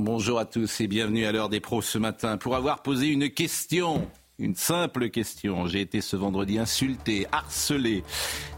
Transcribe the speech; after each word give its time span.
Bonjour 0.00 0.40
à 0.40 0.44
tous 0.44 0.80
et 0.80 0.88
bienvenue 0.88 1.24
à 1.24 1.30
l'heure 1.30 1.48
des 1.48 1.60
pros 1.60 1.80
ce 1.80 1.98
matin. 1.98 2.36
Pour 2.36 2.56
avoir 2.56 2.82
posé 2.82 3.06
une 3.06 3.30
question, 3.30 4.08
une 4.40 4.56
simple 4.56 5.08
question, 5.08 5.68
j'ai 5.68 5.82
été 5.82 6.00
ce 6.00 6.16
vendredi 6.16 6.58
insulté, 6.58 7.28
harcelé, 7.30 8.02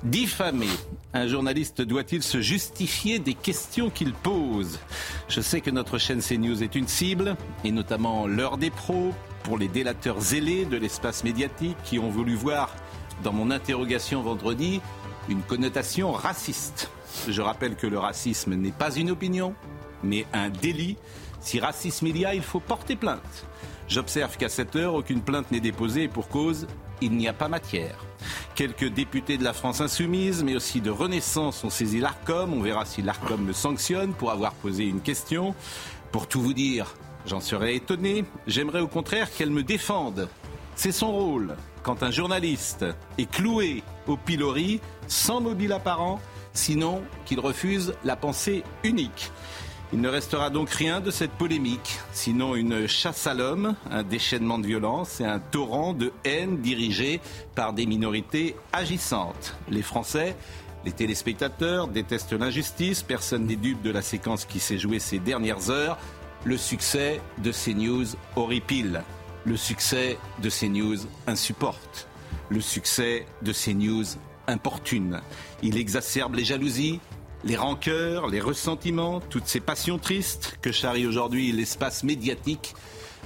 diffamé. 0.03 0.67
Un 1.13 1.29
journaliste 1.29 1.83
doit-il 1.83 2.23
se 2.23 2.41
justifier 2.41 3.19
des 3.19 3.35
questions 3.35 3.91
qu'il 3.91 4.15
pose? 4.15 4.79
Je 5.29 5.43
sais 5.43 5.61
que 5.61 5.69
notre 5.69 5.99
chaîne 5.99 6.23
CNews 6.23 6.63
est 6.63 6.75
une 6.75 6.89
cible, 6.89 7.37
et 7.65 7.71
notamment 7.71 8.27
l'heure 8.27 8.57
des 8.57 8.71
pros, 8.71 9.13
pour 9.43 9.59
les 9.59 9.69
délateurs 9.69 10.23
zélés 10.23 10.65
de 10.65 10.79
l'espace 10.79 11.23
médiatique 11.23 11.77
qui 11.85 11.99
ont 11.99 12.09
voulu 12.09 12.35
voir 12.35 12.75
dans 13.23 13.35
mon 13.35 13.51
interrogation 13.51 14.23
vendredi 14.23 14.81
une 15.29 15.43
connotation 15.43 16.13
raciste. 16.13 16.91
Je 17.29 17.43
rappelle 17.43 17.77
que 17.77 17.87
le 17.87 17.99
racisme 17.99 18.55
n'est 18.55 18.73
pas 18.73 18.95
une 18.95 19.11
opinion, 19.11 19.55
mais 20.03 20.25
un 20.33 20.49
délit 20.49 20.97
si 21.41 21.61
racisme 21.61 22.07
il 22.07 22.19
y 22.19 22.25
a, 22.25 22.35
il 22.35 22.43
faut 22.43 22.61
porter 22.61 22.97
plainte. 22.97 23.47
J'observe 23.89 24.37
qu'à 24.37 24.49
cette 24.49 24.75
heure, 24.75 24.95
aucune 24.95 25.23
plainte 25.23 25.51
n'est 25.53 25.61
déposée 25.61 26.05
et 26.05 26.09
pour 26.09 26.29
cause, 26.29 26.67
il 27.01 27.13
n'y 27.13 27.29
a 27.29 27.33
pas 27.33 27.49
matière. 27.49 28.05
Quelques 28.55 28.89
députés 28.89 29.37
de 29.37 29.45
la 29.45 29.53
France 29.53 29.81
insoumise, 29.81 30.43
mais 30.43 30.57
aussi 30.57 30.81
de 30.81 30.91
Renaissance, 30.91 31.63
ont 31.63 31.71
saisi 31.71 32.01
l'ARCOM. 32.01 32.53
On 32.53 32.63
verra 32.63 32.85
si 32.85 33.03
l'ARCOM 33.03 33.45
me 33.45 33.53
sanctionne 33.53 34.13
pour 34.13 34.31
avoir 34.31 34.53
posé 34.55 34.85
une 34.85 35.01
question. 35.01 35.55
Pour 36.11 36.27
tout 36.27 36.41
vous 36.41 36.55
dire, 36.55 36.95
j'en 37.27 37.41
serais 37.41 37.77
étonné. 37.77 38.25
J'aimerais 38.47 38.81
au 38.81 38.89
contraire 38.89 39.31
qu'elle 39.31 39.51
me 39.51 39.63
défende. 39.63 40.29
C'est 40.75 40.93
son 40.93 41.13
rôle. 41.13 41.57
Quand 41.83 42.03
un 42.03 42.11
journaliste 42.11 42.85
est 43.19 43.31
cloué 43.31 43.83
au 44.07 44.17
pilori, 44.17 44.81
sans 45.07 45.41
mobile 45.41 45.73
apparent, 45.73 46.21
sinon 46.53 47.03
qu'il 47.25 47.39
refuse 47.39 47.95
la 48.05 48.17
pensée 48.17 48.65
unique. 48.83 49.31
Il 49.93 50.01
ne 50.01 50.09
restera 50.09 50.51
donc 50.51 50.71
rien 50.71 51.01
de 51.01 51.13
cette 51.13 51.31
polémique, 51.31 52.01
sinon 52.13 52.57
une 52.57 52.89
chasse 52.89 53.29
à 53.29 53.35
l'homme, 53.35 53.77
un 53.89 54.03
déchaînement 54.03 54.59
de 54.59 54.67
violence 54.67 55.21
et 55.21 55.25
un 55.25 55.39
torrent 55.39 55.93
de 55.93 56.13
haine 56.25 56.59
dirigé 56.59 57.21
par 57.55 57.73
des 57.73 57.87
minorités 57.87 58.57
agissantes. 58.73 59.55
Les 59.69 59.83
Français, 59.83 60.37
les 60.85 60.91
téléspectateurs 60.91 61.87
détestent 61.87 62.33
l'injustice, 62.33 63.05
personne 63.05 63.47
n'est 63.47 63.55
dupe 63.55 63.81
de 63.83 63.93
la 63.93 64.03
séquence 64.03 64.45
qui 64.45 64.59
s'est 64.59 64.79
jouée 64.79 64.99
ces 64.99 65.21
dernières 65.21 65.71
heures. 65.71 65.99
Le 66.45 66.57
succès 66.57 67.21
de 67.39 67.53
CNews 67.53 68.07
horripile. 68.35 69.03
Le 69.45 69.57
succès 69.57 70.19
de 70.43 70.51
CNews 70.51 70.99
insupporte. 71.29 72.09
Le 72.49 72.61
succès 72.61 73.27
de 73.43 73.53
CNews 73.53 74.05
importune. 74.49 75.21
Il 75.63 75.77
exacerbe 75.77 76.35
les 76.35 76.45
jalousies, 76.45 77.01
les 77.47 77.57
rancœurs, 77.57 78.27
les 78.27 78.41
ressentiments, 78.41 79.21
toutes 79.21 79.47
ces 79.47 79.61
passions 79.61 79.99
tristes 79.99 80.59
que 80.61 80.73
charrie 80.73 81.07
aujourd'hui 81.07 81.53
l'espace 81.53 82.03
médiatique 82.03 82.75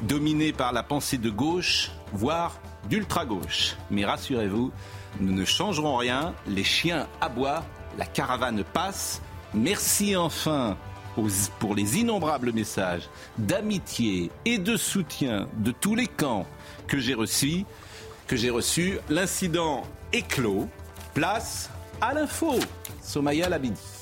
dominé 0.02 0.52
par 0.52 0.72
la 0.72 0.82
pensée 0.82 1.16
de 1.16 1.30
gauche, 1.30 1.90
voire 2.12 2.60
d'ultra-gauche. 2.90 3.76
Mais 3.90 4.04
rassurez-vous, 4.04 4.72
nous 5.20 5.32
ne 5.32 5.44
changerons 5.46 5.96
rien, 5.96 6.34
les 6.46 6.64
chiens 6.64 7.08
aboient, 7.22 7.64
la 7.96 8.04
caravane 8.04 8.62
passe. 8.62 9.22
Merci 9.54 10.14
enfin 10.16 10.76
pour 11.58 11.74
les 11.74 11.98
innombrables 11.98 12.52
messages 12.52 13.08
d'amitié 13.38 14.30
et 14.44 14.58
de 14.58 14.76
soutien 14.76 15.48
de 15.56 15.72
tous 15.72 15.94
les 15.94 16.06
camps 16.06 16.46
que 16.86 16.98
j'ai 16.98 17.14
reçus. 17.14 17.64
Que 18.26 18.36
j'ai 18.36 18.50
reçus. 18.50 18.98
L'incident 19.08 19.82
est. 20.12 20.24
Place 21.14 21.68
à 22.00 22.14
l'info. 22.14 22.54
Somaya 23.02 23.48
Labidi. 23.48 23.99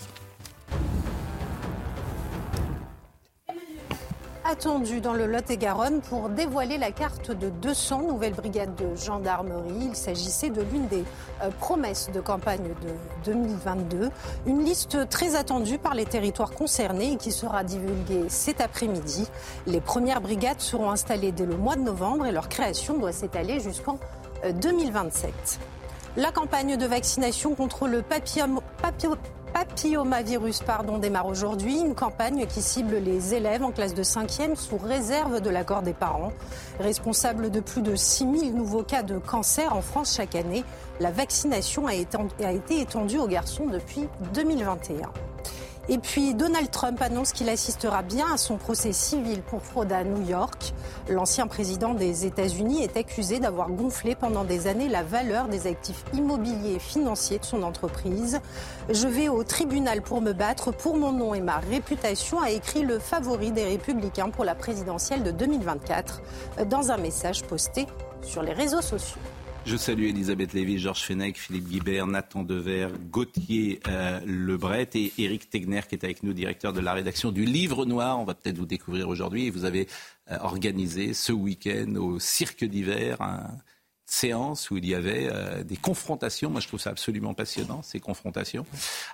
Attendu 4.48 5.02
dans 5.02 5.12
le 5.12 5.26
Lot-et-Garonne 5.26 6.00
pour 6.00 6.30
dévoiler 6.30 6.78
la 6.78 6.90
carte 6.90 7.30
de 7.30 7.50
200 7.50 8.02
nouvelles 8.04 8.32
brigades 8.32 8.74
de 8.76 8.96
gendarmerie. 8.96 9.88
Il 9.90 9.94
s'agissait 9.94 10.48
de 10.48 10.62
l'une 10.62 10.86
des 10.88 11.04
euh, 11.42 11.50
promesses 11.60 12.10
de 12.14 12.20
campagne 12.20 12.62
de 12.62 13.30
2022. 13.30 14.10
Une 14.46 14.64
liste 14.64 15.06
très 15.10 15.36
attendue 15.36 15.76
par 15.76 15.94
les 15.94 16.06
territoires 16.06 16.52
concernés 16.52 17.12
et 17.12 17.16
qui 17.16 17.30
sera 17.30 17.62
divulguée 17.62 18.24
cet 18.28 18.62
après-midi. 18.62 19.28
Les 19.66 19.82
premières 19.82 20.22
brigades 20.22 20.60
seront 20.60 20.90
installées 20.90 21.32
dès 21.32 21.46
le 21.46 21.56
mois 21.56 21.76
de 21.76 21.82
novembre 21.82 22.24
et 22.24 22.32
leur 22.32 22.48
création 22.48 22.96
doit 22.96 23.12
s'étaler 23.12 23.60
jusqu'en 23.60 23.98
2027. 24.62 25.30
Euh, 25.30 26.20
la 26.20 26.32
campagne 26.32 26.78
de 26.78 26.86
vaccination 26.86 27.54
contre 27.54 27.86
le 27.86 28.00
papillome, 28.00 28.60
papillomavirus 29.52 30.60
pardon, 30.60 30.98
démarre 30.98 31.26
aujourd'hui. 31.26 31.80
Une 31.80 31.94
campagne 31.94 32.46
qui 32.46 32.62
cible 32.62 32.96
les 32.96 33.34
élèves 33.34 33.62
en 33.62 33.70
classe 33.70 33.94
de 33.94 34.02
5e 34.02 34.56
sous 34.56 34.78
réserve 34.78 35.40
de 35.40 35.50
l'accord 35.50 35.82
des 35.82 35.92
parents. 35.92 36.32
Responsable 36.80 37.50
de 37.50 37.60
plus 37.60 37.82
de 37.82 37.94
6000 37.94 38.54
nouveaux 38.54 38.82
cas 38.82 39.02
de 39.02 39.18
cancer 39.18 39.74
en 39.74 39.82
France 39.82 40.14
chaque 40.16 40.34
année, 40.34 40.64
la 41.00 41.10
vaccination 41.10 41.86
a 41.86 41.94
été 41.94 42.80
étendue 42.80 43.18
aux 43.18 43.28
garçons 43.28 43.66
depuis 43.66 44.08
2021. 44.34 45.10
Et 45.90 45.96
puis 45.96 46.34
Donald 46.34 46.70
Trump 46.70 47.00
annonce 47.00 47.32
qu'il 47.32 47.48
assistera 47.48 48.02
bien 48.02 48.26
à 48.34 48.36
son 48.36 48.58
procès 48.58 48.92
civil 48.92 49.40
pour 49.40 49.62
fraude 49.62 49.90
à 49.90 50.04
New 50.04 50.28
York. 50.28 50.74
L'ancien 51.08 51.46
président 51.46 51.94
des 51.94 52.26
États-Unis 52.26 52.82
est 52.82 52.98
accusé 52.98 53.40
d'avoir 53.40 53.70
gonflé 53.70 54.14
pendant 54.14 54.44
des 54.44 54.66
années 54.66 54.88
la 54.88 55.02
valeur 55.02 55.48
des 55.48 55.66
actifs 55.66 56.04
immobiliers 56.12 56.74
et 56.74 56.78
financiers 56.78 57.38
de 57.38 57.44
son 57.44 57.62
entreprise. 57.62 58.40
Je 58.90 59.08
vais 59.08 59.28
au 59.28 59.44
tribunal 59.44 60.02
pour 60.02 60.20
me 60.20 60.34
battre 60.34 60.72
pour 60.72 60.94
mon 60.98 61.12
nom 61.12 61.32
et 61.32 61.40
ma 61.40 61.56
réputation, 61.56 62.38
a 62.38 62.50
écrit 62.50 62.82
le 62.82 62.98
favori 62.98 63.50
des 63.50 63.64
républicains 63.64 64.28
pour 64.28 64.44
la 64.44 64.54
présidentielle 64.54 65.22
de 65.22 65.30
2024 65.30 66.20
dans 66.66 66.90
un 66.90 66.98
message 66.98 67.44
posté 67.44 67.86
sur 68.20 68.42
les 68.42 68.52
réseaux 68.52 68.82
sociaux. 68.82 69.20
Je 69.68 69.76
salue 69.76 70.04
Elisabeth 70.04 70.54
Lévy, 70.54 70.78
Georges 70.78 71.02
Fenech, 71.02 71.36
Philippe 71.36 71.68
Guibert, 71.68 72.06
Nathan 72.06 72.42
Dever, 72.42 72.88
Gauthier 73.10 73.80
euh, 73.86 74.18
Lebret 74.24 74.88
et 74.94 75.12
Éric 75.18 75.50
Tegner 75.50 75.82
qui 75.86 75.94
est 75.94 76.04
avec 76.04 76.22
nous, 76.22 76.32
directeur 76.32 76.72
de 76.72 76.80
la 76.80 76.94
rédaction 76.94 77.32
du 77.32 77.44
Livre 77.44 77.84
Noir. 77.84 78.18
On 78.18 78.24
va 78.24 78.32
peut-être 78.32 78.56
vous 78.56 78.64
découvrir 78.64 79.10
aujourd'hui. 79.10 79.50
Vous 79.50 79.66
avez 79.66 79.86
euh, 80.30 80.38
organisé 80.40 81.12
ce 81.12 81.32
week-end 81.32 81.96
au 81.96 82.18
Cirque 82.18 82.64
d'hiver 82.64 83.20
une 83.20 83.60
séance 84.06 84.70
où 84.70 84.78
il 84.78 84.86
y 84.86 84.94
avait 84.94 85.28
euh, 85.30 85.62
des 85.64 85.76
confrontations. 85.76 86.48
Moi, 86.48 86.62
je 86.62 86.68
trouve 86.68 86.80
ça 86.80 86.88
absolument 86.88 87.34
passionnant, 87.34 87.82
ces 87.82 88.00
confrontations, 88.00 88.64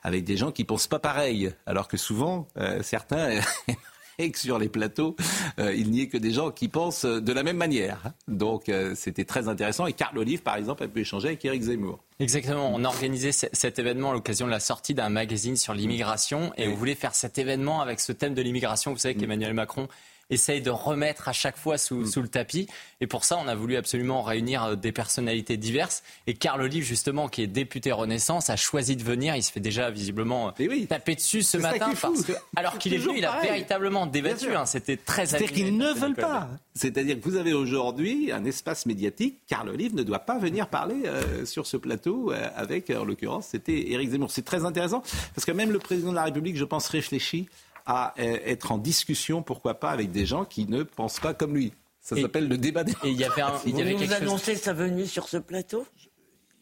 avec 0.04 0.22
des 0.22 0.36
gens 0.36 0.53
qui 0.53 0.62
pensent 0.62 0.86
pas 0.86 1.00
pareil, 1.00 1.53
alors 1.66 1.88
que 1.88 1.97
souvent, 1.97 2.47
certains 2.81 3.41
et 4.19 4.31
que 4.31 4.39
sur 4.39 4.59
les 4.59 4.69
plateaux, 4.69 5.17
euh, 5.59 5.75
il 5.75 5.91
n'y 5.91 6.03
ait 6.03 6.09
que 6.09 6.19
des 6.19 6.33
gens 6.33 6.51
qui 6.51 6.69
pensent 6.69 7.05
de 7.05 7.33
la 7.33 7.43
même 7.43 7.57
manière. 7.57 8.13
Donc 8.29 8.69
euh, 8.69 8.95
c'était 8.95 9.25
très 9.25 9.49
intéressant. 9.49 9.87
Et 9.87 9.93
Carl 9.93 10.17
Olive, 10.19 10.43
par 10.43 10.57
exemple, 10.57 10.83
a 10.85 10.89
pu 10.89 11.01
échanger 11.01 11.29
avec 11.29 11.45
Eric 11.45 11.63
Zemmour. 11.63 12.03
Exactement. 12.21 12.71
On 12.73 12.85
a 12.85 12.89
organisé 12.89 13.33
cet 13.33 13.79
événement 13.79 14.11
à 14.11 14.15
l'occasion 14.15 14.47
de 14.47 14.51
la 14.51 14.61
sortie 14.61 14.95
d'un 14.95 15.09
magazine 15.09 15.57
sur 15.57 15.75
l'immigration. 15.75 16.53
Et 16.57 16.69
on 16.69 16.75
voulait 16.75 16.95
faire 16.95 17.15
cet 17.15 17.39
événement 17.39 17.81
avec 17.81 18.01
ce 18.01 18.13
thème 18.13 18.34
de 18.34 18.43
l'immigration. 18.43 18.93
Vous 18.93 18.99
savez 18.99 19.15
qu'Emmanuel 19.15 19.55
Macron 19.55 19.89
essaye 20.30 20.62
de 20.62 20.71
remettre 20.71 21.28
à 21.28 21.32
chaque 21.32 21.56
fois 21.56 21.76
mm. 21.76 22.06
sous, 22.06 22.22
le 22.22 22.28
tapis. 22.28 22.68
Et 23.00 23.06
pour 23.06 23.24
ça, 23.24 23.38
on 23.42 23.48
a 23.48 23.54
voulu 23.54 23.76
absolument 23.76 24.22
réunir 24.22 24.65
euh, 24.65 24.76
des 24.76 24.92
personnalités 24.92 25.56
diverses. 25.56 26.03
Et 26.26 26.34
Carl 26.34 26.60
Olive, 26.62 26.84
justement, 26.84 27.28
qui 27.28 27.42
est 27.42 27.47
député 27.47 27.92
Renaissance, 27.92 28.50
a 28.50 28.56
choisi 28.56 28.97
de 28.97 29.03
venir. 29.03 29.36
Il 29.36 29.42
se 29.42 29.53
fait 29.53 29.60
déjà 29.60 29.91
visiblement 29.91 30.53
euh, 30.59 30.86
taper 30.86 31.15
dessus 31.15 31.42
ce 31.42 31.59
matin. 31.59 31.92
Parce 32.00 32.22
que, 32.22 32.32
alors 32.56 32.78
qu'il 32.78 32.94
est 32.94 32.98
venu, 32.98 33.18
il 33.18 33.24
a 33.24 33.41
véritablement 33.41 34.06
débattu. 34.06 34.54
Hein. 34.54 34.66
C'était 34.66 34.97
très 34.97 35.26
C'est-à-dire 35.26 35.53
qu'ils 35.53 35.76
ne 35.76 35.92
veulent 35.92 36.15
pas. 36.15 36.48
C'est-à-dire 36.74 37.21
que 37.21 37.24
vous 37.24 37.36
avez 37.36 37.53
aujourd'hui 37.53 38.32
un 38.32 38.44
espace 38.44 38.86
médiatique. 38.86 39.38
Carl 39.47 39.68
Olive 39.68 39.94
ne 39.94 40.03
doit 40.03 40.21
pas 40.21 40.38
venir 40.38 40.68
parler 40.68 41.03
euh, 41.06 41.44
sur 41.44 41.66
ce 41.66 41.76
plateau 41.76 42.32
avec, 42.56 42.91
en 42.91 43.04
l'occurrence, 43.04 43.48
c'était 43.50 43.91
Éric 43.92 44.10
Zemmour. 44.10 44.30
C'est 44.30 44.44
très 44.44 44.65
intéressant 44.65 45.03
parce 45.34 45.44
que 45.44 45.53
même 45.53 45.71
le 45.71 45.78
président 45.78 46.10
de 46.10 46.16
la 46.16 46.24
République, 46.24 46.56
je 46.56 46.65
pense, 46.65 46.88
réfléchit 46.88 47.48
à 47.86 48.15
euh, 48.19 48.39
être 48.45 48.72
en 48.72 48.78
discussion, 48.78 49.42
pourquoi 49.42 49.75
pas, 49.75 49.91
avec 49.91 50.10
des 50.10 50.27
gens 50.27 50.45
qui 50.45 50.66
ne 50.66 50.83
pensent 50.83 51.21
pas 51.21 51.34
comme 51.34 51.54
lui. 51.54 51.72
Ça 52.01 52.16
s'appelle 52.16 52.48
le 52.48 52.59
débat 52.59 52.84
des. 52.84 52.92
Et 53.03 53.10
il 53.10 53.16
y 53.16 53.25
avait 53.25 53.41
un, 53.41 53.53
Vous, 53.65 53.72
vous 53.72 54.13
annoncez 54.13 54.57
sa 54.57 54.75
venue 54.75 55.07
sur 55.07 55.27
ce 55.28 55.39
plateau? 55.39 55.86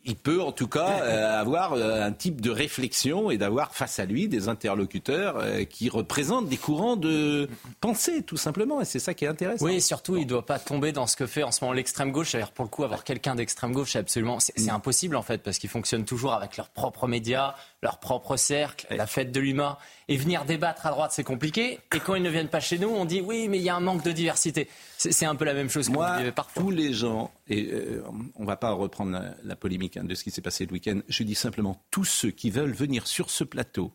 Il 0.05 0.17
peut 0.17 0.41
en 0.41 0.51
tout 0.53 0.67
cas 0.67 1.01
euh, 1.03 1.41
avoir 1.41 1.75
euh, 1.75 2.03
un 2.03 2.13
type 2.13 2.41
de 2.41 2.51
réflexion 2.51 3.31
et 3.31 3.39
d'avoir 3.39 3.75
face 3.75 3.99
à 3.99 4.05
lui 4.05 4.29
des 4.29 4.49
interlocuteurs 4.49 5.37
euh, 5.39 5.65
qui 5.65 5.89
représentent 5.89 6.49
des 6.49 6.57
courants 6.57 6.97
de 6.97 7.49
pensée, 7.81 8.23
tout 8.23 8.37
simplement. 8.37 8.81
Et 8.81 8.85
c'est 8.85 8.99
ça 8.99 9.15
qui 9.15 9.25
est 9.25 9.29
intéressant. 9.29 9.65
Oui, 9.65 9.77
et 9.77 9.81
surtout, 9.81 10.17
il 10.17 10.25
ne 10.25 10.29
doit 10.29 10.47
pas 10.47 10.59
tomber 10.59 10.93
dans 10.93 11.07
ce 11.07 11.17
que 11.17 11.27
fait 11.27 11.43
en 11.45 11.53
ce 11.53 11.63
moment 11.63 11.73
l'extrême 11.73 12.11
gauche. 12.11 12.31
C'est-à-dire, 12.31 12.53
pour 12.53 12.65
le 12.65 12.71
coup, 12.71 12.83
avoir 12.85 13.05
quelqu'un 13.05 13.35
d'extrême 13.35 13.73
gauche, 13.73 13.93
c'est 13.93 14.01
absolument, 14.01 14.39
c'est 14.41 14.61
Mm. 14.61 14.71
impossible 14.71 15.17
en 15.17 15.23
fait, 15.23 15.39
parce 15.39 15.59
qu'ils 15.59 15.71
fonctionnent 15.71 16.05
toujours 16.05 16.33
avec 16.33 16.57
leurs 16.57 16.71
propres 16.71 17.07
médias, 17.07 17.55
leur 17.83 17.99
propre 17.99 18.37
cercle, 18.37 18.87
la 18.91 19.07
fête 19.07 19.33
de 19.33 19.41
l'humain. 19.41 19.77
Et 20.09 20.17
venir 20.17 20.45
débattre 20.45 20.87
à 20.87 20.91
droite, 20.91 21.13
c'est 21.13 21.25
compliqué. 21.25 21.81
Et 21.95 22.01
quand 22.01 22.15
ils 22.15 22.23
ne 22.23 22.31
viennent 22.31 22.49
pas 22.49 22.61
chez 22.61 22.79
nous, 22.79 22.89
on 22.89 23.05
dit 23.05 23.21
oui, 23.21 23.49
mais 23.49 23.59
il 23.59 23.65
y 23.65 23.69
a 23.69 23.75
un 23.77 23.81
manque 23.81 24.05
de 24.05 24.13
diversité. 24.13 24.69
C'est 24.99 25.25
un 25.25 25.35
peu 25.35 25.45
la 25.45 25.55
même 25.55 25.69
chose 25.69 25.89
que 25.89 25.93
Moi, 25.93 26.23
vous 26.23 26.33
parfois. 26.33 26.63
tous 26.63 26.71
les 26.71 26.93
gens, 26.93 27.33
et 27.49 27.71
euh, 27.73 28.03
on 28.37 28.43
ne 28.43 28.47
va 28.47 28.57
pas 28.57 28.71
reprendre 28.71 29.13
la, 29.13 29.35
la 29.43 29.57
polémique 29.57 29.97
hein, 29.97 30.05
de 30.05 30.15
ce 30.15 30.23
qui 30.23 30.31
s'est 30.31 30.43
passé 30.43 30.65
le 30.67 30.73
week-end, 30.73 31.01
je 31.09 31.23
dis 31.25 31.35
simplement 31.35 31.83
tous 31.91 32.05
ceux 32.05 32.31
qui 32.31 32.51
veulent 32.51 32.73
venir 32.73 33.07
sur 33.07 33.31
ce 33.31 33.43
plateau 33.43 33.93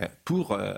euh, 0.00 0.06
pour 0.24 0.52
euh, 0.52 0.74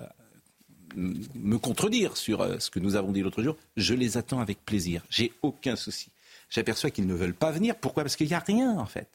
me 0.96 1.58
contredire 1.58 2.16
sur 2.16 2.60
ce 2.60 2.70
que 2.70 2.78
nous 2.78 2.94
avons 2.94 3.10
dit 3.10 3.22
l'autre 3.22 3.42
jour, 3.42 3.56
je 3.76 3.94
les 3.94 4.16
attends 4.16 4.40
avec 4.40 4.64
plaisir. 4.64 5.02
J'ai 5.10 5.32
aucun 5.42 5.74
souci. 5.76 6.10
J'aperçois 6.50 6.90
qu'ils 6.90 7.06
ne 7.06 7.14
veulent 7.14 7.34
pas 7.34 7.50
venir. 7.50 7.74
Pourquoi? 7.74 8.04
Parce 8.04 8.14
qu'il 8.14 8.28
n'y 8.28 8.34
a 8.34 8.38
rien, 8.38 8.78
en 8.78 8.86
fait. 8.86 9.08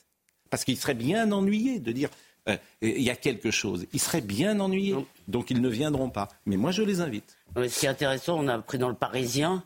Parce 0.49 0.65
qu'ils 0.65 0.77
seraient 0.77 0.93
bien 0.93 1.31
ennuyés 1.31 1.79
de 1.79 1.91
dire 1.93 2.09
euh, 2.47 2.57
il 2.81 3.01
y 3.01 3.09
a 3.09 3.15
quelque 3.15 3.51
chose. 3.51 3.85
Ils 3.93 3.99
seraient 3.99 4.21
bien 4.21 4.59
ennuyés. 4.59 4.95
Donc 5.27 5.51
ils 5.51 5.61
ne 5.61 5.69
viendront 5.69 6.09
pas. 6.09 6.29
Mais 6.45 6.57
moi, 6.57 6.71
je 6.71 6.81
les 6.81 7.01
invite. 7.01 7.37
Mais 7.55 7.69
Ce 7.69 7.79
qui 7.79 7.85
est 7.85 7.89
intéressant, 7.89 8.39
on 8.39 8.47
a 8.47 8.55
appris 8.55 8.77
dans 8.77 8.89
le 8.89 8.95
Parisien, 8.95 9.63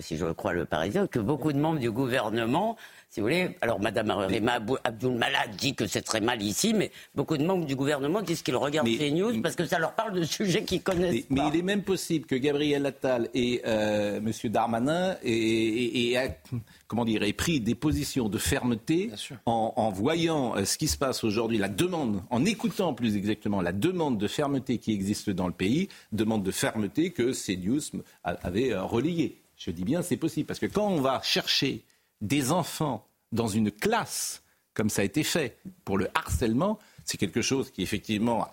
si 0.00 0.16
je 0.16 0.24
le 0.26 0.34
crois 0.34 0.52
le 0.52 0.64
Parisien, 0.64 1.06
que 1.06 1.18
beaucoup 1.18 1.52
de 1.52 1.58
membres 1.58 1.80
du 1.80 1.90
gouvernement, 1.90 2.76
si 3.10 3.20
vous 3.20 3.26
voulez, 3.26 3.56
alors 3.60 3.80
Madame 3.80 4.10
Rima 4.10 4.58
Abdul 4.84 5.12
Malak 5.14 5.54
dit 5.56 5.74
que 5.74 5.86
c'est 5.86 6.02
très 6.02 6.20
mal 6.20 6.42
ici, 6.42 6.74
mais 6.74 6.90
beaucoup 7.14 7.36
de 7.36 7.44
membres 7.44 7.64
du 7.66 7.76
gouvernement 7.76 8.22
disent 8.22 8.42
qu'ils 8.42 8.56
regardent 8.56 8.88
Mais- 8.88 8.98
ces 8.98 9.10
news 9.12 9.40
parce 9.40 9.54
que 9.54 9.64
ça 9.66 9.78
leur 9.78 9.92
parle 9.94 10.14
de 10.18 10.24
sujets 10.24 10.64
qu'ils 10.64 10.82
connaissent 10.82 11.12
Mais, 11.12 11.24
mais 11.30 11.40
pas. 11.42 11.50
il 11.52 11.58
est 11.60 11.62
même 11.62 11.82
possible 11.82 12.26
que 12.26 12.34
Gabriel 12.34 12.84
Attal 12.86 13.28
et 13.34 13.62
euh, 13.66 14.18
M. 14.18 14.32
Darmanin 14.50 15.16
aient, 15.22 15.30
aient- 15.30 15.98
aient- 15.98 16.12
aient- 16.14 16.40
comment 16.88 17.04
dire, 17.04 17.22
aient 17.22 17.32
pris 17.32 17.60
des 17.60 17.74
positions 17.76 18.28
de 18.28 18.38
fermeté 18.38 19.10
en, 19.46 19.72
en 19.76 19.90
voyant 19.90 20.56
euh, 20.56 20.64
ce 20.64 20.76
qui 20.76 20.88
se 20.88 20.98
passe 20.98 21.22
aujourd'hui, 21.24 21.58
la 21.58 21.68
demande, 21.68 22.22
en 22.30 22.44
écoutant 22.44 22.94
plus 22.94 23.16
exactement 23.16 23.60
la 23.62 23.72
demande 23.72 24.18
de 24.18 24.26
fermeté 24.26 24.78
qui 24.78 24.92
existe 24.92 25.30
dans 25.30 25.46
le 25.46 25.52
pays, 25.52 25.88
demande 26.12 26.42
de 26.42 26.50
fermeté 26.50 27.10
que 27.10 27.32
CNews 27.32 27.80
a- 28.24 28.30
avait 28.42 28.72
euh, 28.72 28.82
relayée. 28.82 29.40
Je 29.64 29.70
dis 29.70 29.84
bien 29.84 30.02
c'est 30.02 30.18
possible, 30.18 30.46
parce 30.46 30.60
que 30.60 30.66
quand 30.66 30.86
on 30.86 31.00
va 31.00 31.22
chercher 31.22 31.82
des 32.20 32.52
enfants 32.52 33.06
dans 33.32 33.48
une 33.48 33.70
classe, 33.70 34.42
comme 34.74 34.90
ça 34.90 35.00
a 35.00 35.04
été 35.06 35.22
fait 35.22 35.56
pour 35.86 35.96
le 35.96 36.08
harcèlement, 36.14 36.78
c'est 37.06 37.16
quelque 37.16 37.40
chose 37.40 37.70
qui 37.70 37.82
effectivement 37.82 38.46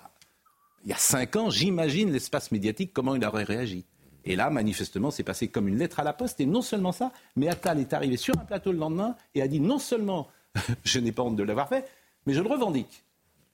il 0.85 0.89
y 0.89 0.93
a 0.93 0.97
cinq 0.97 1.35
ans, 1.35 1.49
j'imagine 1.49 2.13
l'espace 2.13 2.51
médiatique, 2.53 2.91
comment 2.93 3.13
il 3.13 3.25
aurait 3.25 3.43
réagi. 3.43 3.83
Et 4.23 4.37
là, 4.37 4.49
manifestement, 4.49 5.11
c'est 5.11 5.23
passé 5.23 5.49
comme 5.49 5.67
une 5.67 5.77
lettre 5.77 5.99
à 5.99 6.03
la 6.03 6.13
poste. 6.13 6.39
Et 6.39 6.45
non 6.45 6.61
seulement 6.61 6.93
ça, 6.93 7.11
mais 7.35 7.49
Attal 7.49 7.79
est 7.79 7.91
arrivé 7.91 8.15
sur 8.15 8.37
un 8.39 8.45
plateau 8.45 8.71
le 8.71 8.77
lendemain 8.77 9.15
et 9.35 9.41
a 9.41 9.47
dit 9.47 9.59
non 9.59 9.79
seulement 9.79 10.29
je 10.85 10.99
n'ai 10.99 11.11
pas 11.11 11.23
honte 11.23 11.35
de 11.35 11.43
l'avoir 11.43 11.67
fait, 11.67 11.89
mais 12.25 12.33
je 12.33 12.41
le 12.41 12.47
revendique. 12.47 13.03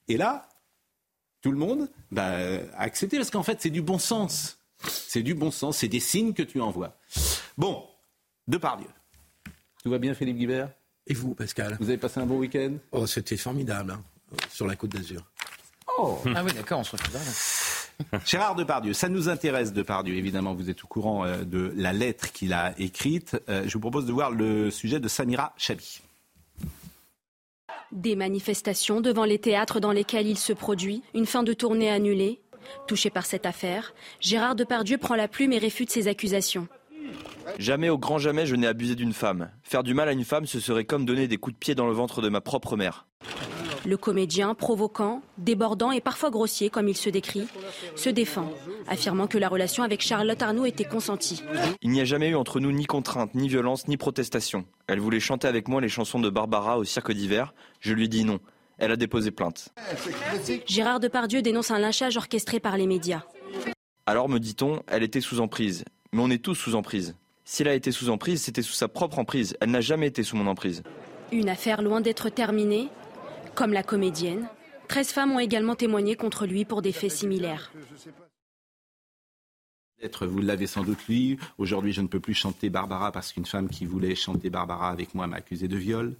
Et 0.06 0.16
là, 0.16 0.48
tout 1.40 1.50
le 1.50 1.58
monde 1.58 1.90
bah, 2.12 2.36
a 2.76 2.82
accepté 2.82 3.16
parce 3.16 3.30
qu'en 3.30 3.42
fait, 3.42 3.60
c'est 3.60 3.70
du 3.70 3.82
bon 3.82 3.98
sens. 3.98 4.58
C'est 4.86 5.22
du 5.22 5.34
bon 5.34 5.50
sens, 5.50 5.78
c'est 5.78 5.88
des 5.88 6.00
signes 6.00 6.34
que 6.34 6.44
tu 6.44 6.60
envoies. 6.60 6.96
Bon, 7.58 7.84
Depardieu. 8.46 8.86
Tout 9.82 9.90
va 9.90 9.98
bien, 9.98 10.14
Philippe 10.14 10.38
Guibert? 10.38 10.70
Et 11.08 11.14
vous, 11.14 11.34
Pascal? 11.34 11.76
Vous 11.80 11.88
avez 11.88 11.98
passé 11.98 12.20
un 12.20 12.26
bon 12.26 12.38
week-end? 12.38 12.74
Oh, 12.92 13.04
c'était 13.04 13.36
formidable, 13.36 13.90
hein, 13.90 14.02
sur 14.48 14.64
la 14.64 14.76
Côte 14.76 14.90
d'Azur. 14.90 15.22
Ah 15.98 16.44
oui, 16.44 16.52
d'accord, 16.54 16.78
on 16.78 16.84
se 16.84 16.92
retrouve 16.92 17.14
là. 17.14 18.20
Gérard 18.24 18.54
Depardieu, 18.54 18.92
ça 18.92 19.08
nous 19.08 19.28
intéresse 19.28 19.72
Depardieu, 19.72 20.14
évidemment, 20.14 20.54
vous 20.54 20.70
êtes 20.70 20.84
au 20.84 20.86
courant 20.86 21.24
euh, 21.24 21.42
de 21.42 21.72
la 21.74 21.92
lettre 21.92 22.30
qu'il 22.30 22.52
a 22.52 22.78
écrite. 22.78 23.36
Euh, 23.48 23.64
je 23.66 23.72
vous 23.72 23.80
propose 23.80 24.06
de 24.06 24.12
voir 24.12 24.30
le 24.30 24.70
sujet 24.70 25.00
de 25.00 25.08
Samira 25.08 25.52
Chabi. 25.56 26.00
Des 27.90 28.14
manifestations 28.14 29.00
devant 29.00 29.24
les 29.24 29.40
théâtres 29.40 29.80
dans 29.80 29.90
lesquels 29.90 30.28
il 30.28 30.38
se 30.38 30.52
produit, 30.52 31.02
une 31.12 31.26
fin 31.26 31.42
de 31.42 31.54
tournée 31.54 31.90
annulée. 31.90 32.40
Touché 32.86 33.10
par 33.10 33.26
cette 33.26 33.46
affaire, 33.46 33.94
Gérard 34.20 34.54
Depardieu 34.54 34.96
prend 34.96 35.16
la 35.16 35.26
plume 35.26 35.52
et 35.52 35.58
réfute 35.58 35.90
ces 35.90 36.06
accusations. 36.06 36.68
Jamais 37.58 37.88
au 37.88 37.98
grand 37.98 38.18
jamais 38.18 38.46
je 38.46 38.54
n'ai 38.54 38.66
abusé 38.66 38.94
d'une 38.94 39.12
femme. 39.12 39.50
Faire 39.62 39.82
du 39.82 39.94
mal 39.94 40.08
à 40.08 40.12
une 40.12 40.24
femme, 40.24 40.46
ce 40.46 40.60
serait 40.60 40.84
comme 40.84 41.04
donner 41.04 41.28
des 41.28 41.38
coups 41.38 41.54
de 41.54 41.58
pied 41.58 41.74
dans 41.74 41.86
le 41.86 41.92
ventre 41.92 42.22
de 42.22 42.28
ma 42.28 42.40
propre 42.40 42.76
mère. 42.76 43.06
Le 43.86 43.96
comédien, 43.96 44.54
provoquant, 44.54 45.22
débordant 45.38 45.90
et 45.92 46.00
parfois 46.00 46.30
grossier 46.30 46.68
comme 46.68 46.88
il 46.88 46.96
se 46.96 47.08
décrit, 47.08 47.46
se 47.96 48.10
défend, 48.10 48.52
affirmant 48.86 49.26
que 49.26 49.38
la 49.38 49.48
relation 49.48 49.82
avec 49.82 50.02
Charlotte 50.02 50.42
Arnaud 50.42 50.66
était 50.66 50.84
consentie. 50.84 51.42
Il 51.80 51.90
n'y 51.90 52.00
a 52.00 52.04
jamais 52.04 52.28
eu 52.28 52.34
entre 52.34 52.60
nous 52.60 52.72
ni 52.72 52.86
contrainte, 52.86 53.34
ni 53.34 53.48
violence, 53.48 53.88
ni 53.88 53.96
protestation. 53.96 54.64
Elle 54.88 55.00
voulait 55.00 55.20
chanter 55.20 55.48
avec 55.48 55.68
moi 55.68 55.80
les 55.80 55.88
chansons 55.88 56.20
de 56.20 56.28
Barbara 56.28 56.78
au 56.78 56.84
cirque 56.84 57.12
d'hiver. 57.12 57.54
Je 57.80 57.94
lui 57.94 58.08
dit 58.08 58.24
non. 58.24 58.40
Elle 58.78 58.92
a 58.92 58.96
déposé 58.96 59.30
plainte. 59.30 59.70
Gérard 60.66 61.00
Depardieu 61.00 61.42
dénonce 61.42 61.70
un 61.70 61.78
lynchage 61.78 62.16
orchestré 62.16 62.60
par 62.60 62.76
les 62.76 62.86
médias. 62.86 63.22
Alors, 64.06 64.28
me 64.28 64.38
dit-on, 64.38 64.82
elle 64.86 65.02
était 65.02 65.20
sous 65.20 65.40
emprise. 65.40 65.84
Mais 66.12 66.22
on 66.22 66.30
est 66.30 66.42
tous 66.42 66.54
sous 66.54 66.74
emprise. 66.74 67.16
Si 67.44 67.62
elle 67.62 67.68
a 67.68 67.74
été 67.74 67.92
sous 67.92 68.10
emprise, 68.10 68.42
c'était 68.42 68.62
sous 68.62 68.72
sa 68.72 68.88
propre 68.88 69.18
emprise. 69.18 69.56
Elle 69.60 69.70
n'a 69.70 69.80
jamais 69.80 70.06
été 70.06 70.22
sous 70.22 70.36
mon 70.36 70.46
emprise. 70.46 70.82
Une 71.32 71.48
affaire 71.48 71.82
loin 71.82 72.00
d'être 72.00 72.28
terminée. 72.28 72.88
Comme 73.54 73.72
la 73.72 73.82
comédienne, 73.82 74.48
13 74.88 75.12
femmes 75.12 75.32
ont 75.32 75.38
également 75.38 75.74
témoigné 75.74 76.16
contre 76.16 76.46
lui 76.46 76.64
pour 76.64 76.80
des 76.80 76.92
faits 76.92 77.10
similaires. 77.10 77.72
Peut-être 79.98 80.26
vous 80.26 80.40
l'avez 80.40 80.66
sans 80.66 80.84
doute 80.84 81.06
lu. 81.08 81.38
Aujourd'hui, 81.58 81.92
je 81.92 82.00
ne 82.00 82.06
peux 82.06 82.20
plus 82.20 82.34
chanter 82.34 82.70
Barbara 82.70 83.10
parce 83.10 83.32
qu'une 83.32 83.46
femme 83.46 83.68
qui 83.68 83.84
voulait 83.84 84.14
chanter 84.14 84.48
Barbara 84.48 84.90
avec 84.90 85.14
moi 85.14 85.26
m'a 85.26 85.36
accusé 85.36 85.68
de 85.68 85.76
viol. 85.76 86.14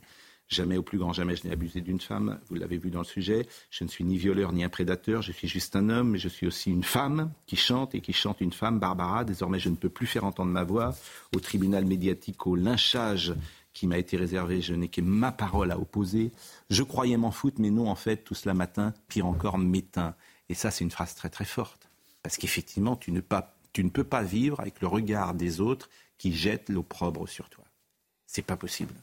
Jamais, 0.49 0.79
au 0.79 0.83
plus 0.83 0.97
grand 0.97 1.13
jamais, 1.13 1.37
je 1.37 1.47
n'ai 1.47 1.53
abusé 1.53 1.83
d'une 1.83 2.01
femme. 2.01 2.41
Vous 2.49 2.55
l'avez 2.55 2.79
vu 2.79 2.91
dans 2.91 3.01
le 3.01 3.05
sujet. 3.05 3.47
Je 3.71 3.85
ne 3.85 3.89
suis 3.89 4.03
ni 4.05 4.17
violeur 4.17 4.53
ni 4.53 4.65
un 4.65 4.71
prédateur. 4.71 5.21
Je 5.21 5.31
suis 5.31 5.47
juste 5.47 5.77
un 5.77 5.91
homme, 5.91 6.13
mais 6.13 6.19
je 6.19 6.29
suis 6.29 6.47
aussi 6.47 6.71
une 6.71 6.85
femme 6.85 7.31
qui 7.47 7.57
chante 7.57 7.95
et 7.95 8.01
qui 8.01 8.15
chante 8.15 8.41
une 8.41 8.53
femme, 8.53 8.79
Barbara. 8.79 9.25
Désormais, 9.25 9.59
je 9.59 9.69
ne 9.69 9.77
peux 9.77 9.91
plus 9.91 10.07
faire 10.07 10.25
entendre 10.25 10.51
ma 10.51 10.65
voix. 10.65 10.95
Au 11.37 11.41
tribunal 11.41 11.85
médiatique, 11.85 12.47
au 12.47 12.57
lynchage 12.57 13.35
qui 13.75 13.87
m'a 13.87 13.99
été 13.99 14.17
réservé, 14.17 14.63
je 14.63 14.73
n'ai 14.73 14.89
que 14.89 15.03
ma 15.03 15.33
parole 15.33 15.71
à 15.71 15.79
opposer. 15.79 16.33
Je 16.71 16.83
croyais 16.83 17.19
m'en 17.19 17.31
foutre, 17.31 17.61
mais 17.61 17.71
non, 17.71 17.89
en 17.89 17.95
fait, 17.95 18.17
tout 18.25 18.35
cela 18.35 18.55
matin, 18.55 18.95
pire 19.09 19.27
encore, 19.27 19.59
m'éteint. 19.59 20.15
Et 20.49 20.55
ça, 20.55 20.71
c'est 20.71 20.83
une 20.83 20.91
phrase 20.91 21.15
très 21.15 21.29
très 21.29 21.45
forte. 21.45 21.91
Parce 22.23 22.39
qu'effectivement, 22.39 22.97
tu 22.97 23.13
tu 23.75 23.85
ne 23.85 23.91
peux 23.91 24.05
pas 24.05 24.23
vivre 24.23 24.61
avec 24.61 24.81
le 24.81 24.89
regard 24.89 25.35
des 25.35 25.61
autres 25.61 25.91
qui 26.17 26.33
jettent 26.33 26.71
l'opprobre 26.71 27.29
sur 27.29 27.51
toi. 27.51 27.65
C'est 28.27 28.43
pas 28.43 28.57
possible. 28.57 28.95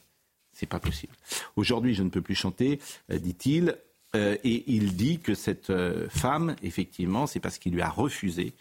C'est 0.56 0.66
pas 0.66 0.80
possible. 0.80 1.12
Aujourd'hui, 1.56 1.92
je 1.92 2.02
ne 2.02 2.08
peux 2.08 2.22
plus 2.22 2.34
chanter, 2.34 2.80
euh, 3.10 3.18
dit-il. 3.18 3.76
Euh, 4.14 4.36
et 4.42 4.64
il 4.72 4.96
dit 4.96 5.18
que 5.18 5.34
cette 5.34 5.68
euh, 5.68 6.08
femme, 6.08 6.56
effectivement, 6.62 7.26
c'est 7.26 7.40
parce 7.40 7.58
qu'il 7.58 7.74
lui 7.74 7.82
a 7.82 7.90
refusé 7.90 8.54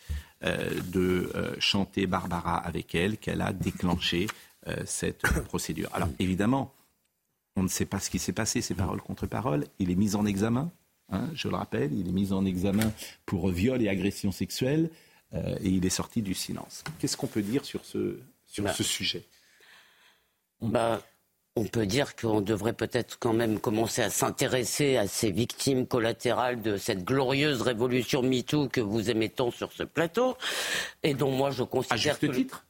euh, 0.44 0.70
de 0.92 1.32
chanter 1.60 2.06
Barbara 2.06 2.58
avec 2.58 2.94
elle 2.96 3.18
qu'elle 3.18 3.42
a 3.42 3.54
déclenché 3.54 4.28
cette 4.86 5.22
procédure. 5.46 5.90
Alors, 5.94 6.10
évidemment, 6.18 6.74
on 7.56 7.62
ne 7.64 7.68
sait 7.68 7.86
pas 7.86 8.00
ce 8.00 8.10
qui 8.10 8.18
s'est 8.18 8.34
passé, 8.34 8.62
c'est 8.62 8.74
parole 8.74 9.00
contre 9.00 9.28
parole. 9.28 9.66
Il 9.78 9.92
est 9.92 9.96
mis 9.96 10.16
en 10.16 10.26
examen, 10.26 10.72
hein, 11.12 11.30
je 11.36 11.48
le 11.48 11.56
rappelle, 11.56 11.94
il 11.94 12.10
est 12.10 12.12
mis 12.12 12.34
en 12.34 12.44
examen 12.46 12.92
pour 13.28 13.48
viol 13.50 13.80
et 13.84 13.90
agression 13.90 14.32
sexuelle, 14.32 14.90
et 15.34 15.70
il 15.70 15.86
est 15.86 15.90
sorti 15.92 16.24
du 16.24 16.34
silence. 16.34 16.84
Qu'est-ce 16.98 17.16
qu'on 17.16 17.28
peut 17.28 17.44
dire 17.44 17.64
sur 17.64 17.86
ce, 17.86 18.18
sur 18.48 18.64
Bah. 18.64 18.74
ce 18.74 18.84
sujet? 18.84 19.24
Bah, 20.62 21.00
on 21.56 21.64
peut 21.66 21.86
dire 21.86 22.16
qu'on 22.16 22.42
devrait 22.42 22.74
peut-être 22.74 23.18
quand 23.20 23.34
même 23.34 23.60
commencer 23.60 24.02
à 24.02 24.10
s'intéresser 24.10 24.98
à 24.98 25.08
ces 25.08 25.32
victimes 25.32 25.88
collatérales 25.88 26.62
de 26.62 26.76
cette 26.78 27.04
glorieuse 27.06 27.62
révolution 27.62 28.22
MeToo 28.22 28.68
que 28.68 28.82
vous 28.82 29.10
aimez 29.10 29.30
tant 29.30 29.52
sur 29.52 29.72
ce 29.72 29.84
plateau, 29.84 30.36
et 31.04 31.14
dont 31.14 31.32
moi 31.32 31.52
je 31.52 31.64
À 31.64 31.66
considère 31.66 31.98
juste 31.98 32.20
que... 32.28 32.32
titre? 32.36 32.66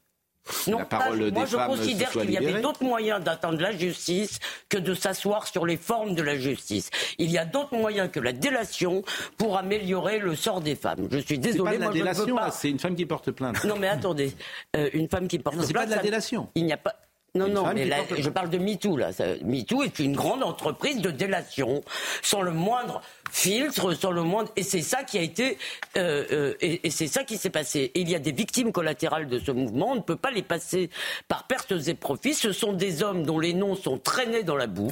Non, 0.68 0.78
La 0.78 0.86
parole 0.86 1.32
pas- 1.32 1.40
moi 1.40 1.46
je 1.48 1.58
considère 1.58 2.12
qu'il 2.12 2.30
y 2.30 2.38
avait 2.38 2.62
d'autres 2.62 2.84
moyens 2.84 3.24
d'atteindre 3.24 3.60
la 3.60 3.72
justice 3.72 4.38
que 4.70 4.78
de 4.78 4.94
s'asseoir 4.94 5.48
sur 5.48 5.66
les 5.66 5.76
formes 5.78 6.14
de 6.14 6.22
la 6.22 6.38
justice. 6.38 6.92
Il 7.18 7.32
y 7.32 7.40
a 7.40 7.46
d'autres 7.46 7.76
moyens 7.76 8.12
que 8.12 8.20
la 8.20 8.32
délation 8.32 9.02
pour 9.40 9.58
améliorer 9.58 10.20
le 10.20 10.36
sort 10.36 10.62
des 10.62 10.76
femmes. 10.76 11.08
Je 11.10 11.18
suis 11.18 11.40
désolé, 11.40 11.80
moi 11.80 11.88
je 11.88 11.98
ne 11.98 12.04
délation, 12.04 12.36
là, 12.36 12.42
pas... 12.44 12.52
c'est 12.52 12.70
une 12.70 12.78
femme 12.78 12.96
qui 12.96 13.08
porte 13.08 13.32
plainte. 13.32 13.64
Non 13.64 13.76
mais 13.80 13.88
attendez, 13.88 14.34
Euh, 14.76 14.88
une 14.94 15.10
femme 15.10 15.28
qui 15.28 15.40
porte 15.40 15.56
Non, 15.56 15.64
c'est 15.64 15.74
pas 15.74 15.80
plainte, 15.80 15.90
de 15.90 15.96
la 15.96 15.98
ça- 15.98 16.04
délation. 16.04 16.50
Il 16.54 16.66
n'y 16.68 16.74
a 16.74 16.78
pas... 16.78 16.94
Non, 17.36 17.48
non, 17.50 17.74
mais 17.74 17.86
là, 17.86 17.98
je 18.18 18.30
parle 18.30 18.50
de 18.50 18.58
MeToo, 18.58 18.96
là. 18.98 19.10
MeToo 19.44 19.84
est 19.84 20.00
une 20.00 20.16
grande 20.16 20.42
entreprise 20.42 21.02
de 21.02 21.12
délation, 21.12 21.84
sans 22.22 22.42
le 22.42 22.52
moindre 22.52 23.02
filtre, 23.32 23.94
sans 23.94 24.12
le 24.12 24.24
moindre... 24.24 24.50
Et 24.56 24.64
c'est 24.64 24.82
ça 24.82 25.04
qui 25.04 25.18
a 25.18 25.22
été... 25.22 25.58
euh, 25.98 26.24
euh, 26.32 26.54
et, 26.62 26.88
et 26.88 26.90
c'est 26.90 27.08
ça 27.08 27.24
qui 27.26 27.38
s'est 27.38 27.50
passé. 27.50 27.92
Et 27.94 28.00
il 28.00 28.10
y 28.10 28.16
a 28.16 28.20
des 28.20 28.32
victimes 28.32 28.72
collatérales 28.72 29.28
de 29.28 29.38
ce 29.40 29.52
mouvement, 29.52 29.92
on 29.92 29.96
ne 29.96 30.00
peut 30.02 30.16
pas 30.16 30.32
les 30.32 30.44
passer 30.44 30.90
par 31.28 31.46
pertes 31.46 31.74
et 31.88 31.94
profits. 31.94 32.34
Ce 32.34 32.52
sont 32.54 32.72
des 32.74 33.04
hommes 33.04 33.24
dont 33.24 33.40
les 33.40 33.54
noms 33.54 33.76
sont 33.76 33.98
traînés 33.98 34.44
dans 34.44 34.56
la 34.56 34.68
boue, 34.68 34.92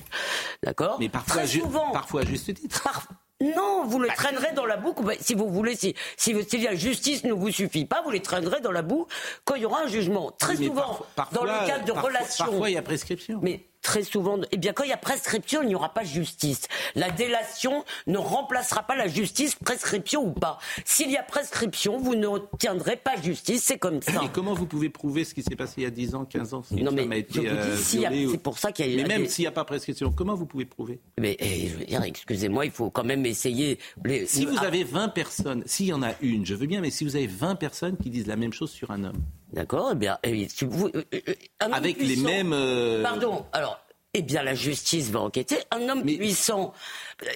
d'accord? 0.63 0.97
Mais 0.99 1.09
parfois, 1.09 1.43
Très 1.43 1.47
souvent, 1.47 1.91
parfois 1.91 2.21
à 2.21 2.25
juste 2.25 2.53
titre. 2.53 2.83
par- 2.83 3.07
Non, 3.55 3.85
vous 3.85 4.01
les 4.01 4.09
traînerez 4.09 4.53
dans 4.53 4.65
la 4.65 4.77
boue 4.77 4.93
bah, 5.01 5.13
si 5.19 5.33
vous 5.33 5.49
voulez. 5.49 5.75
Si, 5.75 5.95
si, 6.17 6.35
si 6.47 6.57
la 6.59 6.75
justice 6.75 7.23
ne 7.23 7.33
vous 7.33 7.51
suffit 7.51 7.85
pas, 7.85 8.01
vous 8.03 8.11
les 8.11 8.21
traînerez 8.21 8.61
dans 8.61 8.71
la 8.71 8.81
boue 8.81 9.07
quand 9.45 9.55
il 9.55 9.63
y 9.63 9.65
aura 9.65 9.81
un 9.81 9.87
jugement. 9.87 10.31
Très 10.31 10.55
souvent, 10.55 10.99
parfois- 11.15 11.39
dans 11.39 11.43
le 11.43 11.67
cadre 11.67 11.85
de 11.85 11.91
parfois- 11.91 12.09
relations. 12.09 12.45
Parfois, 12.45 12.69
il 12.69 12.73
y 12.73 12.77
a 12.77 12.81
prescription. 12.81 13.39
Mais 13.41 13.65
très 13.83 14.03
souvent, 14.03 14.39
eh 14.51 14.57
bien, 14.57 14.73
quand 14.73 14.83
il 14.83 14.89
y 14.89 14.93
a 14.93 14.97
prescription, 14.97 15.61
il 15.61 15.67
n'y 15.67 15.75
aura 15.75 15.93
pas 15.93 16.03
justice. 16.03 16.61
La 16.95 17.11
délation 17.11 17.83
ne 18.07 18.17
remplacera 18.17 18.83
pas 18.83 18.95
la 18.95 19.07
justice, 19.07 19.55
prescription 19.55 20.23
ou 20.25 20.31
pas. 20.31 20.57
S'il 20.85 21.11
y 21.11 21.17
a 21.17 21.23
prescription, 21.23 21.97
vous 21.99 22.15
n'obtiendrez 22.15 22.95
pas 22.95 23.15
justice, 23.21 23.63
c'est 23.63 23.77
comme 23.77 24.01
ça. 24.01 24.23
Et 24.23 24.29
comment 24.33 24.53
vous 24.53 24.65
pouvez 24.65 24.89
prouver 24.89 25.23
ce 25.25 25.33
qui 25.33 25.43
s'est 25.43 25.55
passé 25.55 25.73
il 25.77 25.83
y 25.83 25.87
a 25.87 25.91
10 25.91 26.15
ans, 26.15 26.25
15 26.25 26.53
ans 26.53 26.63
si 26.63 26.75
Non, 26.81 26.91
mais 26.91 27.07
euh, 27.37 27.75
violée 27.75 28.25
ou- 28.25 28.31
c'est 28.31 28.37
pour 28.41 28.57
ça 28.57 28.71
qu'il 28.71 28.89
y 28.89 28.93
a 28.99 29.03
Mais 29.03 29.07
même 29.07 29.23
des- 29.23 29.29
s'il 29.29 29.43
n'y 29.43 29.47
a 29.47 29.51
pas 29.51 29.65
prescription, 29.65 30.11
comment 30.11 30.35
vous 30.35 30.45
pouvez 30.45 30.65
prouver? 30.65 30.99
Mais 31.19 31.35
eh, 31.39 31.67
je 31.67 31.75
veux 31.77 31.85
dire, 31.85 32.01
excusez-moi, 32.03 32.65
il 32.65 32.71
faut 32.71 32.89
quand 32.89 33.03
même 33.03 33.25
essayer. 33.25 33.79
Les... 34.05 34.25
Si 34.25 34.45
vous 34.45 34.55
Ah, 34.59 34.65
avez 34.67 34.83
20 34.83 35.09
personnes, 35.09 35.63
s'il 35.65 35.87
y 35.87 35.93
en 35.93 36.01
a 36.03 36.11
une, 36.21 36.45
je 36.45 36.55
veux 36.55 36.67
bien, 36.67 36.79
mais 36.81 36.89
si 36.89 37.03
vous 37.03 37.15
avez 37.15 37.27
20 37.27 37.55
personnes 37.55 37.97
qui 37.97 38.09
disent 38.09 38.27
la 38.27 38.37
même 38.37 38.53
chose 38.53 38.71
sur 38.71 38.91
un 38.91 39.03
homme, 39.03 39.21
D'accord, 39.51 39.89
eh 39.91 39.95
bien, 39.95 40.17
eh, 40.23 40.47
si 40.49 40.65
vous- 40.65 40.87
euh, 40.95 41.03
euh, 41.13 41.19
homme 41.63 41.73
avec 41.73 42.01
les 42.01 42.15
mêmes... 42.15 42.53
euh, 42.53 43.03
Pardon, 43.03 43.45
alors, 43.53 43.72
eh 44.15 44.21
bien, 44.21 44.43
la 44.43 44.53
justice 44.53 45.09
va 45.09 45.21
enquêter. 45.21 45.57
Un 45.71 45.89
homme 45.89 46.03
Mais- 46.05 46.17
puissant. 46.17 46.73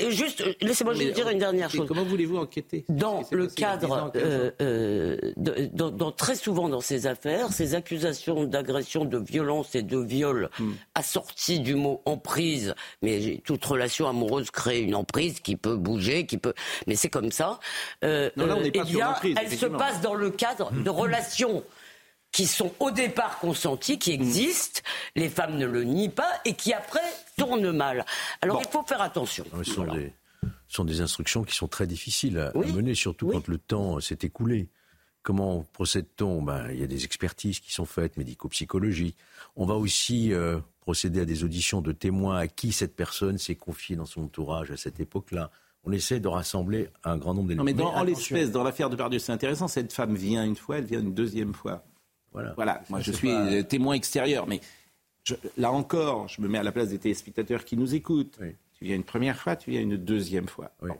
Euh, 0.01 0.10
Juste, 0.12 0.41
euh, 0.41 0.53
laissez-moi 0.62 0.93
juste 0.93 1.13
dire 1.13 1.29
une 1.29 1.39
dernière 1.39 1.69
chose. 1.72 1.88
Comment 1.88 2.03
voulez-vous 2.03 2.38
enquêter 2.38 2.84
Dans 2.89 3.24
le 3.31 3.46
passé 3.46 3.55
il 3.57 3.62
y 3.62 3.65
a 3.65 3.77
10 3.77 3.86
ans, 3.86 3.89
cadre, 3.89 3.89
15 3.89 4.01
ans 4.01 4.12
euh, 4.15 4.51
euh, 4.62 5.17
de- 5.38 5.69
dans- 5.74 5.89
dans- 5.91 6.12
très 6.12 6.36
souvent 6.36 6.67
dans 6.69 6.81
ces 6.81 7.07
affaires, 7.07 7.51
ces 7.53 7.74
accusations 7.74 8.43
d'agression, 8.43 9.05
de 9.05 9.17
violence 9.17 9.74
et 9.75 9.81
de 9.81 9.98
viol 9.98 10.50
Hmm. 10.60 10.74
assorties 10.96 11.60
du 11.60 11.75
mot 11.75 12.01
emprise, 12.05 12.75
mais 13.01 13.41
toute 13.46 13.63
relation 13.65 14.07
amoureuse 14.07 14.51
crée 14.51 14.81
une 14.81 14.96
emprise 14.96 15.39
qui 15.39 15.55
peut 15.55 15.75
bouger, 15.77 16.25
qui 16.25 16.38
peut, 16.38 16.53
mais 16.86 16.96
c'est 16.96 17.10
comme 17.10 17.31
ça. 17.31 17.60
Euh, 18.03 18.29
Non, 18.36 18.46
là, 18.46 18.55
on 18.57 18.62
n'est 18.62 18.72
pas 18.72 18.81
eh 18.86 18.89
sur 18.89 19.00
bien, 19.00 19.15
elle 19.41 19.51
se 19.57 19.65
passe 19.67 20.01
dans 20.01 20.13
le 20.15 20.29
cadre 20.31 20.72
de 20.74 20.89
relations 20.89 21.63
qui 22.31 22.46
sont 22.46 22.72
au 22.79 22.91
départ 22.91 23.39
consenties, 23.39 23.98
qui 24.00 24.12
existent, 24.12 24.81
les 25.15 25.29
femmes 25.29 25.57
ne 25.57 25.65
le 25.65 25.84
nient 25.84 26.10
pas, 26.10 26.31
et 26.46 26.53
qui 26.53 26.74
après 26.74 27.00
tournent 27.38 27.72
mal. 27.72 28.05
Alors 28.41 28.62
il 28.63 28.69
faut 28.69 28.84
faire 28.84 29.01
attention. 29.01 29.43
Non, 29.51 29.60
mais 29.60 29.63
Ce 29.65 29.72
sont, 29.74 29.84
Voilà. 29.86 30.00
des, 30.01 30.13
ce 30.67 30.75
sont 30.75 30.86
des 30.86 31.01
instructions 31.01 31.43
qui 31.43 31.55
sont 31.55 31.67
très 31.67 31.88
difficiles 31.88 32.38
à, 32.38 32.51
mener, 32.55 32.93
surtout 32.96 33.27
Oui. 33.27 33.34
quand 33.36 33.48
le 33.48 33.57
temps 33.57 34.00
s'est 34.00 34.19
écoulé. 34.22 34.69
Comment 35.24 35.63
procède-t-on? 35.74 36.41
Ben, 36.41 36.69
Il 36.72 36.79
y 36.79 36.84
a 36.84 36.88
des 36.88 37.03
expertises 37.05 37.60
qui 37.60 37.74
sont 37.74 37.86
faites, 37.86 38.17
médico-psychologiques. 38.17 39.17
On 39.55 39.65
va 39.65 39.74
aussi 39.75 40.31
euh, 40.31 40.60
procéder 40.81 41.22
à 41.22 41.25
des 41.25 41.43
auditions 41.43 41.81
de 41.81 41.91
témoins 41.91 42.38
à 42.38 42.48
qui 42.48 42.72
cette 42.72 42.96
personne 42.96 43.38
s'est 43.38 43.55
confiée 43.55 43.96
dans 43.96 44.05
son 44.05 44.24
entourage 44.24 44.72
à 44.72 44.77
cette 44.77 45.00
époque-là. 45.00 45.50
On 45.84 45.91
essaie 45.91 46.19
de 46.19 46.27
rassembler 46.27 46.89
un 47.03 47.17
grand 47.17 47.34
nombre 47.34 47.48
d'éléments. 47.50 47.63
Non, 47.63 47.65
mais 47.65 47.74
dans, 47.74 48.03
l'espèce, 48.03 48.51
dans 48.51 48.63
l'affaire 48.63 48.89
de 48.89 48.96
Pardieu, 48.96 49.19
c'est 49.19 49.31
intéressant. 49.31 49.67
Cette 49.67 49.91
femme 49.91 50.15
vient 50.15 50.43
une 50.46 50.55
fois, 50.55 50.77
elle 50.77 50.86
vient 50.86 51.00
une 51.00 51.13
deuxième 51.13 51.53
fois. 51.53 51.84
Voilà. 52.38 52.53
Voilà, 52.56 52.84
moi 52.89 53.00
je 53.01 53.12
suis 53.12 53.27
pas- 53.27 53.46
euh, 53.48 53.63
témoin 53.63 53.94
extérieur, 53.96 54.48
mais 54.48 54.62
je- 55.24 55.36
là 55.58 55.72
encore, 55.72 56.27
je 56.27 56.41
me 56.41 56.48
mets 56.48 56.58
à 56.60 56.63
la 56.63 56.72
place 56.72 56.89
des 56.89 57.00
téléspectateurs 57.00 57.65
qui 57.65 57.75
nous 57.77 57.96
écoutent. 57.96 58.38
Oui. 58.41 58.51
Tu 58.75 58.86
viens 58.86 58.96
une 58.96 59.03
première 59.03 59.38
fois, 59.38 59.56
tu 59.56 59.72
viens 59.72 59.82
une 59.82 59.98
deuxième 59.98 60.48
fois. 60.48 60.72
Oui. 60.82 60.89
Bon. 60.89 60.98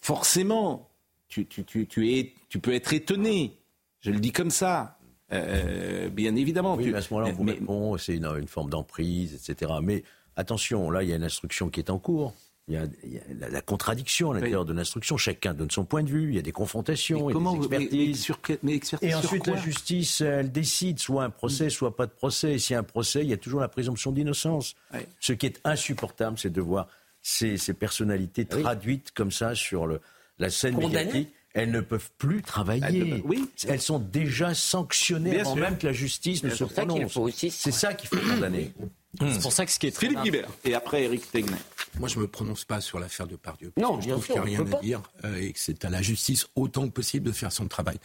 Forcément, 0.00 0.88
tu, 1.28 1.46
tu, 1.46 1.64
tu, 1.64 1.86
tu, 1.86 2.12
es, 2.12 2.32
tu 2.48 2.58
peux 2.58 2.72
être 2.74 2.92
étonné. 2.92 3.56
Je 4.00 4.10
le 4.10 4.20
dis 4.20 4.32
comme 4.32 4.50
ça. 4.50 4.98
Euh, 5.32 6.08
bien 6.10 6.36
évidemment. 6.36 6.74
Oui, 6.76 6.84
tu- 6.84 6.90
mais 6.92 6.98
à 6.98 7.02
ce 7.02 7.12
moment-là, 7.14 7.32
on 7.32 7.36
vous 7.36 7.44
mais- 7.44 7.52
répond, 7.52 7.96
c'est 7.96 8.14
une, 8.16 8.26
une 8.26 8.46
forme 8.46 8.70
d'emprise, 8.70 9.34
etc. 9.34 9.72
Mais 9.82 10.04
attention, 10.36 10.90
là, 10.90 11.02
il 11.02 11.08
y 11.08 11.12
a 11.12 11.16
une 11.16 11.24
instruction 11.24 11.70
qui 11.70 11.80
est 11.80 11.90
en 11.90 11.98
cours. 11.98 12.34
Il 12.66 12.74
y 12.74 12.76
a, 12.78 12.86
il 13.04 13.12
y 13.12 13.18
a 13.18 13.48
la, 13.50 13.60
contradiction 13.60 14.30
à 14.30 14.34
l'intérieur 14.34 14.64
de 14.64 14.72
l'instruction. 14.72 15.18
Chacun 15.18 15.52
donne 15.52 15.70
son 15.70 15.84
point 15.84 16.02
de 16.02 16.08
vue. 16.08 16.30
Il 16.30 16.34
y 16.34 16.38
a 16.38 16.42
des 16.42 16.50
confrontations, 16.52 17.18
mais 17.18 17.22
il 17.24 17.28
y 17.28 17.30
a 17.30 17.32
comment 17.34 17.52
des 17.52 17.58
vous- 17.58 17.68
mais- 17.68 17.76
expertises. 17.82 18.08
mais 18.08 18.14
sur 18.14 18.40
que- 18.40 18.58
mais 18.62 18.74
expertise 18.74 19.08
Et 19.08 19.10
sur 19.12 19.18
ensuite, 19.20 19.42
quoi 19.44 19.52
la 19.56 19.60
justice, 19.60 20.20
elle 20.22 20.50
décide, 20.50 20.98
soit 20.98 21.24
un 21.24 21.30
procès, 21.30 21.68
soit 21.68 21.94
pas 21.94 22.06
de 22.06 22.12
procès. 22.12 22.54
Et 22.54 22.58
s'il 22.58 22.72
y 22.72 22.76
a 22.76 22.80
un 22.80 22.82
procès, 22.82 23.20
il 23.22 23.28
y 23.28 23.34
a 23.34 23.36
toujours 23.36 23.60
la 23.60 23.68
présomption 23.68 24.12
d'innocence. 24.12 24.74
Ce 25.20 25.34
qui 25.34 25.44
est 25.44 25.60
insupportable, 25.64 26.38
c'est 26.38 26.48
de 26.48 26.60
voir 26.62 26.88
ces, 27.20 27.58
ces 27.58 27.74
personnalités 27.74 28.46
traduites 28.46 29.10
comme 29.12 29.30
ça 29.30 29.54
sur 29.54 29.86
le, 29.86 30.00
la 30.38 30.48
scène 30.48 30.78
médiatique. 30.78 31.28
Elles 31.52 31.70
ne 31.70 31.80
peuvent 31.82 32.10
plus 32.18 32.40
travailler. 32.42 33.22
Oui. 33.26 33.48
Elles 33.68 33.80
sont 33.80 33.98
déjà 34.00 34.54
sanctionnées 34.54 35.30
Bien 35.32 35.40
avant 35.42 35.52
sûr. 35.54 35.62
même 35.62 35.78
que 35.78 35.86
la 35.86 35.92
justice 35.92 36.42
ne 36.42 36.50
se 36.50 36.64
pour 36.64 36.72
ça 36.72 36.80
qu'il 36.82 36.88
prononce. 36.88 37.12
faut 37.12 37.20
aussi- 37.22 37.50
C'est 37.50 37.70
ça 37.70 37.92
qu'il 37.94 38.08
faut 38.08 38.16
condamner. 38.34 38.72
C'est 39.20 39.40
pour 39.40 39.52
ça 39.52 39.64
que 39.66 39.72
ce 39.72 39.78
qui 39.78 39.86
est 39.86 39.90
très 39.92 40.06
Philippe 40.08 40.22
Guibert. 40.22 40.48
Et 40.64 40.74
après, 40.74 41.04
Eric 41.04 41.30
Tegnet. 41.30 41.56
Moi, 41.98 42.08
je 42.08 42.18
me 42.18 42.26
prononce 42.26 42.64
pas 42.64 42.80
sur 42.80 42.98
l'affaire 42.98 43.26
de 43.28 43.36
Pardieu. 43.36 43.72
parce 43.74 43.88
Non, 43.88 43.98
que 43.98 44.04
je 44.04 44.10
trouve 44.10 44.24
qu'il 44.26 44.34
n'y 44.34 44.40
a 44.40 44.42
rien 44.42 44.60
à 44.60 44.64
pas. 44.64 44.80
dire 44.80 45.02
euh, 45.24 45.36
et 45.40 45.52
que 45.52 45.58
c'est 45.60 45.84
à 45.84 45.90
la 45.90 46.02
justice 46.02 46.46
autant 46.56 46.86
que 46.88 46.92
possible 46.92 47.26
de 47.26 47.32
faire 47.32 47.52
son 47.52 47.68
travail. 47.68 47.98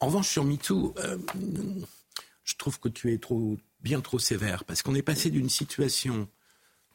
En 0.00 0.06
revanche, 0.06 0.28
sur 0.28 0.44
MeToo, 0.44 0.94
euh, 0.98 1.18
je 2.44 2.54
trouve 2.56 2.78
que 2.78 2.88
tu 2.88 3.12
es 3.12 3.18
trop, 3.18 3.56
bien 3.80 4.00
trop 4.00 4.18
sévère 4.20 4.64
parce 4.64 4.82
qu'on 4.82 4.94
est 4.94 5.02
passé 5.02 5.30
d'une 5.30 5.48
situation 5.50 6.28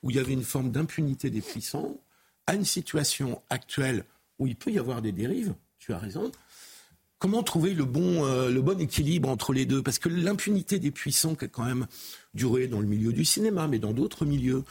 où 0.03 0.09
il 0.09 0.15
y 0.15 0.19
avait 0.19 0.33
une 0.33 0.43
forme 0.43 0.71
d'impunité 0.71 1.29
des 1.29 1.41
puissants 1.41 1.99
à 2.47 2.55
une 2.55 2.65
situation 2.65 3.41
actuelle 3.49 4.05
où 4.39 4.47
il 4.47 4.55
peut 4.55 4.71
y 4.71 4.79
avoir 4.79 5.01
des 5.01 5.11
dérives. 5.11 5.53
Tu 5.79 5.93
as 5.93 5.99
raison. 5.99 6.31
Comment 7.19 7.43
trouver 7.43 7.75
le 7.75 7.85
bon, 7.85 8.25
euh, 8.25 8.49
le 8.49 8.61
bon 8.63 8.79
équilibre 8.79 9.29
entre 9.29 9.53
les 9.53 9.65
deux? 9.67 9.83
Parce 9.83 9.99
que 9.99 10.09
l'impunité 10.09 10.79
des 10.79 10.89
puissants, 10.89 11.35
qui 11.35 11.45
a 11.45 11.47
quand 11.49 11.65
même 11.65 11.85
duré 12.33 12.67
dans 12.67 12.79
le 12.79 12.85
milieu 12.87 13.11
du 13.11 13.25
cinéma, 13.25 13.67
mais 13.67 13.77
dans 13.79 13.91
d'autres 13.91 14.25
milieux, 14.25 14.63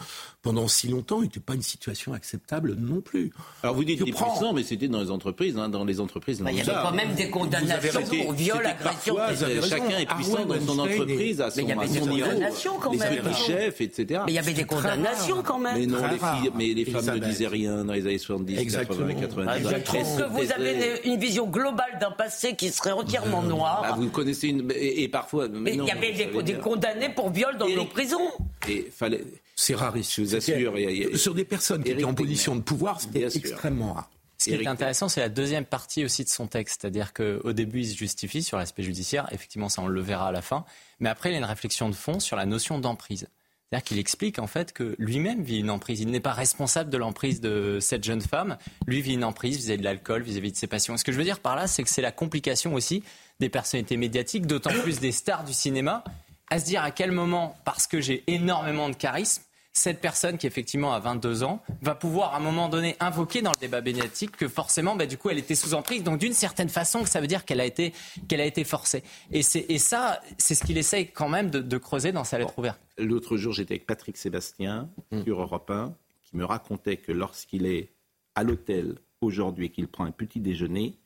pendant 0.43 0.67
si 0.69 0.89
longtemps, 0.89 1.21
n'était 1.21 1.41
pas 1.41 1.55
une 1.55 1.63
situation 1.63 2.13
acceptable 2.15 2.75
non 2.79 3.01
plus. 3.03 3.33
Alors 3.63 3.75
vous 3.77 3.85
dites 3.85 3.99
prends- 4.13 4.31
puissants, 4.31 4.53
mais 4.55 4.63
c'était 4.63 4.89
dans 4.89 5.01
les 5.01 5.11
entreprises. 5.11 5.57
hein, 5.59 5.69
dans 5.69 5.85
les 5.85 6.01
entreprises, 6.01 6.41
Bah, 6.41 6.51
il 6.53 6.59
y 6.59 6.61
avait 6.63 6.71
ça. 6.73 6.83
quand 6.89 6.95
même 6.97 7.13
des 7.15 7.29
condamnations 7.29 8.01
pour 8.03 8.33
viol, 8.33 8.65
agression. 8.65 9.15
raison. 9.17 9.47
Chacun 9.69 9.99
est 9.99 10.07
puissant 10.07 10.45
dans 10.47 10.61
son 10.67 10.79
entreprise 10.79 11.41
à 11.41 11.47
Mais 11.47 11.51
son, 11.51 11.61
il 11.61 11.69
y 11.69 11.73
avait 11.73 11.85
à 11.85 11.87
des 11.89 11.99
son 11.99 12.07
niveau. 12.07 12.27
condamnations 12.29 12.73
quand 12.81 12.93
les 12.93 12.99
même. 12.99 13.17
petits 13.23 13.43
chefs, 13.43 13.81
etc. 13.83 14.21
Mais 14.27 14.33
il 14.33 14.35
y 14.35 14.39
avait 14.39 14.53
des 14.55 14.65
condamnations 14.65 15.43
quand 15.43 15.59
même. 15.59 15.79
Mais 15.79 15.87
non, 15.87 15.99
les 16.09 16.17
rare, 16.17 16.41
filles, 16.41 16.51
mais 16.57 16.69
les 16.73 16.85
femmes 16.87 17.05
ne 17.15 17.19
disaient 17.19 17.47
rien 17.47 17.85
dans 17.85 17.93
les 17.93 18.07
années 18.07 18.19
70, 18.19 18.57
Exactement. 18.59 19.07
80, 19.07 19.15
90. 19.21 19.67
Ah, 19.67 19.77
Je 19.79 19.83
trouve 19.85 20.17
que 20.19 20.29
vous 20.31 20.53
avez 20.53 21.01
une 21.05 21.19
vision 21.21 21.47
globale 21.47 21.99
d'un 22.01 22.11
passé 22.11 22.57
qui 22.57 22.71
serait 22.71 22.93
entièrement 22.93 23.43
noir. 23.43 23.83
Ah, 23.85 23.93
vous 23.99 24.09
connaissez 24.09 24.49
une 24.49 24.71
et, 24.75 25.09
parfois. 25.09 25.49
Mais 25.49 25.75
il 25.75 25.85
y 25.85 25.91
avait 25.91 26.13
des, 26.13 26.43
des 26.43 26.55
condamnés 26.55 27.09
pour 27.11 27.31
viol 27.31 27.50
dans 27.59 27.69
nos 27.69 27.85
prisons. 27.87 28.31
Et 28.69 28.91
fallait. 28.95 29.25
C'est 29.57 29.75
rarissime. 29.75 30.25
Je 30.25 30.31
vous 30.31 30.37
assure, 30.37 30.79
il 30.79 30.83
y 30.83 30.87
a- 30.87 30.91
il 30.91 31.11
y 31.11 31.15
a- 31.15 31.19
Sur 31.19 31.35
des 31.35 31.45
personnes 31.45 31.83
qui 31.85 31.91
étaient 31.91 32.05
en 32.05 32.15
position 32.15 32.57
de 32.57 32.61
pouvoir, 32.63 33.01
c'était 33.01 33.25
extrêmement 33.25 33.93
rare. 33.95 34.11
Ce 34.39 34.45
qui 34.49 34.55
est 34.57 34.67
intéressant, 34.67 35.11
c'est 35.11 35.21
la 35.21 35.29
deuxième 35.29 35.67
partie 35.67 36.03
aussi 36.03 36.25
de 36.25 36.31
son 36.31 36.47
texte. 36.47 36.81
C'est-à-dire 36.81 37.13
qu'au 37.13 37.53
début, 37.53 37.81
il 37.81 37.89
se 37.89 37.95
justifie 37.97 38.43
sur 38.43 38.57
l'aspect 38.57 38.83
judiciaire. 38.83 39.29
Effectivement, 39.33 39.69
ça, 39.69 39.83
on 39.83 39.87
le 39.87 40.01
verra 40.01 40.29
à 40.29 40.33
la 40.33 40.41
fin. 40.41 40.65
Mais 40.99 41.11
après, 41.11 41.29
il 41.29 41.33
y 41.33 41.35
a 41.35 41.39
une 41.39 41.45
réflexion 41.45 41.91
de 41.91 41.95
fond 41.95 42.21
sur 42.21 42.37
la 42.37 42.47
notion 42.47 42.79
d'emprise. 42.79 43.27
C'est-à-dire 43.69 43.85
qu'il 43.85 43.99
explique 43.99 44.39
en 44.39 44.47
fait 44.49 44.73
que 44.73 44.97
lui-même 44.99 45.43
vit 45.43 45.59
une 45.61 45.69
emprise. 45.71 46.01
Il 46.01 46.09
n'est 46.11 46.19
pas 46.21 46.33
responsable 46.33 46.89
de 46.91 46.97
l'emprise 46.97 47.41
de 47.43 47.79
cette 47.81 48.03
jeune 48.03 48.23
femme. 48.23 48.57
Lui 48.87 49.01
vit 49.03 49.13
une 49.13 49.25
emprise 49.25 49.59
vis-à-vis 49.59 49.79
de 49.79 49.85
l'alcool, 49.85 50.23
vis-à-vis 50.23 50.53
de 50.53 50.57
ses 50.57 50.67
passions. 50.67 50.97
Ce 50.97 51.05
que 51.05 51.13
je 51.13 51.19
veux 51.19 51.25
dire 51.25 51.39
par 51.39 51.55
là, 51.55 51.67
c'est 51.67 51.83
que 51.83 51.89
c'est 51.91 52.03
la 52.03 52.11
complication 52.11 52.73
aussi 52.75 53.05
des 53.41 53.49
personnalités 53.51 53.97
médiatiques, 53.99 54.47
d'autant 54.47 54.71
plus 54.83 54.99
des 55.01 55.13
stars 55.13 55.45
du 55.45 55.53
cinéma, 55.53 56.03
à 56.51 56.61
se 56.61 56.65
dire 56.65 56.83
à 56.83 56.91
quel 56.91 57.13
moment, 57.13 57.57
parce 57.65 57.87
que 57.87 58.01
j'ai 58.01 58.25
énormément 58.27 58.89
de 58.89 58.95
charisme, 58.95 59.43
cette 59.73 60.01
personne 60.01 60.37
qui 60.37 60.47
effectivement 60.47 60.93
a 60.93 60.99
22 60.99 61.45
ans 61.45 61.63
va 61.81 61.95
pouvoir 61.95 62.35
à 62.35 62.39
un 62.39 62.41
moment 62.41 62.69
donné 62.69 62.97
invoquer 62.99 63.41
dans 63.41 63.53
le 63.53 63.61
débat 63.61 63.81
médiatique 63.81 64.37
que 64.37 64.49
forcément 64.49 64.97
bah, 64.97 65.07
du 65.07 65.17
coup 65.17 65.31
elle 65.31 65.39
était 65.39 65.55
sous 65.55 65.75
emprise. 65.75 66.03
Donc 66.03 66.19
d'une 66.19 66.33
certaine 66.33 66.69
façon 66.69 67.03
que 67.03 67.09
ça 67.09 67.21
veut 67.21 67.29
dire 67.29 67.45
qu'elle 67.45 67.61
a 67.61 67.65
été 67.65 67.93
qu'elle 68.29 68.41
a 68.41 68.47
été 68.47 68.65
forcée. 68.65 69.05
Et, 69.31 69.43
c'est, 69.43 69.67
et 69.69 69.79
ça 69.79 70.21
c'est 70.39 70.55
ce 70.55 70.65
qu'il 70.65 70.77
essaye 70.77 71.11
quand 71.13 71.29
même 71.29 71.51
de, 71.51 71.61
de 71.61 71.79
creuser 71.79 72.11
dans 72.13 72.25
sa 72.25 72.39
lettre 72.39 72.59
ouverte. 72.59 72.81
L'autre 72.99 73.37
jour, 73.37 73.53
j'étais 73.53 73.75
avec 73.75 73.87
Patrick 73.87 74.17
Sébastien 74.17 74.91
sur 75.25 75.41
Europe 75.41 75.71
1, 75.71 75.95
qui 76.25 76.37
me 76.37 76.45
racontait 76.45 76.97
que 76.97 77.13
lorsqu'il 77.13 77.65
est 77.67 77.93
à 78.35 78.43
l'hôtel 78.43 78.99
aujourd'hui 79.21 79.67
et 79.67 79.71
qu'il 79.71 79.89
prend 79.89 80.05
un 80.05 80.11
petit 80.11 80.41
déjeuner, 80.41 80.99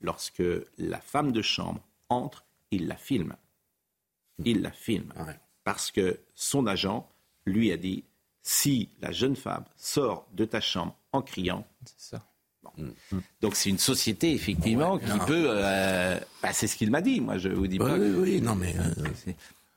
lorsque 0.00 0.42
la 0.78 1.00
femme 1.00 1.32
de 1.32 1.42
chambre 1.42 1.80
entre, 2.08 2.44
il 2.70 2.86
la 2.86 2.96
filme. 2.96 3.34
Il 4.44 4.62
la 4.62 4.70
filme. 4.72 5.12
Ouais. 5.18 5.36
Parce 5.64 5.90
que 5.90 6.18
son 6.34 6.66
agent 6.66 7.08
lui 7.46 7.70
a 7.72 7.76
dit 7.76 8.04
si 8.42 8.88
la 9.00 9.12
jeune 9.12 9.36
femme 9.36 9.64
sort 9.76 10.26
de 10.32 10.44
ta 10.44 10.60
chambre 10.60 10.96
en 11.12 11.22
criant, 11.22 11.66
c'est 11.84 12.00
ça 12.16 12.24
donc 13.40 13.56
c'est 13.56 13.68
une 13.70 13.78
société 13.78 14.32
effectivement 14.32 14.98
qui 14.98 15.06
non. 15.06 15.24
peut. 15.26 15.46
euh, 15.48 16.18
bah, 16.42 16.52
c'est 16.52 16.66
ce 16.66 16.76
qu'il 16.76 16.90
m'a 16.90 17.00
dit. 17.00 17.20
Moi, 17.20 17.36
je 17.38 17.48
vous 17.48 17.66
dis 17.66 17.78
pas. 17.78 17.92
oui, 17.94 17.98
que- 17.98 18.20
oui, 18.20 18.40
non, 18.40 18.54
mais. 18.54 18.74
euh, 18.78 19.08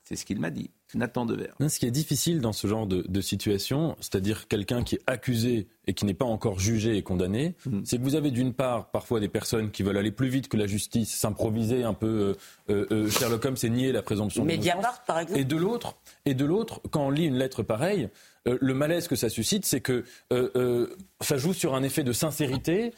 C'est 0.04 0.16
ce 0.16 0.26
qu'il 0.26 0.40
m'a 0.40 0.50
dit. 0.52 0.70
Nathan 0.96 1.26
Dever. 1.26 1.50
Non, 1.60 1.70
ce 1.70 1.80
qui 1.80 1.86
est 1.86 1.92
difficile 1.92 2.40
dans 2.42 2.54
ce 2.54 2.68
genre 2.68 2.88
de, 2.88 3.04
de 3.08 3.22
situation, 3.22 3.96
c'est-à-dire 4.00 4.48
quelqu'un 4.48 4.84
qui 4.84 4.96
est 4.96 5.02
accusé 5.08 5.68
et 5.88 5.94
qui 5.94 6.06
n'est 6.06 6.14
pas 6.14 6.26
encore 6.26 6.60
jugé 6.60 6.96
et 6.96 7.02
condamné, 7.02 7.56
Mm. 7.66 7.82
c'est 7.86 7.98
que 7.98 8.04
vous 8.04 8.16
avez 8.16 8.32
d'une 8.32 8.54
part 8.54 8.90
parfois 8.92 9.20
des 9.20 9.28
personnes 9.28 9.72
qui 9.72 9.84
veulent 9.84 9.98
aller 9.98 10.12
plus 10.12 10.28
vite 10.30 10.48
que 10.48 10.58
la 10.58 10.68
justice, 10.68 11.14
s'improviser 11.14 11.84
un 11.84 11.94
peu. 11.94 12.08
Euh, 12.08 12.34
euh, 12.70 12.88
euh, 12.92 13.10
Sherlock 13.10 13.44
Holmes, 13.46 13.58
c'est 13.58 13.70
nier 13.70 13.92
la 13.92 14.02
présomption 14.02 14.44
d'innocence. 14.44 14.66
Mediapart, 14.66 15.04
par 15.06 15.20
exemple 15.20 15.40
Et 15.40 15.46
de 15.46 15.56
l'autre, 15.56 15.96
et 16.26 16.34
de 16.34 16.46
l'autre, 16.46 16.82
quand 16.92 17.06
on 17.06 17.10
lit 17.10 17.26
une 17.26 17.38
lettre 17.38 17.64
pareille, 17.64 18.10
euh, 18.48 18.58
le 18.60 18.74
malaise 18.74 19.08
que 19.08 19.16
ça 19.16 19.30
suscite, 19.30 19.66
c'est 19.66 19.82
que 19.82 20.04
euh, 20.32 20.50
euh, 20.56 20.96
ça 21.22 21.38
joue 21.38 21.54
sur 21.54 21.76
un 21.76 21.84
effet 21.84 22.04
de 22.04 22.12
sincérité 22.12 22.94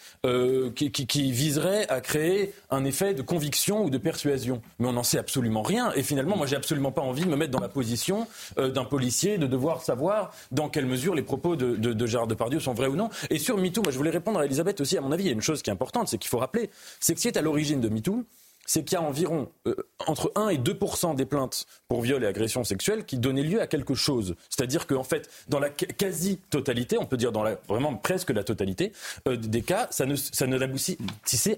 qui, 0.76 0.92
qui- 0.92 1.06
qui 1.08 1.32
viserait 1.32 1.88
à 1.90 2.02
créer 2.02 2.54
un 2.72 2.84
effet 2.86 3.14
de 3.14 3.22
conviction 3.22 3.84
ou 3.86 3.90
de 3.90 3.98
persuasion. 4.00 4.62
Mais 4.80 4.88
on 4.88 4.94
n'en 4.94 5.04
sait 5.04 5.20
absolument 5.20 5.62
rien. 5.62 5.92
Et 5.94 6.02
finalement, 6.04 6.36
moi, 6.36 6.48
j'ai 6.48 6.56
absolument 6.56 6.92
pas 6.92 7.02
envie 7.02 7.24
de 7.26 7.30
me 7.30 7.36
mettre 7.36 7.52
dans 7.52 7.60
la 7.60 7.70
position 7.70 8.28
d'un 8.58 8.86
policier, 8.86 9.38
de 9.38 9.46
devoir 9.46 9.84
savoir 9.84 10.32
dans 10.52 10.70
quelle 10.70 10.88
mesure 10.88 11.14
les 11.14 11.22
propos 11.22 11.56
de, 11.56 11.76
de, 11.76 11.94
de 11.94 12.06
Gérard 12.08 12.28
Depardieu 12.28 12.60
sont 12.60 12.74
vrais 12.74 12.88
ou 12.88 12.96
non. 12.96 13.10
Et 13.30 13.38
sur 13.38 13.58
MeToo, 13.58 13.84
moi, 13.84 13.92
je 13.92 13.98
voulais 13.98 14.10
répondre 14.10 14.40
à 14.40 14.46
Elisabeth 14.46 14.82
aussi. 14.82 14.98
À 14.98 15.02
mon 15.02 15.12
avis, 15.12 15.26
il 15.26 15.28
y 15.28 15.30
a 15.30 15.34
une 15.34 15.42
chose 15.42 15.62
qui 15.62 15.70
est 15.70 15.74
importante, 15.74 16.08
c'est 16.08 16.18
qu'il 16.18 16.30
faut 16.30 16.40
rappeler, 16.40 16.72
c'est 17.00 17.14
que 17.14 17.20
ce 17.20 17.24
qui 17.24 17.28
est 17.28 17.38
à 17.38 17.42
l'origine 17.44 17.80
de 17.82 17.90
MeToo, 17.90 18.24
c'est 18.66 18.84
qu'il 18.84 18.98
y 18.98 19.02
a 19.02 19.02
environ 19.04 19.50
euh, 19.68 19.76
entre 20.08 20.32
1 20.36 20.50
et 20.50 20.58
2% 20.58 21.16
des 21.16 21.26
plaintes 21.26 21.66
pour 21.88 22.02
viol 22.02 22.24
et 22.24 22.28
agression 22.28 22.64
sexuelle 22.64 23.06
qui 23.06 23.18
donnaient 23.18 23.44
lieu 23.44 23.62
à 23.62 23.68
quelque 23.68 23.94
chose. 23.94 24.36
C'est-à-dire 24.50 24.88
qu'en 24.88 25.04
fait, 25.04 25.30
dans 25.48 25.60
la 25.60 25.70
qu- 25.70 25.86
quasi-totalité, 25.86 26.98
on 26.98 27.06
peut 27.06 27.18
dire 27.18 27.32
dans 27.32 27.44
la, 27.44 27.58
vraiment 27.68 27.96
presque 27.96 28.32
la 28.32 28.44
totalité 28.44 28.92
euh, 29.28 29.38
des 29.38 29.62
cas, 29.62 29.88
ça 29.92 30.06
ne, 30.06 30.16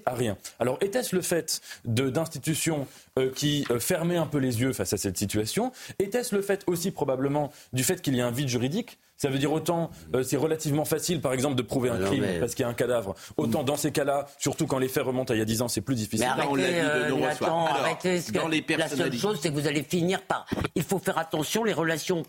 à 0.04 0.14
rien. 0.14 0.36
Alors, 0.60 0.78
était-ce 0.80 1.16
le 1.16 1.22
fait 1.22 1.60
d'institutions 1.84 2.86
euh, 3.18 3.30
qui 3.34 3.64
fermaient 3.78 4.16
un 4.16 4.26
peu 4.26 4.38
les 4.38 4.60
yeux 4.60 4.72
face 4.72 4.92
à 4.92 4.96
cette 4.96 5.16
situation? 5.18 5.72
Était-ce 5.98 6.34
le 6.34 6.42
fait 6.42 6.62
aussi 6.66 6.90
probablement 6.90 7.52
du 7.72 7.84
fait 7.84 8.00
qu'il 8.02 8.14
y 8.16 8.20
a 8.20 8.26
un 8.26 8.30
vide 8.30 8.48
juridique? 8.48 8.98
Ça 9.18 9.28
veut 9.28 9.38
dire 9.38 9.52
autant, 9.52 9.90
euh, 10.14 10.22
c'est 10.22 10.36
relativement 10.38 10.84
facile, 10.86 11.20
par 11.20 11.32
exemple, 11.34 11.56
de 11.56 11.62
prouver 11.62 11.90
un 11.90 11.96
Alors, 11.96 12.08
crime 12.08 12.22
mais- 12.22 12.38
parce 12.40 12.54
qu'il 12.54 12.62
y 12.62 12.66
a 12.66 12.68
un 12.68 12.74
cadavre. 12.74 13.14
Autant 13.36 13.62
dans 13.64 13.76
ces 13.76 13.92
cas-là, 13.92 14.26
surtout 14.38 14.66
quand 14.66 14.78
les 14.78 14.88
faits 14.88 15.02
remontent 15.04 15.32
à 15.32 15.36
il 15.36 15.40
y 15.40 15.42
a 15.42 15.44
10 15.44 15.60
ans, 15.60 15.68
c'est 15.68 15.80
plus 15.82 15.96
difficile. 15.96 16.26
Mais 16.38 16.44
on 16.46 16.54
l'a 16.54 16.62
arrêtez, 16.64 16.80
dit 16.80 16.86
de 17.16 17.22
euh, 17.22 17.30
fois. 17.32 17.46
Alors, 17.48 17.66
arrêtez. 17.68 18.20
ce 18.20 18.32
que- 18.32 18.38
dans 18.38 18.48
les 18.48 18.64
la 18.76 18.88
seule 18.88 19.12
chose, 19.12 19.38
c'est 19.42 19.50
que 19.50 19.54
vous 19.54 19.66
allez 19.66 19.82
finir 19.82 20.22
par. 20.22 20.46
Il 20.74 20.82
faut 20.84 20.98
faire 20.98 21.18
attention, 21.18 21.64
les 21.64 21.72
relations 21.74 22.22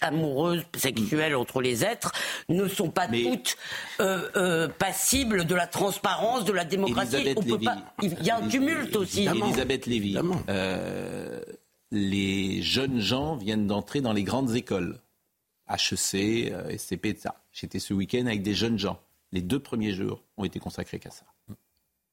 amoureuses, 0.00 0.62
sexuelles 0.74 1.36
entre 1.36 1.60
les 1.60 1.84
êtres 1.84 2.10
ne 2.48 2.66
sont 2.66 2.88
pas 2.88 3.08
Mais- 3.08 3.24
toutes 3.24 3.56
euh, 4.00 4.22
euh, 4.36 4.68
passibles 4.68 5.44
de 5.44 5.54
la 5.54 5.66
transparence, 5.66 6.46
de 6.46 6.52
la 6.52 6.64
démocratie. 6.64 7.16
Elisabeth 7.16 7.38
On 7.38 7.42
peut 7.42 7.48
Lévy. 7.52 7.64
pas. 7.66 7.76
Il 8.00 8.24
y 8.24 8.30
a 8.30 8.38
un 8.38 8.48
tumulte 8.48 8.96
aussi. 8.96 9.26
Elisabeth 9.26 9.84
Lévy. 9.86 10.16
Euh, 10.48 11.40
les 11.90 12.62
jeunes 12.62 13.00
gens 13.00 13.36
viennent 13.36 13.66
d'entrer 13.66 14.00
dans 14.00 14.12
les 14.14 14.22
grandes 14.22 14.54
écoles. 14.56 14.98
HEC, 15.68 16.52
euh, 16.52 16.76
SCP, 16.76 17.06
etc. 17.06 17.30
J'étais 17.52 17.78
ce 17.78 17.94
week-end 17.94 18.26
avec 18.26 18.42
des 18.42 18.54
jeunes 18.54 18.78
gens. 18.78 19.00
Les 19.32 19.42
deux 19.42 19.58
premiers 19.58 19.92
jours 19.92 20.22
ont 20.36 20.44
été 20.44 20.58
consacrés 20.58 20.98
qu'à 20.98 21.10
ça. 21.10 21.24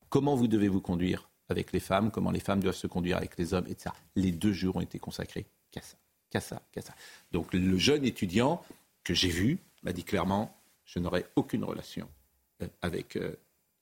Comment 0.10 0.36
vous 0.36 0.48
devez 0.48 0.68
vous 0.68 0.82
conduire 0.82 1.30
avec 1.50 1.72
les 1.72 1.80
femmes, 1.80 2.12
comment 2.12 2.32
les 2.32 2.40
femmes 2.40 2.62
doivent 2.62 2.76
se 2.76 2.88
conduire 2.88 3.18
avec 3.18 3.38
les 3.38 3.54
hommes, 3.54 3.66
etc. 3.68 3.92
Les 4.16 4.32
deux 4.32 4.54
jours 4.54 4.78
ont 4.78 4.82
été 4.82 5.00
consacrés 5.00 5.46
qu'à 5.72 5.82
ça, 5.82 5.98
qu'à 6.30 6.40
ça, 6.40 6.62
qu'à 6.72 6.82
ça. 6.82 6.94
Donc 7.32 7.54
le 7.54 7.78
jeune 7.78 8.06
étudiant 8.06 8.64
que 9.04 9.14
j'ai 9.14 9.30
vu 9.30 9.60
m'a 9.84 9.94
dit 9.94 10.04
clairement, 10.04 10.56
je 10.86 11.00
n'aurai 11.00 11.26
aucune 11.36 11.64
relation 11.64 12.08
euh, 12.62 12.68
avec 12.82 13.16
euh, 13.16 13.32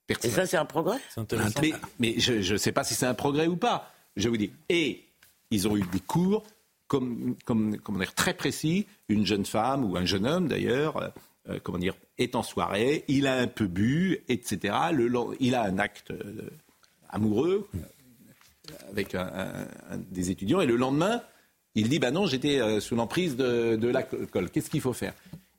Et 0.10 0.14
personne. 0.16 0.32
ça, 0.32 0.46
c'est 0.46 0.58
un 0.58 0.66
progrès? 0.66 1.00
C'est 1.10 1.22
intéressant. 1.22 1.62
Mais, 1.62 1.74
mais 2.00 2.20
je 2.20 2.54
ne 2.54 2.58
sais 2.58 2.72
pas 2.72 2.84
si 2.84 2.94
c'est 2.94 3.06
un 3.06 3.14
progrès 3.14 3.48
ou 3.48 3.56
pas. 3.56 3.92
Je 4.16 4.28
vous 4.28 4.38
dis. 4.38 4.52
Et 4.70 5.04
ils 5.52 5.68
ont 5.68 5.78
eu 5.78 5.84
des 5.92 6.00
cours 6.00 6.44
comme, 6.92 7.36
comme, 7.46 7.78
comment 7.78 8.00
dire, 8.00 8.14
très 8.14 8.34
précis. 8.34 8.86
Une 9.08 9.26
jeune 9.26 9.46
femme 9.46 9.90
ou 9.90 9.96
un 9.96 10.04
jeune 10.04 10.28
homme 10.28 10.50
d'ailleurs, 10.50 11.14
euh, 11.48 11.58
comment 11.64 11.78
dire, 11.78 11.96
est 12.18 12.36
en 12.36 12.44
soirée, 12.44 13.06
il 13.08 13.28
a 13.28 13.38
un 13.38 13.48
peu 13.48 13.66
bu, 13.66 14.20
etc. 14.28 14.76
Il 15.40 15.56
a 15.56 15.64
un 15.64 15.80
acte 15.80 16.12
euh, 16.12 16.50
amoureux 17.08 17.70
euh, 17.76 17.80
avec 18.90 19.16
des 20.10 20.32
étudiants 20.32 20.60
et 20.60 20.66
le 20.66 20.76
lendemain, 20.76 21.22
il 21.76 21.88
dit 21.88 22.00
bah 22.00 22.12
non, 22.12 22.26
j'étais 22.26 22.82
sous 22.82 22.98
l'emprise 22.98 23.38
de, 23.38 23.88
l'alcool. 23.88 24.50
Qu'est-ce 24.50 24.70
qu'il 24.70 24.82
faut 24.82 24.92
faire? 24.92 25.14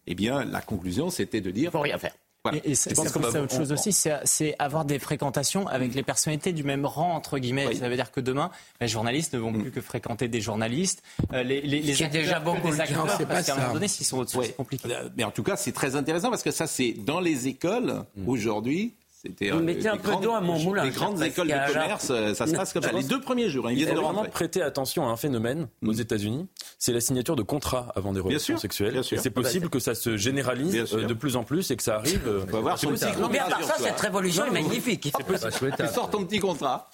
Eh 0.06 0.14
bien, 0.14 0.44
la 0.44 0.60
conclusion, 0.60 1.08
c'était 1.08 1.40
de 1.40 1.50
dire 1.50 1.70
Il 1.70 1.72
faut 1.72 1.80
rien 1.80 1.96
faire. 1.96 2.14
Voilà. 2.44 2.58
Et, 2.64 2.72
et 2.72 2.74
ça, 2.74 2.90
Je 2.90 2.94
pense 2.96 3.08
ça 3.08 3.18
va- 3.18 3.42
autre 3.42 3.54
chose 3.54 3.70
on- 3.70 3.74
aussi, 3.74 3.92
c'est 3.92 4.14
c'est 4.24 4.54
avoir 4.58 4.84
des 4.84 4.98
fréquentations 4.98 5.66
avec 5.68 5.94
les 5.94 6.02
personnalités 6.02 6.52
du 6.52 6.64
même 6.64 6.84
rang, 6.86 7.14
entre 7.14 7.38
guillemets. 7.38 7.66
Oui. 7.68 7.76
Ça 7.76 7.88
veut 7.88 7.94
dire 7.96 8.10
que 8.10 8.20
demain, 8.20 8.50
les 8.80 8.88
journalistes 8.88 9.34
ne 9.34 9.38
vont 9.38 9.52
plus 9.52 9.70
que 9.70 9.80
fréquenter 9.80 10.26
des 10.28 10.40
journalistes. 10.40 11.02
Euh, 11.32 11.42
les, 11.42 11.60
les, 11.60 11.80
les 11.80 11.92
acteurs 12.02 12.10
déjà 12.22 12.40
que 12.40 12.44
beaucoup 12.44 12.70
des 12.70 12.80
acteurs, 12.80 13.06
c'est 13.16 13.26
parce 13.26 13.40
pas 13.40 13.42
qu'à 13.42 13.54
un 13.54 13.60
moment 13.62 13.74
donné, 13.74 13.88
s'ils 13.88 14.06
sont 14.06 14.18
au-dessus, 14.18 14.38
Ouais. 14.38 14.46
c'est 14.46 14.56
compliqué. 14.56 14.88
Euh, 14.92 15.08
Mais 15.16 15.24
en 15.24 15.30
tout 15.30 15.42
cas, 15.44 15.56
c'est 15.56 15.72
très 15.72 15.94
intéressant 15.94 16.30
parce 16.30 16.42
que 16.42 16.50
ça, 16.50 16.66
c'est 16.66 16.92
dans 16.92 17.20
les 17.20 17.46
écoles 17.48 18.04
aujourd'hui. 18.26 18.94
C'était 19.24 19.50
Vous 19.50 19.60
mettez 19.60 19.88
un 19.88 19.96
peu 19.96 20.08
grandes- 20.10 20.22
d'eau 20.24 20.32
à 20.32 20.40
mon 20.40 20.58
moulin, 20.58 20.84
Les 20.84 20.90
grandes 20.90 21.22
écoles 21.22 21.46
de 21.46 21.72
commerce, 21.72 22.08
euh, 22.10 22.34
ça 22.34 22.46
se 22.48 22.54
passe 22.56 22.72
comme 22.72 22.82
ça. 22.82 22.90
Les 22.90 23.04
deux 23.04 23.20
premiers 23.20 23.48
jours, 23.48 23.68
hein, 23.68 23.70
ils 23.70 23.78
Il 23.78 23.84
viennent 23.84 23.90
faut 23.94 24.00
de 24.00 24.04
vraiment 24.06 24.24
prêter 24.24 24.62
attention 24.62 25.06
à 25.08 25.12
un 25.12 25.16
phénomène 25.16 25.68
aux 25.86 25.92
États-Unis, 25.92 26.48
c'est 26.78 26.92
la 26.92 27.00
signature 27.00 27.36
de 27.36 27.42
contrats 27.42 27.92
avant 27.94 28.12
des 28.12 28.18
relations 28.18 28.54
sûr, 28.56 28.60
sexuelles. 28.60 28.92
bien 28.94 29.02
sûr. 29.04 29.16
Et 29.18 29.20
c'est 29.20 29.30
possible 29.30 29.68
que 29.68 29.78
ça 29.78 29.94
se 29.94 30.16
généralise 30.16 30.92
euh, 30.92 31.06
de 31.06 31.14
plus 31.14 31.36
en 31.36 31.44
plus 31.44 31.70
et 31.70 31.76
que 31.76 31.84
ça 31.84 31.94
arrive. 31.96 32.26
euh, 32.26 32.44
faut 32.48 32.56
avoir 32.56 32.76
c'est 32.78 32.86
son 32.86 32.90
possible. 32.92 33.12
petit 33.12 33.30
Mais 33.30 33.38
à 33.38 33.44
part 33.46 33.62
ça, 33.62 33.74
cette 33.78 34.00
révolution 34.00 34.44
est 34.46 34.50
magnifique. 34.50 35.12
Tu 35.12 35.86
sors 35.86 36.10
ton 36.10 36.24
petit 36.24 36.40
contrat. 36.40 36.90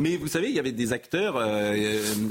Mais 0.00 0.16
vous 0.18 0.28
savez, 0.28 0.48
il 0.50 0.54
y 0.54 0.58
avait 0.58 0.72
des 0.72 0.92
acteurs. 0.92 1.34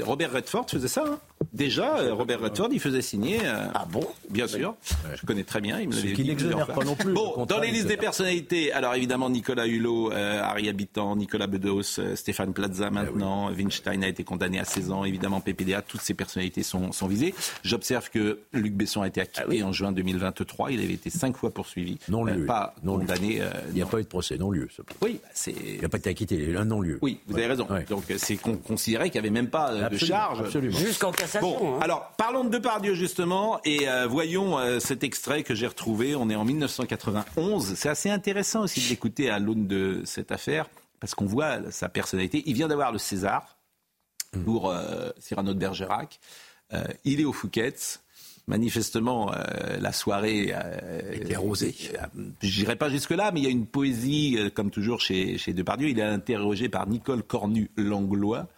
Robert 0.04 0.32
Redford 0.32 0.66
faisait 0.70 0.86
ça. 0.88 1.18
Déjà, 1.52 1.98
euh, 1.98 2.14
Robert 2.14 2.40
Redford, 2.40 2.68
il 2.70 2.78
faisait 2.80 3.02
signer. 3.02 3.38
euh, 3.44 3.66
Ah 3.74 3.86
bon? 3.90 4.06
Bien 4.28 4.46
sûr. 4.46 4.76
Je 5.14 5.26
connais 5.26 5.42
très 5.42 5.60
bien. 5.60 5.80
Il 5.80 5.88
me 5.88 5.92
Ce 5.92 6.02
l'avait 6.02 6.12
qui 6.12 6.24
n'exonère 6.24 6.66
pas 6.66 6.84
non 6.84 6.94
plus, 6.94 7.12
Bon, 7.12 7.44
dans 7.46 7.58
les 7.58 7.70
listes 7.70 7.88
des 7.88 7.96
personnalités, 7.96 8.72
alors 8.72 8.94
évidemment, 8.94 9.28
Nicolas 9.30 9.66
Hulot, 9.66 10.12
euh, 10.12 10.40
Harry 10.42 10.68
Habitant, 10.68 11.16
Nicolas 11.16 11.46
Bedos, 11.48 11.98
euh, 11.98 12.14
Stéphane 12.14 12.52
Plaza 12.52 12.88
Eh 12.90 12.94
maintenant, 12.94 13.50
Weinstein 13.50 14.04
a 14.04 14.08
été 14.08 14.22
condamné 14.22 14.60
à 14.60 14.64
16 14.64 14.92
ans, 14.92 15.04
évidemment, 15.04 15.40
PPDA, 15.40 15.82
toutes 15.82 16.02
ces 16.02 16.14
personnalités 16.14 16.62
sont, 16.62 16.92
sont 16.92 17.08
visées. 17.08 17.34
J'observe 17.64 18.10
que 18.10 18.40
Luc 18.52 18.74
Besson 18.74 19.02
a 19.02 19.08
été 19.08 19.20
acquitté 19.20 19.62
en 19.62 19.72
juin 19.72 19.92
2023. 19.92 20.70
Il 20.72 20.80
avait 20.80 20.92
été 20.92 21.10
cinq 21.10 21.36
fois 21.36 21.50
poursuivi. 21.52 21.98
Ah 22.02 22.10
Non 22.12 22.24
lieu. 22.24 22.42
Euh, 22.42 22.46
pas 22.46 22.74
Non 22.84 22.96
lieu. 22.96 23.06
condamné. 23.06 23.40
euh, 23.40 23.50
Il 23.70 23.74
n'y 23.74 23.80
a 23.80 23.84
non. 23.84 23.90
pas 23.90 23.98
eu 23.98 24.02
de 24.04 24.08
procès, 24.08 24.36
non-lieu. 24.36 24.68
ça. 24.76 24.82
Oui, 25.02 25.18
bah, 25.22 25.28
c'est. 25.34 25.52
Il 25.52 25.80
n'a 25.82 25.88
pas 25.88 25.98
été 25.98 26.10
acquitté, 26.10 26.36
il 26.48 26.56
a 26.56 26.60
un 26.60 26.64
non-lieu. 26.64 26.98
Oui, 27.02 27.18
vous 27.26 27.36
avez 27.36 27.46
raison. 27.46 27.66
Ouais. 27.70 27.84
Donc 27.88 28.04
c'est 28.18 28.36
con- 28.36 28.56
considéré 28.56 29.10
qu'il 29.10 29.20
n'y 29.20 29.26
avait 29.26 29.34
même 29.34 29.48
pas 29.50 29.88
de 29.88 29.96
charge. 29.96 30.40
Absolument. 30.40 30.76
Jusqu'en 30.78 31.10
cassation. 31.32 31.58
Bon, 31.58 31.76
hein. 31.76 31.78
alors 31.82 32.12
parlons 32.16 32.44
de 32.44 32.50
Depardieu 32.50 32.94
justement 32.94 33.60
et 33.64 33.88
euh, 33.88 34.06
voyons 34.06 34.58
euh, 34.58 34.80
cet 34.80 35.04
extrait 35.04 35.42
que 35.42 35.54
j'ai 35.54 35.66
retrouvé. 35.66 36.14
On 36.14 36.28
est 36.30 36.36
en 36.36 36.44
1991. 36.44 37.74
C'est 37.74 37.88
assez 37.88 38.10
intéressant 38.10 38.62
aussi 38.62 38.80
de 38.84 38.88
l'écouter 38.88 39.30
à 39.30 39.38
l'aune 39.38 39.66
de 39.66 40.02
cette 40.04 40.32
affaire 40.32 40.68
parce 41.00 41.14
qu'on 41.14 41.26
voit 41.26 41.70
sa 41.70 41.88
personnalité. 41.88 42.42
Il 42.46 42.54
vient 42.54 42.68
d'avoir 42.68 42.92
le 42.92 42.98
César 42.98 43.56
pour 44.44 44.70
euh, 44.70 45.10
Cyrano 45.18 45.54
de 45.54 45.58
Bergerac. 45.58 46.20
Euh, 46.72 46.84
il 47.04 47.20
est 47.20 47.24
au 47.24 47.32
Fouquet's. 47.32 48.00
Manifestement, 48.46 49.30
euh, 49.32 49.78
la 49.80 49.92
soirée 49.92 50.52
euh, 50.52 51.12
Était 51.12 51.36
arrosée. 51.36 51.72
euh, 51.94 52.22
Je 52.42 52.60
n'irai 52.60 52.74
pas 52.74 52.88
jusque-là, 52.88 53.30
mais 53.32 53.40
il 53.40 53.44
y 53.44 53.46
a 53.46 53.50
une 53.50 53.66
poésie, 53.66 54.36
euh, 54.38 54.50
comme 54.50 54.70
toujours 54.70 55.00
chez, 55.00 55.38
chez 55.38 55.52
Depardieu. 55.52 55.88
Il 55.88 56.00
est 56.00 56.02
interrogé 56.02 56.68
par 56.68 56.88
Nicole 56.88 57.22
Cornu-Langlois. 57.22 58.48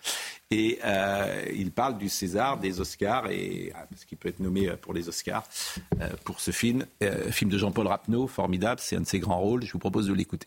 Et 0.54 0.78
euh, 0.84 1.44
il 1.54 1.72
parle 1.72 1.96
du 1.96 2.10
César, 2.10 2.58
des 2.58 2.78
Oscars, 2.78 3.30
et, 3.30 3.72
ah, 3.74 3.86
parce 3.88 4.04
qu'il 4.04 4.18
peut 4.18 4.28
être 4.28 4.38
nommé 4.38 4.68
euh, 4.68 4.76
pour 4.76 4.92
les 4.92 5.08
Oscars, 5.08 5.44
euh, 6.02 6.08
pour 6.24 6.40
ce 6.40 6.50
film. 6.50 6.84
Euh, 7.02 7.30
film 7.30 7.50
de 7.50 7.56
Jean-Paul 7.56 7.86
Rapneau, 7.86 8.26
formidable, 8.26 8.78
c'est 8.84 8.96
un 8.96 9.00
de 9.00 9.06
ses 9.06 9.18
grands 9.18 9.40
rôles. 9.40 9.64
Je 9.64 9.72
vous 9.72 9.78
propose 9.78 10.08
de 10.08 10.12
l'écouter. 10.12 10.46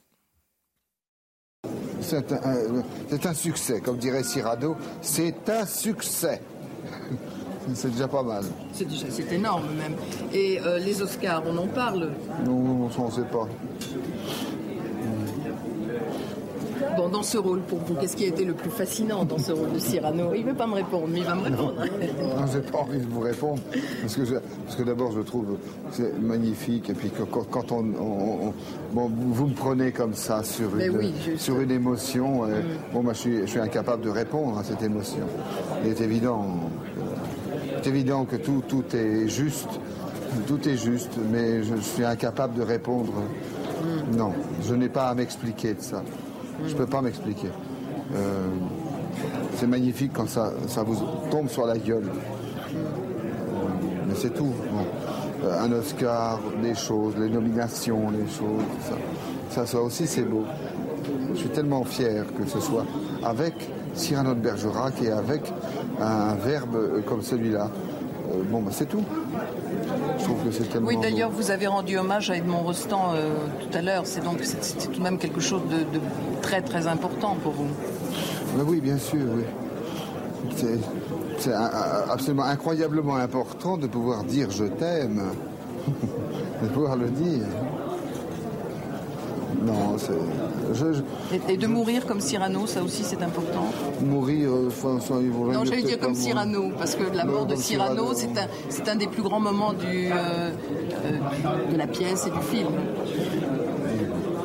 C'est 2.01 2.31
un, 2.31 2.35
un- 2.35 2.83
c'est 3.09 3.25
un 3.25 3.33
succès, 3.33 3.81
comme 3.81 3.97
dirait 3.97 4.23
Cyrano, 4.23 4.77
c'est 5.01 5.49
un 5.49 5.65
succès. 5.65 6.39
C'est 7.73 7.89
déjà 7.89 8.07
pas 8.07 8.21
mal. 8.21 8.43
C'est 8.73 8.85
déjà 8.87 9.07
c'est 9.09 9.31
énorme 9.33 9.73
même. 9.75 9.95
Et 10.31 10.59
euh, 10.61 10.77
les 10.77 11.01
Oscars, 11.01 11.41
on 11.47 11.57
en 11.57 11.65
parle? 11.65 12.11
Non, 12.45 12.91
on 12.95 13.05
ne 13.07 13.11
sait 13.11 13.23
pas. 13.23 13.49
Bon, 16.97 17.09
dans 17.09 17.23
ce 17.23 17.37
rôle 17.37 17.59
pour 17.61 17.79
vous, 17.79 17.95
qu'est-ce 17.95 18.15
qui 18.15 18.23
a 18.23 18.27
été 18.27 18.45
le 18.45 18.53
plus 18.53 18.69
fascinant 18.69 19.25
dans 19.25 19.37
ce 19.37 19.51
rôle 19.51 19.71
de 19.73 19.79
Cyrano? 19.79 20.33
Il 20.33 20.45
ne 20.45 20.51
veut 20.51 20.55
pas 20.55 20.67
me 20.67 20.75
répondre, 20.75 21.07
mais 21.09 21.19
il 21.19 21.25
va 21.25 21.35
me 21.35 21.41
répondre. 21.43 21.73
Non, 21.79 22.45
j'ai 22.51 22.61
pas 22.61 22.77
envie 22.79 22.99
de 22.99 23.05
vous 23.09 23.19
répondre, 23.21 23.59
parce 24.01 24.15
que, 24.15 24.23
je- 24.25 24.35
parce 24.65 24.75
que 24.77 24.83
d'abord 24.83 25.11
je 25.11 25.21
trouve 25.21 25.57
c'est 25.91 26.17
magnifique, 26.21 26.89
et 26.89 26.93
puis 26.93 27.09
quand, 27.31 27.43
quand 27.49 27.71
on, 27.71 27.85
on- 27.99 28.47
on- 28.47 28.53
bon, 28.93 29.11
vous, 29.31 29.47
me 29.47 29.53
prenez 29.53 29.91
comme 29.91 30.13
ça 30.13 30.43
sur 30.43 30.69
Mais 30.75 30.87
une, 30.87 30.97
oui, 30.97 31.13
sur 31.37 31.59
une 31.59 31.71
émotion, 31.71 32.45
et, 32.47 32.51
bon, 32.93 33.03
moi 33.03 33.13
je 33.13 33.19
suis, 33.19 33.41
je 33.41 33.45
suis 33.47 33.59
incapable 33.59 34.03
de 34.03 34.09
répondre 34.09 34.57
à 34.57 34.63
cette 34.63 34.81
émotion. 34.81 35.25
Il 35.83 35.89
est 35.91 36.01
évident, 36.01 36.45
que- 36.95 37.71
c'est 37.83 37.89
évident 37.89 38.25
que 38.25 38.37
tout, 38.37 38.63
tout 38.67 38.83
est 38.95 39.27
juste, 39.27 39.67
tout 40.47 40.67
est 40.67 40.77
juste, 40.77 41.11
mais 41.31 41.63
je, 41.63 41.75
suis 41.81 42.05
incapable 42.05 42.55
de 42.55 42.61
répondre. 42.63 43.11
Non, 44.17 44.31
je 44.67 44.73
n'ai 44.75 44.89
pas 44.89 45.09
à 45.09 45.15
m'expliquer 45.15 45.73
de 45.73 45.81
ça. 45.81 46.01
Je 46.63 46.73
ne 46.73 46.77
peux 46.77 46.85
pas 46.85 47.01
m'expliquer. 47.01 47.49
Euh, 48.15 48.47
c'est 49.55 49.67
magnifique 49.67 50.11
quand 50.13 50.27
ça, 50.27 50.53
ça 50.67 50.83
vous 50.83 50.97
tombe 51.31 51.49
sur 51.49 51.65
la 51.65 51.77
gueule. 51.77 52.09
mais 54.07 54.15
c'est 54.15 54.33
tout. 54.33 54.53
Euh, 55.43 55.63
un 55.63 55.71
Oscar, 55.73 56.39
des 56.61 56.75
choses, 56.75 57.15
les 57.17 57.29
nominations, 57.29 58.09
les 58.09 58.27
choses, 58.27 58.63
ça, 59.49 59.65
ça, 59.65 59.81
aussi 59.81 60.07
c'est 60.07 60.23
beau. 60.23 60.43
Je 61.33 61.39
suis 61.39 61.49
tellement 61.49 61.83
fier 61.83 62.25
que 62.37 62.45
ce 62.47 62.59
soit 62.59 62.85
avec 63.23 63.53
Cyrano 63.93 64.33
de 64.33 64.39
Bergerac 64.39 65.01
et 65.01 65.11
avec 65.11 65.41
un 65.99 66.35
verbe 66.35 66.75
euh, 66.75 67.01
comme 67.01 67.21
celui-là. 67.21 67.69
Euh, 68.31 68.43
bon, 68.49 68.61
bah, 68.61 68.71
c'est 68.73 68.87
tout. 68.87 69.03
Je 70.17 70.23
trouve 70.23 70.43
que 70.43 70.51
c'est 70.51 70.69
tellement. 70.69 70.87
Oui, 70.87 70.97
d'ailleurs, 71.01 71.29
vous 71.29 71.51
avez 71.51 71.67
rendu 71.67 71.97
hommage 71.97 72.29
à 72.29 72.37
Edmond 72.37 72.59
Rostand 72.63 73.11
euh, 73.13 73.35
tout 73.59 73.77
à 73.77 73.81
l'heure. 73.81 74.03
C'est 74.05 74.23
donc 74.23 74.39
c'est- 74.43 74.77
tout 74.91 74.97
de 74.97 75.03
même 75.03 75.17
quelque 75.17 75.39
chose 75.41 75.61
de, 75.69 75.77
de 75.97 76.01
très 76.41 76.61
très 76.61 76.87
important 76.87 77.35
pour 77.41 77.51
vous. 77.53 77.67
Mais 78.57 78.63
oui, 78.63 78.79
bien 78.81 78.97
sûr, 78.97 79.19
oui. 79.35 79.43
C'est, 80.55 80.79
c'est 81.39 81.53
absolument 81.53 82.43
incroyablement 82.43 83.15
important 83.15 83.77
de 83.77 83.87
pouvoir 83.87 84.23
dire 84.23 84.51
je 84.51 84.65
t'aime, 84.65 85.21
de 86.63 86.67
pouvoir 86.69 86.95
le 86.95 87.07
dire. 87.09 87.45
Non, 89.65 89.97
c'est. 89.97 90.13
Je, 90.73 90.93
je- 90.93 91.01
Et, 91.35 91.53
et 91.53 91.57
de 91.57 91.67
mourir 91.67 92.05
comme 92.05 92.19
Cyrano, 92.19 92.67
ça 92.67 92.83
aussi 92.83 93.03
c'est 93.03 93.21
important. 93.23 93.65
mourir, 94.01 94.49
euh, 94.51 94.67
enfin, 94.67 94.99
ça, 94.99 95.15
il 95.21 95.29
vaut 95.31 95.51
Non, 95.51 95.63
j'allais 95.65 95.83
dire 95.83 95.99
comme. 95.99 96.15
Cyrano, 96.15 96.71
parce 96.77 96.95
que 96.95 97.03
la 97.15 97.25
mort 97.25 97.45
de 97.45 97.55
Cyrano, 97.55 98.13
c'est 98.13 98.37
un, 98.37 98.47
c'est 98.69 98.87
un 98.89 98.95
des 98.95 99.07
plus 99.07 99.23
grands 99.23 99.39
moments 99.39 99.73
du, 99.73 100.11
euh, 100.11 100.51
euh, 101.05 101.71
de 101.71 101.77
la 101.77 101.87
pièce 101.87 102.27
et 102.27 102.31
du 102.31 102.41
film. 102.41 102.67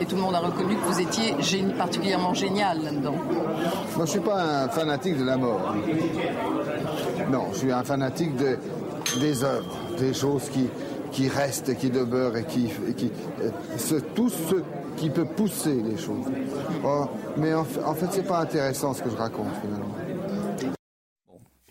Et 0.00 0.06
tout 0.06 0.16
le 0.16 0.22
monde 0.22 0.34
a 0.34 0.38
reconnu 0.40 0.76
que 0.76 0.84
vous 0.92 1.00
étiez 1.00 1.34
génie- 1.40 1.74
particulièrement 1.74 2.32
génial 2.32 2.82
là-dedans. 2.82 3.12
Moi, 3.14 3.96
je 3.96 4.00
ne 4.00 4.06
suis 4.06 4.20
pas 4.20 4.64
un 4.64 4.68
fanatique 4.68 5.18
de 5.18 5.24
la 5.24 5.36
mort. 5.36 5.74
Non, 7.30 7.46
je 7.52 7.58
suis 7.58 7.72
un 7.72 7.84
fanatique 7.84 8.34
de- 8.36 8.56
des 9.20 9.44
œuvres, 9.44 9.76
des 9.98 10.14
choses 10.14 10.48
qui, 10.50 10.68
qui 11.12 11.28
restent, 11.28 11.76
qui 11.76 11.90
demeurent 11.90 12.36
et 12.36 12.44
qui. 12.44 12.70
et 12.88 12.94
qui 12.94 13.10
euh, 13.42 13.50
ce- 13.76 13.96
tout 13.96 14.30
ce 14.30 14.54
qui 14.96 15.10
peut 15.10 15.24
pousser 15.24 15.74
les 15.82 15.96
choses. 15.96 16.26
Oh, 16.84 17.06
mais 17.36 17.54
en, 17.54 17.64
fait- 17.64 17.82
en 17.82 17.94
fait, 17.94 18.06
c'est 18.12 18.26
pas 18.26 18.40
intéressant 18.40 18.94
ce 18.94 19.02
que 19.02 19.10
je 19.10 19.16
raconte 19.16 19.48
finalement. 19.62 19.94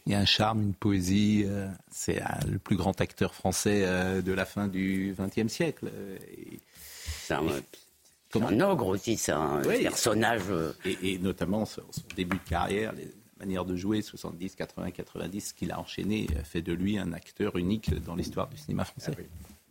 Il 0.06 0.14
y 0.14 0.16
a 0.16 0.20
un 0.20 0.26
charme, 0.26 0.62
une 0.62 0.74
poésie. 0.74 1.44
euh, 1.46 1.68
c'est 1.92 2.22
euh, 2.22 2.26
le 2.52 2.58
plus 2.58 2.76
grand 2.76 3.00
acteur 3.00 3.34
français 3.36 3.84
euh, 3.86 4.22
de 4.24 4.32
la 4.32 4.46
fin 4.46 4.68
du 4.68 5.16
XXe 5.20 5.52
siècle. 5.52 5.92
C'est 6.74 7.36
un, 7.36 7.44
Comment 8.32 8.48
un 8.48 8.60
ogre 8.62 8.88
aussi, 8.88 9.18
c'est 9.18 9.32
un 9.32 9.62
Oui. 9.68 9.84
personnage. 9.84 10.42
et, 10.86 11.14
et 11.14 11.20
notamment 11.20 11.66
son, 11.66 11.82
son 11.92 12.02
début 12.16 12.38
de 12.38 12.50
carrière, 12.50 12.92
les 12.94 13.12
manières 13.40 13.66
de 13.66 13.76
jouer, 13.76 14.02
70, 14.02 14.56
80, 14.56 14.92
90, 14.92 15.42
ce 15.50 15.54
qu'il 15.54 15.72
a 15.72 15.80
enchaîné, 15.80 16.28
fait 16.44 16.62
de 16.64 16.74
lui 16.74 16.98
un 16.98 17.14
acteur 17.14 17.56
unique 17.58 17.94
dans 18.04 18.16
l'histoire 18.16 18.48
du 18.50 18.58
cinéma 18.58 18.86
français. 18.86 19.12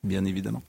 Bien 0.04 0.24
évidemment. 0.24 0.62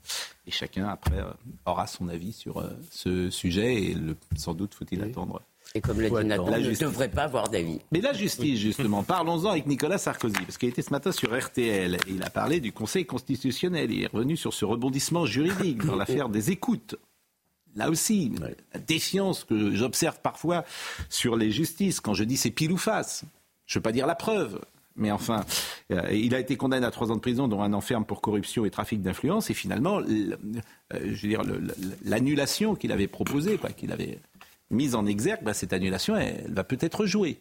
Et 0.46 0.50
chacun, 0.50 0.88
après, 0.88 1.18
euh, 1.18 1.30
aura 1.66 1.86
son 1.86 2.08
avis 2.08 2.32
sur 2.32 2.58
euh, 2.58 2.70
ce 2.90 3.30
sujet 3.30 3.82
et 3.82 3.94
le, 3.94 4.16
sans 4.36 4.54
doute 4.54 4.74
faut-il 4.74 5.02
attendre. 5.02 5.42
Et 5.74 5.80
comme 5.80 6.00
l'a 6.00 6.08
dit 6.08 6.26
Nathan, 6.26 6.46
on 6.46 6.58
ne 6.58 6.74
devrait 6.74 7.10
pas 7.10 7.24
avoir 7.24 7.48
d'avis. 7.48 7.78
Mais 7.92 8.00
la 8.00 8.12
justice, 8.12 8.58
justement, 8.58 9.04
parlons-en 9.04 9.50
avec 9.50 9.66
Nicolas 9.66 9.98
Sarkozy, 9.98 10.40
parce 10.40 10.58
qu'il 10.58 10.68
était 10.68 10.82
ce 10.82 10.90
matin 10.90 11.12
sur 11.12 11.38
RTL 11.38 11.94
et 11.94 11.98
il 12.08 12.22
a 12.24 12.30
parlé 12.30 12.58
du 12.58 12.72
Conseil 12.72 13.06
constitutionnel. 13.06 13.92
Il 13.92 14.02
est 14.02 14.08
revenu 14.08 14.36
sur 14.36 14.52
ce 14.52 14.64
rebondissement 14.64 15.26
juridique 15.26 15.84
dans 15.84 15.94
l'affaire 15.94 16.28
des 16.28 16.50
écoutes. 16.50 16.96
Là 17.76 17.88
aussi, 17.88 18.32
la 18.72 18.80
défiance 18.80 19.44
que 19.44 19.72
j'observe 19.76 20.20
parfois 20.20 20.64
sur 21.08 21.36
les 21.36 21.52
justices, 21.52 22.00
quand 22.00 22.14
je 22.14 22.24
dis 22.24 22.36
c'est 22.36 22.50
pile 22.50 22.72
ou 22.72 22.76
face, 22.76 23.24
je 23.66 23.78
ne 23.78 23.80
veux 23.80 23.82
pas 23.82 23.92
dire 23.92 24.08
la 24.08 24.16
preuve. 24.16 24.60
Mais 24.96 25.10
enfin, 25.10 25.44
euh, 25.92 26.12
il 26.12 26.34
a 26.34 26.40
été 26.40 26.56
condamné 26.56 26.84
à 26.84 26.90
trois 26.90 27.10
ans 27.10 27.16
de 27.16 27.20
prison, 27.20 27.48
dont 27.48 27.62
un 27.62 27.72
enferme 27.72 28.04
pour 28.04 28.20
corruption 28.20 28.64
et 28.64 28.70
trafic 28.70 29.02
d'influence. 29.02 29.50
Et 29.50 29.54
finalement, 29.54 30.00
euh, 30.00 30.36
je 30.90 31.22
veux 31.22 31.28
dire, 31.28 31.42
l'annulation 32.04 32.74
qu'il 32.74 32.92
avait 32.92 33.06
proposée, 33.06 33.58
qu'il 33.76 33.92
avait 33.92 34.18
mise 34.70 34.94
en 34.94 35.06
exergue, 35.06 35.42
bah, 35.42 35.54
cette 35.54 35.72
annulation, 35.72 36.16
elle, 36.16 36.42
elle 36.46 36.54
va 36.54 36.64
peut-être 36.64 37.06
jouer. 37.06 37.40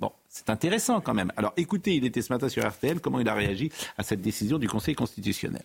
Bon, 0.00 0.10
c'est 0.28 0.50
intéressant 0.50 1.00
quand 1.00 1.14
même. 1.14 1.32
Alors 1.36 1.52
écoutez, 1.56 1.94
il 1.94 2.04
était 2.04 2.22
ce 2.22 2.32
matin 2.32 2.48
sur 2.48 2.66
RTL, 2.66 3.00
comment 3.00 3.20
il 3.20 3.28
a 3.28 3.34
réagi 3.34 3.70
à 3.96 4.02
cette 4.02 4.20
décision 4.20 4.58
du 4.58 4.68
Conseil 4.68 4.94
constitutionnel? 4.94 5.62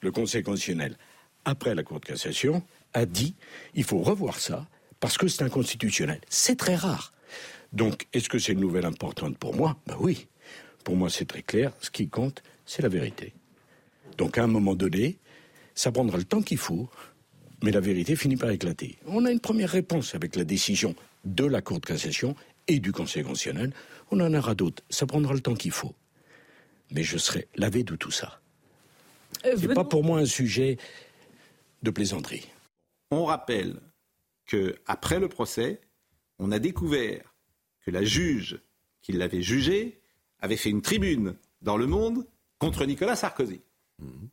Le 0.00 0.12
Conseil 0.12 0.42
constitutionnel, 0.42 0.98
après 1.44 1.74
la 1.74 1.82
Cour 1.82 2.00
de 2.00 2.04
cassation, 2.04 2.62
a 2.92 3.06
dit 3.06 3.34
il 3.74 3.84
faut 3.84 3.98
revoir 3.98 4.38
ça 4.38 4.66
parce 5.00 5.16
que 5.16 5.28
c'est 5.28 5.42
inconstitutionnel. 5.42 6.20
C'est 6.28 6.56
très 6.56 6.76
rare. 6.76 7.13
Donc, 7.74 8.06
est-ce 8.12 8.28
que 8.28 8.38
c'est 8.38 8.52
une 8.52 8.60
nouvelle 8.60 8.86
importante 8.86 9.36
pour 9.36 9.54
moi? 9.54 9.76
Ben 9.86 9.96
oui. 9.98 10.28
Pour 10.84 10.96
moi, 10.96 11.10
c'est 11.10 11.24
très 11.24 11.42
clair. 11.42 11.72
Ce 11.80 11.90
qui 11.90 12.08
compte, 12.08 12.42
c'est 12.64 12.82
la 12.82 12.88
vérité. 12.88 13.34
Donc, 14.16 14.38
à 14.38 14.44
un 14.44 14.46
moment 14.46 14.76
donné, 14.76 15.18
ça 15.74 15.90
prendra 15.90 16.16
le 16.16 16.24
temps 16.24 16.40
qu'il 16.40 16.58
faut, 16.58 16.88
mais 17.64 17.72
la 17.72 17.80
vérité 17.80 18.14
finit 18.14 18.36
par 18.36 18.50
éclater. 18.50 18.96
On 19.06 19.24
a 19.24 19.32
une 19.32 19.40
première 19.40 19.70
réponse 19.70 20.14
avec 20.14 20.36
la 20.36 20.44
décision 20.44 20.94
de 21.24 21.44
la 21.44 21.62
Cour 21.62 21.80
de 21.80 21.86
cassation 21.86 22.36
et 22.68 22.78
du 22.78 22.92
Conseil 22.92 23.24
constitutionnel. 23.24 23.72
On 24.12 24.20
en 24.20 24.32
aura 24.32 24.54
d'autres. 24.54 24.84
Ça 24.88 25.06
prendra 25.06 25.34
le 25.34 25.40
temps 25.40 25.54
qu'il 25.54 25.72
faut. 25.72 25.94
Mais 26.92 27.02
je 27.02 27.18
serai 27.18 27.48
lavé 27.56 27.82
de 27.82 27.96
tout 27.96 28.12
ça. 28.12 28.40
C'est 29.42 29.74
pas 29.74 29.84
pour 29.84 30.04
moi 30.04 30.20
un 30.20 30.26
sujet 30.26 30.78
de 31.82 31.90
plaisanterie. 31.90 32.46
On 33.10 33.24
rappelle 33.24 33.80
que 34.46 34.76
après 34.86 35.18
le 35.18 35.28
procès, 35.28 35.80
on 36.38 36.52
a 36.52 36.60
découvert 36.60 37.33
que 37.84 37.90
la 37.90 38.04
juge 38.04 38.58
qui 39.02 39.12
l'avait 39.12 39.42
jugé 39.42 40.00
avait 40.40 40.56
fait 40.56 40.70
une 40.70 40.82
tribune 40.82 41.34
dans 41.62 41.76
Le 41.76 41.86
Monde 41.86 42.26
contre 42.58 42.84
Nicolas 42.86 43.16
Sarkozy. 43.16 43.60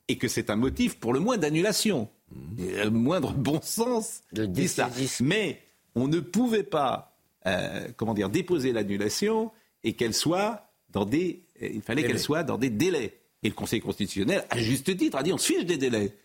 Et 0.08 0.18
que 0.18 0.28
c'est 0.28 0.50
un 0.50 0.56
motif 0.56 1.00
pour 1.00 1.14
le 1.14 1.20
moins 1.20 1.38
d'annulation. 1.38 2.10
Et 2.58 2.84
Le 2.84 2.90
moindre 2.90 3.34
bon 3.34 3.62
sens 3.62 4.24
dit 4.34 4.68
ça. 4.68 4.90
Mais 5.22 5.62
on 5.96 6.08
ne 6.08 6.20
pouvait 6.20 6.64
pas, 6.64 7.16
euh, 7.46 7.88
comment 7.96 8.14
dire, 8.14 8.30
déposer 8.30 8.72
l'annulation 8.72 9.52
et 9.84 9.94
qu'elle 9.94 10.14
soit 10.14 10.68
dans 10.90 11.06
des, 11.06 11.44
euh, 11.62 11.70
il 11.74 11.82
fallait 11.82 12.04
qu'elle 12.04 12.20
soit 12.20 12.44
dans 12.44 12.58
des 12.58 12.70
délais. 12.70 13.18
Et 13.44 13.50
le 13.50 13.56
Conseil 13.56 13.82
constitutionnel, 13.82 14.46
à 14.50 14.58
juste 14.60 14.96
titre, 14.98 15.18
a 15.18 15.24
dit 15.24 15.34
on 15.34 15.38
se 15.38 15.54
fiche 15.54 15.66
des 15.66 15.78
délais. 15.78 16.16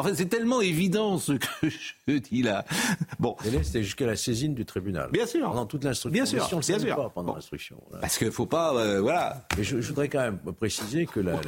Enfin, 0.00 0.14
c'est 0.14 0.26
tellement 0.28 0.60
évident 0.60 1.18
ce 1.18 1.32
que 1.32 1.46
je 2.08 2.12
dis 2.18 2.42
là. 2.42 2.64
Bon. 3.18 3.36
C'était 3.62 3.82
jusqu'à 3.82 4.06
la 4.06 4.16
saisine 4.16 4.54
du 4.54 4.64
tribunal. 4.64 5.10
Bien 5.12 5.26
sûr. 5.26 5.46
Pendant 5.48 5.66
toute 5.66 5.84
l'instruction. 5.84 6.10
Bien 6.12 6.26
sûr, 6.26 6.46
si 6.46 6.54
on 6.54 6.58
le 6.60 6.64
bien 6.66 6.78
sûr. 6.78 6.96
pas 6.96 7.08
pendant 7.10 7.28
Bon. 7.28 7.34
l'instruction. 7.36 7.76
voilà. 7.88 8.00
Parce 8.00 8.18
qu'il 8.18 8.26
ne 8.26 8.32
faut 8.32 8.46
pas, 8.46 8.74
euh, 8.76 9.00
voilà. 9.00 9.46
Mais 9.56 9.64
je, 9.64 9.80
je 9.80 9.88
voudrais 9.88 10.08
quand 10.08 10.20
même 10.20 10.38
préciser 10.58 11.06
que 11.06 11.20
la, 11.20 11.32
la- 11.32 11.40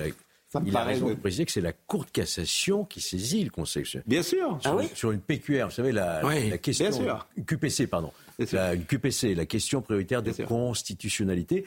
Ça 0.48 0.60
me 0.60 0.68
il 0.68 0.76
a 0.76 0.84
raison 0.84 1.06
de 1.06 1.12
oui. 1.12 1.16
préciser 1.16 1.44
que 1.46 1.52
c'est 1.52 1.60
la 1.62 1.72
Cour 1.72 2.04
de 2.04 2.10
cassation 2.10 2.84
qui 2.84 3.00
saisit 3.00 3.42
le 3.44 3.50
Conseil. 3.50 3.84
Bien 4.06 4.22
sûr. 4.22 4.58
Sur, 4.60 4.80
sur 4.94 5.10
une 5.12 5.20
PQR, 5.20 5.64
vous 5.64 5.70
savez, 5.70 5.92
la, 5.92 6.24
Oui, 6.24 6.50
la 6.50 6.58
question. 6.58 6.88
bien 6.90 6.98
sûr. 6.98 7.26
QPC, 7.46 7.86
pardon. 7.86 8.12
La 8.52 8.76
QPC, 8.76 9.34
la 9.34 9.46
question 9.46 9.82
prioritaire 9.82 10.22
de 10.22 10.32
constitutionnalité, 10.32 11.64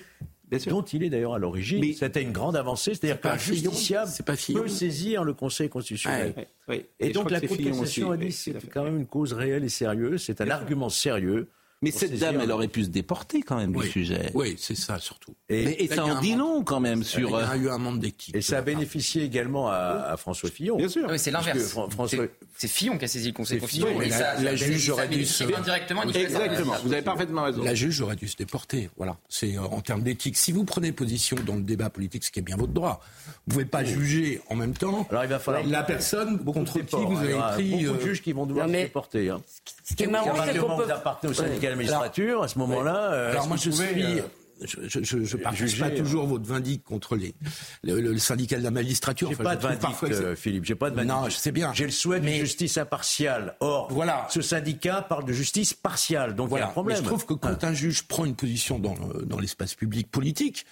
dont 0.68 0.82
il 0.82 1.04
est 1.04 1.10
d'ailleurs 1.10 1.34
à 1.34 1.40
l'origine. 1.40 1.94
C'était 1.94 2.22
une 2.22 2.32
grande 2.32 2.56
avancée, 2.56 2.94
c'est-à-dire 2.94 3.20
pas 3.20 3.32
qu'un 3.32 3.38
justiciable 3.38 4.10
c'est 4.10 4.26
pas 4.26 4.36
peut 4.36 4.68
saisir 4.68 5.24
le 5.24 5.34
Conseil 5.34 5.70
constitutionnel. 5.70 6.34
Ouais, 6.38 6.48
ouais, 6.68 6.76
ouais. 6.76 6.90
Et, 7.00 7.12
donc 7.12 7.32
la 7.32 7.42
que 7.42 7.48
Cour 7.48 7.58
c'est 7.58 7.64
de 7.64 7.70
cassation 7.70 8.10
aussi, 8.10 8.14
a 8.14 8.18
dit 8.18 8.26
oui, 8.26 8.32
c'est 8.32 8.70
quand 8.70 8.84
même 8.84 8.98
une 8.98 9.08
cause 9.08 9.34
réelle 9.34 9.64
et 9.64 9.70
sérieuse, 9.70 10.24
c'est 10.24 10.42
un 10.42 10.50
argument 10.50 10.90
sérieux. 10.90 11.50
Mais 11.86 11.92
pour 11.92 12.00
cette 12.02 12.20
dame, 12.20 12.38
elle 12.42 12.48
le- 12.48 12.54
aurait 12.54 12.68
pu 12.68 12.84
se 12.84 12.90
déporter 12.90 13.42
quand 13.42 13.56
même 13.58 13.76
Oui. 13.76 13.86
du 13.86 13.92
sujet. 13.92 14.32
Oui, 14.34 14.56
c'est 14.58 14.76
ça 14.76 15.00
surtout. 15.00 15.34
Et- 15.50 15.66
Mais, 15.66 15.72
et 15.80 15.88
ça 15.88 16.04
en 16.06 16.20
dit 16.20 16.36
long 16.36 16.64
quand 16.64 16.80
même 16.80 17.04
sur. 17.04 17.30
Il 17.30 17.32
y 17.32 17.36
a 17.36 17.52
euh, 17.52 17.56
eu 17.56 17.70
un 17.70 17.78
manque 17.78 18.00
d'éthique. 18.00 18.36
Et 18.36 18.42
ça 18.42 18.58
a 18.58 18.62
bénéficié 18.62 19.24
également 19.24 19.70
à, 19.70 19.76
à 20.12 20.18
François 20.18 20.50
Fillon. 20.50 20.78
Bien 20.78 20.90
sûr. 20.90 21.04
Ah 21.08 21.12
oui, 21.12 21.20
c'est 21.20 21.32
l'inverse. 21.32 21.70
Fran- 21.70 21.90
François- 21.90 22.26
C'est- 22.58 22.68
Fillon 22.68 22.98
qui 22.98 23.06
a 23.06 23.08
saisi 23.08 23.28
le 23.28 23.34
Conseil 23.34 23.58
C'est 23.58 23.62
constitutionnel. 23.62 24.02
Fillon, 24.04 24.16
et 24.16 24.20
ça- 24.20 24.42
la- 24.42 24.56
juge 24.56 24.90
aurait 24.90 25.08
dû 25.08 25.26
se- 25.26 25.44
indirectement 25.44 26.04
Exactement. 26.04 26.74
Vous 26.84 26.94
avez 26.94 27.02
parfaitement 27.02 27.44
raison. 27.44 27.64
La 27.64 27.76
juge 27.76 28.02
aurait 28.02 28.16
dû 28.16 28.28
se 28.28 28.36
déporter. 28.38 28.90
Voilà. 28.98 29.18
C'est 29.30 29.58
euh, 29.58 29.62
en 29.62 29.82
termes 29.82 30.02
d'éthique. 30.04 30.38
Si 30.38 30.52
vous 30.52 30.64
prenez 30.66 30.92
position 30.92 31.38
dans 31.46 31.56
le 31.56 31.62
débat 31.62 31.90
politique, 31.90 32.24
ce 32.24 32.32
qui 32.32 32.40
est 32.40 32.42
bien 32.44 32.56
votre 32.58 32.74
droit, 32.74 33.02
vous 33.48 33.54
pouvez 33.54 33.66
pas 33.66 33.84
juger 33.84 34.42
en 34.50 34.56
même 34.56 34.74
temps 34.74 35.06
Alors 35.12 35.24
il 35.24 35.30
va 35.30 35.40
falloir 35.40 35.64
la 35.66 35.84
personne 35.84 36.38
beaucoup 36.38 36.60
contre 36.60 36.78
de 36.80 36.84
qui 36.84 36.96
vous 37.06 37.18
avez 37.18 37.34
pris. 37.54 37.72
beaucoup 37.72 37.84
de 37.84 37.90
euh, 37.90 38.06
juges 38.06 38.22
qui 38.22 38.32
vont 38.32 38.46
devoir 38.46 38.68
se 38.68 38.72
déporter. 38.74 39.30
Hein. 39.30 39.42
Ce 39.84 39.94
qui 39.94 40.04
est 40.04 40.08
marrant, 40.08 40.34
c'est 40.46 40.58
qu'on 40.58 40.78
peut. 40.78 40.86
La 41.76 41.84
magistrature, 42.00 42.44
à 42.44 42.48
ce 42.48 42.58
moment-là, 42.60 43.12
euh, 43.14 43.32
Alors 43.32 43.48
moi 43.48 43.58
je 43.58 43.70
suis, 43.70 44.04
euh, 44.04 44.22
je, 44.62 45.24
je 45.24 45.38
partage 45.38 45.78
pas 45.80 45.88
euh, 45.88 45.98
toujours 45.98 46.26
votre 46.28 46.46
vindicte 46.46 46.86
contre 46.86 47.16
les, 47.18 47.36
le, 47.84 48.00
le- 48.00 48.14
le 48.14 48.18
syndicat 48.20 48.58
de 48.58 48.64
la 48.64 48.72
magistrature. 48.72 49.28
J'ai 49.28 49.34
Enfin, 49.36 49.44
pas 49.44 49.56
de 49.56 49.60
trouve 49.60 49.70
vindicte, 49.72 49.82
parfois 49.90 50.10
que 50.10 50.16
c'est- 50.16 50.24
euh, 50.24 50.36
Philippe. 50.36 50.64
J'ai 50.66 50.76
pas 50.76 50.90
de 50.90 50.96
vindicte. 50.96 51.14
Non, 51.16 51.30
je 51.30 51.36
sais 51.36 51.52
bien. 51.52 51.74
J'ai 51.74 51.86
le 51.86 51.92
souhait 51.92 52.20
d'une 52.22 52.30
Mais- 52.30 52.40
justice 52.40 52.78
impartiale. 52.78 53.56
Or, 53.60 53.88
Voilà. 53.92 54.28
ce 54.30 54.42
syndicat 54.42 55.02
parle 55.02 55.26
de 55.26 55.34
justice 55.34 55.74
partiale. 55.74 56.36
Donc 56.36 56.48
il 56.48 56.52
y 56.52 56.54
a 56.54 56.58
Voilà. 56.60 56.68
un 56.68 56.72
problème. 56.72 56.98
Mais 56.98 57.04
je 57.04 57.08
trouve 57.08 57.26
que 57.26 57.34
quand 57.34 57.64
un 57.66 57.74
juge 57.74 58.04
prend 58.08 58.24
une 58.26 58.36
position 58.36 58.80
dans, 58.80 58.96
dans 59.24 59.40
l'espace 59.40 59.76
public 59.76 60.10
politique, 60.10 60.66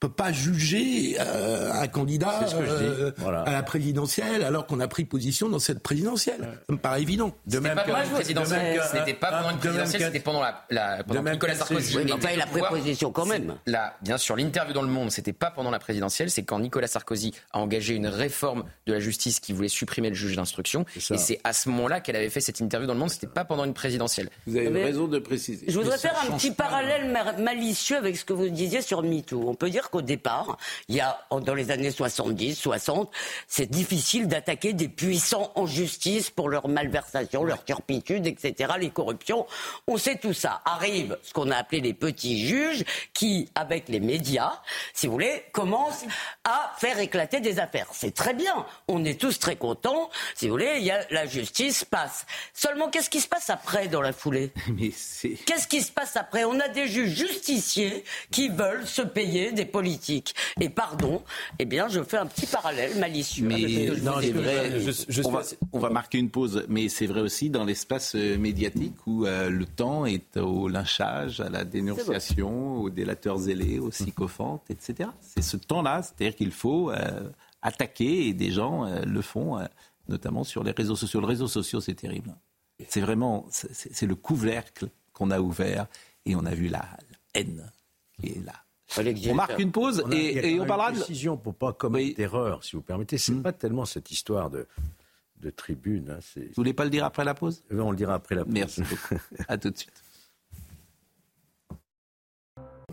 peut 0.00 0.08
pas 0.08 0.32
juger 0.32 1.16
euh, 1.20 1.70
un 1.72 1.86
candidat 1.86 2.40
euh, 2.54 3.12
Voilà. 3.18 3.42
à 3.42 3.52
la 3.52 3.62
présidentielle 3.62 4.42
alors 4.42 4.66
qu'on 4.66 4.80
a 4.80 4.88
pris 4.88 5.04
position 5.04 5.48
dans 5.48 5.58
cette 5.58 5.80
présidentielle. 5.82 6.40
Ça 6.40 6.72
me 6.72 6.78
paraît 6.78 7.02
évident. 7.02 7.28
De 7.46 7.52
C'était 7.56 7.60
même 7.60 7.74
pas 7.76 7.82
que- 7.84 7.90
pendant 7.90 8.02
une 8.04 8.10
présidentielle, 8.10 8.80
n'était 8.94 9.14
pas 9.14 9.30
pendant 9.30 9.50
une 9.50 9.58
présidentielle, 9.58 10.02
c'était 10.02 10.20
pendant 10.20 10.40
la, 10.40 10.64
la 10.70 11.04
pendant 11.04 11.20
de 11.20 11.24
même 11.24 11.34
Nicolas 11.34 11.54
Sarkozy. 11.54 11.96
Oui, 11.98 12.04
mais 12.06 12.18
pas 12.18 12.34
la 12.34 12.46
préposition 12.46 13.12
quand 13.12 13.26
même. 13.26 13.56
Là, 13.66 13.94
bien 14.02 14.16
sûr, 14.18 14.36
l'interview 14.36 14.72
dans 14.72 14.82
Le 14.82 14.88
Monde, 14.88 15.10
c'était 15.10 15.32
pas 15.34 15.50
pendant 15.50 15.70
la 15.70 15.78
présidentielle, 15.78 16.30
c'est 16.30 16.44
quand 16.44 16.58
Nicolas 16.58 16.86
Sarkozy 16.86 17.34
a 17.52 17.58
engagé 17.58 17.94
une 17.94 18.06
réforme 18.06 18.64
de 18.86 18.94
la 18.94 19.00
justice 19.00 19.38
qui 19.38 19.52
voulait 19.52 19.68
supprimer 19.68 20.08
le 20.08 20.14
juge 20.14 20.34
d'instruction. 20.36 20.86
Et 20.96 21.18
c'est 21.18 21.40
à 21.44 21.52
ce 21.52 21.68
moment-là 21.68 22.00
qu'elle 22.00 22.16
avait 22.16 22.30
fait 22.30 22.40
cette 22.40 22.60
interview 22.60 22.86
dans 22.86 22.94
Le 22.94 23.00
Monde, 23.00 23.10
c'était 23.10 23.26
pas 23.26 23.44
pendant 23.44 23.64
une 23.64 23.74
présidentielle. 23.74 24.30
Vous 24.46 24.56
avez 24.56 24.70
Mais- 24.70 24.84
raison 24.84 25.06
de 25.08 25.18
préciser. 25.18 25.66
Je 25.68 25.78
voudrais 25.78 25.98
faire 25.98 26.16
un 26.26 26.36
petit 26.38 26.52
parallèle 26.52 27.10
ma- 27.12 27.32
malicieux 27.34 27.98
avec 27.98 28.16
ce 28.16 28.24
que 28.24 28.32
vous 28.32 28.48
disiez 28.48 28.80
sur 28.80 29.02
MeToo. 29.02 29.44
On 29.46 29.54
peut 29.54 29.68
dire 29.68 29.89
qu'au 29.90 30.02
départ, 30.02 30.56
il 30.88 30.96
y 30.96 31.00
a, 31.00 31.18
dans 31.30 31.54
les 31.54 31.70
années 31.70 31.90
70, 31.90 32.54
60, 32.54 33.10
c'est 33.46 33.70
difficile 33.70 34.28
d'attaquer 34.28 34.72
des 34.72 34.88
puissants 34.88 35.52
en 35.54 35.66
justice 35.66 36.30
pour 36.30 36.48
leur 36.48 36.68
malversation, 36.68 37.44
leur 37.44 37.64
turpitude, 37.64 38.26
etc., 38.26 38.72
les 38.78 38.90
corruptions. 38.90 39.46
On 39.86 39.96
sait 39.96 40.16
tout 40.16 40.32
ça. 40.32 40.60
Arrive 40.64 41.18
ce 41.22 41.32
qu'on 41.32 41.50
a 41.50 41.56
appelé 41.56 41.80
les 41.80 41.94
petits 41.94 42.46
juges 42.46 42.84
qui, 43.12 43.48
avec 43.54 43.88
les 43.88 44.00
médias, 44.00 44.60
si 44.94 45.06
vous 45.06 45.14
voulez, 45.14 45.44
commencent 45.52 46.04
à 46.44 46.72
faire 46.78 46.98
éclater 46.98 47.40
des 47.40 47.58
affaires. 47.58 47.88
C'est 47.92 48.14
très 48.14 48.34
bien. 48.34 48.66
On 48.88 49.04
est 49.04 49.20
tous 49.20 49.38
très 49.38 49.56
contents. 49.56 50.10
Si 50.34 50.46
vous 50.46 50.54
voulez, 50.54 50.76
il 50.78 50.84
y 50.84 50.90
a, 50.90 51.00
la 51.10 51.26
justice 51.26 51.84
passe. 51.84 52.26
Seulement, 52.54 52.88
qu'est-ce 52.88 53.10
qui 53.10 53.20
se 53.20 53.28
passe 53.28 53.50
après 53.50 53.88
dans 53.88 54.00
la 54.00 54.12
foulée? 54.12 54.52
Qu'est-ce 55.46 55.66
qui 55.68 55.82
se 55.82 55.92
passe 55.92 56.16
après? 56.16 56.44
On 56.44 56.58
a 56.60 56.68
des 56.68 56.86
juges 56.86 57.14
justiciers 57.14 58.04
qui 58.30 58.48
veulent 58.48 58.86
se 58.86 59.02
payer 59.02 59.52
des 59.52 59.64
politiques. 59.64 59.79
Et 60.60 60.68
pardon, 60.68 61.22
eh 61.58 61.64
bien, 61.64 61.88
je 61.88 62.02
fais 62.02 62.16
un 62.18 62.26
petit 62.26 62.46
parallèle 62.46 62.98
malicieux. 62.98 63.46
Mais 63.46 63.90
non, 64.02 64.12
c'est 64.20 64.32
vrai. 64.32 64.80
je- 64.80 65.04
je 65.08 65.22
on, 65.22 65.30
va, 65.30 65.40
assez- 65.40 65.58
on 65.72 65.78
va 65.78 65.90
marquer 65.90 66.18
une 66.18 66.30
pause, 66.30 66.64
mais 66.68 66.88
c'est 66.88 67.06
vrai 67.06 67.20
aussi 67.20 67.50
dans 67.50 67.64
l'espace 67.64 68.14
euh, 68.14 68.36
médiatique 68.38 68.94
où 69.06 69.26
euh, 69.26 69.50
le 69.50 69.66
temps 69.66 70.06
est 70.06 70.36
au 70.36 70.68
lynchage, 70.68 71.40
à 71.40 71.48
la 71.48 71.64
dénonciation, 71.64 72.76
aux 72.78 72.90
délateurs 72.90 73.38
zélés, 73.38 73.78
aux 73.78 73.90
sycophantes, 73.90 74.62
etc. 74.70 75.10
C'est 75.20 75.42
ce 75.42 75.56
temps-là, 75.56 76.02
c'est-à-dire 76.02 76.36
qu'il 76.36 76.52
faut 76.52 76.90
euh, 76.90 77.28
attaquer 77.62 78.28
et 78.28 78.32
des 78.34 78.50
gens 78.50 78.86
euh, 78.86 79.02
le 79.04 79.22
font, 79.22 79.58
notamment 80.08 80.44
sur 80.44 80.64
les 80.64 80.72
réseaux 80.72 80.96
sociaux. 80.96 81.20
Le 81.20 81.26
réseau 81.26 81.46
social, 81.48 81.80
c'est 81.82 81.94
terrible. 81.94 82.34
C'est 82.88 83.00
vraiment, 83.02 83.46
c'est 83.50 84.06
le 84.06 84.14
couvercle 84.14 84.88
qu'on 85.12 85.30
a 85.30 85.38
ouvert 85.40 85.86
et 86.24 86.34
on 86.34 86.46
a 86.46 86.54
vu 86.54 86.68
la 86.68 86.84
haine 87.34 87.70
qui 88.18 88.28
est 88.30 88.44
là. 88.44 88.54
On 89.30 89.34
marque 89.34 89.58
une 89.58 89.70
pause 89.72 90.02
On 90.04 90.10
a- 90.10 90.14
il 90.14 90.32
y 90.34 90.38
a 90.38 90.42
et, 90.46 90.60
on 90.60 90.66
parlera 90.66 90.88
une 90.90 90.96
de. 90.96 91.00
précision 91.00 91.36
pour 91.36 91.54
pas 91.54 91.72
commettre 91.72 92.06
Oui. 92.08 92.14
d'erreur, 92.14 92.64
si 92.64 92.76
vous 92.76 92.82
permettez. 92.82 93.18
C'est 93.18 93.32
Hmm. 93.32 93.42
pas 93.42 93.52
tellement 93.52 93.84
cette 93.84 94.10
histoire 94.10 94.50
de, 94.50 94.66
de 95.40 95.50
tribune. 95.50 96.10
hein, 96.10 96.18
Vous 96.36 96.42
voulez 96.56 96.72
pas 96.74 96.84
le 96.84 96.90
dire 96.90 97.04
après 97.04 97.24
la 97.24 97.34
pause? 97.34 97.62
On 97.70 97.90
le 97.92 97.96
dira 97.96 98.14
après 98.14 98.34
la 98.34 98.44
pause. 98.44 98.52
Merci 98.52 98.82
beaucoup. 98.82 99.22
À 99.48 99.56
tout 99.58 99.70
de 99.70 99.76
suite. 99.78 100.02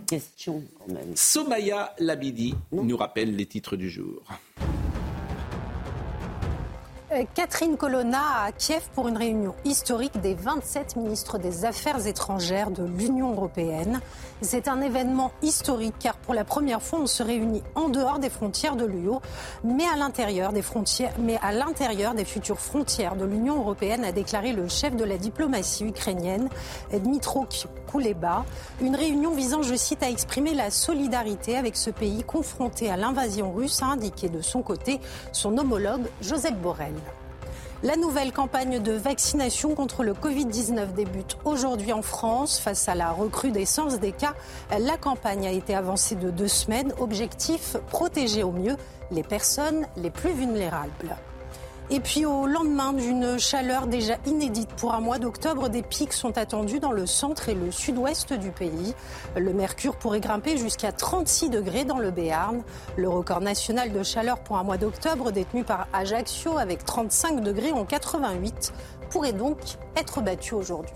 Question 0.06 0.64
quand 0.78 0.94
même. 0.94 1.16
Somaya 1.16 1.94
Labidi 2.00 2.56
nous 2.72 2.96
rappelle 2.96 3.36
les 3.36 3.46
titres 3.46 3.76
du 3.76 3.90
jour. 3.90 4.24
Euh, 7.14 7.24
Catherine 7.36 7.78
Colonna 7.78 8.44
à 8.44 8.52
Kiev 8.52 8.82
pour 8.94 9.08
une 9.08 9.16
réunion 9.16 9.56
historique 9.64 10.20
des 10.20 10.36
27 10.36 10.98
ministres 10.98 11.38
des 11.38 11.64
Affaires 11.64 12.06
étrangères 12.06 12.70
de 12.70 12.84
l'Union 12.84 13.32
européenne. 13.32 14.02
C'est 14.42 14.68
un 14.68 14.82
événement 14.82 15.32
historique 15.42 15.96
car 16.00 16.18
pour 16.18 16.34
la 16.34 16.44
première 16.44 16.82
fois 16.82 17.00
on 17.00 17.08
se 17.08 17.24
réunit 17.24 17.64
en 17.76 17.88
dehors 17.88 18.20
des 18.20 18.30
frontières 18.30 18.76
de 18.76 18.86
l'UE, 18.86 19.20
mais 19.64 19.86
à 19.86 19.96
l'intérieur 19.96 20.52
des 20.52 20.64
mais 21.20 21.40
à 21.42 21.54
l'intérieur 21.54 22.14
des 22.14 22.26
futures 22.26 22.60
frontières 22.60 23.16
de 23.16 23.24
l'Union 23.24 23.58
européenne, 23.58 24.04
a 24.04 24.12
déclaré 24.12 24.52
le 24.52 24.68
chef 24.68 24.94
de 24.98 25.06
la 25.06 25.18
diplomatie 25.18 25.86
ukrainienne, 25.86 26.50
Dmitro 26.92 27.48
Kuleba. 27.90 28.44
Une 28.82 28.98
réunion 28.98 29.32
visant, 29.32 29.62
je 29.62 29.76
cite, 29.76 30.04
à 30.04 30.10
exprimer 30.10 30.54
la 30.54 30.72
solidarité 30.72 31.56
avec 31.56 31.78
ce 31.78 31.90
pays 31.90 32.24
confronté 32.24 32.90
à 32.90 32.98
l'invasion 32.98 33.54
russe, 33.54 33.82
a 33.82 33.86
indiqué 33.86 34.28
de 34.28 34.42
son 34.42 34.62
côté 34.62 35.00
son 35.32 35.58
homologue 35.58 36.08
Joseph 36.22 36.56
Borrell. 36.56 36.98
La 37.84 37.96
nouvelle 37.96 38.32
campagne 38.32 38.82
de 38.82 38.94
vaccination 38.94 39.76
contre 39.76 40.04
le 40.04 40.14
Covid-19 40.14 40.94
débute 40.96 41.38
aujourd'hui 41.46 41.94
en 41.94 42.02
France. 42.02 42.60
Face 42.60 42.90
à 42.90 42.96
la 42.96 43.12
recrudescence 43.12 44.00
des 44.00 44.14
cas, 44.14 44.34
la 44.72 44.98
campagne 44.98 45.46
a 45.46 45.52
été 45.52 45.76
avancée 45.76 46.16
de 46.16 46.32
deux 46.32 46.48
semaines. 46.48 46.92
Objectif, 46.98 47.78
protéger 47.92 48.42
au 48.42 48.52
mieux 48.52 48.78
les 49.12 49.22
personnes 49.22 49.86
les 49.96 50.10
plus 50.10 50.32
vulnérables. 50.32 51.16
Et 51.90 52.02
puis 52.02 52.26
au 52.26 52.48
lendemain 52.48 52.92
d'une 52.92 53.40
chaleur 53.40 53.88
déjà 53.88 54.16
inédite 54.26 54.70
pour 54.76 54.94
un 54.94 55.00
mois 55.00 55.20
d'octobre, 55.20 55.70
des 55.70 55.82
pics 55.82 56.12
sont 56.12 56.38
attendus 56.38 56.82
dans 56.82 56.92
le 56.92 57.06
centre 57.06 57.48
et 57.48 57.54
le 57.54 57.72
sud-ouest 57.72 58.34
du 58.34 58.52
pays. 58.52 58.94
Le 59.38 59.54
mercure 59.54 59.96
pourrait 59.96 60.20
grimper 60.20 60.58
jusqu'à 60.58 60.92
36 60.92 61.50
degrés 61.50 61.86
dans 61.86 61.98
le 61.98 62.12
Béarn. 62.12 62.62
Le 62.98 63.08
record 63.08 63.40
national 63.40 63.94
de 63.94 64.04
chaleur 64.04 64.40
pour 64.40 64.58
un 64.58 64.64
mois 64.64 64.78
d'octobre 64.78 65.32
détenu 65.32 65.64
par 65.64 65.88
Ajaccio 65.94 66.58
avec 66.58 66.84
35 66.84 67.40
degrés 67.40 67.72
en 67.72 67.86
88 67.86 68.74
pourrait 69.10 69.32
donc 69.32 69.58
être 69.96 70.22
battu 70.22 70.56
aujourd'hui. 70.56 70.92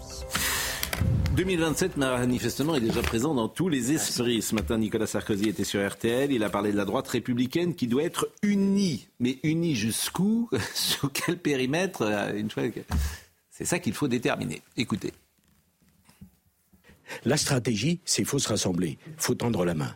2027, 1.35 1.97
manifestement, 1.97 2.75
est 2.75 2.81
déjà 2.81 3.01
présent 3.01 3.33
dans 3.33 3.47
tous 3.47 3.69
les 3.69 3.93
esprits. 3.93 4.41
Ce 4.41 4.53
matin, 4.53 4.77
Nicolas 4.77 5.07
Sarkozy 5.07 5.49
était 5.49 5.63
sur 5.63 5.85
RTL. 5.87 6.31
Il 6.31 6.43
a 6.43 6.49
parlé 6.49 6.71
de 6.71 6.77
la 6.77 6.85
droite 6.85 7.07
républicaine 7.07 7.73
qui 7.73 7.87
doit 7.87 8.03
être 8.03 8.29
unie. 8.43 9.07
Mais 9.19 9.37
unie 9.43 9.75
jusqu'où 9.75 10.49
Sur 10.73 11.11
quel 11.11 11.37
périmètre 11.37 12.03
Euh, 12.03 12.41
C'est 13.49 13.65
ça 13.65 13.79
qu'il 13.79 13.93
faut 13.93 14.07
déterminer. 14.07 14.61
Écoutez. 14.77 15.13
La 17.25 17.37
stratégie, 17.37 17.99
c'est 18.05 18.23
faut 18.23 18.39
se 18.39 18.49
rassembler, 18.49 18.97
faut 19.17 19.35
tendre 19.35 19.65
la 19.65 19.73
main 19.73 19.95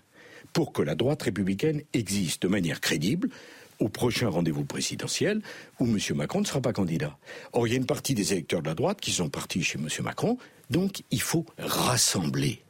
pour 0.53 0.71
que 0.71 0.81
la 0.81 0.95
droite 0.95 1.23
républicaine 1.23 1.81
existe 1.93 2.43
de 2.43 2.47
manière 2.47 2.79
crédible 2.79 3.29
au 3.79 3.89
prochain 3.89 4.29
rendez-vous 4.29 4.65
présidentiel 4.65 5.41
où 5.79 5.85
M. 5.85 5.97
Macron 6.15 6.41
ne 6.41 6.45
sera 6.45 6.61
pas 6.61 6.73
candidat. 6.73 7.17
Or, 7.53 7.67
il 7.67 7.71
y 7.71 7.73
a 7.73 7.77
une 7.77 7.85
partie 7.85 8.13
des 8.13 8.33
électeurs 8.33 8.61
de 8.61 8.67
la 8.67 8.75
droite 8.75 9.01
qui 9.01 9.11
sont 9.11 9.29
partis 9.29 9.63
chez 9.63 9.77
M. 9.77 9.87
Macron, 10.03 10.37
donc 10.69 11.03
il 11.11 11.21
faut 11.21 11.45
rassembler. 11.57 12.61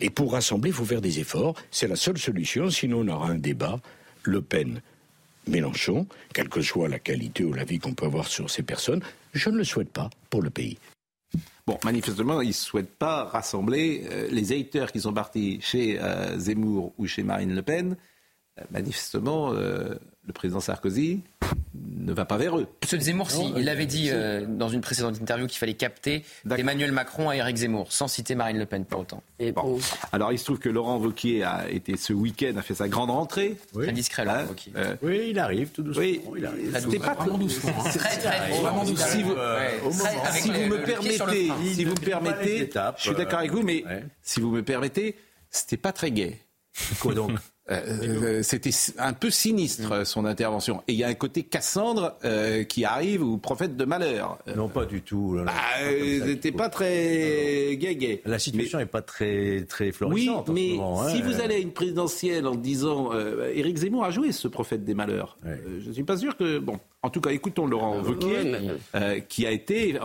Et 0.00 0.10
pour 0.10 0.32
rassembler, 0.32 0.70
il 0.70 0.74
faut 0.74 0.84
faire 0.84 1.00
des 1.00 1.20
efforts. 1.20 1.54
C'est 1.70 1.88
la 1.88 1.96
seule 1.96 2.18
solution, 2.18 2.70
sinon 2.70 3.00
on 3.00 3.08
aura 3.08 3.28
un 3.28 3.38
débat 3.38 3.80
Le 4.22 4.42
Pen. 4.42 4.82
Mélenchon, 5.46 6.06
quelle 6.34 6.48
que 6.48 6.60
soit 6.60 6.88
la 6.88 6.98
qualité 6.98 7.44
ou 7.44 7.52
l'avis 7.52 7.78
qu'on 7.78 7.94
peut 7.94 8.06
avoir 8.06 8.28
sur 8.28 8.50
ces 8.50 8.62
personnes, 8.62 9.02
je 9.32 9.48
ne 9.50 9.56
le 9.56 9.64
souhaite 9.64 9.90
pas 9.90 10.10
pour 10.28 10.42
le 10.42 10.50
pays. 10.50 10.78
Bon, 11.66 11.78
manifestement, 11.84 12.40
ils 12.40 12.48
ne 12.48 12.52
souhaitent 12.52 12.96
pas 12.96 13.24
rassembler 13.24 14.06
euh, 14.10 14.28
les 14.30 14.52
électeurs 14.52 14.90
qui 14.92 15.00
sont 15.00 15.12
partis 15.12 15.60
chez 15.60 16.00
euh, 16.00 16.38
Zemmour 16.38 16.92
ou 16.98 17.06
chez 17.06 17.22
Marine 17.22 17.54
Le 17.54 17.62
Pen. 17.62 17.96
Euh, 18.58 18.64
manifestement, 18.70 19.54
le 20.30 20.32
président 20.32 20.60
Sarkozy 20.60 21.22
ne 21.74 22.12
va 22.12 22.24
pas 22.24 22.36
vers 22.36 22.56
eux. 22.56 22.66
De 22.92 22.98
Zemmour, 23.00 23.30
si, 23.30 23.52
il 23.56 23.68
avait 23.68 23.86
dit 23.86 24.08
euh, 24.10 24.46
dans 24.48 24.68
une 24.68 24.80
précédente 24.80 25.20
interview 25.20 25.46
qu'il 25.48 25.58
fallait 25.58 25.74
capter 25.74 26.24
Emmanuel 26.56 26.92
Macron 26.92 27.28
à 27.30 27.36
Éric 27.36 27.56
Zemmour, 27.56 27.92
sans 27.92 28.06
citer 28.06 28.34
Marine 28.36 28.58
Le 28.58 28.66
Pen 28.66 28.84
pour 28.84 29.00
autant. 29.00 29.22
Bon. 29.54 29.78
Alors, 30.12 30.32
il 30.32 30.38
se 30.38 30.44
trouve 30.44 30.58
que 30.60 30.68
Laurent 30.68 30.98
Wauquiez 30.98 31.42
a 31.42 31.68
été 31.68 31.96
ce 31.96 32.12
week-end, 32.12 32.52
a 32.56 32.62
fait 32.62 32.74
sa 32.74 32.88
grande 32.88 33.10
rentrée. 33.10 33.56
Très 33.72 33.90
discret, 33.92 34.24
Laurent 34.24 34.38
Hein, 34.38 34.46
Wauquiez. 34.48 34.72
euh, 34.76 34.96
Oui, 35.02 35.26
il 35.30 35.38
arrive 35.40 35.68
tout 35.70 35.82
doucement. 35.82 36.02
Oui, 36.02 36.20
il 36.36 36.46
arrive. 36.46 36.78
c'était 36.80 36.98
pas 37.00 37.14
Vraiment 37.14 37.38
doucement, 37.38 37.72
hein. 37.84 37.90
Très, 37.90 38.18
très 38.18 38.50
vraiment 38.60 38.84
si 38.84 38.92
doucement. 38.92 39.34
vous, 39.90 39.92
si 40.32 40.50
vous 40.52 40.60
me 40.60 40.68
le 40.68 40.76
le 40.76 40.82
permettez, 40.84 41.50
si 41.74 41.84
vous 41.84 41.90
me 41.94 42.00
permettez, 42.00 42.60
étapes, 42.62 42.96
je 42.98 43.02
suis 43.08 43.16
d'accord 43.16 43.40
avec 43.40 43.50
vous, 43.50 43.62
mais 43.62 43.84
ouais. 43.84 44.04
si 44.22 44.40
vous 44.40 44.50
me 44.50 44.62
permettez, 44.62 45.16
c'était 45.50 45.76
pas 45.76 45.92
très 45.92 46.12
gai. 46.12 46.38
Quoi 47.00 47.14
donc? 47.14 47.32
Euh, 47.70 47.82
euh, 48.02 48.42
C'était 48.42 48.70
un 48.98 49.12
peu 49.12 49.30
sinistre 49.30 50.04
son 50.04 50.24
intervention. 50.24 50.82
Et 50.88 50.92
il 50.92 50.98
y 50.98 51.04
a 51.04 51.08
un 51.08 51.14
côté 51.14 51.44
Cassandre 51.44 52.16
euh, 52.24 52.64
qui 52.64 52.84
arrive 52.84 53.22
ou 53.22 53.38
prophète 53.38 53.76
de 53.76 53.84
malheur. 53.84 54.38
Euh, 54.48 54.54
Non, 54.56 54.68
pas 54.68 54.86
du 54.86 55.02
tout. 55.02 55.36
là, 55.36 55.44
là. 55.44 55.52
bah, 55.52 55.90
c'était 56.26 56.50
pas 56.52 56.68
très 56.68 57.76
gay 57.76 57.94
gay. 57.94 58.22
La 58.24 58.38
situation 58.40 58.78
n'est 58.78 58.86
pas 58.86 59.02
très, 59.02 59.64
très 59.68 59.86
Oui, 59.86 59.92
florissante. 59.92 60.36
en 60.42 60.46
ce 60.46 60.52
mais 60.52 60.78
hein. 60.80 61.08
si 61.14 61.22
vous 61.22 61.40
allez 61.40 61.56
à 61.56 61.58
une 61.58 61.72
présidentielle 61.72 62.46
en 62.48 62.56
disant 62.56 63.12
euh, 63.12 63.52
Éric 63.54 63.76
Zemmour 63.76 64.04
a 64.04 64.10
joué 64.10 64.32
ce 64.32 64.48
prophète 64.48 64.84
des 64.84 64.94
malheurs, 64.94 65.36
Ouais. 65.44 65.50
euh, 65.50 65.80
je 65.80 65.88
ne 65.90 65.92
suis 65.92 66.04
pas 66.04 66.16
sûr 66.16 66.36
que 66.36 66.58
bon. 66.58 66.80
En 67.02 67.10
tout 67.10 67.20
cas, 67.20 67.30
écoutons 67.30 67.66
Laurent 67.66 68.00
Wauquiez, 68.02 68.26
ouais, 68.32 68.44
mais- 68.44 68.68
euh, 69.00 69.20
qui 69.20 69.46
a 69.46 69.52
été 69.52 69.96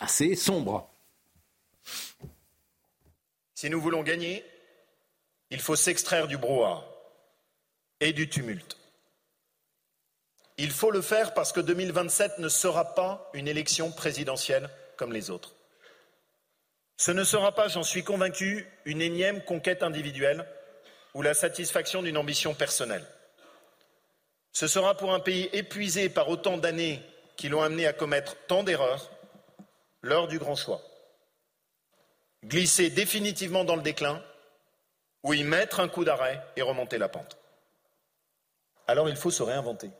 assez 0.00 0.34
sombre. 0.34 0.88
Si 3.54 3.70
nous 3.70 3.80
voulons 3.80 4.02
gagner, 4.02 4.42
il 5.52 5.60
faut 5.60 5.76
s'extraire 5.76 6.28
du 6.28 6.38
brouhaha 6.38 6.82
et 8.00 8.14
du 8.14 8.28
tumulte. 8.28 8.78
Il 10.56 10.70
faut 10.70 10.90
le 10.90 11.02
faire 11.02 11.34
parce 11.34 11.52
que 11.52 11.60
2027 11.60 12.38
ne 12.38 12.48
sera 12.48 12.94
pas 12.94 13.30
une 13.34 13.46
élection 13.46 13.92
présidentielle 13.92 14.70
comme 14.96 15.12
les 15.12 15.28
autres. 15.30 15.52
Ce 16.96 17.10
ne 17.10 17.22
sera 17.22 17.54
pas, 17.54 17.68
j'en 17.68 17.82
suis 17.82 18.02
convaincu, 18.02 18.66
une 18.86 19.02
énième 19.02 19.44
conquête 19.44 19.82
individuelle 19.82 20.46
ou 21.12 21.20
la 21.20 21.34
satisfaction 21.34 22.02
d'une 22.02 22.16
ambition 22.16 22.54
personnelle. 22.54 23.04
Ce 24.52 24.66
sera 24.66 24.96
pour 24.96 25.12
un 25.12 25.20
pays 25.20 25.50
épuisé 25.52 26.08
par 26.08 26.30
autant 26.30 26.56
d'années 26.56 27.02
qui 27.36 27.50
l'ont 27.50 27.62
amené 27.62 27.86
à 27.86 27.92
commettre 27.92 28.36
tant 28.46 28.62
d'erreurs 28.62 29.10
l'heure 30.00 30.28
du 30.28 30.38
grand 30.38 30.56
choix. 30.56 30.80
Glisser 32.42 32.88
définitivement 32.88 33.64
dans 33.64 33.76
le 33.76 33.82
déclin 33.82 34.22
ou 35.22 35.34
y 35.34 35.44
mettre 35.44 35.80
un 35.80 35.88
coup 35.88 36.04
d'arrêt 36.04 36.44
et 36.56 36.62
remonter 36.62 36.98
la 36.98 37.08
pente. 37.08 37.36
Alors 38.86 39.08
il 39.08 39.16
faut 39.16 39.30
se 39.30 39.42
réinventer. 39.42 39.90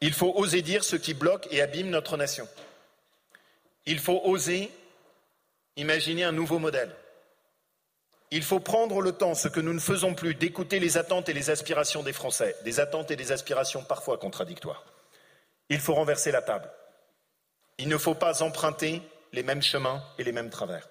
Il 0.00 0.12
faut 0.12 0.32
oser 0.36 0.62
dire 0.62 0.82
ce 0.82 0.96
qui 0.96 1.14
bloque 1.14 1.46
et 1.50 1.62
abîme 1.62 1.90
notre 1.90 2.16
nation. 2.16 2.48
Il 3.86 3.98
faut 3.98 4.20
oser 4.24 4.70
imaginer 5.76 6.24
un 6.24 6.32
nouveau 6.32 6.58
modèle. 6.58 6.94
Il 8.30 8.42
faut 8.42 8.60
prendre 8.60 9.02
le 9.02 9.12
temps, 9.12 9.34
ce 9.34 9.48
que 9.48 9.60
nous 9.60 9.74
ne 9.74 9.78
faisons 9.78 10.14
plus, 10.14 10.34
d'écouter 10.34 10.78
les 10.78 10.96
attentes 10.96 11.28
et 11.28 11.34
les 11.34 11.50
aspirations 11.50 12.02
des 12.02 12.14
Français, 12.14 12.56
des 12.64 12.80
attentes 12.80 13.10
et 13.10 13.16
des 13.16 13.30
aspirations 13.30 13.84
parfois 13.84 14.16
contradictoires. 14.16 14.84
Il 15.68 15.78
faut 15.78 15.94
renverser 15.94 16.32
la 16.32 16.40
table. 16.40 16.70
Il 17.78 17.88
ne 17.88 17.98
faut 17.98 18.14
pas 18.14 18.42
emprunter 18.42 19.02
les 19.32 19.42
mêmes 19.42 19.62
chemins 19.62 20.02
et 20.18 20.24
les 20.24 20.32
mêmes 20.32 20.50
travers. 20.50 20.88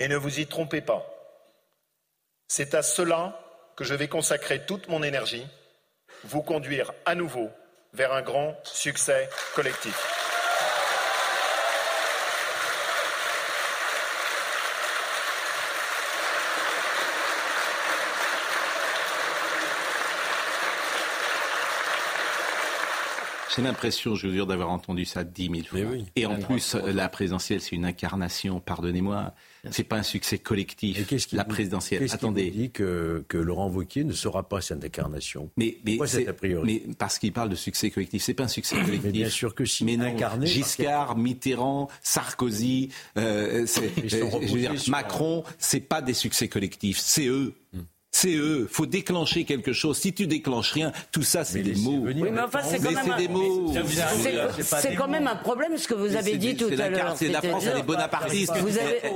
Et 0.00 0.08
ne 0.08 0.16
vous 0.16 0.40
y 0.40 0.46
trompez 0.46 0.80
pas. 0.80 1.06
C'est 2.48 2.74
à 2.74 2.82
cela 2.82 3.40
que 3.76 3.84
je 3.84 3.94
vais 3.94 4.08
consacrer 4.08 4.64
toute 4.66 4.88
mon 4.88 5.02
énergie, 5.02 5.46
vous 6.24 6.42
conduire 6.42 6.92
à 7.04 7.14
nouveau 7.14 7.50
vers 7.92 8.12
un 8.12 8.22
grand 8.22 8.56
succès 8.64 9.28
collectif. 9.54 10.23
J'ai 23.56 23.62
l'impression, 23.62 24.14
je 24.14 24.26
vous 24.26 24.32
jure, 24.32 24.46
d'avoir 24.46 24.70
entendu 24.70 25.04
ça 25.04 25.22
dix 25.24 25.48
mille 25.48 25.66
fois. 25.66 25.78
Et 26.16 26.26
en 26.26 26.36
plus, 26.38 26.74
la 26.74 27.08
présidentielle, 27.08 27.60
c'est 27.60 27.76
une 27.76 27.84
incarnation, 27.84 28.60
pardonnez-moi. 28.60 29.32
C'est 29.70 29.84
pas 29.84 29.96
un 29.96 30.02
succès 30.02 30.38
collectif. 30.38 30.98
la 31.32 31.44
présidentielle. 31.44 32.00
Qu'est-ce 32.00 32.14
Attendez. 32.14 32.50
Qui 32.50 32.58
dit 32.58 32.70
que, 32.70 33.24
que 33.28 33.38
Laurent 33.38 33.68
Wauquiez 33.70 34.04
ne 34.04 34.12
sera 34.12 34.46
pas 34.48 34.60
cette 34.60 34.84
incarnation? 34.84 35.50
Mais, 35.56 35.78
mais, 35.84 35.92
Pourquoi 35.92 36.06
c'est- 36.06 36.18
cet 36.18 36.28
a 36.28 36.32
priori? 36.34 36.82
mais 36.86 36.94
parce 36.94 37.18
qu'il 37.18 37.32
parle 37.32 37.48
de 37.48 37.54
succès 37.54 37.90
collectif, 37.90 38.22
c'est 38.22 38.34
pas 38.34 38.44
un 38.44 38.48
succès 38.48 38.76
collectif. 38.76 39.00
Mais 39.04 39.10
bien 39.12 39.30
sûr 39.30 39.54
que 39.54 39.64
si. 39.64 39.84
Mais 39.84 39.96
non, 39.96 40.04
Incarné 40.04 40.46
Giscard, 40.46 41.16
Mitterrand, 41.16 41.88
Sarkozy, 42.02 42.90
euh, 43.16 43.64
euh, 43.64 43.66
je 44.04 44.52
veux 44.52 44.60
dire, 44.60 44.74
Macron, 44.88 45.44
c'est 45.58 45.80
pas 45.80 46.02
des 46.02 46.14
succès 46.14 46.48
collectifs, 46.48 46.98
c'est 46.98 47.26
eux. 47.26 47.54
C'est 48.16 48.36
eux. 48.36 48.68
Faut 48.70 48.86
déclencher 48.86 49.44
quelque 49.44 49.72
chose. 49.72 49.98
Si 49.98 50.12
tu 50.12 50.28
déclenches 50.28 50.70
rien, 50.70 50.92
tout 51.10 51.24
ça, 51.24 51.44
c'est 51.44 51.62
des 51.62 51.74
mots. 51.74 51.98
Oui, 52.04 52.14
mais 52.14 52.40
enfin, 52.40 52.60
c'est 52.62 52.78
quand 52.78 52.92
même 52.92 53.10
un- 53.10 53.16
des 53.18 53.26
mots. 53.26 53.72
C'est- 54.62 54.94
quand 54.94 55.08
même 55.08 55.26
un 55.26 55.34
problème 55.34 55.76
ce 55.76 55.88
que 55.88 55.94
vous 55.94 56.14
avez 56.14 56.36
dit 56.36 56.54
tout 56.56 56.68
c'est 56.68 56.76
la 56.76 56.84
à 56.84 56.88
l'heure. 56.90 56.98
carte, 57.06 57.16
C'est 57.18 57.26
la 57.28 57.42
France, 57.42 57.64
elle 57.68 57.78
est 57.80 57.82
bonapartiste. 57.82 58.52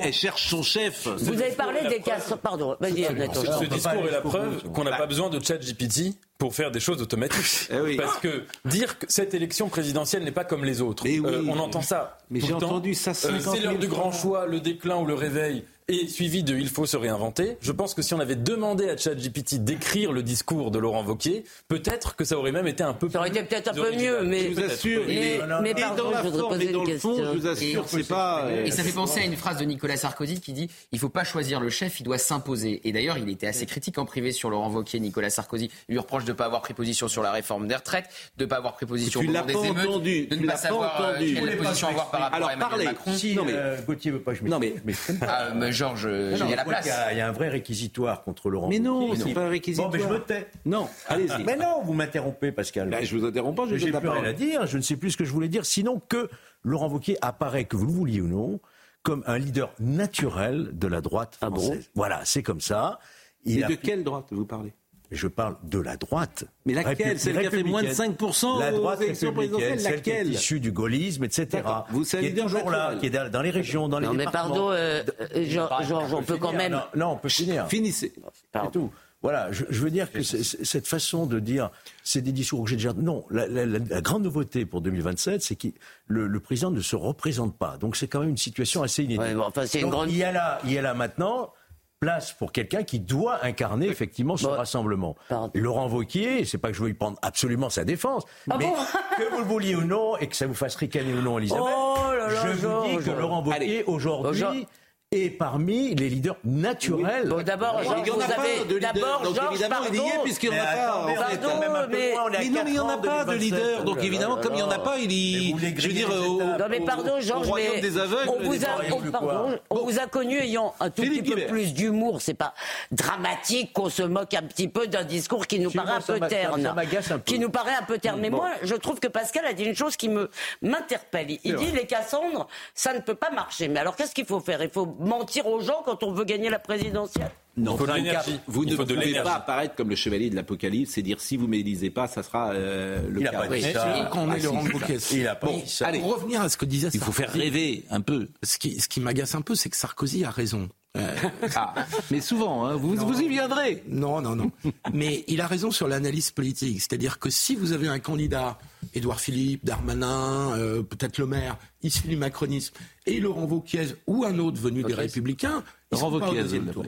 Elle, 0.02 0.12
cherche 0.12 0.48
son 0.48 0.64
chef. 0.64 1.06
vous 1.06 1.40
avez 1.40 1.52
parlé 1.52 1.88
des 1.88 2.00
cas. 2.00 2.18
Pardon. 2.42 2.76
Ce, 2.82 2.88
ce 2.88 3.64
discours 3.66 4.04
est 4.08 4.10
la 4.10 4.20
preuve 4.20 4.64
qu'on 4.72 4.82
n'a 4.82 4.96
pas 4.96 5.06
besoin 5.06 5.30
de 5.30 5.38
chat 5.44 5.58
GPT 5.58 6.14
pour 6.36 6.52
faire 6.56 6.72
des 6.72 6.80
choses 6.80 7.00
automatiques. 7.00 7.68
Parce 7.98 8.18
que 8.18 8.46
dire 8.64 8.98
que 8.98 9.06
cette 9.08 9.32
élection 9.32 9.68
présidentielle 9.68 10.24
n'est 10.24 10.32
pas 10.32 10.44
comme 10.44 10.64
les 10.64 10.80
autres, 10.80 11.04
euh, 11.06 11.44
on 11.48 11.58
entend 11.60 11.82
ça. 11.82 12.18
Mais 12.30 12.40
j'ai 12.40 12.52
entendu 12.52 12.94
ça 12.94 13.12
Euh, 13.12 13.14
50 13.14 13.54
C'est 13.54 13.62
l'heure 13.62 13.72
000 13.74 13.80
du 13.80 13.86
grand 13.86 14.10
choix, 14.10 14.46
le 14.46 14.58
déclin 14.58 14.96
ou 14.96 15.06
le 15.06 15.14
réveil. 15.14 15.62
Et 15.90 16.06
suivi 16.06 16.42
de 16.42 16.54
il 16.54 16.68
faut 16.68 16.84
se 16.84 16.98
réinventer. 16.98 17.56
Je 17.62 17.72
pense 17.72 17.94
que 17.94 18.02
si 18.02 18.12
on 18.12 18.20
avait 18.20 18.36
demandé 18.36 18.90
à 18.90 18.96
ChatGPT 18.98 19.64
d'écrire 19.64 20.12
le 20.12 20.22
discours 20.22 20.70
de 20.70 20.78
Laurent 20.78 21.02
Wauquiez, 21.02 21.44
peut-être 21.66 22.14
que 22.14 22.24
ça 22.24 22.36
aurait 22.36 22.52
même 22.52 22.66
été 22.66 22.82
un 22.82 22.92
peu 22.92 23.08
Ça 23.08 23.20
aurait 23.20 23.30
été 23.30 23.42
peut-être 23.42 23.68
un 23.68 23.72
peu 23.72 23.96
mieux, 23.96 24.22
mais. 24.22 24.50
Je 24.50 24.60
vous 24.60 24.60
assure, 24.64 25.02
mais 25.06 25.70
et 25.70 25.74
pardon, 25.74 26.04
dans 26.04 26.10
la 26.10 26.18
je 26.18 26.26
voudrais 26.28 26.40
forme 26.40 26.52
poser 26.58 26.68
et 26.68 26.72
dans 26.72 26.84
une 26.84 26.90
le 26.92 26.98
fond, 26.98 27.14
question. 27.16 27.32
je 27.32 27.38
vous 27.38 27.46
assure, 27.46 27.88
c'est 27.88 28.06
pas. 28.06 28.44
euh, 28.44 28.66
Et 28.66 28.70
ça 28.70 28.82
fait 28.84 28.92
penser 28.92 29.20
à 29.20 29.24
une 29.24 29.36
phrase 29.38 29.56
de 29.56 29.64
Nicolas 29.64 29.96
Sarkozy 29.96 30.42
qui 30.42 30.52
dit 30.52 30.68
il 30.92 30.98
faut 30.98 31.08
pas 31.08 31.24
choisir 31.24 31.58
le 31.58 31.70
chef, 31.70 32.00
il 32.00 32.02
doit 32.02 32.18
s'imposer. 32.18 32.82
Et 32.86 32.92
d'ailleurs, 32.92 33.16
il 33.16 33.26
était 33.30 33.46
assez 33.46 33.64
critique 33.64 33.96
en 33.96 34.04
privé 34.04 34.30
sur 34.32 34.50
Laurent 34.50 34.68
Wauquiez, 34.68 35.00
Nicolas 35.00 35.30
Sarkozy. 35.30 35.70
Il 35.88 35.92
lui 35.92 35.98
reproche 36.00 36.24
de 36.26 36.32
ne 36.32 36.36
pas 36.36 36.44
avoir 36.44 36.60
pris 36.60 36.74
position 36.74 37.08
sur 37.08 37.22
la 37.22 37.32
réforme 37.32 37.66
des 37.66 37.74
retraites, 37.76 38.10
de 38.36 38.44
ne 38.44 38.48
pas 38.50 38.56
avoir 38.56 38.74
pris 38.74 38.84
position 38.84 39.20
Tu 39.22 39.28
au 39.28 39.32
l'as 39.32 39.40
moment 39.40 39.46
des 39.62 39.68
pas 39.70 39.72
émeutes, 39.80 39.88
entendu, 39.88 40.26
de 40.26 40.34
tu 40.36 40.42
ne 40.42 40.46
l'as 40.46 40.52
pas 40.52 40.58
pas 40.58 40.62
savoir 40.68 41.00
euh, 41.00 41.10
entendu. 41.14 41.34
quelle 41.34 41.56
position 41.56 41.88
avoir 41.88 42.10
par 42.10 42.20
rapport 42.20 42.36
Alors 42.36 42.48
à 42.50 42.52
Emmanuel 42.52 42.68
parlez. 42.70 42.84
Macron. 42.84 43.14
Si 43.16 43.34
Non, 43.34 43.46
mais- 43.46 43.52
euh, 43.54 43.76
Gauthier 43.86 44.10
veut 44.10 44.20
pas, 44.20 44.34
je 44.34 44.42
Non, 44.44 44.58
mais- 44.58 44.74
Ah, 45.22 45.48
mais 45.56 45.72
Georges, 45.78 46.06
euh, 46.06 46.32
il 46.34 46.38
y 46.38 46.42
a 46.42 46.44
la 46.44 46.48
je 46.48 46.56
crois 46.60 46.64
place. 46.64 46.82
qu'il 46.84 46.92
y 46.92 46.96
a- 46.96 47.12
Il 47.12 47.18
y 47.18 47.20
a 47.20 47.28
un 47.28 47.32
vrai 47.32 47.48
réquisitoire 47.48 48.22
contre 48.24 48.50
Laurent 48.50 48.68
Mais 48.68 48.78
non, 48.78 49.14
c'est 49.14 49.32
pas 49.32 49.46
un 49.46 49.48
réquisitoire. 49.48 49.90
Bon, 49.90 49.96
mais 49.96 50.02
je 50.02 50.08
me 50.08 50.18
tais. 50.20 50.48
Non, 50.66 50.88
allez-y. 51.08 51.44
Mais 51.44 51.56
non, 51.56 51.82
vous 51.84 51.94
m'interrompez, 51.94 52.52
Pascal. 52.52 52.88
Ben, 52.90 53.04
je 53.04 53.16
vous 53.16 53.24
interromps 53.24 53.56
pas, 53.56 53.66
J'ai 53.76 53.90
plus 53.92 54.08
rien 54.08 54.24
à 54.24 54.32
dire, 54.32 54.66
je 54.66 54.76
ne 54.76 54.82
sais 54.82 54.96
plus 54.96 55.12
ce 55.12 55.16
que 55.16 55.24
je 55.24 55.32
voulais 55.32 55.48
dire, 55.48 55.64
sinon 55.64 56.00
que 56.08 56.28
Laurent 56.62 56.88
Wauquiez 56.88 57.16
apparaît, 57.22 57.64
que 57.64 57.76
vous 57.76 57.86
le 57.86 57.92
vouliez 57.92 58.20
ou 58.20 58.28
non, 58.28 58.60
comme 59.02 59.22
un 59.26 59.38
leader 59.38 59.72
naturel 59.80 60.70
de 60.72 60.86
la 60.88 61.00
droite 61.00 61.36
française. 61.36 61.90
voilà, 61.94 62.20
c'est 62.24 62.42
comme 62.42 62.60
ça. 62.60 62.98
Il 63.44 63.60
Et 63.60 63.64
a 63.64 63.68
de 63.68 63.74
quelle 63.76 64.04
droite 64.04 64.26
vous 64.32 64.44
parlez? 64.44 64.72
Je 65.10 65.26
parle 65.26 65.56
de 65.64 65.78
la 65.78 65.96
droite. 65.96 66.44
Mais 66.66 66.74
laquelle 66.74 67.18
Celle 67.18 67.40
qui 67.40 67.46
a 67.46 67.50
fait 67.50 67.62
moins 67.62 67.82
de 67.82 67.88
républicaine. 67.88 68.14
5% 68.18 68.60
La 68.60 68.72
aux 68.72 68.76
droite 68.76 69.00
élections 69.00 69.28
républicaine, 69.28 69.58
présidentielles, 69.58 69.80
celle 69.80 70.02
qui 70.02 70.10
est 70.10 70.26
issue 70.26 70.60
du 70.60 70.70
gaullisme, 70.70 71.24
etc. 71.24 71.62
Vous, 71.90 72.04
est 72.16 72.20
leader 72.20 72.44
toujours 72.46 72.70
là, 72.70 72.94
qui 73.00 73.06
est 73.06 73.10
dans 73.30 73.40
les 73.42 73.50
régions, 73.50 73.88
dans 73.88 73.98
les 74.00 74.06
Non, 74.06 74.12
mais 74.12 74.26
départements. 74.26 74.54
pardon, 74.54 74.70
euh, 74.72 75.02
euh, 75.34 75.44
Georges, 75.46 75.86
Georges, 75.88 76.12
on 76.14 76.22
peut 76.22 76.36
quand 76.36 76.52
même. 76.52 76.72
Non, 76.72 76.82
non, 76.94 77.06
on 77.12 77.16
peut 77.16 77.28
finir. 77.30 77.66
Finissez. 77.68 78.12
C'est 78.52 78.70
tout. 78.70 78.90
Voilà, 79.20 79.50
je, 79.50 79.64
je 79.68 79.80
veux 79.82 79.90
dire 79.90 80.12
que 80.12 80.22
cette 80.22 80.86
façon 80.86 81.26
de 81.26 81.40
dire, 81.40 81.70
c'est 82.04 82.20
des 82.20 82.30
discours 82.30 82.62
que 82.62 82.70
j'ai 82.70 82.76
déjà. 82.76 82.92
Non, 82.92 83.24
la, 83.30 83.48
la- 83.48 83.66
la- 83.66 83.78
la 83.80 84.00
grande 84.00 84.22
nouveauté 84.22 84.64
pour 84.64 84.80
2027, 84.80 85.42
c'est 85.42 85.56
que 85.56 85.66
le, 86.06 86.28
le 86.28 86.38
président 86.40 86.70
ne 86.70 86.80
se 86.80 86.94
représente 86.94 87.56
pas. 87.58 87.78
Donc 87.78 87.96
c'est 87.96 88.06
quand 88.06 88.20
même 88.20 88.28
une 88.28 88.36
situation 88.36 88.82
assez 88.84 89.02
inédite. 89.02 89.20
Ouais, 89.22 89.34
bon, 89.34 89.42
enfin, 89.42 89.66
c'est 89.66 89.78
une 89.78 89.86
Donc, 89.86 89.92
grande- 89.92 90.10
il 90.12 90.18
y 90.18 90.22
a 90.22 90.30
là, 90.30 90.60
il 90.64 90.72
y 90.72 90.78
a 90.78 90.82
là 90.82 90.94
maintenant 90.94 91.52
place 92.00 92.32
pour 92.32 92.52
quelqu'un 92.52 92.84
qui 92.84 93.00
doit 93.00 93.44
incarner 93.44 93.88
effectivement 93.88 94.36
ce 94.36 94.44
Bon. 94.46 94.52
rassemblement. 94.52 95.16
Pardon. 95.28 95.50
Laurent 95.54 95.88
Wauquiez, 95.88 96.44
c'est 96.44 96.58
pas 96.58 96.68
que 96.68 96.74
je 96.74 96.80
veux 96.82 96.88
lui 96.88 96.94
prendre 96.94 97.18
absolument 97.22 97.70
sa 97.70 97.84
défense, 97.84 98.22
Ah 98.50 98.56
mais 98.58 98.66
bon 98.66 98.74
que 99.18 99.30
vous 99.32 99.38
le 99.38 99.44
vouliez 99.44 99.74
ou 99.74 99.82
non 99.84 100.16
et 100.18 100.28
que 100.28 100.36
ça 100.36 100.46
vous 100.46 100.54
fasse 100.54 100.76
ricaner 100.76 101.12
ou 101.12 101.22
non, 101.22 101.38
Elisabeth, 101.38 101.64
Oh 101.66 101.96
là 102.16 102.28
là, 102.28 102.54
je 102.54 102.66
vous 102.66 102.98
dis 102.98 103.04
que 103.04 103.10
Laurent 103.10 103.44
Allez. 103.50 103.82
aujourd'hui 103.86 104.66
Est 105.10 105.30
parmi 105.30 105.94
les 105.94 106.10
leaders 106.10 106.36
naturels. 106.44 107.30
Bon, 107.30 107.42
d'abord, 107.42 107.80
Il 107.80 107.84
Georges, 107.88 108.10
vous 108.10 108.20
avez. 108.20 108.78
D'abord, 108.78 109.24
Georges, 109.24 109.52
évidemment, 109.52 109.76
il 109.88 109.94
y 109.94 109.96
est 109.96 110.00
pardon. 110.02 110.22
puisqu'il 110.22 110.50
n'y 110.50 110.60
en 110.60 110.62
a 110.62 110.66
Mais 110.66 111.14
pas. 111.14 111.36
non, 111.48 112.28
mais 112.30 112.42
il 112.44 112.72
n'y 112.72 112.78
en 112.78 112.88
a 112.90 112.98
pas 112.98 113.24
de 113.24 113.30
2027. 113.30 113.40
leader. 113.40 113.84
Donc 113.84 113.96
Oh 113.98 114.04
évidemment, 114.04 114.36
comme 114.36 114.52
il 114.52 114.56
n'y 114.56 114.62
en 114.62 114.70
a 114.70 114.78
pas, 114.78 114.98
il 114.98 115.10
y. 115.10 115.56
Je 115.78 115.88
veux 115.88 115.94
dire, 115.94 116.08
étapes. 116.10 116.58
Non 116.60 116.66
mais 116.68 116.80
pardon 116.80 117.20
Georges, 117.22 117.48
mais 117.56 117.80
des 117.80 117.96
aveugles, 117.96 118.28
on, 118.28 118.42
vous 118.50 118.64
a, 118.66 118.68
oreilles 118.74 118.92
on- 118.92 119.00
plus 119.00 119.10
pardon, 119.10 119.28
quoi. 119.28 119.48
on 119.70 119.86
vous 119.86 119.98
a 119.98 120.06
connu 120.08 120.36
ayant 120.40 120.74
un 120.78 120.90
tout 120.90 121.00
Philippe 121.00 121.22
petit 121.24 121.30
peu 121.30 121.36
Guibert. 121.36 121.48
plus 121.52 121.72
d'humour. 121.72 122.20
C'est 122.20 122.34
pas 122.34 122.52
dramatique 122.92 123.72
qu'on 123.72 123.88
se 123.88 124.02
moque 124.02 124.34
un 124.34 124.42
petit 124.42 124.68
peu 124.68 124.88
d'un 124.88 125.04
discours 125.04 125.46
qui 125.46 125.58
nous 125.58 125.70
paraît 125.70 125.92
un 125.92 126.00
peu 126.02 126.20
terne, 126.20 126.62
ça 126.62 126.74
m'agace 126.74 127.10
un 127.12 127.18
peu. 127.18 127.24
qui 127.32 127.38
nous 127.38 127.48
paraît 127.48 127.76
un 127.80 127.84
peu 127.84 127.96
terne. 127.96 128.20
Mais 128.20 128.28
moi, 128.28 128.50
je 128.62 128.74
trouve 128.74 129.00
que 129.00 129.08
Pascal 129.08 129.46
a 129.46 129.54
dit 129.54 129.64
une 129.64 129.74
chose 129.74 129.96
qui 129.96 130.10
me 130.10 130.28
m'interpelle. 130.60 131.38
Il 131.44 131.56
dit 131.56 131.72
les 131.72 131.86
Cassandres, 131.86 132.46
ça 132.74 132.92
ne 132.92 132.98
peut 133.00 133.14
pas 133.14 133.30
marcher. 133.30 133.68
Mais 133.68 133.80
alors 133.80 133.96
qu'est-ce 133.96 134.14
qu'il 134.14 134.26
faut 134.26 134.40
faire? 134.40 134.62
Il 134.62 134.68
faut 134.68 134.96
mentir 134.98 135.46
aux 135.46 135.60
gens 135.60 135.82
quand 135.84 136.02
on 136.02 136.12
veut 136.12 136.24
gagner 136.24 136.50
la 136.50 136.58
présidentielle. 136.58 137.30
Non, 137.56 137.74
Il 137.74 137.78
faut 137.78 137.86
de 137.86 137.90
un 137.90 137.96
l'énergie. 137.96 138.32
cap. 138.34 138.40
Vous 138.46 138.62
Il 138.64 138.70
ne 138.70 138.76
faut 138.76 138.84
de 138.84 138.94
pouvez 138.94 139.06
l'énergie. 139.06 139.28
pas 139.28 139.34
apparaître 139.36 139.74
comme 139.74 139.90
le 139.90 139.96
chevalier 139.96 140.30
de 140.30 140.36
l'Apocalypse 140.36 140.96
et 140.96 141.02
dire 141.02 141.20
si 141.20 141.36
vous 141.36 141.46
ne 141.46 141.50
m'élisez 141.50 141.90
pas, 141.90 142.06
ça 142.06 142.22
sera 142.22 142.52
euh, 142.52 143.00
le 143.08 143.20
Il 143.20 143.26
a 143.26 143.30
chaos. 143.32 143.42
pas 143.48 143.56
dit 143.56 143.64
Oui. 143.64 143.72
ça. 143.72 144.08
Quand 144.12 144.20
on 144.24 144.30
Ah, 144.30 144.36
est 144.36 144.42
Laurent. 144.42 144.64
Il 145.12 145.26
a 145.26 145.34
pas 145.34 145.46
Bon, 145.48 145.62
ça. 145.66 145.86
allez. 145.88 145.98
Pour 145.98 146.14
revenir 146.14 146.40
à 146.40 146.48
ce 146.48 146.56
que 146.56 146.64
disait 146.64 146.88
Il 146.94 147.00
faut 147.00 147.10
faire 147.12 147.32
rêver 147.32 147.84
un 147.90 148.00
peu. 148.00 148.28
Ce 148.44 148.58
qui, 148.58 148.80
ce 148.80 148.86
qui 148.88 149.00
m'agace 149.00 149.34
un 149.34 149.40
peu, 149.40 149.54
c'est 149.56 149.70
que 149.70 149.76
Sarkozy 149.76 150.24
a 150.24 150.30
raison. 150.30 150.68
Euh, 150.98 151.14
Ah, 151.54 151.74
mais 152.10 152.20
souvent, 152.20 152.66
hein, 152.66 152.76
vous, 152.76 152.94
vous 152.96 153.20
y 153.20 153.28
viendrez. 153.28 153.82
non, 153.88 154.20
non, 154.20 154.34
non. 154.36 154.50
Mais 154.92 155.24
il 155.28 155.40
a 155.40 155.46
raison 155.46 155.70
sur 155.70 155.88
l'analyse 155.88 156.30
politique. 156.30 156.80
C'est-à-dire 156.80 157.18
que 157.18 157.30
si 157.30 157.54
vous 157.54 157.72
avez 157.72 157.88
un 157.88 157.98
candidat, 157.98 158.58
Édouard 158.94 159.20
Philippe, 159.20 159.64
Darmanin, 159.64 160.56
euh, 160.56 160.82
peut-être 160.82 161.18
le 161.18 161.26
maire, 161.26 161.56
issu 161.82 162.08
du 162.08 162.16
macronisme, 162.16 162.74
et 163.06 163.20
Laurent 163.20 163.44
Wauquiez 163.44 163.86
ou 164.06 164.24
un 164.24 164.38
autre 164.38 164.60
venu 164.60 164.82
des 164.82 164.94
Républicains, 164.94 165.62
ils 165.92 165.98
Laurent 165.98 166.18
pas 166.18 166.30
au 166.30 166.34
deuxième 166.34 166.66
tour. 166.70 166.84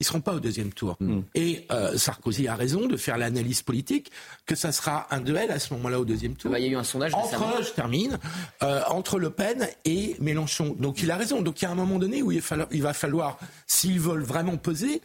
Ils 0.00 0.06
seront 0.06 0.20
pas 0.20 0.34
au 0.34 0.40
deuxième 0.40 0.72
tour. 0.72 0.98
Et 1.34 1.66
euh, 1.70 1.96
Sarkozy 1.96 2.48
a 2.48 2.56
raison 2.56 2.86
de 2.86 2.96
faire 2.96 3.16
l'analyse 3.16 3.62
politique 3.62 4.10
que 4.44 4.54
ça 4.56 4.72
sera 4.72 5.06
un 5.14 5.20
duel 5.20 5.50
à 5.50 5.58
ce 5.58 5.72
moment-là 5.74 6.00
au 6.00 6.04
deuxième 6.04 6.34
tour. 6.34 6.50
Bah, 6.50 6.58
il 6.58 6.66
y 6.66 6.68
a 6.68 6.72
eu 6.72 6.76
un 6.76 6.82
sondage. 6.84 7.14
Entre, 7.14 7.62
je 7.62 7.70
termine, 7.70 8.18
euh, 8.62 8.82
entre 8.88 9.18
Le 9.18 9.30
Pen 9.30 9.68
et 9.84 10.16
Mélenchon. 10.20 10.74
Donc 10.78 11.00
il 11.02 11.10
a 11.10 11.16
raison. 11.16 11.42
Donc 11.42 11.62
il 11.62 11.64
y 11.64 11.68
a 11.68 11.70
un 11.70 11.74
moment 11.76 11.98
donné 11.98 12.22
où 12.22 12.32
il, 12.32 12.40
va 12.40 12.44
falloir- 12.46 12.68
il 12.72 12.82
va 12.82 12.92
falloir, 12.92 13.38
s'ils 13.68 14.00
veulent 14.00 14.24
vraiment 14.24 14.56
peser, 14.56 15.00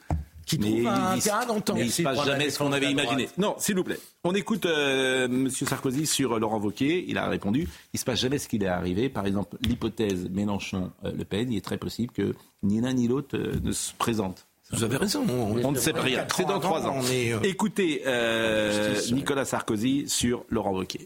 qu'ils 0.48 0.62
Mais 0.62 0.72
trouvent 0.82 0.88
un 0.88 1.16
il, 1.16 1.22
terrain 1.22 1.46
d'entente. 1.46 1.76
mais 1.78 1.86
il 1.86 1.92
se 1.92 2.02
passe 2.02 2.26
jamais 2.26 2.50
ce 2.50 2.58
qu'on 2.58 2.72
avait 2.72 2.90
imaginé. 2.92 3.30
Non, 3.38 3.56
s'il 3.60 3.76
vous 3.76 3.84
plaît. 3.84 4.00
On 4.24 4.34
écoute 4.34 4.66
euh, 4.66 5.28
Monsieur 5.28 5.68
Sarkozy 5.68 6.08
sur 6.08 6.34
euh, 6.34 6.40
Laurent 6.40 6.60
Wauquiez. 6.60 7.06
Il 7.08 7.20
a 7.20 7.28
répondu. 7.30 7.70
Il 7.94 8.00
se 8.00 8.06
passe 8.06 8.20
jamais 8.20 8.40
ce 8.40 8.48
qu'il 8.48 8.64
est 8.64 8.68
arrivé. 8.68 9.10
Par 9.10 9.28
exemple, 9.28 9.56
l'hypothèse 9.62 10.28
Mélenchon-Le 10.32 11.24
Pen, 11.26 11.52
il 11.52 11.58
est 11.58 11.62
très 11.64 11.78
possible 11.78 12.12
que 12.12 12.34
ni 12.64 12.82
l'un 12.82 12.94
ni 12.94 13.08
l'autre 13.08 13.38
euh, 13.38 13.60
ne 13.64 13.72
se 13.72 13.94
présente. 13.94 14.48
Vous 14.72 14.84
avez 14.84 14.98
raison. 14.98 15.26
On 15.28 15.72
ne 15.72 15.78
sait 15.78 15.94
pas 15.94 16.02
rien. 16.02 16.28
C'est 16.36 16.46
dans 16.46 16.60
trois 16.60 16.86
ans. 16.86 16.98
On 16.98 17.06
est, 17.08 17.34
euh, 17.34 17.40
Écoutez 17.44 18.04
euh, 18.06 18.94
Justice, 18.94 19.12
Nicolas 19.14 19.46
Sarkozy 19.46 20.08
sur 20.08 20.46
Laurent 20.50 20.72
Wauquiez. 20.72 21.06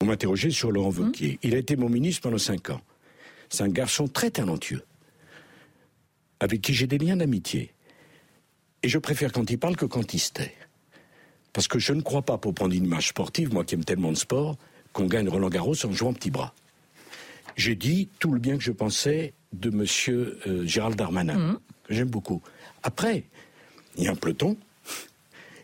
Vous 0.00 0.06
m'interrogez 0.06 0.50
sur 0.50 0.70
Laurent 0.70 0.90
Wauquiez. 0.90 1.38
Il 1.42 1.54
a 1.54 1.58
été 1.58 1.76
mon 1.76 1.88
ministre 1.88 2.22
pendant 2.22 2.38
cinq 2.38 2.70
ans. 2.70 2.80
C'est 3.48 3.64
un 3.64 3.68
garçon 3.68 4.06
très 4.06 4.30
talentueux, 4.30 4.84
avec 6.38 6.60
qui 6.60 6.74
j'ai 6.74 6.86
des 6.86 6.98
liens 6.98 7.16
d'amitié. 7.16 7.72
Et 8.82 8.88
je 8.88 8.98
préfère 8.98 9.32
quand 9.32 9.50
il 9.50 9.58
parle 9.58 9.74
que 9.74 9.86
quand 9.86 10.14
il 10.14 10.18
se 10.18 10.32
tait. 10.32 10.54
Parce 11.52 11.66
que 11.66 11.78
je 11.78 11.92
ne 11.92 12.02
crois 12.02 12.22
pas, 12.22 12.38
pour 12.38 12.54
prendre 12.54 12.74
une 12.74 12.84
image 12.84 13.08
sportive, 13.08 13.52
moi 13.52 13.64
qui 13.64 13.74
aime 13.74 13.84
tellement 13.84 14.12
de 14.12 14.16
sport, 14.16 14.56
qu'on 14.92 15.06
gagne 15.06 15.28
Roland 15.28 15.48
Garros 15.48 15.74
en 15.84 15.92
jouant 15.92 16.12
petit 16.12 16.30
bras. 16.30 16.54
J'ai 17.56 17.74
dit 17.74 18.08
tout 18.20 18.32
le 18.32 18.38
bien 18.38 18.56
que 18.56 18.62
je 18.62 18.70
pensais 18.70 19.32
de 19.52 19.70
monsieur 19.70 20.38
euh, 20.46 20.64
Gérald 20.64 20.94
Darmanin, 20.94 21.58
j'aime 21.88 22.08
beaucoup. 22.08 22.42
Après, 22.82 23.24
il 23.96 24.04
y 24.04 24.08
a 24.08 24.12
un 24.12 24.16
peloton, 24.16 24.56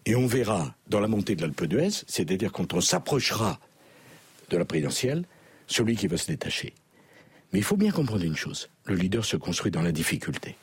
et 0.06 0.14
on 0.14 0.26
verra 0.26 0.74
dans 0.88 1.00
la 1.00 1.08
montée 1.08 1.34
de 1.34 1.42
l'Alpe 1.42 1.64
d'Huez, 1.64 1.90
c'est-à-dire 2.06 2.52
quand 2.52 2.74
on 2.74 2.80
s'approchera 2.80 3.58
de 4.50 4.56
la 4.56 4.64
présidentielle, 4.64 5.24
celui 5.66 5.96
qui 5.96 6.06
va 6.06 6.16
se 6.16 6.26
détacher. 6.26 6.74
Mais 7.52 7.60
il 7.60 7.64
faut 7.64 7.76
bien 7.76 7.90
comprendre 7.90 8.24
une 8.24 8.36
chose, 8.36 8.68
le 8.84 8.96
leader 8.96 9.24
se 9.24 9.36
construit 9.36 9.70
dans 9.70 9.82
la 9.82 9.92
difficulté, 9.92 10.56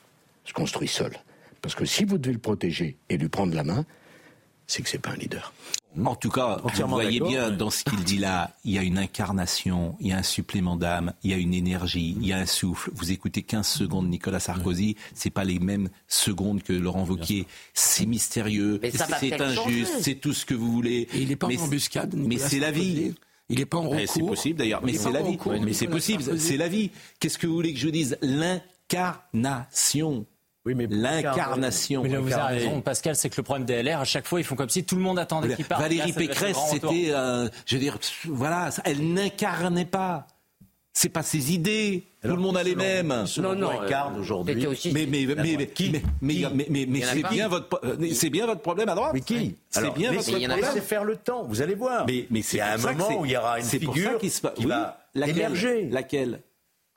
se 0.44 0.52
construit 0.52 0.88
seul. 0.88 1.12
Parce 1.60 1.74
que 1.74 1.84
si 1.84 2.04
vous 2.04 2.18
devez 2.18 2.34
le 2.34 2.38
protéger 2.38 2.96
et 3.08 3.16
lui 3.16 3.28
prendre 3.28 3.54
la 3.54 3.64
main, 3.64 3.84
c'est 4.66 4.82
que 4.82 4.88
c'est 4.88 4.98
pas 4.98 5.10
un 5.10 5.16
leader. 5.16 5.52
En 6.04 6.14
tout 6.14 6.30
cas, 6.30 6.58
vous 6.62 6.88
voyez 6.88 7.20
bien 7.20 7.50
ouais. 7.50 7.56
dans 7.56 7.70
ce 7.70 7.84
qu'il 7.84 8.02
dit 8.02 8.18
là, 8.18 8.50
il 8.64 8.72
y 8.72 8.78
a 8.78 8.82
une 8.82 8.98
incarnation, 8.98 9.96
il 10.00 10.08
y 10.08 10.12
a 10.12 10.18
un 10.18 10.22
supplément 10.22 10.76
d'âme, 10.76 11.12
il 11.22 11.30
y 11.30 11.34
a 11.34 11.36
une 11.36 11.54
énergie, 11.54 12.16
il 12.20 12.26
y 12.26 12.32
a 12.32 12.38
un 12.38 12.46
souffle. 12.46 12.90
Vous 12.94 13.12
écoutez 13.12 13.42
15 13.42 13.66
secondes 13.66 14.08
Nicolas 14.08 14.40
Sarkozy, 14.40 14.96
c'est 15.14 15.30
pas 15.30 15.44
les 15.44 15.58
mêmes 15.58 15.88
secondes 16.08 16.62
que 16.62 16.72
Laurent 16.72 17.04
Wauquiez. 17.04 17.46
C'est 17.74 18.06
mystérieux, 18.06 18.80
c'est 18.82 19.40
injuste, 19.40 19.92
c'est 20.00 20.14
tout 20.14 20.32
ce 20.32 20.46
que 20.46 20.54
vous 20.54 20.72
voulez. 20.72 21.08
Et 21.14 21.20
il 21.20 21.28
n'est 21.28 21.36
pas 21.36 21.48
mais 21.48 21.58
en 21.58 21.64
embuscade. 21.64 22.14
Mais 22.16 22.38
c'est 22.38 22.58
la 22.58 22.70
vie. 22.70 23.12
Il 23.48 23.58
n'est 23.58 23.66
pas 23.66 23.78
en 23.78 23.82
recours. 23.82 23.98
Eh, 24.00 24.06
C'est 24.06 24.22
possible 24.22 24.58
d'ailleurs, 24.58 24.82
mais 24.82 24.94
c'est 24.94 25.12
la 25.12 25.22
vie. 25.22 25.32
recours, 25.32 25.52
Mais 25.60 25.72
c'est 25.74 25.88
possible, 25.88 26.38
c'est 26.38 26.56
la 26.56 26.68
vie. 26.68 26.90
Qu'est-ce 27.20 27.38
que 27.38 27.46
vous 27.46 27.54
voulez 27.54 27.74
que 27.74 27.80
je 27.80 27.88
dise? 27.88 28.16
L'incarnation. 28.22 30.24
Oui, 30.64 30.74
mais 30.76 30.86
L'incarnation. 30.86 32.02
Mais 32.02 32.08
là, 32.08 32.20
vous 32.20 32.32
avez 32.32 32.58
raison, 32.60 32.80
Pascal, 32.80 33.16
c'est 33.16 33.28
que 33.28 33.36
le 33.36 33.42
problème 33.42 33.66
des 33.66 33.82
LR, 33.82 34.00
à 34.00 34.04
chaque 34.04 34.26
fois, 34.26 34.40
ils 34.40 34.44
font 34.44 34.54
comme 34.54 34.68
si 34.68 34.84
tout 34.84 34.94
le 34.96 35.02
monde 35.02 35.18
attendait 35.18 35.54
qu'ils 35.56 35.64
partent. 35.64 35.82
Valérie 35.82 36.12
Là, 36.12 36.16
Pécresse, 36.16 36.56
c'était, 36.70 37.10
euh, 37.10 37.48
je 37.66 37.74
veux 37.74 37.80
dire, 37.80 37.98
voilà, 38.26 38.70
elle 38.84 39.12
n'incarnait 39.12 39.84
pas. 39.84 40.26
C'est 40.94 41.08
pas 41.08 41.22
ses 41.22 41.54
idées. 41.54 42.04
Tout 42.22 42.28
le 42.28 42.36
monde 42.36 42.56
a 42.58 42.62
les 42.62 42.74
mêmes. 42.76 43.24
Non, 43.38 43.54
non, 43.54 43.70
incarne 43.70 44.16
euh, 44.16 44.20
aujourd'hui. 44.20 44.54
Mais 44.92 45.06
mais 45.06 45.24
mais 45.26 45.34
mais 45.34 45.56
mais 45.56 45.66
Qui 45.66 45.90
mais 45.90 46.02
mais, 46.20 46.66
mais, 46.68 46.86
mais- 46.86 47.00
c'est 47.00 47.22
bien 47.30 47.48
votre 47.48 47.80
euh, 47.82 48.12
c'est 48.12 48.28
bien 48.28 48.44
votre 48.44 48.60
problème 48.60 48.90
à 48.90 48.94
droite. 48.94 49.12
Mais 49.14 49.22
qui 49.22 49.56
C'est 49.70 49.90
bien 49.94 50.12
votre 50.12 50.28
il 50.28 50.38
y 50.38 50.46
en 50.46 50.50
a 50.50 50.52
problème. 50.52 50.74
Laissez 50.74 50.86
faire 50.86 51.04
le 51.04 51.16
temps, 51.16 51.44
vous 51.44 51.62
allez 51.62 51.74
voir. 51.74 52.04
Mais 52.06 52.26
mais 52.30 52.42
c'est 52.42 52.60
un 52.60 52.76
moment 52.76 53.20
où 53.20 53.24
il 53.24 53.32
y 53.32 53.36
aura 53.38 53.58
une 53.58 53.64
figure 53.64 54.18
qui 54.18 54.30
va 54.66 54.98
laquelle 55.14 55.36
émerger. 55.38 55.88
Laquelle? 55.90 56.40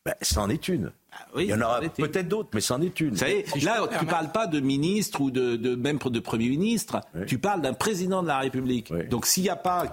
Ben, 0.06 0.14
c'en 0.22 0.50
est 0.50 0.68
une. 0.68 0.92
Il 1.38 1.46
y 1.46 1.54
en 1.54 1.62
aura 1.62 1.82
peut-être 1.82 2.28
d'autres, 2.28 2.50
mais 2.54 2.62
c'en 2.62 2.82
est 2.82 3.00
une. 3.00 3.16
Ça 3.16 3.30
est, 3.30 3.48
si 3.48 3.60
là, 3.62 3.88
tu 4.00 4.06
ne 4.06 4.10
parles 4.10 4.32
pas 4.32 4.48
de 4.48 4.60
ministre 4.60 5.22
ou 5.22 5.32
de, 5.32 5.56
de 5.56 5.76
même 5.76 5.98
de 5.98 6.20
Premier 6.20 6.50
ministre, 6.50 7.02
tu 7.28 7.38
parles 7.38 7.62
d'un 7.62 7.74
président 7.74 8.22
de 8.22 8.28
la 8.28 8.40
République. 8.40 8.94
Donc 9.10 9.26
s'il 9.26 9.44
n'y 9.44 9.50
a 9.50 9.56
pas 9.56 9.90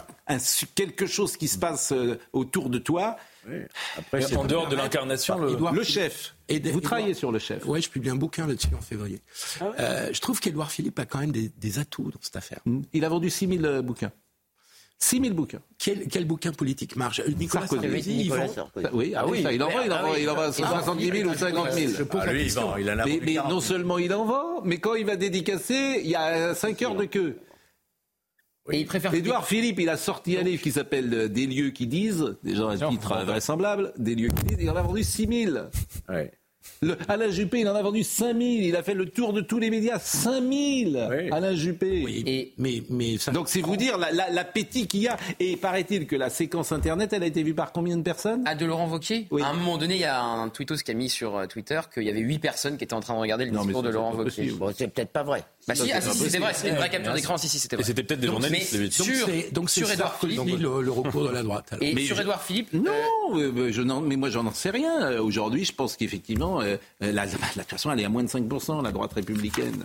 quelque 0.74 1.06
chose 1.06 1.36
qui 1.36 1.48
se 1.48 1.58
passe 1.58 1.92
euh, 1.92 2.18
autour 2.32 2.70
de 2.70 2.78
toi... 2.78 3.16
Après, 3.98 4.36
en 4.36 4.44
dehors 4.44 4.68
de 4.68 4.76
l'incarnation, 4.76 5.36
le... 5.36 5.56
le... 5.74 5.82
chef. 5.82 6.36
Vous 6.48 6.80
travaillez 6.80 7.14
sur 7.14 7.32
le 7.32 7.40
chef. 7.40 7.64
Oui, 7.66 7.82
je 7.82 7.90
publie 7.90 8.10
un 8.10 8.16
bouquin 8.16 8.46
là-dessus 8.46 8.74
en 8.76 8.80
février. 8.80 9.20
Ah 9.60 9.64
euh, 9.80 10.10
je 10.12 10.20
trouve 10.20 10.38
qu'Edouard 10.38 10.70
Philippe 10.70 10.98
a 11.00 11.06
quand 11.06 11.18
même 11.18 11.32
des, 11.32 11.50
des, 11.58 11.78
atouts 11.80 12.10
dans 12.10 12.20
cette 12.20 12.36
affaire. 12.36 12.60
Hmm. 12.66 12.82
Il 12.92 13.04
a 13.04 13.08
vendu 13.08 13.30
6000 13.30 13.64
euh, 13.64 13.82
bouquins. 13.82 14.12
6 15.02 15.20
000 15.20 15.34
bouquins. 15.34 15.60
Quel, 15.78 16.06
quel 16.06 16.24
bouquin 16.24 16.52
politique 16.52 16.94
marche 16.94 17.20
euh, 17.20 17.30
Nicolas 17.36 17.66
Sarkozy, 17.66 17.82
Sarkozy 17.82 18.16
Nicolas 18.16 18.48
Sarkozy. 18.48 18.86
Oui, 18.92 19.12
ah, 19.14 19.18
ah, 19.18 19.22
ah, 19.22 19.26
ah 19.26 19.30
oui, 19.30 19.44
il 19.52 19.62
en 19.62 19.68
va, 19.68 19.84
il 19.84 19.92
en 19.92 20.14
il 20.14 20.30
en 20.30 20.52
70 20.52 21.10
000 21.10 21.28
ou 21.28 21.34
50 21.34 21.72
000. 21.72 21.92
Je 21.98 22.18
ah, 22.18 22.32
lui, 22.32 22.46
il 22.46 22.90
en 22.90 22.98
a 22.98 23.04
mais, 23.04 23.20
mais 23.20 23.34
non 23.34 23.60
seulement 23.60 23.98
il 23.98 24.14
en 24.14 24.24
va, 24.24 24.60
mais 24.64 24.78
quand 24.78 24.94
il 24.94 25.04
va 25.04 25.16
dédicacer, 25.16 26.00
il 26.04 26.10
y 26.10 26.14
a 26.14 26.54
5 26.54 26.80
heures 26.82 26.94
de 26.94 27.06
queue. 27.06 27.40
Oui. 28.68 28.76
Et 28.76 28.80
il 28.80 28.86
préfère 28.86 29.12
Édouard 29.12 29.44
Philippe, 29.44 29.80
il 29.80 29.88
a 29.88 29.96
sorti 29.96 30.38
un 30.38 30.42
livre 30.42 30.62
qui 30.62 30.70
s'appelle 30.70 31.12
euh, 31.12 31.28
Des 31.28 31.48
lieux 31.48 31.70
qui 31.70 31.88
disent, 31.88 32.36
déjà 32.44 32.66
un 32.66 32.76
titre 32.76 33.24
vraisemblable, 33.24 33.92
Des 33.98 34.14
lieux 34.14 34.28
qui 34.28 34.44
disent, 34.44 34.58
il 34.60 34.70
en 34.70 34.76
a 34.76 34.82
vendu 34.82 35.02
6 35.02 35.46
000. 35.46 35.56
Ouais. 36.08 36.30
Le, 36.80 36.96
Alain 37.08 37.30
Juppé, 37.30 37.60
il 37.60 37.68
en 37.68 37.74
a 37.74 37.82
vendu 37.82 38.02
5 38.04 38.26
000. 38.36 38.38
Il 38.40 38.76
a 38.76 38.82
fait 38.82 38.94
le 38.94 39.06
tour 39.06 39.32
de 39.32 39.40
tous 39.40 39.58
les 39.58 39.70
médias. 39.70 39.98
5 39.98 40.40
000 40.42 40.50
Oui. 41.10 41.30
Alain 41.30 41.54
Juppé. 41.54 42.02
Oui, 42.04 42.22
Et- 42.26 42.52
mais, 42.58 42.82
mais 42.90 43.18
ça- 43.18 43.32
Donc 43.32 43.48
c'est 43.48 43.60
vous 43.60 43.76
dire 43.76 43.98
la- 43.98 44.10
la- 44.12 44.30
l'appétit 44.30 44.86
qu'il 44.86 45.00
y 45.00 45.08
a. 45.08 45.16
Et 45.40 45.56
paraît-il 45.56 46.06
que 46.06 46.16
la 46.16 46.30
séquence 46.30 46.72
Internet, 46.72 47.12
elle 47.12 47.22
a 47.22 47.26
été 47.26 47.42
vue 47.42 47.54
par 47.54 47.72
combien 47.72 47.96
de 47.96 48.02
personnes? 48.02 48.42
Ah, 48.46 48.54
de 48.54 48.64
Laurent 48.66 48.88
Wauquiez? 48.88 49.26
Oui. 49.30 49.42
À 49.42 49.48
un 49.48 49.54
moment 49.54 49.78
donné, 49.78 49.94
il 49.94 50.00
y 50.00 50.04
a 50.04 50.20
un 50.20 50.48
tweetos 50.48 50.76
qui 50.84 50.90
a 50.90 50.94
mis 50.94 51.08
sur 51.08 51.36
euh, 51.36 51.46
Twitter 51.46 51.80
qu'il 51.92 52.04
y 52.04 52.10
avait 52.10 52.20
8 52.20 52.38
personnes 52.38 52.76
qui 52.76 52.84
étaient 52.84 52.94
en 52.94 53.00
train 53.00 53.14
de 53.14 53.20
regarder 53.20 53.44
le 53.44 53.52
Non, 53.52 53.62
discours 53.64 53.82
de 53.82 53.88
Laurent. 53.90 54.12
Bon, 54.14 54.72
c'est 54.76 54.88
peut-être 54.88 55.10
pas 55.12 55.22
vrai. 55.22 55.44
Bah 55.68 55.74
si, 55.76 55.92
ah, 55.92 56.00
si, 56.00 56.10
si, 56.10 56.24
c'était 56.24 56.38
vrai, 56.38 56.52
c'était 56.54 56.70
une 56.70 56.74
vraie 56.76 56.90
capture 56.90 57.14
d'écran, 57.14 57.38
si, 57.38 57.48
si, 57.48 57.60
c'était 57.60 57.76
Et 57.76 57.78
vrai. 57.78 57.84
c'était 57.86 58.02
peut-être 58.02 58.18
des 58.20 58.26
Donc, 58.26 58.40
journalistes. 58.42 58.74
mais 58.76 58.90
sur, 58.90 59.04
donc 59.52 59.70
c'est 59.70 59.80
sur 59.80 59.90
Edouard 59.92 60.18
Philippe. 60.18 60.40
le, 60.58 60.82
le 60.82 60.90
recours 60.90 61.22
de 61.28 61.32
la 61.32 61.42
droite. 61.44 61.66
alors. 61.70 61.84
Et 61.84 61.94
Mais 61.94 62.04
sur 62.04 62.16
je- 62.16 62.22
Edouard 62.22 62.42
Philippe, 62.42 62.72
Non, 62.72 62.90
euh, 63.34 63.52
euh, 63.56 63.72
je 63.72 63.80
n'en- 63.82 64.00
mais 64.00 64.16
moi 64.16 64.28
j'en 64.28 64.52
sais 64.52 64.70
rien. 64.70 65.02
Euh, 65.02 65.20
Aujourd'hui, 65.22 65.64
je 65.64 65.72
pense 65.72 65.96
qu'effectivement, 65.96 66.60
euh, 66.60 66.76
la, 67.00 67.12
la- 67.12 67.26
de 67.26 67.30
toute 67.36 67.62
façon, 67.70 67.92
elle 67.92 68.00
est 68.00 68.04
à 68.04 68.08
moins 68.08 68.24
de 68.24 68.28
5%, 68.28 68.82
la 68.82 68.90
droite 68.90 69.12
républicaine. 69.12 69.84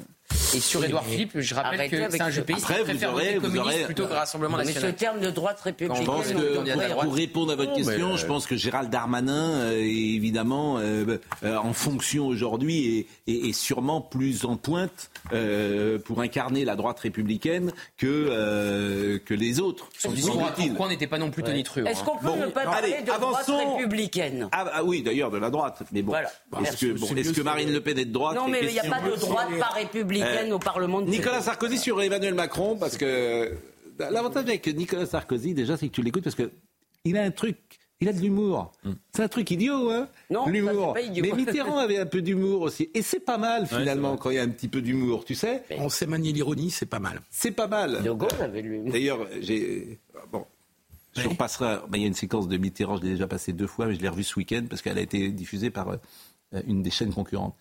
Et 0.54 0.60
sur 0.60 0.84
Edouard 0.84 1.06
Philippe, 1.06 1.32
je 1.40 1.56
rappelle 1.56 1.80
Arrêtez 1.80 1.98
que 1.98 2.12
c'est 2.12 2.22
un 2.22 2.26
ce- 2.28 2.32
Juppéiste 2.32 2.64
Après, 2.64 2.80
qui 2.80 2.84
préfère 2.84 3.14
aurez- 3.14 3.24
voter 3.26 3.36
vous 3.38 3.42
communiste 3.46 3.66
aurez- 3.76 3.84
plutôt 3.86 4.08
que 4.08 4.14
Rassemblement 4.14 4.58
Mais 4.58 4.66
ce 4.66 4.88
terme 4.88 5.20
de 5.22 5.30
droite 5.30 5.60
républicaine, 5.62 6.02
Je 6.02 6.06
pense 6.06 6.28
que 6.28 7.02
pour, 7.06 7.14
répondre 7.14 7.52
à 7.54 7.56
votre 7.56 7.72
Non, 7.72 7.76
question, 7.78 8.14
euh, 8.14 8.18
je 8.18 8.26
pense 8.26 8.46
que 8.46 8.56
Gérald 8.58 8.90
Darmanin 8.90 9.52
euh, 9.52 9.80
est 9.80 9.86
évidemment 9.88 10.80
euh, 10.80 11.18
euh, 11.44 11.58
en 11.58 11.72
fonction 11.74 12.28
aujourd'hui 12.28 13.08
et, 13.26 13.32
et- 13.32 13.48
et 13.50 13.54
sûrement 13.54 14.02
plus 14.02 14.44
en 14.46 14.58
pointe 14.58 15.10
euh, 15.34 15.98
pour 16.00 16.22
incarner 16.22 16.66
la 16.66 16.76
droite 16.76 17.00
républicaine 17.00 17.72
que, 17.98 18.06
euh, 18.30 19.20
que 19.26 19.34
les 19.34 19.60
autres. 19.62 19.88
Son 19.98 20.12
discours 20.12 20.46
à. 20.46 20.52
Tourcoing 20.52 20.90
n'était 20.90 21.08
pas 21.08 21.18
non 21.20 21.32
plus 21.32 21.44
tonitruant. 21.44 21.86
Est-ce 21.86 22.04
qu'on 22.04 22.18
peut 22.18 22.28
Bon, 22.28 22.36
ne 22.38 22.48
pas 22.48 22.64
parler 22.66 23.02
de 23.06 23.12
avançons. 23.12 23.54
droite 23.54 23.78
républicaine? 23.78 24.50
Ah, 24.52 24.66
ah 24.74 24.84
oui, 24.84 25.02
d'ailleurs, 25.04 25.32
de 25.32 25.38
la 25.38 25.50
droite. 25.50 25.84
Mais 25.92 26.02
bon, 26.02 26.12
Voilà. 26.12 26.30
est-ce 26.70 27.34
que, 27.34 27.42
Marine 27.42 27.72
Le 27.72 27.82
Pen 27.82 27.98
est 27.98 28.06
de 28.06 28.12
droite? 28.12 28.36
Non, 28.36 28.48
mais 28.48 28.60
il 28.64 28.70
n'y 28.72 28.80
a 28.80 28.84
pas 28.84 29.00
de 29.02 29.16
droite 29.16 29.48
pas 29.60 29.68
républicaine 29.76 30.17
au 30.52 30.60
Parlement 30.60 31.02
de 31.02 31.10
Nicolas. 31.10 31.42
Sarkozy 31.42 31.78
sur 31.78 32.02
Emmanuel 32.02 32.34
Macron, 32.34 32.78
parce 32.78 32.98
que 32.98 33.54
l'avantage 33.98 34.44
avec 34.46 34.68
Nicolas 34.68 35.06
Sarkozy, 35.06 35.54
déjà, 35.54 35.78
c'est 35.78 35.88
que 35.88 35.94
tu 35.94 36.02
l'écoutes 36.02 36.24
parce 36.24 36.36
que 36.36 36.50
il 37.06 37.18
a 37.18 37.24
un 37.24 37.32
truc, 37.32 37.58
il 38.02 38.10
a 38.10 38.14
de 38.14 38.20
l'humour. 38.20 38.72
C'est 39.16 39.24
un 39.24 39.28
truc 39.28 39.50
idiot, 39.52 39.90
hein 39.92 40.08
Non, 40.30 40.46
L'humour. 40.48 40.94
Mais 40.96 41.32
Mitterrand 41.32 41.78
avait 41.78 41.98
un 42.00 42.06
peu 42.06 42.22
d'humour 42.22 42.62
aussi. 42.62 42.90
Et 42.94 43.02
c'est 43.02 43.20
pas 43.22 43.38
mal, 43.38 43.66
finalement, 43.68 44.18
quand 44.18 44.30
il 44.30 44.36
y 44.36 44.40
a 44.40 44.44
un 44.44 44.50
petit 44.50 44.68
peu 44.68 44.82
d'humour, 44.82 45.24
tu 45.26 45.36
sais 45.36 45.64
On 45.78 45.90
sait 45.90 46.06
manier 46.06 46.32
l'ironie, 46.34 46.70
c'est 46.70 46.86
pas 46.86 47.00
mal. 47.00 47.22
C'est 47.32 47.52
pas 47.52 47.68
mal. 47.68 48.04
De 48.04 48.12
Gaulle 48.12 48.30
avait 48.42 48.62
lui. 48.62 48.82
D'ailleurs, 48.92 49.20
j'ai. 49.42 50.00
Bon. 50.32 50.46
Je 51.16 51.22
Oui. 51.24 51.30
repasserai. 51.30 51.78
Il 51.96 52.02
y 52.02 52.04
a 52.04 52.08
une 52.08 52.14
séquence 52.14 52.48
de 52.48 52.58
Mitterrand, 52.58 52.98
je 52.98 53.04
l'ai 53.04 53.10
déjà 53.12 53.28
passée 53.28 53.52
deux 53.52 53.66
fois, 53.66 53.88
mais 53.88 53.96
je 53.96 54.02
l'ai 54.02 54.10
revue 54.10 54.24
ce 54.24 54.38
week-end 54.38 54.66
parce 54.70 54.84
qu'elle 54.84 55.00
a 55.00 55.02
été 55.02 55.30
diffusée 55.32 55.72
par 55.72 55.90
euh, 55.90 56.62
une 56.68 56.84
des 56.84 56.92
chaînes 56.92 57.12
concurrentes. 57.12 57.56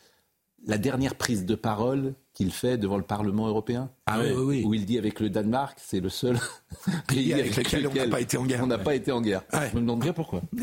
La 0.69 0.79
dernière 0.79 1.15
prise 1.15 1.45
de 1.47 1.55
parole 1.55 2.15
qu'il 2.35 2.53
fait 2.53 2.77
devant 2.77 2.97
le 2.97 3.05
Parlement 3.05 3.47
européen, 3.47 3.89
Ah 4.07 4.19
oui, 4.21 4.33
oui, 4.35 4.43
oui. 4.45 4.63
où 4.67 4.75
il 4.75 4.85
dit 4.85 4.99
avec 4.99 5.21
le 5.21 5.31
Danemark, 5.31 5.79
c'est 5.81 6.01
le 6.01 6.09
seul 6.09 6.37
pays 7.09 7.33
avec 7.33 7.57
lequel 7.57 7.87
on 7.87 7.95
n'a 7.95 8.09
pas 8.09 8.21
été 8.21 8.37
en 8.37 8.45
guerre. 8.45 8.61
On 8.63 8.67
n'a 8.67 8.79
pas 8.79 8.95
été 8.95 9.13
en 9.13 9.21
guerre. 9.21 9.43
Ouais. 9.53 9.69
Je 9.71 9.77
me 9.77 9.81
demande 9.81 10.01
bien 10.01 10.13
pourquoi. 10.13 10.43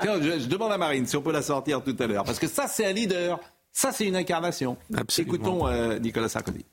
Tiens, 0.00 0.20
je, 0.20 0.38
je 0.40 0.46
demande 0.48 0.72
à 0.72 0.78
Marine 0.78 1.06
si 1.06 1.16
on 1.16 1.22
peut 1.22 1.32
la 1.32 1.42
sortir 1.42 1.82
tout 1.82 1.96
à 1.98 2.06
l'heure, 2.06 2.24
parce 2.24 2.38
que 2.38 2.46
ça, 2.46 2.66
c'est 2.68 2.86
un 2.86 2.92
leader. 2.92 3.40
Ça, 3.72 3.90
c'est 3.90 4.06
une 4.06 4.16
incarnation. 4.16 4.76
Absolument. 4.94 5.34
Écoutons 5.34 5.66
euh, 5.68 5.98
Nicolas 5.98 6.28
Sarkozy. 6.28 6.64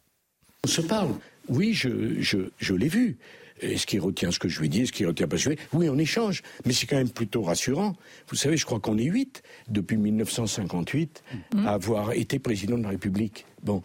On 0.66 0.68
se 0.68 0.82
parle. 0.82 1.12
Oui, 1.48 1.74
je, 1.74 2.20
je, 2.22 2.38
je 2.58 2.74
l'ai 2.74 2.90
vu. 2.90 3.18
Est-ce 3.62 3.86
qu'il 3.86 4.02
retient 4.02 4.32
ce 4.32 4.40
que 4.40 4.48
je 4.50 4.60
lui 4.60 4.70
dis 4.70 4.82
Est-ce 4.82 4.92
qu'il 4.92 5.08
retient 5.08 5.28
pas 5.28 5.38
ce 5.38 5.46
que 5.46 5.50
je 5.52 5.56
lui 5.56 5.56
dis 5.58 5.62
Oui, 5.74 5.90
on 5.90 5.98
échange. 5.98 6.42
Mais 6.66 6.74
c'est 6.74 6.86
quand 6.88 6.98
même 6.98 7.10
plutôt 7.10 7.42
rassurant. 7.42 7.96
Vous 8.30 8.36
savez, 8.36 8.58
je 8.58 8.66
crois 8.66 8.80
qu'on 8.80 8.98
est 8.98 9.04
huit 9.04 9.44
depuis 9.68 9.98
1958 9.98 11.24
à 11.66 11.74
avoir 11.74 12.14
été 12.14 12.40
président 12.40 12.78
de 12.78 12.84
la 12.84 12.90
République. 12.90 13.46
Bon. 13.64 13.82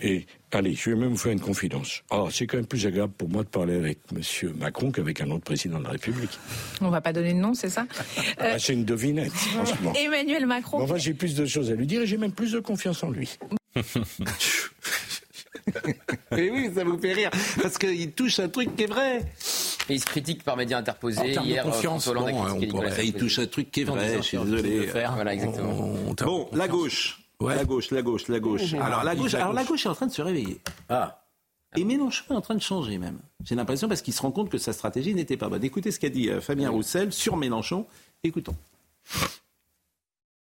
Et 0.00 0.26
allez, 0.52 0.74
je 0.74 0.90
vais 0.90 0.96
même 0.96 1.08
vous 1.08 1.16
faire 1.16 1.32
une 1.32 1.40
confidence. 1.40 2.04
Oh, 2.10 2.28
c'est 2.30 2.46
quand 2.46 2.56
même 2.56 2.66
plus 2.68 2.86
agréable 2.86 3.12
pour 3.18 3.28
moi 3.28 3.42
de 3.42 3.48
parler 3.48 3.74
avec 3.74 3.98
M. 4.14 4.22
Macron 4.56 4.92
qu'avec 4.92 5.20
un 5.20 5.28
autre 5.32 5.42
président 5.42 5.80
de 5.80 5.84
la 5.84 5.90
République. 5.90 6.38
On 6.80 6.88
va 6.88 7.00
pas 7.00 7.12
donner 7.12 7.32
de 7.32 7.38
nom, 7.38 7.52
c'est 7.52 7.68
ça? 7.68 7.84
Euh, 8.18 8.22
Ah, 8.38 8.58
c'est 8.60 8.74
une 8.74 8.84
devinette, 8.84 9.32
franchement. 9.32 9.92
Emmanuel 9.96 10.46
Macron. 10.46 10.80
Enfin, 10.82 10.98
j'ai 10.98 11.14
plus 11.14 11.34
de 11.34 11.44
choses 11.46 11.72
à 11.72 11.74
lui 11.74 11.88
dire 11.88 12.02
et 12.02 12.06
j'ai 12.06 12.16
même 12.16 12.30
plus 12.30 12.52
de 12.52 12.60
confiance 12.60 13.02
en 13.02 13.10
lui. 13.10 13.36
Et 16.36 16.50
oui, 16.50 16.70
ça 16.74 16.84
vous 16.84 16.98
fait 16.98 17.12
rire, 17.12 17.30
parce 17.62 17.78
qu'il 17.78 18.12
touche 18.12 18.38
un 18.40 18.48
truc 18.48 18.74
qui 18.76 18.84
est 18.84 18.86
vrai. 18.86 19.18
Et 19.88 19.94
il 19.94 20.00
se 20.00 20.06
critique 20.06 20.44
par 20.44 20.56
médias 20.56 20.76
En 20.76 20.80
interposés. 20.80 21.34
de 21.34 21.40
Hier, 21.42 21.66
euh, 21.66 21.70
confiance, 21.70 22.06
bon, 22.08 22.20
on 22.26 22.60
pourrait- 22.68 23.06
Il 23.06 23.14
touche 23.14 23.38
un 23.38 23.46
truc 23.46 23.70
qui 23.70 23.80
est 23.82 23.88
En 23.88 23.94
vrai, 23.94 24.16
je 24.18 24.22
suis 24.22 24.38
désolé. 24.38 24.86
faire. 24.88 25.14
Voilà, 25.14 25.34
exactement. 25.34 25.72
On- 25.72 26.10
on- 26.10 26.14
Bon, 26.24 26.48
la 26.52 26.68
gauche. 26.68 27.20
La 27.40 27.64
gauche, 27.64 27.90
la 27.92 28.02
gauche, 28.02 28.28
la 28.28 28.40
gauche. 28.40 28.72
Mmh. 28.72 28.82
Alors 28.82 29.04
la 29.04 29.14
gauche, 29.14 29.34
alors 29.34 29.52
la 29.52 29.62
gauche. 29.62 29.68
gauche 29.70 29.86
est 29.86 29.88
en 29.88 29.94
train 29.94 30.06
de 30.08 30.12
se 30.12 30.22
réveiller. 30.22 30.60
Ah. 30.88 31.22
Et 31.76 31.84
Mélenchon 31.84 32.24
est 32.30 32.36
en 32.36 32.40
train 32.40 32.54
de 32.56 32.62
changer 32.62 32.98
même. 32.98 33.18
J'ai 33.44 33.54
l'impression 33.54 33.88
parce 33.88 34.02
qu'il 34.02 34.12
se 34.14 34.22
rend 34.22 34.32
compte 34.32 34.48
que 34.50 34.58
sa 34.58 34.72
stratégie 34.72 35.14
n'était 35.14 35.36
pas 35.36 35.48
bonne. 35.48 35.62
Écoutez 35.62 35.90
ce 35.92 36.00
qu'a 36.00 36.08
dit 36.08 36.30
euh, 36.30 36.40
Fabien 36.40 36.70
Roussel 36.70 37.12
sur 37.12 37.36
Mélenchon. 37.36 37.86
Écoutons. 38.24 38.56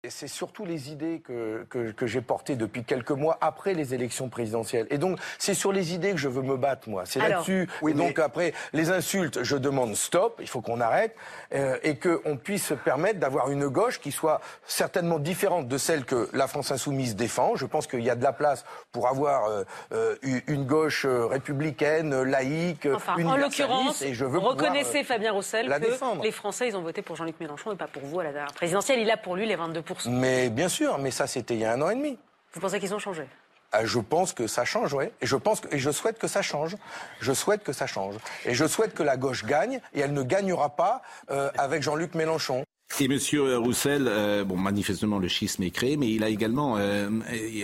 C'est 0.09 0.27
surtout 0.27 0.65
les 0.65 0.91
idées 0.91 1.21
que, 1.25 1.65
que, 1.69 1.91
que 1.91 2.07
j'ai 2.07 2.21
portées 2.21 2.55
depuis 2.55 2.83
quelques 2.83 3.11
mois 3.11 3.37
après 3.41 3.73
les 3.73 3.93
élections 3.93 4.29
présidentielles. 4.29 4.87
Et 4.89 4.97
donc, 4.97 5.19
c'est 5.37 5.53
sur 5.53 5.71
les 5.71 5.93
idées 5.93 6.11
que 6.11 6.17
je 6.17 6.29
veux 6.29 6.41
me 6.41 6.57
battre, 6.57 6.89
moi. 6.89 7.03
C'est 7.05 7.19
là-dessus. 7.19 7.67
oui, 7.81 7.91
et 7.91 7.95
donc, 7.95 8.19
après, 8.19 8.53
les 8.73 8.91
insultes, 8.91 9.43
je 9.43 9.55
demande 9.57 9.95
stop, 9.95 10.39
il 10.41 10.47
faut 10.47 10.61
qu'on 10.61 10.81
arrête, 10.81 11.15
euh, 11.53 11.77
et 11.83 11.95
qu'on 11.97 12.37
puisse 12.37 12.65
se 12.65 12.73
permettre 12.73 13.19
d'avoir 13.19 13.51
une 13.51 13.67
gauche 13.67 13.99
qui 13.99 14.11
soit 14.11 14.41
certainement 14.65 15.19
différente 15.19 15.67
de 15.67 15.77
celle 15.77 16.05
que 16.05 16.29
la 16.33 16.47
France 16.47 16.71
Insoumise 16.71 17.15
défend. 17.15 17.55
Je 17.55 17.65
pense 17.65 17.87
qu'il 17.87 18.03
y 18.03 18.09
a 18.09 18.15
de 18.15 18.23
la 18.23 18.33
place 18.33 18.65
pour 18.91 19.07
avoir 19.07 19.45
euh, 19.45 19.63
euh, 19.91 20.15
une 20.47 20.65
gauche 20.65 21.05
euh, 21.05 21.25
républicaine, 21.25 22.23
laïque, 22.23 22.87
Enfin, 22.93 23.23
en 23.23 23.37
l'occurrence, 23.37 24.01
et 24.01 24.13
je 24.13 24.25
veux 24.25 24.39
pouvoir, 24.39 24.53
reconnaissez 24.53 25.01
euh, 25.01 25.03
Fabien 25.03 25.31
Roussel 25.31 25.67
la 25.67 25.79
que 25.79 25.85
défendre. 25.85 26.23
les 26.23 26.31
Français, 26.31 26.67
ils 26.67 26.77
ont 26.77 26.81
voté 26.81 27.01
pour 27.01 27.15
Jean-Luc 27.15 27.39
Mélenchon 27.39 27.71
et 27.71 27.75
pas 27.75 27.87
pour 27.87 28.03
vous 28.03 28.19
à 28.19 28.23
la 28.23 28.31
dernière 28.31 28.53
présidentielle. 28.53 28.99
Il 28.99 29.09
a 29.09 29.17
pour 29.17 29.35
lui 29.35 29.45
les 29.45 29.55
22%. 29.55 29.81
Mais 30.05 30.49
bien 30.49 30.69
sûr, 30.69 30.97
mais 30.97 31.11
ça, 31.11 31.27
c'était 31.27 31.53
il 31.55 31.61
y 31.61 31.65
a 31.65 31.73
un 31.73 31.81
an 31.81 31.89
et 31.89 31.95
demi. 31.95 32.17
Vous 32.53 32.59
pensez 32.59 32.79
qu'ils 32.79 32.93
ont 32.93 32.99
changé? 32.99 33.27
Ah, 33.71 33.85
Je 33.85 33.99
pense 33.99 34.31
que 34.33 34.47
ça 34.47 34.63
change, 34.63 34.93
oui. 34.93 35.05
Et 35.21 35.25
je 35.25 35.35
pense 35.35 35.59
que, 35.59 35.73
et 35.73 35.79
je 35.79 35.91
souhaite 35.91 36.17
que 36.17 36.27
ça 36.27 36.41
change. 36.41 36.77
Je 37.19 37.33
souhaite 37.33 37.63
que 37.63 37.73
ça 37.73 37.87
change. 37.87 38.15
Et 38.45 38.53
je 38.53 38.65
souhaite 38.65 38.93
que 38.93 39.03
la 39.03 39.17
gauche 39.17 39.43
gagne. 39.43 39.81
Et 39.93 39.99
elle 39.99 40.13
ne 40.13 40.23
gagnera 40.23 40.69
pas 40.75 41.01
euh, 41.31 41.49
avec 41.57 41.81
Jean-Luc 41.83 42.15
Mélenchon. 42.15 42.63
Et 43.01 43.09
Monsieur 43.09 43.57
Roussel, 43.57 44.05
euh, 44.07 44.45
bon, 44.45 44.55
manifestement 44.55 45.19
le 45.19 45.27
schisme 45.27 45.63
est 45.63 45.69
créé, 45.69 45.97
mais 45.97 46.09
il 46.11 46.23
a 46.23 46.29
également 46.29 46.77
euh, 46.77 47.09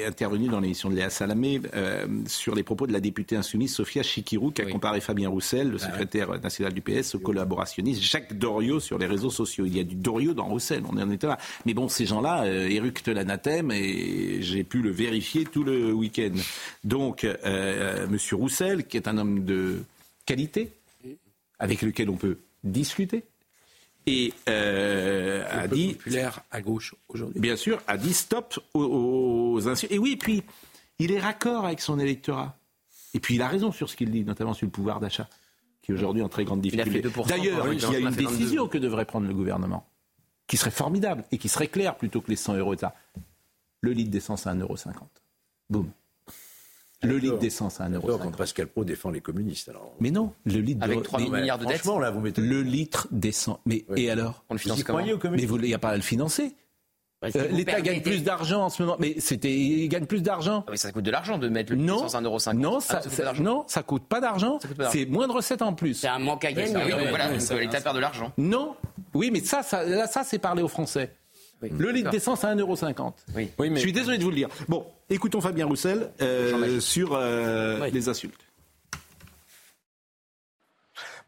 intervenu 0.05 0.49
dans 0.49 0.59
l'émission 0.59 0.89
de 0.89 0.95
Léa 0.95 1.09
Salamé 1.09 1.61
euh, 1.73 2.05
sur 2.27 2.53
les 2.53 2.63
propos 2.63 2.85
de 2.85 2.91
la 2.91 2.99
députée 2.99 3.37
insoumise 3.37 3.73
Sophia 3.73 4.03
Chikirou, 4.03 4.51
qui 4.51 4.61
a 4.61 4.65
comparé 4.65 4.99
Fabien 4.99 5.29
Roussel, 5.29 5.69
le 5.69 5.77
secrétaire 5.77 6.37
national 6.41 6.73
du 6.73 6.81
PS, 6.81 7.15
au 7.15 7.19
collaborationniste 7.19 8.01
Jacques 8.01 8.37
Doriot 8.37 8.81
sur 8.81 8.97
les 8.97 9.05
réseaux 9.05 9.29
sociaux. 9.29 9.65
Il 9.65 9.75
y 9.75 9.79
a 9.79 9.85
du 9.85 9.95
Doriot 9.95 10.33
dans 10.33 10.45
Roussel, 10.45 10.83
on 10.91 10.97
en 10.97 11.09
était 11.09 11.27
là. 11.27 11.37
Mais 11.65 11.73
bon, 11.73 11.87
ces 11.87 12.05
gens-là 12.05 12.43
euh, 12.43 12.67
éructent 12.67 13.07
l'anathème 13.07 13.71
et 13.71 14.41
j'ai 14.41 14.65
pu 14.65 14.81
le 14.81 14.91
vérifier 14.91 15.45
tout 15.45 15.63
le 15.63 15.93
week-end. 15.93 16.33
Donc, 16.83 17.23
euh, 17.23 17.37
euh, 17.45 18.07
Monsieur 18.07 18.35
Roussel, 18.35 18.85
qui 18.85 18.97
est 18.97 19.07
un 19.07 19.17
homme 19.17 19.45
de 19.45 19.83
qualité, 20.25 20.71
avec 21.57 21.83
lequel 21.83 22.09
on 22.09 22.17
peut 22.17 22.37
discuter, 22.65 23.23
et 24.07 24.33
euh, 24.49 25.45
a 25.49 25.67
dit 25.67 25.93
populaire 25.93 26.41
à 26.51 26.61
gauche 26.61 26.95
aujourd'hui. 27.07 27.39
Bien 27.39 27.55
sûr, 27.55 27.81
a 27.87 27.97
dit 27.97 28.13
stop 28.13 28.59
aux, 28.73 29.53
aux 29.53 29.67
insultes. 29.67 29.91
Et 29.91 29.99
oui, 29.99 30.15
puis 30.15 30.43
il 30.99 31.11
est 31.11 31.19
raccord 31.19 31.65
avec 31.65 31.81
son 31.81 31.99
électorat. 31.99 32.57
Et 33.13 33.19
puis 33.19 33.35
il 33.35 33.41
a 33.41 33.47
raison 33.47 33.71
sur 33.71 33.89
ce 33.89 33.95
qu'il 33.95 34.11
dit, 34.11 34.23
notamment 34.23 34.53
sur 34.53 34.65
le 34.65 34.71
pouvoir 34.71 34.99
d'achat, 34.99 35.27
qui 35.81 35.91
est 35.91 35.95
aujourd'hui 35.95 36.21
en 36.21 36.29
très 36.29 36.45
grande 36.45 36.65
Il 36.65 36.79
a 36.79 36.85
fait 36.85 37.01
difficulté. 37.01 37.21
2%, 37.21 37.27
D'ailleurs, 37.27 37.73
il 37.73 37.81
y 37.81 37.85
a 37.85 37.99
une 37.99 38.11
fait 38.11 38.23
22. 38.23 38.37
décision 38.37 38.67
que 38.67 38.77
devrait 38.77 39.05
prendre 39.05 39.27
le 39.27 39.33
gouvernement, 39.33 39.87
qui 40.47 40.57
serait 40.57 40.71
formidable 40.71 41.23
et 41.31 41.37
qui 41.37 41.49
serait 41.49 41.67
claire 41.67 41.95
plutôt 41.97 42.21
que 42.21 42.29
les 42.29 42.35
100 42.35 42.55
euros 42.55 42.75
de 42.75 42.79
ça. 42.79 42.95
Le 43.81 43.91
litre 43.91 44.11
d'essence 44.11 44.47
à 44.47 44.53
1,50€. 44.53 44.93
Boum. 45.69 45.91
Le 47.03 47.17
litre 47.17 47.39
d'essence 47.39 47.81
à 47.81 47.85
1,50€. 47.85 47.91
D'accord, 47.93 48.19
quand 48.19 48.35
Pascal 48.37 48.67
Pro 48.67 48.83
défend 48.83 49.09
les 49.09 49.21
communistes. 49.21 49.69
Alors. 49.69 49.93
Mais 49.99 50.11
non, 50.11 50.33
le 50.45 50.59
litre 50.59 50.83
Avec 50.83 50.99
de- 50.99 51.03
3 51.03 51.19
000 51.19 51.31
mais- 51.31 51.41
milliards 51.41 51.57
de 51.57 51.65
dettes. 51.65 51.77
Franchement, 51.77 51.99
là, 51.99 52.11
vous 52.11 52.19
mettez. 52.21 52.41
Le 52.41 52.61
litre 52.61 53.07
d'essence. 53.11 53.57
Mais 53.65 53.85
et 53.95 54.09
alors 54.11 54.43
On 54.49 54.53
le 54.53 54.59
finance 54.59 54.83
comment 54.83 54.99
aux 54.99 55.29
Mais 55.31 55.41
il 55.43 55.61
n'y 55.61 55.73
a 55.73 55.79
pas 55.79 55.89
à 55.89 55.95
le 55.95 56.01
financer. 56.01 56.55
Que 57.23 57.37
Euh, 57.37 57.47
L'État 57.49 57.81
gagne 57.81 58.01
plus 58.01 58.23
d'argent 58.23 58.63
en 58.65 58.69
ce 58.69 58.81
moment. 58.81 58.95
Mais 58.99 59.13
c'était, 59.19 59.53
il 59.55 59.87
gagne 59.89 60.07
plus 60.07 60.23
d'argent. 60.23 60.63
Ah 60.67 60.71
oui, 60.71 60.77
ça 60.79 60.91
coûte 60.91 61.03
de 61.03 61.11
l'argent 61.11 61.37
de 61.37 61.49
mettre 61.49 61.71
le 61.71 61.77
Non, 61.77 62.03
à 62.03 62.07
1,50€. 62.07 62.53
non, 62.59 62.77
Ah, 62.89 63.01
ça, 63.01 63.23
l'argent. 63.23 63.43
non, 63.43 63.63
ça 63.67 63.83
coûte 63.83 64.07
pas 64.07 64.19
d'argent. 64.19 64.57
C'est 64.91 65.05
moins 65.05 65.27
de 65.27 65.31
recettes 65.33 65.61
en 65.61 65.73
plus. 65.73 65.93
C'est 65.93 66.07
un 66.07 66.17
manque 66.17 66.43
à 66.45 66.51
gagner. 66.51 66.73
Ah 66.75 66.81
oui, 66.83 66.93
voilà, 67.09 67.29
l'État 67.59 67.79
perd 67.81 67.95
de 67.95 68.01
l'argent. 68.01 68.31
Non, 68.39 68.75
oui, 69.13 69.29
mais 69.31 69.39
ça, 69.41 69.61
ça, 69.61 69.83
là, 69.83 70.07
ça, 70.07 70.23
c'est 70.23 70.39
parler 70.39 70.63
aux 70.63 70.67
Français. 70.67 71.13
Oui, 71.61 71.69
Le 71.77 71.91
litre 71.91 72.09
d'essence 72.09 72.43
à 72.43 72.53
1,50€. 72.55 73.13
Oui. 73.35 73.51
Oui, 73.59 73.69
mais 73.69 73.75
Je 73.75 73.81
suis 73.81 73.93
désolé 73.93 74.17
de 74.17 74.23
vous 74.23 74.29
le 74.31 74.35
dire. 74.35 74.49
Bon, 74.67 74.85
écoutons 75.09 75.41
Fabien 75.41 75.65
Roussel 75.67 76.11
euh, 76.21 76.79
sur 76.79 77.13
euh, 77.13 77.79
Oui. 77.81 77.91
les 77.91 78.09
insultes. 78.09 78.39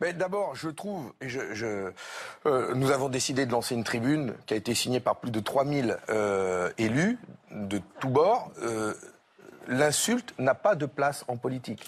Mais 0.01 0.11
d'abord, 0.13 0.55
je 0.55 0.69
trouve, 0.69 1.13
et 1.21 1.29
je, 1.29 1.53
je- 1.53 1.91
euh, 2.45 2.73
nous 2.75 2.91
avons 2.91 3.09
décidé 3.09 3.45
de 3.45 3.51
lancer 3.51 3.75
une 3.75 3.83
tribune 3.83 4.33
qui 4.47 4.53
a 4.53 4.57
été 4.57 4.73
signée 4.73 4.99
par 4.99 5.17
plus 5.19 5.31
de 5.31 5.39
3000 5.39 5.97
euh, 6.09 6.71
élus 6.77 7.17
de 7.51 7.79
tous 7.99 8.09
bords. 8.09 8.51
Euh, 8.61 8.93
L'insulte 9.69 10.33
n'a 10.39 10.55
pas 10.55 10.75
de 10.75 10.85
place 10.85 11.23
en 11.29 11.37
politique. 11.37 11.85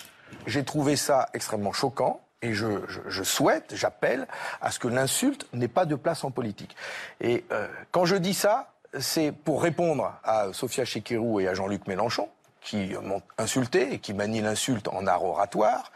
J'ai 0.47 0.63
trouvé 0.63 0.95
ça 0.95 1.27
extrêmement 1.33 1.73
choquant. 1.73 2.24
Et 2.41 2.53
je, 2.53 3.23
souhaite, 3.23 3.73
j'appelle 3.75 4.27
à 4.61 4.71
ce 4.71 4.79
que 4.79 4.87
l'insulte 4.87 5.47
n'ait 5.53 5.67
pas 5.67 5.85
de 5.85 5.95
place 5.95 6.23
en 6.23 6.31
politique. 6.31 6.75
Et 7.21 7.43
euh, 7.51 7.67
quand 7.91 8.05
je 8.05 8.15
dis 8.15 8.33
ça, 8.33 8.73
c'est 8.99 9.31
pour 9.31 9.63
répondre 9.63 10.13
à 10.23 10.53
Sophia 10.53 10.85
Chekirou 10.85 11.39
et 11.39 11.47
à 11.47 11.53
Jean-Luc 11.53 11.87
Mélenchon, 11.87 12.29
qui 12.61 12.93
m'ont 13.01 13.21
insulté 13.37 13.93
et 13.93 13.99
qui 13.99 14.13
manient 14.13 14.41
l'insulte 14.41 14.87
en 14.87 15.07
art 15.07 15.23
oratoire. 15.23 15.91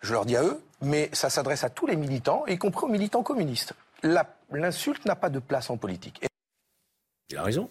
Je 0.00 0.12
leur 0.12 0.24
dis 0.24 0.36
à 0.36 0.42
eux, 0.42 0.62
mais 0.80 1.10
ça 1.12 1.30
s'adresse 1.30 1.64
à 1.64 1.70
tous 1.70 1.86
les 1.86 1.96
militants, 1.96 2.44
y 2.46 2.58
compris 2.58 2.86
aux 2.86 2.90
militants 2.90 3.22
communistes. 3.22 3.74
L'insulte 4.50 5.04
n'a 5.04 5.16
pas 5.16 5.30
de 5.30 5.38
place 5.38 5.70
en 5.70 5.76
politique. 5.76 6.24
Il 7.30 7.36
a 7.36 7.42
raison. 7.42 7.68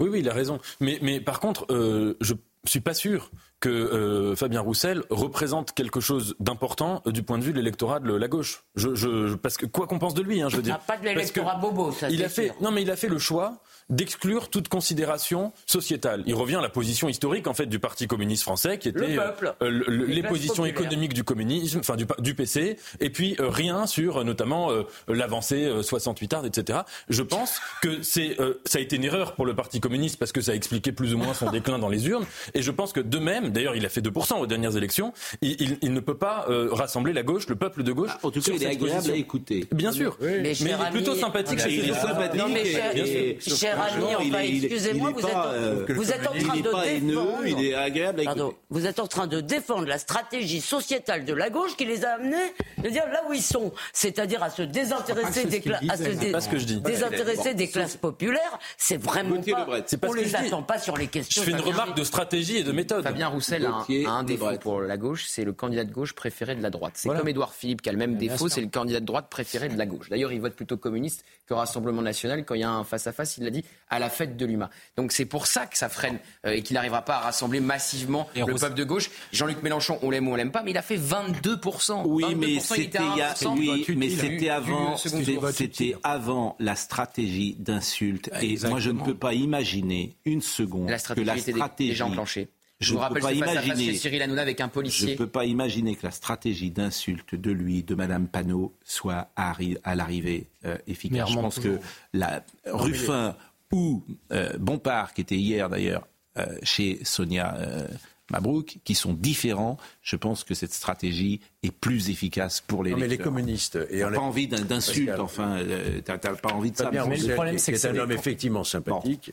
Oui, 0.00 0.08
oui, 0.10 0.20
il 0.20 0.28
a 0.28 0.32
raison. 0.32 0.60
Mais, 0.80 0.98
mais 1.02 1.20
par 1.20 1.40
contre, 1.40 1.66
euh, 1.70 2.16
je 2.20 2.34
suis 2.70 2.80
pas 2.80 2.94
sûr 2.94 3.30
que 3.60 3.68
euh, 3.68 4.36
Fabien 4.36 4.60
Roussel 4.60 5.02
représente 5.10 5.72
quelque 5.72 6.00
chose 6.00 6.34
d'important 6.40 7.02
euh, 7.06 7.12
du 7.12 7.22
point 7.22 7.38
de 7.38 7.42
vue 7.44 7.52
de 7.52 7.58
l'électorat 7.58 8.00
de 8.00 8.12
la 8.12 8.28
gauche. 8.28 8.64
Je, 8.74 8.94
je, 8.94 9.34
parce 9.34 9.56
que 9.56 9.66
quoi 9.66 9.86
qu'on 9.86 9.98
pense 9.98 10.14
de 10.14 10.22
lui, 10.22 10.42
hein, 10.42 10.48
je 10.48 10.56
veux 10.56 10.62
dire. 10.62 10.78
Ah, 10.78 10.84
pas 10.86 10.96
de 10.98 11.04
l'électorat 11.04 11.56
bobo, 11.56 11.92
ça, 11.92 12.10
il 12.10 12.18
c'est 12.18 12.24
a 12.24 12.28
fait, 12.28 12.46
sûr. 12.46 12.54
non, 12.60 12.70
mais 12.70 12.82
il 12.82 12.90
a 12.90 12.96
fait 12.96 13.08
le 13.08 13.18
choix 13.18 13.62
d'exclure 13.90 14.48
toute 14.50 14.68
considération 14.68 15.52
sociétale. 15.66 16.22
Il 16.26 16.34
revient 16.34 16.56
à 16.56 16.60
la 16.60 16.68
position 16.68 17.08
historique 17.08 17.46
en 17.46 17.54
fait 17.54 17.66
du 17.66 17.78
Parti 17.78 18.06
communiste 18.06 18.42
français, 18.42 18.78
qui 18.78 18.88
était 18.88 19.06
Le 19.06 19.16
peuple. 19.16 19.54
euh, 19.62 19.68
le- 19.70 19.84
le- 19.88 20.06
Les 20.06 20.22
positions 20.22 20.64
populaires. 20.64 20.80
économiques 20.80 21.14
du 21.14 21.24
communisme, 21.24 21.78
enfin 21.80 21.96
du, 22.18 22.34
PC, 22.34 22.76
et 23.00 23.10
puis 23.10 23.36
euh, 23.40 23.48
rien 23.48 23.86
sur 23.86 24.18
euh, 24.18 24.24
notamment 24.24 24.70
euh, 24.72 24.82
l'avancée 25.08 25.64
euh, 25.64 25.82
68 25.82 26.32
art, 26.34 26.46
etc. 26.46 26.80
Je 27.08 27.22
pense 27.22 27.60
que 27.82 28.02
c'est 28.02 28.40
euh, 28.40 28.54
ça 28.64 28.78
a 28.78 28.80
été 28.80 28.96
une 28.96 29.04
erreur 29.04 29.34
pour 29.34 29.46
le 29.46 29.54
Parti 29.54 29.80
communiste 29.80 30.18
parce 30.18 30.32
que 30.32 30.40
ça 30.40 30.52
a 30.52 30.54
expliqué 30.54 30.90
plus 30.92 31.14
ou 31.14 31.18
moins 31.18 31.34
son 31.34 31.50
déclin 31.50 31.78
dans 31.78 31.88
les 31.88 32.08
urnes, 32.08 32.26
et 32.54 32.62
je 32.62 32.70
pense 32.70 32.92
que 32.92 33.00
de 33.00 33.18
même, 33.18 33.50
d'ailleurs, 33.50 33.76
il 33.76 33.86
a 33.86 33.88
fait 33.88 34.00
2% 34.00 34.38
aux 34.40 34.46
dernières 34.46 34.76
élections, 34.76 35.12
il, 35.42 35.60
il- 35.62 35.78
il 35.82 35.92
ne 35.92 36.00
peut 36.00 36.16
pas 36.16 36.46
euh, 36.48 36.68
rassembler 36.72 37.12
la 37.12 37.22
gauche, 37.22 37.46
le 37.48 37.56
peuple 37.56 37.82
de 37.82 37.92
gauche. 37.92 38.10
En 38.22 38.30
tout 38.30 38.40
cas, 38.40 38.52
il 38.54 38.62
est 38.62 38.66
agréable 38.66 38.94
position. 38.96 39.14
à 39.14 39.16
écouter. 39.16 39.66
Bien 39.72 39.92
sûr, 39.92 40.16
Mais 40.20 40.38
mais, 40.42 40.52
il 40.52 40.66
est 40.68 40.90
plutôt 40.90 41.12
ami- 41.12 41.20
sympathique 41.20 41.60
Il 41.68 41.90
est. 41.90 42.36
Non, 42.36 42.48
mais 42.48 42.64
cher- 42.64 42.96
et- 42.96 43.38
cher 43.40 43.75
ami, 43.76 43.90
franchement, 43.90 44.08
il 44.20 44.28
enfin, 44.34 44.38
est- 44.40 44.48
il 44.48 44.54
est- 44.64 44.66
excusez-moi, 44.66 45.10
il 45.10 45.18
est 45.18 45.20
vous 45.22 45.26
êtes 45.28 45.32
pas, 45.34 45.48
en- 45.48 45.52
euh, 45.52 45.84
vous 45.88 46.10
êtes 46.12 46.26
en 46.26 46.32
train 46.32 46.56
de 46.60 46.68
pas 46.70 46.86
haineux, 46.86 47.14
défendre- 47.14 47.46
il 47.46 47.64
est 47.64 47.74
agréable 47.74 48.20
à 48.20 48.22
écouter. 48.24 48.40
Pardon, 48.40 48.54
vous 48.70 48.86
êtes 48.86 48.98
en 48.98 49.06
train 49.06 49.26
de 49.26 49.40
défendre 49.40 49.86
la 49.86 49.98
stratégie 49.98 50.60
sociétale 50.60 51.24
de 51.24 51.34
la 51.34 51.50
gauche 51.50 51.76
qui 51.76 51.84
les 51.84 52.04
a 52.04 52.14
amenés, 52.14 52.54
de 52.82 52.88
dire 52.88 53.04
là 53.12 53.22
où 53.28 53.32
ils 53.32 53.42
sont, 53.42 53.72
c'est-à-dire 53.92 54.42
à 54.42 54.50
se 54.50 54.62
désintéresser 54.62 55.44
des 55.44 55.56
ce 55.58 55.62
qu'il 55.62 55.70
classes, 55.72 55.82
à 55.90 55.96
disait, 55.96 56.12
se 56.14 56.20
c'est 56.20 56.30
pas 56.32 56.40
ce 56.40 56.48
que 56.48 56.58
je 56.58 56.64
dis. 56.64 56.80
désintéresser 56.80 57.54
des 57.54 57.68
classes 57.68 57.96
populaires, 57.96 58.58
c'est 58.76 58.96
vraiment 59.02 59.36
pas. 59.40 59.60
Lebret, 59.60 59.82
c'est 59.86 59.96
pas 59.98 60.08
on 60.08 60.12
ce 60.12 60.16
que 60.16 60.20
les 60.22 60.28
je 60.28 60.36
dis. 60.36 60.46
attend 60.46 60.62
pas 60.62 60.78
sur 60.78 60.96
les 60.96 61.04
Je 61.06 61.10
questions. 61.10 61.42
fais 61.42 61.50
une 61.50 61.58
Fabien. 61.58 61.72
remarque 61.72 61.96
de 61.96 62.04
stratégie 62.04 62.56
et 62.58 62.62
de 62.64 62.72
méthode. 62.72 63.02
Fabien 63.02 63.28
Roussel 63.28 63.66
a 63.66 63.84
un, 63.88 64.06
un 64.06 64.22
défaut 64.24 64.46
pour 64.60 64.80
la 64.80 64.96
gauche, 64.96 65.24
c'est 65.28 65.44
le 65.44 65.52
candidat 65.52 65.84
de 65.84 65.92
gauche 65.92 66.12
préféré 66.14 66.54
de 66.54 66.62
la 66.62 66.70
droite. 66.70 66.92
C'est 66.96 67.08
comme 67.08 67.28
Édouard 67.28 67.54
Philippe 67.54 67.82
qui 67.82 67.88
a 67.88 67.92
le 67.92 67.98
même 67.98 68.16
défaut, 68.16 68.48
c'est 68.48 68.60
le 68.60 68.68
candidat 68.68 69.00
de 69.00 69.04
droite 69.06 69.26
préféré 69.30 69.68
de 69.68 69.76
la 69.78 69.86
gauche. 69.86 70.08
D'ailleurs, 70.08 70.32
il 70.32 70.40
vote 70.40 70.54
plutôt 70.54 70.76
communiste 70.76 71.24
que 71.48 71.54
Rassemblement 71.54 72.02
National. 72.02 72.44
Quand 72.44 72.54
il 72.54 72.60
y 72.60 72.64
a 72.64 72.70
un 72.70 72.84
face-à-face, 72.84 73.36
il 73.38 73.44
l'a 73.44 73.50
dit, 73.50 73.64
à 73.88 74.00
la 74.00 74.10
fête 74.10 74.36
de 74.36 74.44
l'UMA. 74.44 74.68
Donc 74.96 75.12
c'est 75.12 75.26
pour 75.26 75.46
ça 75.46 75.66
que 75.66 75.78
ça 75.78 75.88
freine 75.88 76.18
euh, 76.44 76.50
et 76.52 76.62
qu'il 76.62 76.74
n'arrivera 76.74 77.02
pas 77.02 77.16
à 77.16 77.20
rassembler 77.20 77.60
massivement 77.60 78.28
Et 78.34 78.40
le 78.40 78.54
peuple 78.54 78.74
de 78.74 78.82
gauche. 78.82 79.10
Jean-Luc 79.32 79.62
Mélenchon, 79.62 79.98
on 80.02 80.10
l'aime 80.10 80.26
ou 80.26 80.32
on 80.32 80.34
l'aime 80.34 80.50
pas, 80.50 80.62
mais 80.64 80.72
il 80.72 80.76
a 80.76 80.82
fait 80.82 80.96
22%. 80.96 82.02
Oui, 82.06 82.24
22%, 82.24 82.36
mais 82.36 82.46
il 82.48 82.56
était 82.56 82.60
c'était 82.74 82.98
à 82.98 83.02
il 83.14 83.18
y 83.18 83.22
a- 83.22 83.32
1%. 83.32 83.56
oui, 83.56 83.84
mais 83.96 84.10
c'était 84.10 84.48
avant, 84.50 84.96
c'était- 84.96 85.94
avant 86.02 86.56
la 86.58 86.74
stratégie 86.74 87.54
d'insulte. 87.58 88.28
Et 88.42 88.56
moi, 88.68 88.80
je 88.80 88.90
ne 88.90 89.00
peux 89.02 89.14
pas 89.14 89.34
imaginer 89.34 90.16
une 90.24 90.42
seconde 90.42 90.88
La 90.88 90.96
que 90.96 91.00
stratégie 91.02 91.26
la 91.26 91.36
stratégie. 91.38 91.90
déjà 91.90 92.06
enclenchée. 92.06 92.48
Je, 92.78 92.88
Je 92.88 92.92
vous 92.92 92.98
ne 92.98 93.02
rappelle 93.04 93.22
peux 93.22 93.28
pas 93.28 93.32
imaginer. 93.32 93.94
Cyril 93.94 94.20
Hanouna 94.20 94.42
avec 94.42 94.60
un 94.60 94.66
Je 94.66 94.70
policier. 94.70 95.12
ne 95.12 95.16
peux 95.16 95.26
pas 95.26 95.46
imaginer 95.46 95.94
que 95.96 96.04
la 96.04 96.10
stratégie 96.10 96.70
d'insulte 96.70 97.34
de 97.34 97.50
lui, 97.50 97.82
de 97.82 97.94
Madame 97.94 98.26
Panot, 98.28 98.74
soit 98.84 99.30
à 99.36 99.94
l'arrivée 99.94 100.48
euh, 100.66 100.76
efficace. 100.86 101.30
Je 101.30 101.34
pense 101.36 101.58
que 101.58 101.78
la 102.12 102.42
Ruffin 102.66 103.34
ou 103.72 104.04
euh, 104.32 104.56
Bompard, 104.58 105.12
qui 105.14 105.20
était 105.20 105.36
hier 105.36 105.68
d'ailleurs 105.68 106.06
euh, 106.38 106.44
chez 106.62 107.00
Sonia 107.04 107.56
euh, 107.56 107.86
Mabrouk, 108.30 108.78
qui 108.84 108.94
sont 108.94 109.12
différents, 109.12 109.76
je 110.02 110.16
pense 110.16 110.44
que 110.44 110.54
cette 110.54 110.72
stratégie 110.72 111.40
est 111.62 111.70
plus 111.70 112.10
efficace 112.10 112.60
pour 112.60 112.82
les 112.82 112.90
Non, 112.92 112.98
mais 112.98 113.08
les 113.08 113.18
communistes. 113.18 113.78
Et 113.90 114.04
on 114.04 114.10
pas 114.10 114.18
envie 114.20 114.48
d'un- 114.48 114.62
d'insulte, 114.62 115.06
Pascal. 115.06 115.20
enfin, 115.20 115.58
t'as 116.04 116.18
pas 116.18 116.52
envie 116.52 116.72
de 116.72 116.76
ça. 116.76 116.84
Fabien 116.84 117.06
mais 117.06 117.16
Roussel, 117.16 117.34
problème, 117.34 117.58
c'est 117.58 117.72
que 117.72 117.76
est 117.76 117.86
un 117.86 117.92
c'est 117.94 118.00
homme 118.00 118.12
effectivement 118.12 118.64
sympathique, 118.64 119.32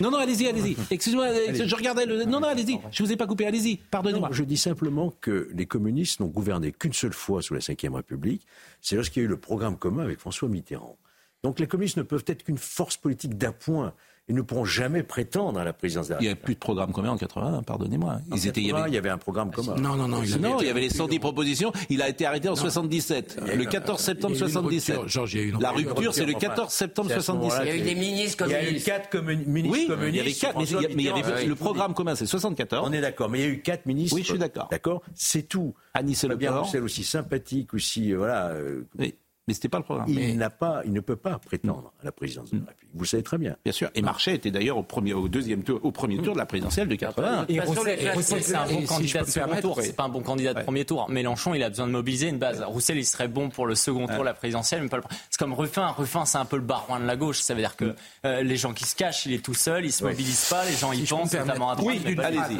Non, 0.00 0.10
non, 0.10 0.18
allez-y, 0.18 0.46
allez-y. 0.46 0.76
Excusez-moi, 0.90 1.28
je 1.52 1.74
regardais 1.74 2.06
le. 2.06 2.24
Non, 2.24 2.40
non, 2.40 2.48
allez-y. 2.48 2.78
Je 2.92 3.02
vous 3.02 3.10
ai 3.12 3.16
pas 3.16 3.26
coupé, 3.26 3.46
allez-y. 3.46 3.76
Pardonnez-moi. 3.76 4.28
Je 4.32 4.44
dis 4.44 4.56
simplement 4.58 5.14
que 5.20 5.50
les 5.54 5.66
communistes 5.66 6.20
n'ont 6.20 6.26
gouverné 6.28 6.72
qu'une 6.72 6.92
seule 6.92 7.14
fois 7.14 7.42
sous 7.42 7.54
la 7.54 7.60
Ve 7.60 7.94
République. 7.94 8.46
C'est 8.80 8.96
lorsqu'il 8.96 9.22
y 9.22 9.24
a 9.24 9.26
eu 9.26 9.28
le 9.28 9.38
programme 9.38 9.76
commun 9.76 10.04
avec 10.04 10.18
François 10.18 10.48
Mitterrand. 10.48 10.96
Donc 11.44 11.60
les 11.60 11.66
communistes 11.66 11.96
ne 11.96 12.02
peuvent 12.02 12.24
être 12.26 12.44
qu'une 12.44 12.58
force 12.58 12.96
politique 12.96 13.36
d'appoint. 13.38 13.92
Ils 14.30 14.34
ne 14.34 14.42
pourront 14.42 14.66
jamais 14.66 15.02
prétendre 15.02 15.58
à 15.58 15.64
la 15.64 15.72
présidence 15.72 16.08
de 16.08 16.12
la 16.12 16.18
Il 16.20 16.24
n'y 16.24 16.28
avait 16.28 16.34
plus 16.38 16.52
de 16.52 16.58
programme 16.58 16.92
commun 16.92 17.08
en 17.12 17.16
81, 17.16 17.62
pardonnez-moi. 17.62 18.20
80, 18.30 18.88
il 18.88 18.92
y 18.92 18.98
avait 18.98 19.08
un 19.08 19.16
programme 19.16 19.50
commun. 19.50 19.74
Non, 19.76 19.96
non, 19.96 20.06
non. 20.06 20.22
Il, 20.22 20.36
non, 20.36 20.60
il 20.60 20.66
y 20.66 20.70
avait 20.70 20.82
les 20.82 20.90
110 20.90 21.18
propositions. 21.18 21.72
Il 21.88 22.02
a 22.02 22.10
été 22.10 22.26
arrêté 22.26 22.50
en 22.50 22.54
77, 22.54 23.40
le 23.56 23.64
14 23.64 23.98
septembre 23.98 24.36
77. 24.36 25.00
Georges, 25.06 25.32
il 25.32 25.38
y 25.38 25.40
a 25.40 25.44
eu 25.46 25.48
une 25.52 25.60
La 25.62 25.70
rupture, 25.70 26.12
c'est 26.12 26.26
le 26.26 26.34
14 26.34 26.70
septembre 26.70 27.10
77. 27.10 27.62
Il 27.62 27.68
y 27.68 27.70
a 27.70 27.76
eu 27.76 27.80
des 27.80 27.94
ministres 27.94 28.44
Il 28.46 28.50
y 28.50 28.54
a 28.54 28.58
eu 28.60 28.64
communistes. 28.66 28.86
quatre 28.86 29.08
commun- 29.08 29.44
ministres 29.46 29.78
Oui, 29.78 29.86
communistes. 29.86 30.12
il 30.12 30.16
y 30.16 30.20
avait 30.20 30.32
quatre, 30.34 30.58
mais 30.58 30.64
il 30.64 30.72
y 30.72 30.76
a- 30.76 30.88
mais 30.88 31.02
il 31.04 31.06
y 31.06 31.08
avait 31.32 31.46
le 31.46 31.54
programme 31.54 31.94
commun, 31.94 32.14
c'est 32.14 32.26
74. 32.26 32.86
On 32.86 32.92
est 32.92 33.00
d'accord, 33.00 33.30
mais 33.30 33.38
il 33.38 33.42
y 33.42 33.46
a 33.46 33.50
eu 33.50 33.60
quatre 33.62 33.86
ministres. 33.86 34.14
Oui, 34.14 34.22
je 34.24 34.28
suis 34.28 34.38
d'accord. 34.38 34.68
D'accord, 34.70 35.00
c'est 35.14 35.44
tout. 35.48 35.72
Anis 35.94 36.16
Fabien 36.20 36.50
Leport. 36.50 36.64
Roussel 36.66 36.82
aussi 36.82 37.02
sympathique, 37.02 37.72
aussi 37.72 38.12
euh, 38.12 38.18
voilà. 38.18 38.48
euh, 38.48 38.82
Oui, 38.98 39.14
mais 39.48 39.54
c'était 39.54 39.70
pas 39.70 39.78
le 39.78 39.84
programme. 39.84 40.06
il 40.08 40.14
Mais- 40.14 40.34
n'a 40.34 40.50
pas, 40.50 40.82
il 40.84 40.92
ne 40.92 41.00
peut 41.00 41.16
pas 41.16 41.38
prétendre 41.38 41.90
à 42.02 42.04
la 42.04 42.12
présidence 42.12 42.50
de 42.50 42.58
la 42.58 42.66
République. 42.66 42.90
Vous 42.94 43.00
le 43.00 43.06
savez 43.06 43.22
très 43.22 43.38
bien. 43.38 43.56
Bien 43.64 43.72
sûr. 43.72 43.90
Et 43.94 44.02
Marchais 44.02 44.34
était 44.34 44.50
d'ailleurs 44.50 44.76
au 44.76 44.82
premier, 44.82 45.14
au 45.14 45.26
deuxième 45.26 45.62
tour, 45.62 45.80
au 45.82 45.90
premier 45.90 46.18
tour 46.18 46.34
de 46.34 46.38
la 46.38 46.44
présidentielle 46.44 46.86
de 46.86 46.94
81. 46.94 47.46
Et 47.48 47.58
Roussel, 47.60 48.42
c'est 48.42 48.54
un 48.54 48.66
bon 48.66 48.84
candidat 48.84 49.22
de 49.22 49.30
second 49.30 49.60
tour. 49.60 49.78
C'est 49.80 49.96
pas 49.96 50.04
un 50.04 50.08
bon 50.10 50.20
candidat 50.20 50.52
de 50.54 50.60
premier 50.62 50.84
tour. 50.84 51.08
Mélenchon, 51.08 51.54
il 51.54 51.62
a 51.62 51.70
besoin 51.70 51.86
de 51.86 51.92
mobiliser 51.92 52.28
une 52.28 52.38
base. 52.38 52.62
Roussel, 52.62 52.98
il 52.98 53.06
serait 53.06 53.28
bon 53.28 53.48
pour 53.48 53.66
le 53.66 53.74
second 53.74 54.06
tour, 54.06 54.22
la 54.22 54.34
présidentielle, 54.34 54.82
mais 54.82 54.88
pas 54.88 54.98
le. 54.98 55.02
C'est 55.30 55.38
comme 55.38 55.54
Ruffin. 55.54 55.88
Ruffin, 55.88 56.26
c'est 56.26 56.38
un 56.38 56.44
peu 56.44 56.56
le 56.56 56.62
barouin 56.62 57.00
de 57.00 57.06
la 57.06 57.16
gauche. 57.16 57.40
Ça 57.40 57.54
veut 57.54 57.60
dire 57.60 57.74
que 57.76 57.94
euh, 58.26 58.42
les 58.42 58.56
gens 58.58 58.74
qui 58.74 58.84
se 58.84 58.94
cachent, 58.94 59.24
il 59.24 59.32
est 59.32 59.42
tout 59.42 59.54
seul, 59.54 59.86
il 59.86 59.92
se 59.92 60.04
mobilise 60.04 60.44
pas, 60.50 60.64
les 60.66 60.72
gens 60.76 60.92
y 60.92 61.02
pensent, 61.04 61.32
notamment 61.32 61.70
à 61.70 61.76
droite. 61.76 61.96
Oui, 62.04 62.16
allez-y. 62.22 62.58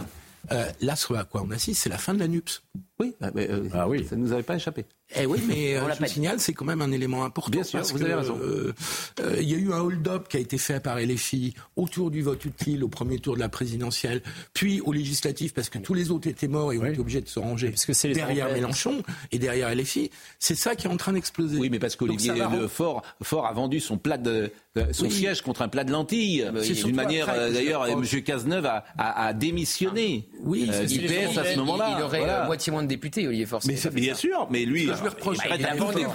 Euh, 0.52 0.64
là, 0.80 0.96
ce 0.96 1.12
à 1.12 1.24
quoi 1.24 1.42
on 1.46 1.50
assiste, 1.50 1.82
c'est 1.82 1.90
la 1.90 1.98
fin 1.98 2.14
de 2.14 2.20
la 2.20 2.28
NUPS. 2.28 2.62
Oui, 3.00 3.14
bah, 3.20 3.30
bah, 3.32 3.42
euh, 3.42 3.68
Ah 3.72 3.88
oui. 3.88 4.04
ça 4.08 4.16
ne 4.16 4.22
nous 4.22 4.32
avait 4.32 4.42
pas 4.42 4.56
échappé. 4.56 4.84
Eh 5.16 5.24
oui, 5.24 5.40
mais 5.46 5.74
euh, 5.76 5.82
On 5.88 6.04
je 6.04 6.06
signale, 6.10 6.40
c'est 6.40 6.52
quand 6.52 6.64
même 6.64 6.82
un 6.82 6.90
élément 6.92 7.24
important. 7.24 7.50
Bien 7.52 7.62
sûr, 7.62 7.78
parce 7.78 7.92
vous 7.92 7.98
que, 7.98 8.04
avez 8.04 8.14
raison. 8.14 8.36
euh, 8.42 8.72
euh, 9.20 9.36
Il 9.40 9.48
y 9.48 9.54
a 9.54 9.58
eu 9.58 9.72
un 9.72 9.78
hold-up 9.80 10.28
qui 10.28 10.36
a 10.36 10.40
été 10.40 10.58
fait 10.58 10.80
par 10.80 10.98
LFI 10.98 11.54
autour 11.76 12.10
du 12.10 12.22
vote 12.22 12.44
utile 12.44 12.82
au 12.84 12.88
premier 12.88 13.18
tour 13.18 13.34
de 13.36 13.40
la 13.40 13.48
présidentielle, 13.48 14.20
puis 14.52 14.80
au 14.80 14.92
législatif, 14.92 15.54
parce 15.54 15.68
que 15.70 15.78
tous 15.78 15.94
les 15.94 16.10
autres 16.10 16.28
étaient 16.28 16.48
morts 16.48 16.72
et 16.72 16.78
ont 16.78 16.84
été 16.84 16.98
obligés 16.98 17.20
de 17.20 17.28
se 17.28 17.38
ranger 17.38 17.70
Parce 17.70 17.86
que 17.86 18.12
derrière. 18.12 18.52
Mélenchon 18.52 19.02
et 19.32 19.38
derrière 19.38 19.74
LFI. 19.74 20.10
C'est 20.38 20.54
ça 20.56 20.74
qui 20.74 20.86
est 20.86 20.90
en 20.90 20.96
train 20.96 21.12
d'exploser. 21.12 21.58
Oui, 21.58 21.70
mais 21.70 21.78
parce 21.78 21.94
qu'Olivier 21.96 22.32
Le 22.60 22.66
Fort, 22.68 23.02
Fort 23.22 23.46
a 23.46 23.52
vendu 23.52 23.80
son 23.80 23.96
plat 23.96 24.18
de 24.18 24.50
son 24.92 25.04
Oui. 25.04 25.10
siège 25.10 25.42
contre 25.42 25.62
un 25.62 25.68
plat 25.68 25.84
de 25.84 25.90
lentilles. 25.92 26.44
c'est 26.62 26.84
D'une 26.84 26.94
manière, 26.96 27.26
d'ailleurs. 27.26 27.86
M. 27.88 28.04
Cazeneuve 28.22 28.66
a, 28.66 28.84
a- 28.98 29.26
a 29.28 29.32
démissionné 29.32 30.28
Oui, 30.40 30.68
euh, 30.68 30.72
c'est- 30.72 30.86
du 30.98 31.08
c'est- 31.08 31.26
PS 31.28 31.38
à 31.38 31.44
ce 31.44 31.52
Il- 31.52 31.58
moment-là. 31.58 31.94
Il 31.98 32.02
aurait 32.04 32.18
Voilà. 32.18 32.44
moitié 32.46 32.70
moins 32.72 32.82
de 32.82 32.87
députés, 32.88 33.26
Olivier 33.28 33.46
Faure. 33.46 33.60
Mais 33.66 33.76
c'est- 33.76 33.90
bien 33.90 34.14
ça. 34.14 34.20
sûr, 34.20 34.48
mais 34.50 34.64
lui, 34.64 34.86
Ce 34.86 34.90
que 34.90 34.96
je 34.96 35.02
lui 35.02 35.08
reproche, 35.10 35.38
il 35.44 35.64
a 35.66 35.74
vendu 35.76 36.04
pour 36.04 36.14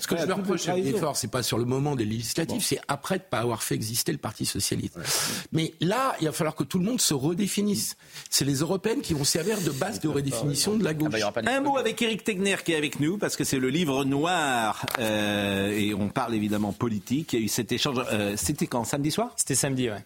Ce 0.00 0.06
que 0.06 0.16
je 0.16 0.24
lui 0.24 0.32
reproche 0.32 0.66
l'effort, 0.68 1.16
c'est 1.16 1.28
pas 1.30 1.42
sur 1.42 1.58
le 1.58 1.64
moment 1.66 1.94
des 1.96 2.06
législatives, 2.06 2.62
c'est 2.64 2.80
après 2.88 3.18
de 3.18 3.24
pas 3.24 3.38
avoir 3.40 3.62
fait 3.62 3.74
exister 3.74 4.12
le 4.12 4.18
Parti 4.18 4.46
socialiste. 4.46 4.96
Mais 5.52 5.74
là, 5.80 6.16
il 6.20 6.26
va 6.26 6.32
falloir 6.32 6.54
que 6.54 6.64
tout 6.64 6.78
le 6.78 6.84
monde 6.84 7.00
se 7.00 7.12
redéfinisse. 7.14 7.96
C'est 8.30 8.44
les 8.44 8.54
européennes 8.60 9.02
qui 9.02 9.12
vont 9.14 9.24
servir 9.24 9.60
de 9.60 9.70
base 9.70 10.00
de 10.00 10.08
redéfinition 10.08 10.76
de 10.76 10.84
la 10.84 10.94
gauche. 10.94 11.12
Ah 11.22 11.30
bah, 11.34 11.42
Un 11.50 11.60
mot 11.60 11.76
avec 11.76 12.00
Eric 12.00 12.24
Tegner 12.24 12.56
qui 12.64 12.72
est 12.72 12.76
avec 12.76 13.00
nous 13.00 13.18
parce 13.18 13.36
que 13.36 13.44
c'est 13.44 13.58
le 13.58 13.68
livre 13.68 14.04
noir 14.04 14.86
euh, 14.98 15.70
et 15.70 15.92
on 15.94 16.08
parle 16.08 16.34
évidemment 16.34 16.72
politique. 16.72 17.32
Il 17.32 17.38
y 17.40 17.42
a 17.42 17.44
eu 17.44 17.48
cet 17.48 17.72
échange. 17.72 17.96
euh, 18.12 18.34
C'était 18.36 18.66
quand 18.66 18.84
samedi 18.84 19.10
soir? 19.10 19.32
C'était 19.36 19.54
samedi, 19.54 19.90
ouais. 19.90 20.04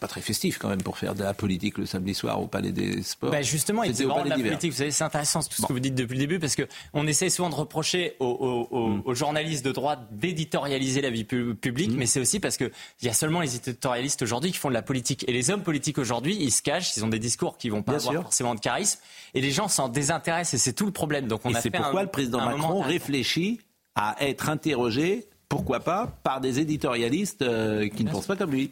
Pas 0.00 0.08
très 0.08 0.22
festif 0.22 0.58
quand 0.58 0.68
même 0.70 0.82
pour 0.82 0.96
faire 0.96 1.14
de 1.14 1.22
la 1.22 1.34
politique 1.34 1.76
le 1.76 1.84
samedi 1.84 2.14
soir 2.14 2.40
au 2.40 2.46
Palais 2.46 2.72
des 2.72 3.02
Sports. 3.02 3.30
Bah 3.30 3.42
justement, 3.42 3.82
il 3.82 3.90
au 3.90 4.08
vraiment 4.08 4.24
de 4.24 4.30
la 4.30 4.36
politique. 4.38 4.72
Vous 4.72 4.78
savez, 4.78 4.90
c'est 4.90 5.04
intéressant 5.04 5.42
tout 5.42 5.60
ce 5.60 5.66
que 5.66 5.72
vous 5.74 5.78
dites 5.78 5.94
depuis 5.94 6.14
le 6.14 6.20
début 6.20 6.38
parce 6.38 6.54
que 6.56 6.66
on 6.94 7.06
essaie 7.06 7.28
souvent 7.28 7.50
de 7.50 7.54
reprocher 7.54 8.16
aux, 8.18 8.24
aux- 8.26 8.68
aux- 8.76 8.88
Mm. 8.88 9.02
aux 9.04 9.14
journalistes 9.14 9.62
de 9.64 9.72
droite 9.72 10.00
d'éditorialiser 10.10 11.02
la 11.02 11.10
vie 11.10 11.24
pu- 11.24 11.54
publique, 11.54 11.90
mais 11.94 12.06
c'est 12.06 12.18
aussi 12.20 12.40
parce 12.40 12.56
que 12.56 12.70
il 13.02 13.06
y 13.06 13.08
a 13.10 13.12
seulement 13.12 13.40
les 13.42 13.56
éditorialistes 13.56 14.22
aujourd'hui 14.22 14.52
qui 14.52 14.58
font 14.58 14.70
de 14.70 14.74
la 14.74 14.80
politique 14.82 15.24
et 15.28 15.32
les 15.32 15.50
hommes 15.50 15.62
politiques 15.62 15.98
aujourd'hui, 15.98 16.34
ils 16.40 16.50
se 16.50 16.62
cachent, 16.62 16.96
ils 16.96 17.04
ont 17.04 17.08
des 17.08 17.18
discours 17.18 17.58
qui 17.58 17.68
vont 17.68 17.82
pas 17.82 17.92
Bien 17.92 17.98
avoir 18.00 18.12
sûr. 18.14 18.22
forcément 18.22 18.54
de 18.54 18.60
charisme 18.60 19.00
et 19.34 19.42
les 19.42 19.50
gens 19.50 19.68
s'en 19.68 19.88
désintéressent 19.90 20.54
et 20.54 20.58
c'est 20.58 20.72
tout 20.72 20.86
le 20.86 20.92
problème. 20.92 21.26
Donc 21.26 21.42
on 21.44 21.50
Et 21.50 21.56
a 21.56 21.60
c'est 21.60 21.70
pourquoi 21.70 22.00
un- 22.00 22.04
le 22.04 22.08
président 22.10 22.42
Macron 22.42 22.80
réfléchit 22.80 23.60
à 23.96 24.16
être 24.20 24.48
interrogé, 24.48 25.26
pourquoi 25.50 25.80
pas, 25.80 26.06
par 26.22 26.40
des 26.40 26.58
éditorialistes 26.60 27.42
euh, 27.42 27.88
qui 27.88 28.04
ne 28.04 28.10
pensent 28.10 28.26
pas 28.26 28.36
comme 28.36 28.52
lui. 28.52 28.70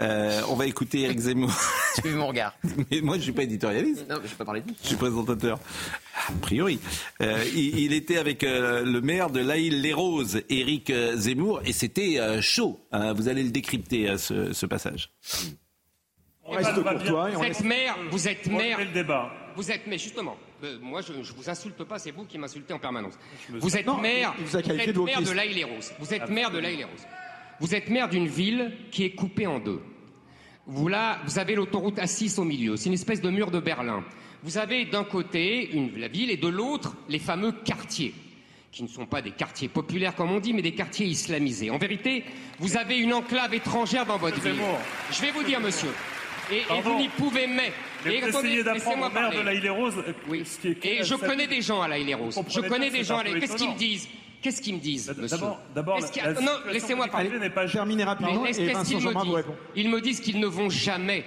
Euh, 0.00 0.40
on 0.48 0.54
va 0.54 0.66
écouter 0.66 1.00
Eric 1.02 1.18
Zemmour. 1.18 1.52
Tu 2.00 2.06
as 2.06 2.10
vu 2.12 2.16
mon 2.16 2.28
regard. 2.28 2.54
Mais 2.92 3.00
moi, 3.00 3.16
je 3.16 3.22
suis 3.22 3.32
pas 3.32 3.42
éditorialiste. 3.42 4.06
Non, 4.08 4.16
mais 4.22 4.26
je 4.26 4.30
vais 4.30 4.36
pas 4.36 4.44
parler 4.44 4.60
de 4.60 4.68
lui. 4.68 4.76
Je 4.80 4.86
suis 4.88 4.96
présentateur. 4.96 5.58
A 6.28 6.32
priori. 6.40 6.78
Euh, 7.20 7.42
il, 7.54 7.76
il 7.80 7.92
était 7.92 8.18
avec 8.18 8.44
euh, 8.44 8.84
le 8.84 9.00
maire 9.00 9.30
de 9.30 9.40
l'Aïle-les-Roses, 9.40 10.42
Éric 10.48 10.90
euh, 10.90 11.16
Zemmour, 11.16 11.60
et 11.64 11.72
c'était 11.72 12.20
euh, 12.20 12.40
chaud. 12.40 12.78
hein. 12.92 13.12
vous 13.14 13.28
allez 13.28 13.42
le 13.42 13.50
décrypter, 13.50 14.10
euh, 14.10 14.16
ce, 14.18 14.52
ce 14.52 14.66
passage. 14.66 15.10
On 16.44 16.52
reste 16.52 16.72
courtois 16.74 17.30
et 17.32 17.36
on 17.36 17.40
Vous 17.40 17.44
êtes 17.46 17.64
maire, 17.64 17.96
vous 18.10 18.28
êtes 18.28 18.46
maire. 18.46 18.78
le 18.78 18.86
débat. 18.92 19.32
Vous 19.56 19.70
êtes, 19.72 19.86
mais 19.88 19.98
justement, 19.98 20.36
euh, 20.62 20.78
moi 20.80 21.00
je, 21.00 21.12
je 21.24 21.32
vous 21.32 21.50
insulte 21.50 21.82
pas, 21.82 21.98
c'est 21.98 22.12
vous 22.12 22.24
qui 22.24 22.38
m'insultez 22.38 22.72
en 22.72 22.78
permanence. 22.78 23.14
Vous 23.50 23.76
êtes 23.76 23.86
maire, 24.00 24.34
vous 24.38 24.56
êtes 24.56 24.68
de 24.68 25.00
maire 25.00 25.20
de 25.22 25.32
l'Aïle-les-Roses. 25.32 25.90
Vous 25.98 26.14
êtes 26.14 26.28
maire 26.30 26.52
de 26.52 26.58
l'Aïle-les-Roses. 26.58 27.06
Vous 27.60 27.74
êtes 27.74 27.88
maire 27.90 28.08
d'une 28.08 28.28
ville 28.28 28.72
qui 28.90 29.04
est 29.04 29.10
coupée 29.10 29.46
en 29.46 29.58
deux. 29.58 29.80
Vous 30.66 30.88
là, 30.88 31.18
vous 31.24 31.38
avez 31.38 31.54
l'autoroute 31.54 31.96
A6 31.98 32.38
au 32.38 32.44
milieu. 32.44 32.76
C'est 32.76 32.88
une 32.88 32.94
espèce 32.94 33.20
de 33.20 33.30
mur 33.30 33.50
de 33.50 33.58
Berlin. 33.58 34.04
Vous 34.42 34.58
avez 34.58 34.84
d'un 34.84 35.04
côté 35.04 35.70
une, 35.72 35.98
la 35.98 36.08
ville 36.08 36.30
et 36.30 36.36
de 36.36 36.46
l'autre 36.48 36.94
les 37.08 37.18
fameux 37.18 37.52
quartiers 37.52 38.14
qui 38.70 38.82
ne 38.82 38.88
sont 38.88 39.06
pas 39.06 39.22
des 39.22 39.30
quartiers 39.30 39.66
populaires 39.68 40.14
comme 40.14 40.30
on 40.30 40.40
dit, 40.40 40.52
mais 40.52 40.60
des 40.62 40.74
quartiers 40.74 41.06
islamisés. 41.06 41.70
En 41.70 41.78
vérité, 41.78 42.22
vous 42.58 42.76
avez 42.76 42.98
une 42.98 43.14
enclave 43.14 43.54
étrangère 43.54 44.04
dans 44.04 44.18
votre 44.18 44.38
ville. 44.40 44.60
Je 45.10 45.20
vais 45.22 45.30
vous 45.30 45.42
dire, 45.42 45.58
monsieur. 45.58 45.88
Et, 46.52 46.62
vous 46.82 46.96
n'y 46.98 47.08
pouvez 47.08 47.46
mais. 47.46 47.72
Mais 48.04 48.16
essayez 48.18 48.62
d'apprendre 48.62 49.06
au 49.06 49.10
maire 49.10 49.30
de 49.30 49.40
l'Aïle-les-Roses. 49.40 49.98
euh, 50.06 50.12
Oui. 50.28 50.42
ce 50.44 50.58
qui 50.60 50.68
est- 50.68 51.00
Et 51.00 51.04
je 51.04 51.14
connais 51.14 51.46
des 51.46 51.60
gens 51.60 51.82
à 51.82 51.88
l'Aïle-les-Roses. 51.88 52.36
Vous 52.36 52.44
Je 52.48 52.60
connais 52.60 52.90
des 52.90 53.04
gens 53.04 53.18
à 53.18 53.24
l'Aïle. 53.24 53.40
Qu'est-ce 53.40 53.56
qu'ils 53.56 53.74
disent? 53.74 54.08
Qu'est-ce 54.42 54.60
qu'ils 54.62 54.74
me 54.76 54.80
disent, 54.80 55.12
monsieur 55.18 55.36
D'abord, 55.74 56.00
Non, 56.42 56.52
laissez-moi 56.72 57.08
parler. 57.08 57.30
n'est 57.38 57.50
pas 57.50 57.66
rapidement 57.66 58.46
et 58.46 58.72
Vincent 58.72 58.98
Jean-Marc 59.00 59.26
vous 59.26 59.32
répond. 59.32 59.54
Ils 59.74 59.88
me 59.90 60.00
disent 60.00 60.20
qu'ils 60.20 60.40
ne 60.40 60.46
vont 60.46 60.70
jamais 60.70 61.24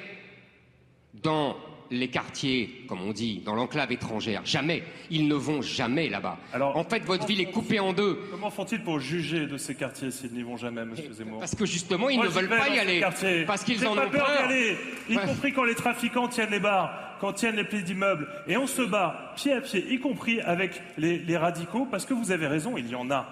dans 1.13 1.55
les 1.93 2.07
quartiers, 2.07 2.85
comme 2.87 3.01
on 3.01 3.11
dit, 3.11 3.41
dans 3.45 3.53
l'enclave 3.53 3.91
étrangère. 3.91 4.41
Jamais. 4.45 4.81
Ils 5.09 5.27
ne 5.27 5.35
vont 5.35 5.61
jamais 5.61 6.07
là-bas. 6.07 6.37
en 6.57 6.85
fait, 6.85 7.03
votre 7.03 7.27
ville 7.27 7.41
est 7.41 7.51
coupée 7.51 7.81
en 7.81 7.91
deux. 7.91 8.17
Comment 8.31 8.49
font-ils 8.49 8.81
pour 8.81 8.99
juger 9.01 9.45
de 9.45 9.57
ces 9.57 9.75
quartiers 9.75 10.09
s'ils 10.09 10.31
n'y 10.31 10.41
vont 10.43 10.55
jamais, 10.55 10.85
monsieur 10.85 11.11
Zemmour 11.11 11.39
Parce 11.39 11.53
que 11.53 11.65
justement, 11.65 12.09
ils 12.09 12.15
Moi, 12.15 12.25
ne 12.27 12.31
veulent 12.31 12.47
pas 12.47 12.69
y 12.69 12.79
aller. 12.79 13.01
Parce 13.45 13.63
qu'ils 13.65 13.85
en 13.85 13.95
pas 13.95 14.05
ont 14.07 14.09
peur 14.09 14.25
peur. 14.25 14.37
d'y 14.47 14.53
aller, 14.53 14.77
y 15.09 15.17
Ouais. 15.17 15.25
compris 15.25 15.51
quand 15.51 15.65
les 15.65 15.75
trafiquants 15.75 16.29
tiennent 16.29 16.51
les 16.51 16.61
bars, 16.61 17.10
quand 17.21 17.33
tiennent 17.33 17.55
les 17.55 17.63
plis 17.63 17.83
d'immeubles. 17.83 18.27
Et 18.47 18.57
on 18.57 18.67
se 18.67 18.81
bat 18.81 19.33
pied 19.35 19.53
à 19.53 19.61
pied, 19.61 19.85
y 19.93 19.99
compris 19.99 20.41
avec 20.41 20.81
les, 20.97 21.19
les 21.19 21.37
radicaux, 21.37 21.87
parce 21.89 22.05
que 22.05 22.15
vous 22.15 22.31
avez 22.31 22.47
raison, 22.47 22.77
il 22.77 22.89
y 22.89 22.95
en 22.95 23.11
a. 23.11 23.29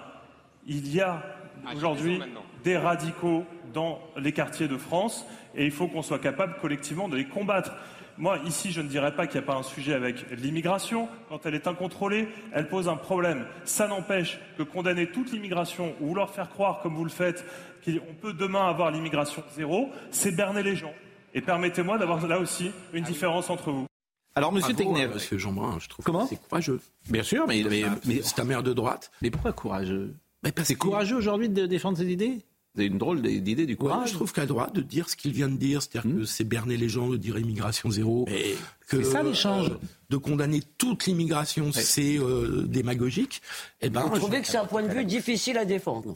Il 0.66 0.94
y 0.94 1.00
a 1.00 1.20
Ah, 1.66 1.74
aujourd'hui 1.74 2.20
des 2.62 2.76
radicaux 2.76 3.44
dans 3.74 4.00
les 4.16 4.32
quartiers 4.32 4.68
de 4.68 4.76
France, 4.76 5.26
et 5.56 5.64
il 5.64 5.72
faut 5.72 5.88
qu'on 5.88 6.02
soit 6.02 6.20
capable 6.20 6.54
collectivement 6.60 7.08
de 7.08 7.16
les 7.16 7.26
combattre. 7.26 7.72
Moi, 8.16 8.38
ici, 8.44 8.70
je 8.70 8.80
ne 8.80 8.88
dirais 8.88 9.14
pas 9.14 9.26
qu'il 9.26 9.40
n'y 9.40 9.44
a 9.44 9.46
pas 9.46 9.58
un 9.58 9.62
sujet 9.62 9.94
avec 9.94 10.30
l'immigration. 10.30 11.08
Quand 11.28 11.46
elle 11.46 11.54
est 11.54 11.66
incontrôlée, 11.66 12.28
elle 12.52 12.68
pose 12.68 12.88
un 12.88 12.96
problème. 12.96 13.46
Ça 13.64 13.88
n'empêche 13.88 14.38
que 14.58 14.62
condamner 14.62 15.06
toute 15.06 15.32
l'immigration 15.32 15.94
ou 16.00 16.08
vouloir 16.08 16.30
faire 16.30 16.50
croire, 16.50 16.80
comme 16.80 16.94
vous 16.94 17.04
le 17.04 17.10
faites, 17.10 17.44
qu'on 17.84 18.14
peut 18.20 18.34
demain 18.34 18.68
avoir 18.68 18.90
l'immigration 18.90 19.42
zéro, 19.56 19.90
c'est 20.10 20.36
berner 20.36 20.62
les 20.62 20.76
gens. 20.76 20.92
Et 21.34 21.40
permettez-moi 21.40 21.98
d'avoir 21.98 22.26
là 22.26 22.38
aussi 22.38 22.70
une 22.92 23.04
différence 23.04 23.50
entre 23.50 23.70
vous. 23.70 23.86
Alors, 24.34 24.52
monsieur 24.52 24.74
Tegner. 24.74 25.04
euh, 25.04 25.14
Monsieur 25.14 25.38
Jean-Brun, 25.38 25.78
je 25.80 25.88
trouve 25.88 26.04
Comment 26.04 26.22
que 26.24 26.30
c'est 26.30 26.40
courageux. 26.48 26.80
Bien 27.08 27.22
sûr, 27.22 27.46
mais, 27.48 27.62
mais, 27.68 27.82
mais- 28.06 28.20
c'est 28.22 28.38
un 28.40 28.44
maire 28.44 28.62
de 28.62 28.72
droite. 28.72 29.10
mais 29.22 29.30
pourquoi 29.30 29.52
courageux 29.52 30.14
Mais 30.44 30.52
parce 30.52 30.68
C'est 30.68 30.74
que- 30.74 30.80
courageux 30.80 31.16
aujourd'hui 31.16 31.48
de 31.48 31.66
défendre 31.66 31.98
ses 31.98 32.06
idées 32.06 32.38
C'est 32.76 32.86
une 32.86 32.98
drôle 32.98 33.20
d'idée 33.22 33.66
du 33.66 33.72
Ouais, 33.72 33.76
courage. 33.78 34.10
je 34.10 34.14
trouve 34.14 34.32
qu'à 34.32 34.46
droite, 34.46 34.72
de 34.72 34.80
dire 34.80 35.08
ce 35.08 35.16
qu'il 35.16 35.32
vient 35.32 35.48
de 35.48 35.56
dire, 35.56 35.82
c'est-à-dire 35.82 36.10
que 36.18 36.24
c'est 36.24 36.44
berner 36.44 36.76
les 36.76 36.88
gens 36.88 37.08
de 37.08 37.16
dire 37.16 37.36
immigration 37.38 37.90
zéro, 37.90 38.26
que 38.88 39.02
c'est 39.02 39.04
ça, 39.10 39.22
l'échange. 39.24 39.70
euh, 39.70 39.78
de 40.08 40.16
condamner 40.16 40.62
toute 40.78 41.06
l'immigration, 41.06 41.72
c'est 41.72 42.16
euh, 42.18 42.62
démagogique. 42.68 43.42
Eh 43.80 43.90
ben, 43.90 44.02
Vous 44.02 44.16
trouvez 44.18 44.36
je- 44.38 44.42
que 44.42 44.48
c'est 44.48 44.58
un 44.58 44.66
point 44.66 44.82
de 44.84 44.88
vue 44.92 45.04
difficile 45.04 45.58
à 45.58 45.64
défendre 45.64 46.12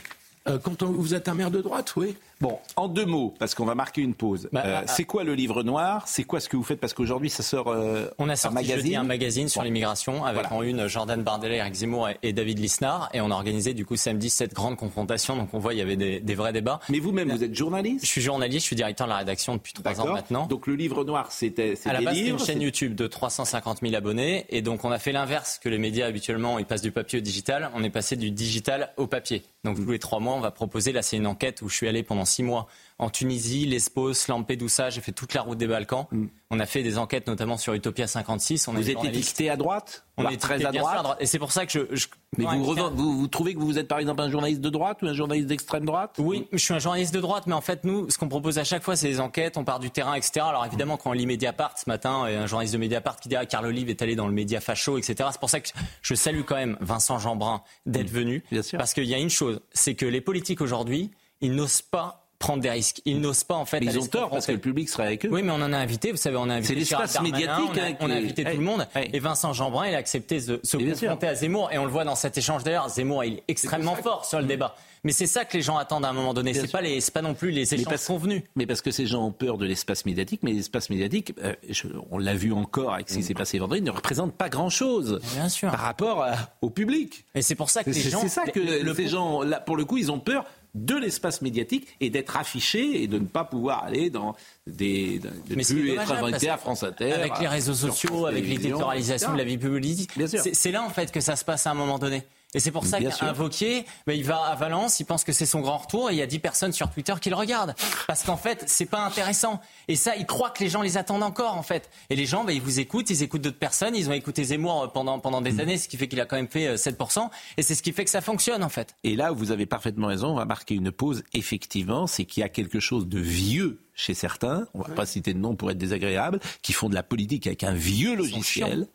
Euh, 0.46 0.58
quand 0.62 0.82
on- 0.82 0.86
vous 0.92 1.14
êtes 1.14 1.28
un 1.28 1.34
maire 1.34 1.50
de 1.50 1.62
droite, 1.62 1.94
oui. 1.96 2.16
Bon, 2.40 2.58
en 2.76 2.88
deux 2.88 3.06
mots, 3.06 3.32
parce 3.38 3.54
qu'on 3.54 3.64
va 3.64 3.74
marquer 3.74 4.02
une 4.02 4.12
pause. 4.12 4.48
Bah, 4.52 4.62
Euh, 4.66 4.80
ah, 4.82 4.86
c'est 4.86 5.04
quoi 5.04 5.24
le 5.24 5.34
livre 5.34 5.62
noir? 5.62 6.02
C'est 6.06 6.24
quoi 6.24 6.40
ce 6.40 6.48
que 6.50 6.56
vous 6.58 6.62
faites? 6.64 6.80
Parce 6.80 6.92
qu'aujourd'hui, 6.92 7.30
ça 7.30 7.42
sort 7.42 7.68
euh, 7.68 8.08
On 8.18 8.28
a 8.28 8.32
un 8.32 8.36
sorti 8.36 8.56
magazine. 8.56 8.76
jeudi 8.76 8.96
un 8.96 9.04
magazine 9.04 9.48
sur 9.48 9.60
Bon. 9.62 9.64
l'immigration 9.64 10.24
avec 10.26 10.42
Voilà. 10.48 10.54
en 10.56 10.62
une 10.62 10.86
Jordan 10.86 11.22
Bardella, 11.22 11.54
Eric 11.56 11.74
Zemmour 11.74 12.10
et- 12.10 12.18
et 12.22 12.32
David 12.34 12.58
Lisnard. 12.58 13.08
Et 13.14 13.22
on 13.22 13.30
a 13.30 13.34
organisé 13.34 13.72
du 13.72 13.86
coup 13.86 13.96
samedi 13.96 14.28
cette 14.28 14.52
grande 14.52 14.76
confrontation. 14.76 15.36
Donc 15.36 15.48
on 15.54 15.58
voit 15.58 15.72
il 15.72 15.78
y 15.78 15.82
avait 15.82 15.96
des, 15.96 16.20
des 16.20 16.34
vrais 16.34 16.52
débats. 16.52 16.80
Mais 16.90 16.98
vous-même, 16.98 17.30
vous 17.32 17.42
êtes 17.44 17.54
journaliste? 17.54 18.04
Je 18.04 18.10
suis 18.10 18.20
journaliste, 18.20 18.60
je 18.60 18.66
suis 18.66 18.76
directeur 18.76 19.06
de 19.06 19.12
la 19.12 19.18
rédaction 19.18 19.54
depuis 19.54 19.72
trois 19.72 19.98
ans 20.02 20.12
maintenant. 20.12 20.46
Donc 20.46 20.66
le 20.66 20.74
livre 20.74 21.04
noir, 21.04 21.32
c'était 21.32 21.74
À 21.86 21.94
la 21.94 22.00
base, 22.02 22.14
c'est 22.14 22.20
une 22.20 22.26
livres, 22.26 22.44
chaîne 22.44 22.60
YouTube 22.60 22.94
de 22.94 23.06
350 23.06 23.78
000 23.80 23.94
abonnés. 23.94 24.44
Et 24.50 24.60
donc, 24.60 24.84
on 24.84 24.90
a 24.90 24.98
fait 24.98 25.12
l'inverse 25.12 25.58
que 25.62 25.70
les 25.70 25.78
médias 25.78 26.06
habituellement, 26.06 26.58
ils 26.58 26.66
passent 26.66 26.82
du 26.82 26.92
papier 26.92 27.20
au 27.20 27.22
digital. 27.22 27.70
On 27.74 27.82
est 27.84 27.90
passé 27.90 28.16
du 28.16 28.30
digital 28.32 28.92
au 28.98 29.06
papier. 29.06 29.44
Donc, 29.64 29.76
tous 29.76 29.90
les 29.90 29.98
trois 29.98 30.20
mois, 30.20 30.33
on 30.34 30.40
va 30.40 30.50
proposer. 30.50 30.92
Là, 30.92 31.02
c'est 31.02 31.16
une 31.16 31.26
enquête 31.26 31.62
où 31.62 31.68
je 31.68 31.74
suis 31.74 31.88
allé 31.88 32.02
pendant 32.02 32.24
six 32.24 32.42
mois 32.42 32.66
en 32.98 33.10
Tunisie, 33.10 33.66
Lesbos, 33.66 34.12
Lampedusa. 34.28 34.90
J'ai 34.90 35.00
fait 35.00 35.12
toute 35.12 35.34
la 35.34 35.42
route 35.42 35.58
des 35.58 35.66
Balkans. 35.66 36.06
On 36.50 36.60
a 36.60 36.66
fait 36.66 36.82
des 36.84 36.96
enquêtes 36.98 37.26
notamment 37.26 37.56
sur 37.56 37.72
Utopia 37.74 38.06
56. 38.06 38.68
On 38.68 38.72
Vous 38.72 38.88
êtes 38.90 39.02
étiqueté 39.04 39.50
à 39.50 39.56
droite 39.56 40.06
On 40.16 40.28
est 40.28 40.36
très 40.36 40.64
à 40.64 40.70
bien 40.70 40.82
sûr 40.84 41.02
droite. 41.02 41.16
Et 41.20 41.26
c'est 41.26 41.40
pour 41.40 41.50
ça 41.50 41.66
que 41.66 41.72
je. 41.72 41.80
je- 41.96 42.06
Mais 42.38 42.44
vous, 42.44 43.26
trouvez 43.26 43.54
que 43.54 43.58
vous 43.58 43.78
êtes 43.78 43.88
par 43.88 43.98
exemple 43.98 44.20
un 44.22 44.30
journaliste 44.30 44.60
de 44.60 44.70
droite 44.70 44.98
ou 45.02 45.06
un 45.06 45.12
journaliste 45.14 45.48
d'extrême 45.48 45.84
droite? 45.84 46.14
Oui, 46.18 46.46
je 46.52 46.58
suis 46.58 46.72
un 46.74 46.78
journaliste 46.78 47.12
de 47.14 47.20
droite, 47.20 47.48
mais 47.48 47.52
en 47.54 47.60
fait, 47.60 47.82
nous, 47.84 48.08
ce 48.10 48.18
qu'on 48.18 48.28
propose 48.28 48.58
à 48.58 48.64
chaque 48.64 48.84
fois, 48.84 48.94
c'est 48.94 49.08
des 49.08 49.18
enquêtes, 49.20 49.56
on 49.56 49.64
part 49.64 49.80
du 49.80 49.90
terrain, 49.90 50.14
etc. 50.14 50.46
Alors 50.48 50.64
évidemment, 50.64 50.96
quand 50.96 51.10
on 51.10 51.14
lit 51.14 51.26
Mediapart 51.26 51.76
ce 51.78 51.88
matin, 51.90 52.26
et 52.28 52.36
un 52.36 52.46
journaliste 52.46 52.74
de 52.74 52.78
Mediapart 52.78 53.16
qui 53.16 53.28
dit 53.28 53.34
ah, 53.36 53.46
Carl 53.46 53.66
Olive 53.66 53.90
est 53.90 54.00
allé 54.02 54.14
dans 54.14 54.28
le 54.28 54.32
média 54.32 54.60
facho, 54.60 54.98
etc. 54.98 55.30
C'est 55.32 55.40
pour 55.40 55.50
ça 55.50 55.58
que 55.58 55.68
je 56.02 56.14
salue 56.14 56.42
quand 56.46 56.56
même 56.56 56.76
Vincent 56.80 57.18
Jeanbrun 57.18 57.62
d'être 57.86 58.10
venu. 58.10 58.44
Parce 58.78 58.94
qu'il 58.94 59.04
y 59.04 59.14
a 59.14 59.18
une 59.18 59.30
chose, 59.30 59.60
c'est 59.72 59.94
que 59.96 60.06
les 60.06 60.20
politiques 60.20 60.60
aujourd'hui, 60.60 61.10
ils 61.40 61.52
n'osent 61.54 61.82
pas 61.82 62.23
prendre 62.44 62.62
des 62.62 62.70
risques. 62.70 63.00
Ils 63.04 63.20
n'osent 63.20 63.44
pas 63.44 63.54
en 63.54 63.64
fait. 63.64 63.80
Mais 63.80 63.86
ils 63.86 63.98
ont 63.98 64.06
tort 64.06 64.30
parce 64.30 64.46
que 64.46 64.52
le 64.52 64.58
public 64.58 64.88
serait 64.88 65.06
avec 65.06 65.24
eux. 65.26 65.28
Oui, 65.30 65.42
mais 65.42 65.50
on 65.52 65.54
en 65.62 65.72
a 65.72 65.78
invité. 65.78 66.10
Vous 66.10 66.16
savez, 66.16 66.36
on 66.36 66.48
a 66.50 66.54
invité 66.54 66.74
C'est 66.74 66.78
l'espace 66.80 67.20
médiatique, 67.20 67.48
On 67.72 67.78
a, 67.78 67.82
hein, 67.82 67.96
on 68.00 68.04
a 68.06 68.08
qui- 68.12 68.18
invité 68.18 68.44
tout 68.44 68.56
le 68.56 68.62
monde. 68.62 68.86
Et 69.12 69.18
Vincent 69.18 69.52
Jeanbrun, 69.52 69.88
il 69.88 69.94
a 69.94 69.98
accepté 69.98 70.40
de 70.40 70.60
se 70.62 70.76
Mais 70.76 70.90
confronter 70.92 71.26
à 71.28 71.34
Zemmour. 71.34 71.70
Et 71.72 71.78
on 71.78 71.84
le 71.84 71.90
voit 71.90 72.04
dans 72.04 72.14
cet 72.16 72.36
échange 72.38 72.62
d'ailleurs. 72.64 72.88
Zemmour, 72.88 73.24
il 73.24 73.34
est 73.34 73.42
extrêmement 73.48 73.96
fort 73.96 74.24
sur 74.24 74.38
le 74.40 74.44
débat. 74.46 74.74
Mais 75.06 75.12
c'est 75.12 75.26
ça 75.26 75.44
que 75.44 75.54
les 75.54 75.62
gens 75.62 75.76
attendent 75.76 76.06
à 76.06 76.08
un 76.08 76.12
moment 76.14 76.32
donné. 76.32 76.54
C'est 76.54 76.70
pas 76.72 76.80
les, 76.80 76.98
pas 77.12 77.20
non 77.20 77.34
plus 77.34 77.50
les 77.50 77.66
Mais 77.70 77.76
échanges 77.76 77.84
parce- 77.84 78.06
convenus. 78.06 78.42
Mais 78.56 78.64
parce 78.66 78.80
que 78.80 78.90
ces 78.90 79.04
gens 79.06 79.26
ont 79.26 79.32
peur 79.32 79.58
de 79.58 79.66
l'espace 79.66 80.06
médiatique, 80.06 80.40
mais 80.42 80.52
l'espace 80.52 80.88
médiatique, 80.88 81.34
euh, 81.42 81.52
je- 81.68 81.88
on 82.10 82.16
l'a 82.18 82.34
vu 82.34 82.52
encore 82.54 82.94
avec 82.94 83.10
ce 83.10 83.16
qui 83.16 83.22
s'est 83.22 83.34
passé 83.34 83.58
vendredi, 83.58 83.82
ne 83.82 83.90
représente 83.90 84.32
pas 84.32 84.48
grand-chose 84.48 85.20
Bien 85.34 85.50
sûr. 85.50 85.70
par 85.70 85.80
rapport 85.80 86.22
à- 86.22 86.34
au 86.62 86.70
public. 86.70 87.24
Et 87.34 87.42
c'est 87.42 87.54
pour 87.54 87.68
ça 87.68 87.84
que 87.84 87.90
les 87.90 88.00
gens. 88.00 88.20
c'est 88.22 88.28
ça 88.30 88.44
que 88.46 88.58
le- 88.60 88.80
le- 88.82 88.94
ces 88.94 89.08
gens, 89.08 89.42
là, 89.42 89.60
pour 89.60 89.76
le 89.76 89.84
coup, 89.84 89.98
ils 89.98 90.10
ont 90.10 90.20
peur 90.20 90.46
de 90.74 90.96
l'espace 90.96 91.42
médiatique 91.42 91.86
et 92.00 92.10
d'être 92.10 92.36
affichés 92.36 93.02
et 93.02 93.06
de 93.06 93.18
ne 93.18 93.26
pas 93.26 93.44
pouvoir 93.44 93.84
aller 93.84 94.10
dans 94.10 94.34
des 94.66 95.18
de, 95.18 95.28
de 95.28 95.54
Mais 95.54 95.62
c'est 95.62 95.74
plus 95.74 95.90
être 95.90 96.12
invité 96.12 96.48
à 96.48 96.56
France 96.56 96.82
Inter, 96.82 97.12
Avec 97.12 97.38
les 97.38 97.48
réseaux 97.48 97.74
sociaux, 97.74 98.26
avec 98.26 98.42
Télévisions, 98.42 98.70
l'éditorialisation 98.70 99.32
de 99.32 99.38
la 99.38 99.44
vie 99.44 99.58
publique. 99.58 100.10
C'est 100.26 100.72
là 100.72 100.82
en 100.82 100.90
fait 100.90 101.12
que 101.12 101.20
ça 101.20 101.36
se 101.36 101.44
passe 101.44 101.66
à 101.66 101.70
un 101.70 101.74
moment 101.74 101.98
donné. 101.98 102.24
Et 102.54 102.60
c'est 102.60 102.70
pour 102.70 102.86
ça 102.86 103.00
qu'un 103.00 103.32
Vauquier, 103.32 103.84
ben, 104.06 104.14
il 104.14 104.24
va 104.24 104.38
à 104.38 104.54
Valence, 104.54 105.00
il 105.00 105.04
pense 105.04 105.24
que 105.24 105.32
c'est 105.32 105.46
son 105.46 105.60
grand 105.60 105.78
retour 105.78 106.10
et 106.10 106.14
il 106.14 106.18
y 106.18 106.22
a 106.22 106.26
10 106.26 106.38
personnes 106.38 106.72
sur 106.72 106.90
Twitter 106.90 107.14
qui 107.20 107.30
le 107.30 107.36
regardent. 107.36 107.74
Parce 108.06 108.22
qu'en 108.22 108.36
fait, 108.36 108.64
c'est 108.66 108.86
pas 108.86 109.04
intéressant. 109.04 109.60
Et 109.88 109.96
ça, 109.96 110.16
il 110.16 110.26
croit 110.26 110.50
que 110.50 110.62
les 110.62 110.68
gens 110.70 110.82
les 110.82 110.96
attendent 110.96 111.22
encore, 111.22 111.56
en 111.56 111.62
fait. 111.62 111.90
Et 112.10 112.16
les 112.16 112.26
gens, 112.26 112.44
ben, 112.44 112.52
ils 112.52 112.62
vous 112.62 112.80
écoutent, 112.80 113.10
ils 113.10 113.22
écoutent 113.22 113.42
d'autres 113.42 113.58
personnes, 113.58 113.94
ils 113.94 114.08
ont 114.08 114.12
écouté 114.12 114.44
Zemmour 114.44 114.90
pendant, 114.92 115.18
pendant 115.18 115.40
Mm. 115.40 115.44
des 115.44 115.60
années, 115.60 115.78
ce 115.78 115.88
qui 115.88 115.96
fait 115.96 116.08
qu'il 116.08 116.20
a 116.20 116.26
quand 116.26 116.36
même 116.36 116.48
fait 116.48 116.66
euh, 116.68 116.76
7%. 116.76 117.28
Et 117.56 117.62
c'est 117.62 117.74
ce 117.74 117.82
qui 117.82 117.92
fait 117.92 118.04
que 118.04 118.10
ça 118.10 118.20
fonctionne, 118.20 118.62
en 118.62 118.68
fait. 118.68 118.94
Et 119.04 119.16
là, 119.16 119.32
vous 119.32 119.50
avez 119.50 119.66
parfaitement 119.66 120.06
raison, 120.08 120.28
on 120.28 120.36
va 120.36 120.44
marquer 120.44 120.74
une 120.74 120.92
pause. 120.92 121.22
Effectivement, 121.32 122.06
c'est 122.06 122.24
qu'il 122.24 122.40
y 122.40 122.44
a 122.44 122.48
quelque 122.48 122.80
chose 122.80 123.06
de 123.08 123.18
vieux 123.18 123.80
chez 123.94 124.14
certains, 124.14 124.66
on 124.74 124.80
va 124.80 124.88
pas 124.94 125.06
citer 125.06 125.34
de 125.34 125.38
nom 125.38 125.54
pour 125.54 125.70
être 125.70 125.78
désagréable, 125.78 126.40
qui 126.62 126.72
font 126.72 126.88
de 126.88 126.94
la 126.94 127.02
politique 127.02 127.46
avec 127.46 127.62
un 127.62 127.74
vieux 127.74 128.16
logiciel. 128.16 128.88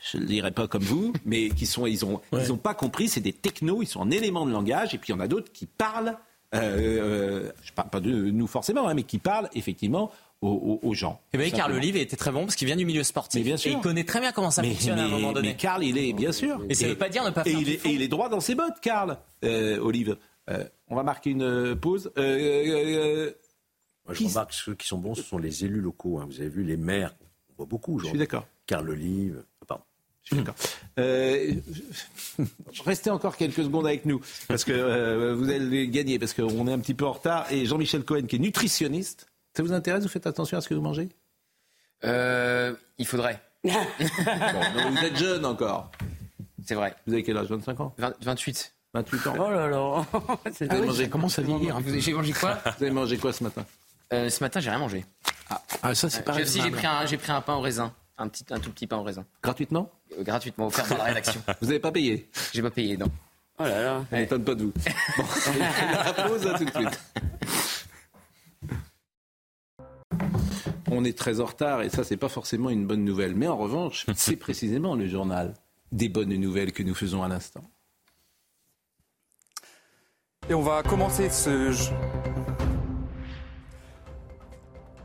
Je 0.00 0.16
ne 0.16 0.22
le 0.22 0.28
dirai 0.28 0.50
pas 0.50 0.66
comme 0.68 0.82
vous, 0.82 1.12
mais 1.24 1.48
qui 1.50 1.66
sont, 1.66 1.86
ils 1.86 2.04
ont, 2.04 2.20
ils 2.32 2.52
ont 2.52 2.56
pas 2.56 2.74
compris, 2.74 3.08
c'est 3.08 3.20
des 3.20 3.32
technos, 3.32 3.82
ils 3.82 3.86
sont 3.86 4.00
en 4.00 4.10
éléments 4.10 4.46
de 4.46 4.52
langage, 4.52 4.94
et 4.94 4.98
puis 4.98 5.12
il 5.12 5.16
y 5.16 5.18
en 5.18 5.20
a 5.20 5.28
d'autres 5.28 5.52
qui 5.52 5.66
parlent, 5.66 6.16
euh, 6.54 6.58
euh, 6.60 7.52
je 7.62 7.72
parle 7.72 7.90
pas 7.90 8.00
de 8.00 8.10
nous 8.10 8.46
forcément, 8.46 8.88
hein, 8.88 8.94
mais 8.94 9.02
qui 9.02 9.18
parlent 9.18 9.48
effectivement 9.54 10.10
aux, 10.42 10.48
aux- 10.82 10.88
aux 10.88 10.94
gens. 10.94 11.20
Et 11.32 11.38
bien, 11.38 11.48
Tout 11.50 11.56
Carl. 11.56 11.72
Olive 11.72 11.96
était 11.96 12.16
très 12.16 12.30
bon 12.30 12.44
parce 12.44 12.54
qu'il 12.56 12.66
vient 12.66 12.76
du 12.76 12.84
milieu 12.84 13.02
sportif. 13.02 13.40
Mais 13.40 13.44
bien 13.44 13.56
sûr. 13.56 13.70
Et 13.70 13.74
il 13.74 13.80
connaît 13.80 14.04
très 14.04 14.20
bien 14.20 14.30
comment 14.32 14.50
ça 14.50 14.60
Mais- 14.62 14.70
fonctionne 14.70 14.98
à 14.98 15.04
un 15.04 15.08
moment 15.08 15.32
donné. 15.32 15.48
Mais 15.48 15.56
Karl, 15.56 15.82
il 15.82 15.96
est 15.96 16.12
bien 16.12 16.32
sûr. 16.32 16.60
Et 16.68 16.74
ça 16.74 16.86
veut 16.86 16.96
pas 16.96 17.08
dire 17.08 17.24
ne 17.24 17.30
pas 17.30 17.42
et 17.46 17.50
faire 17.50 17.58
il 17.60 17.64
du 17.64 17.72
est, 17.72 17.86
et 17.86 17.90
il 17.92 18.02
est 18.02 18.08
droit 18.08 18.28
dans 18.28 18.40
ses 18.40 18.54
bottes, 18.54 18.78
Karl, 18.82 19.16
euh, 19.44 19.78
Olive. 19.80 20.16
Euh, 20.50 20.64
on 20.88 20.96
va 20.96 21.02
marquer 21.02 21.30
une 21.30 21.74
pause. 21.76 22.12
Euh, 22.18 22.22
euh, 22.22 23.26
euh, 23.26 23.32
Moi, 24.04 24.14
je 24.14 24.24
remarque 24.24 24.50
que 24.50 24.56
ceux 24.56 24.74
qui 24.74 24.86
sont 24.86 24.98
bons, 24.98 25.14
ce 25.14 25.22
sont 25.22 25.38
les 25.38 25.64
élus 25.64 25.80
locaux. 25.80 26.18
hein. 26.18 26.26
Vous 26.28 26.40
avez 26.40 26.50
vu 26.50 26.62
les 26.62 26.76
maires, 26.76 27.14
on 27.50 27.54
voit 27.56 27.66
beaucoup 27.66 27.94
aujourd'hui. 27.94 28.10
Je 28.18 28.24
suis 28.24 28.26
d'accord. 28.26 28.46
Carl 28.66 28.88
Olive. 28.90 29.42
Je 30.24 30.34
suis 30.34 30.36
d'accord. 30.36 30.54
Euh, 30.98 31.52
restez 32.84 33.10
encore 33.10 33.36
quelques 33.36 33.62
secondes 33.62 33.86
avec 33.86 34.06
nous, 34.06 34.20
parce 34.48 34.64
que 34.64 34.72
euh, 34.72 35.34
vous 35.34 35.50
allez 35.50 35.88
gagner, 35.88 36.18
parce 36.18 36.32
qu'on 36.34 36.66
est 36.66 36.72
un 36.72 36.78
petit 36.78 36.94
peu 36.94 37.04
en 37.06 37.12
retard. 37.12 37.50
Et 37.52 37.66
Jean-Michel 37.66 38.04
Cohen, 38.04 38.22
qui 38.26 38.36
est 38.36 38.38
nutritionniste, 38.40 39.26
ça 39.56 39.62
vous 39.62 39.72
intéresse 39.72 40.02
Vous 40.02 40.08
faites 40.08 40.26
attention 40.26 40.56
à 40.58 40.60
ce 40.60 40.68
que 40.68 40.74
vous 40.74 40.80
mangez? 40.82 41.08
Euh, 42.04 42.74
il 42.98 43.06
faudrait. 43.06 43.40
Bon, 43.64 44.90
Vous 44.90 44.98
êtes 45.04 45.16
jeune 45.16 45.44
encore. 45.46 45.90
C'est 46.66 46.74
vrai. 46.74 46.94
Vous 47.06 47.12
avez 47.14 47.22
quel 47.22 47.36
âge? 47.36 47.48
25 47.48 47.80
ans? 47.80 47.94
20 47.98 48.14
28. 48.22 48.74
28 48.94 49.26
ans 49.26 49.34
Oh 49.38 49.50
là 49.50 49.68
là. 49.68 50.06
Vous 50.12 50.62
avez 50.70 50.86
mangé 50.86 51.08
comment 51.08 51.28
ça 51.28 51.42
vieillir 51.42 51.80
Vous- 51.80 51.98
J'ai 51.98 52.12
mangé 52.12 52.32
quoi? 52.32 52.58
Vous 52.78 52.84
avez 52.84 52.90
mangé 52.90 53.16
quoi 53.18 53.32
ce 53.32 53.42
matin? 53.44 53.64
Euh, 54.12 54.28
Ce 54.28 54.42
matin, 54.44 54.60
j'ai 54.60 54.70
rien 54.70 54.78
mangé. 54.78 55.04
Ah, 55.82 55.94
ça, 55.94 56.08
c'est 56.10 56.22
pas 56.24 56.38
aussi, 56.40 56.60
j'ai 56.60 56.70
pris, 56.70 56.86
un, 56.86 57.04
j'ai 57.06 57.16
pris 57.16 57.32
un 57.32 57.40
pain 57.40 57.54
au 57.54 57.60
raisin. 57.60 57.92
Un, 58.16 58.28
petit, 58.28 58.44
un 58.50 58.60
tout 58.60 58.70
petit 58.70 58.86
pain 58.86 58.98
au 58.98 59.02
raisin. 59.02 59.24
Gratuitement? 59.42 59.90
Gratuitement, 60.20 60.66
offert 60.66 60.86
par 60.86 60.98
la 60.98 61.04
rédaction. 61.04 61.40
Vous 61.60 61.66
n'avez 61.66 61.80
pas 61.80 61.92
payé 61.92 62.28
J'ai 62.52 62.62
pas 62.62 62.70
payé, 62.70 62.96
non. 62.96 63.06
Oh 63.58 63.62
là 63.64 63.82
là. 63.82 64.04
Ça 64.10 64.16
m'étonne 64.16 64.44
pas 64.44 64.54
de 64.54 64.64
vous. 64.64 64.72
Bon, 65.16 65.24
la 66.16 66.28
pause, 66.28 66.46
à 66.46 66.58
tout 66.58 66.64
de 66.64 66.70
suite. 66.70 67.00
On 70.90 71.04
est 71.04 71.16
très 71.16 71.40
en 71.40 71.46
retard 71.46 71.82
et 71.82 71.88
ça, 71.88 72.04
c'est 72.04 72.16
pas 72.16 72.28
forcément 72.28 72.70
une 72.70 72.86
bonne 72.86 73.04
nouvelle. 73.04 73.34
Mais 73.34 73.48
en 73.48 73.56
revanche, 73.56 74.06
c'est 74.14 74.36
précisément 74.36 74.94
le 74.94 75.08
journal 75.08 75.54
des 75.92 76.08
bonnes 76.08 76.34
nouvelles 76.34 76.72
que 76.72 76.82
nous 76.82 76.94
faisons 76.94 77.22
à 77.22 77.28
l'instant. 77.28 77.64
Et 80.48 80.54
on 80.54 80.62
va 80.62 80.82
commencer 80.82 81.30
ce. 81.30 81.72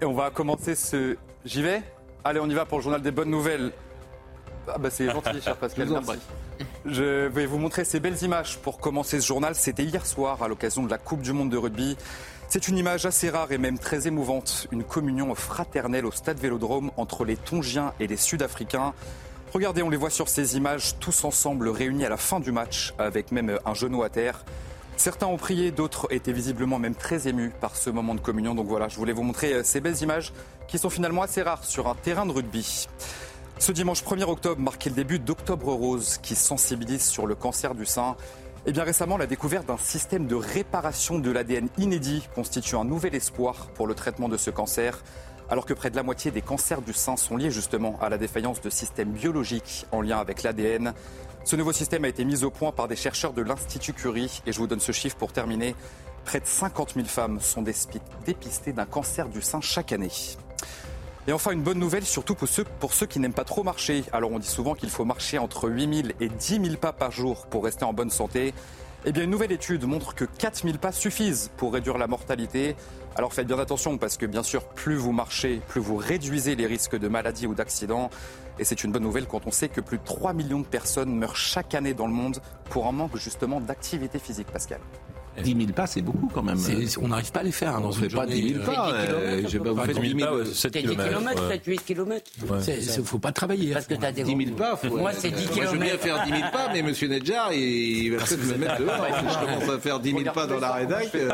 Et 0.02 0.06
on 0.06 0.14
va 0.14 0.32
commencer 0.32 0.76
ce. 0.76 1.16
J'y 1.46 1.62
vais? 1.62 1.82
Allez, 2.24 2.40
on 2.40 2.50
y 2.50 2.54
va 2.54 2.66
pour 2.66 2.80
le 2.80 2.84
journal 2.84 3.02
des 3.02 3.12
bonnes 3.12 3.30
nouvelles. 3.30 3.72
Ah 4.74 4.78
bah 4.78 4.90
c'est 4.90 5.10
gentil, 5.10 5.42
cher 5.42 5.56
Pascal. 5.60 5.90
Merci. 5.90 6.20
Je 6.86 7.28
vais 7.28 7.46
vous 7.46 7.58
montrer 7.58 7.86
ces 7.86 8.00
belles 8.00 8.22
images 8.24 8.58
pour 8.60 8.80
commencer 8.80 9.20
ce 9.20 9.28
journal. 9.28 9.56
C'était 9.56 9.84
hier 9.84 10.06
soir 10.06 10.42
à 10.44 10.48
l'occasion 10.48 10.84
de 10.84 10.90
la 10.90 10.98
Coupe 10.98 11.22
du 11.22 11.34
Monde 11.34 11.50
de 11.50 11.58
rugby. 11.58 11.98
C'est 12.48 12.68
une 12.68 12.78
image 12.78 13.06
assez 13.06 13.30
rare 13.30 13.52
et 13.52 13.58
même 13.58 13.78
très 13.78 14.08
émouvante. 14.08 14.68
Une 14.72 14.84
communion 14.84 15.34
fraternelle 15.36 16.06
au 16.06 16.12
stade 16.12 16.40
Vélodrome 16.40 16.92
entre 16.98 17.26
les 17.26 17.38
Tongiens 17.38 17.94
et 18.00 18.08
les 18.08 18.18
Sud-Africains. 18.18 18.94
Regardez, 19.54 19.84
on 19.84 19.90
les 19.90 19.98
voit 19.98 20.10
sur 20.10 20.30
ces 20.30 20.58
images, 20.58 20.98
tous 21.00 21.24
ensemble 21.24 21.70
réunis 21.70 22.06
à 22.06 22.10
la 22.10 22.18
fin 22.18 22.40
du 22.40 22.52
match, 22.52 22.94
avec 23.00 23.32
même 23.32 23.60
un 23.66 23.74
genou 23.74 24.04
à 24.04 24.10
terre. 24.10 24.44
Certains 25.00 25.28
ont 25.28 25.38
prié, 25.38 25.72
d'autres 25.72 26.08
étaient 26.12 26.34
visiblement 26.34 26.78
même 26.78 26.94
très 26.94 27.28
émus 27.28 27.52
par 27.62 27.78
ce 27.78 27.90
moment 27.90 28.16
de 28.16 28.20
communion. 28.20 28.54
Donc 28.54 28.68
voilà, 28.68 28.90
je 28.90 28.98
voulais 28.98 29.14
vous 29.14 29.24
montrer 29.24 29.54
euh, 29.54 29.64
ces 29.64 29.80
belles 29.80 30.02
images 30.02 30.34
qui 30.68 30.78
sont 30.78 30.90
finalement 30.90 31.22
assez 31.22 31.42
rares 31.42 31.64
sur 31.64 31.88
un 31.88 31.96
terrain 31.96 32.26
de 32.26 32.32
rugby. 32.32 32.88
Ce 33.60 33.74
dimanche 33.74 34.04
1er 34.04 34.24
octobre 34.24 34.62
marquait 34.62 34.90
le 34.90 34.96
début 34.96 35.20
d'Octobre 35.20 35.74
Rose 35.74 36.18
qui 36.24 36.34
sensibilise 36.34 37.04
sur 37.04 37.28
le 37.28 37.36
cancer 37.36 37.76
du 37.76 37.86
sein. 37.86 38.16
Et 38.66 38.72
bien 38.72 38.86
récemment, 38.86 39.18
la 39.18 39.28
découverte 39.28 39.68
d'un 39.68 39.78
système 39.78 40.28
de 40.28 40.36
réparation 40.36 41.20
de 41.20 41.30
l'ADN 41.30 41.68
inédit 41.78 42.30
constitue 42.34 42.78
un 42.78 42.86
nouvel 42.86 43.16
espoir 43.16 43.68
pour 43.76 43.86
le 43.86 43.96
traitement 43.96 44.30
de 44.30 44.38
ce 44.38 44.50
cancer. 44.50 45.04
Alors 45.50 45.66
que 45.66 45.74
près 45.74 45.90
de 45.90 45.98
la 45.98 46.04
moitié 46.04 46.32
des 46.32 46.42
cancers 46.42 46.82
du 46.82 46.94
sein 46.94 47.18
sont 47.18 47.36
liés 47.36 47.52
justement 47.52 48.00
à 48.02 48.08
la 48.08 48.18
défaillance 48.18 48.62
de 48.62 48.70
systèmes 48.70 49.12
biologiques 49.12 49.86
en 49.92 50.00
lien 50.00 50.20
avec 50.20 50.44
l'ADN. 50.44 50.94
Ce 51.44 51.58
nouveau 51.58 51.74
système 51.74 52.06
a 52.06 52.08
été 52.08 52.24
mis 52.24 52.46
au 52.46 52.52
point 52.52 52.72
par 52.72 52.88
des 52.88 52.96
chercheurs 52.96 53.34
de 53.34 53.42
l'Institut 53.42 53.92
Curie. 53.92 54.42
Et 54.46 54.54
je 54.54 54.58
vous 54.58 54.68
donne 54.68 54.80
ce 54.80 54.94
chiffre 54.94 55.18
pour 55.18 55.34
terminer. 55.34 55.76
Près 56.24 56.40
de 56.40 56.48
50 56.48 56.94
000 56.94 57.08
femmes 57.08 57.42
sont 57.42 57.62
dépistées 58.26 58.72
d'un 58.72 58.86
cancer 58.86 59.28
du 59.28 59.42
sein 59.42 59.60
chaque 59.60 59.92
année. 59.92 60.12
Et 61.28 61.34
enfin, 61.34 61.52
une 61.52 61.62
bonne 61.62 61.80
nouvelle, 61.80 62.06
surtout 62.06 62.34
pour 62.34 62.48
ceux, 62.48 62.64
pour 62.64 62.94
ceux 62.94 63.06
qui 63.06 63.20
n'aiment 63.20 63.34
pas 63.34 63.44
trop 63.44 63.64
marcher. 63.64 64.04
Alors, 64.12 64.32
on 64.32 64.40
dit 64.40 64.48
souvent 64.48 64.74
qu'il 64.74 64.90
faut 64.90 65.06
marcher 65.06 65.38
entre 65.38 65.70
8 65.70 66.04
000 66.04 66.08
et 66.20 66.30
10 66.30 66.62
000 66.64 66.78
pas 66.78 66.94
par 66.94 67.12
jour 67.12 67.46
pour 67.48 67.66
rester 67.66 67.86
en 67.86 67.94
bonne 67.94 68.10
santé. 68.10 68.54
Eh 69.06 69.12
bien, 69.12 69.24
une 69.24 69.30
nouvelle 69.30 69.52
étude 69.52 69.86
montre 69.86 70.16
que 70.16 70.26
4 70.26 70.64
000 70.64 70.78
pas 70.78 70.92
suffisent 70.92 71.52
pour 71.58 71.74
réduire 71.74 71.98
la 71.98 72.08
mortalité. 72.08 72.76
Alors, 73.16 73.34
faites 73.34 73.48
bien 73.48 73.60
attention 73.60 73.98
parce 73.98 74.18
que, 74.18 74.26
bien 74.26 74.44
sûr, 74.44 74.64
plus 74.64 74.96
vous 74.96 75.12
marchez, 75.12 75.62
plus 75.68 75.82
vous 75.82 75.98
réduisez 75.98 76.56
les 76.56 76.66
risques 76.66 76.98
de 76.98 77.08
maladie 77.08 77.48
ou 77.48 77.54
d'accident. 77.54 78.10
Et 78.58 78.64
c'est 78.64 78.84
une 78.84 78.92
bonne 78.92 79.04
nouvelle 79.04 79.28
quand 79.28 79.46
on 79.46 79.52
sait 79.52 79.70
que 79.70 79.82
plus 79.82 80.00
de 80.00 80.04
3 80.04 80.34
millions 80.34 80.60
de 80.60 80.66
personnes 80.66 81.16
meurent 81.16 81.36
chaque 81.36 81.76
année 81.76 81.94
dans 81.94 82.08
le 82.08 82.14
monde 82.14 82.42
pour 82.70 82.88
un 82.88 82.92
manque 82.92 83.18
justement 83.18 83.62
d'activité 83.62 84.20
physique, 84.20 84.48
Pascal. 84.48 84.80
10 85.44 85.56
000 85.56 85.72
pas, 85.74 85.88
c'est 85.88 86.02
beaucoup 86.02 86.30
quand 86.34 86.44
même. 86.44 86.58
On 87.02 87.08
n'arrive 87.08 87.32
pas 87.32 87.40
à 87.40 87.44
les 87.44 87.52
faire 87.52 87.76
hein, 87.76 87.82
dans 87.82 87.90
On 87.90 87.92
une 87.92 87.98
fait 87.98 88.08
pas 88.16 88.24
journée, 88.28 88.42
10 88.42 88.50
000 88.56 88.60
euh, 88.62 88.66
pas. 88.66 88.92
euh, 88.94 89.42
je 89.48 89.58
vais 89.58 89.64
pas 89.64 89.72
vous 89.72 89.84
faire 89.84 90.02
10 90.02 90.10
000 90.18 90.20
pas. 90.20 90.46
C'est 90.54 90.72
10 90.72 90.82
km, 90.82 91.48
7, 91.50 91.66
8 91.66 91.86
km. 91.86 92.26
C'est- 92.62 92.82
c'est- 92.82 93.04
faut 93.06 93.20
pas 93.20 93.32
travailler. 93.32 93.74
Parce 93.74 93.88
que 93.88 93.96
t'as 93.96 94.12
des 94.12 94.24
10 94.24 94.36
000 94.46 94.56
pas, 94.56 94.76
faut- 94.78 94.98
Moi, 94.98 95.12
c'est 95.14 95.32
10 95.32 95.46
Moi, 95.56 95.66
je 95.66 95.70
veux 95.72 95.78
bien 95.78 95.88
km. 95.98 96.04
faire 96.04 96.24
10 96.26 96.30
000 96.32 96.42
pas, 96.52 96.70
mais 96.74 96.82
Monsieur 96.82 97.08
Nedjar, 97.08 97.54
il, 97.54 97.60
il 97.62 98.12
va 98.16 98.24
peut-être 98.24 98.46
me 98.46 98.56
mettre 98.58 98.78
dehors. 98.80 99.06
Si 99.20 99.26
je 99.34 99.46
commence 99.46 99.70
à 99.70 99.80
faire 99.80 100.00
10 100.00 100.12
000 100.12 100.24
pas 100.34 100.46
dans 100.48 100.60
la 100.60 100.72
rédac, 100.74 101.10
euh, 101.16 101.30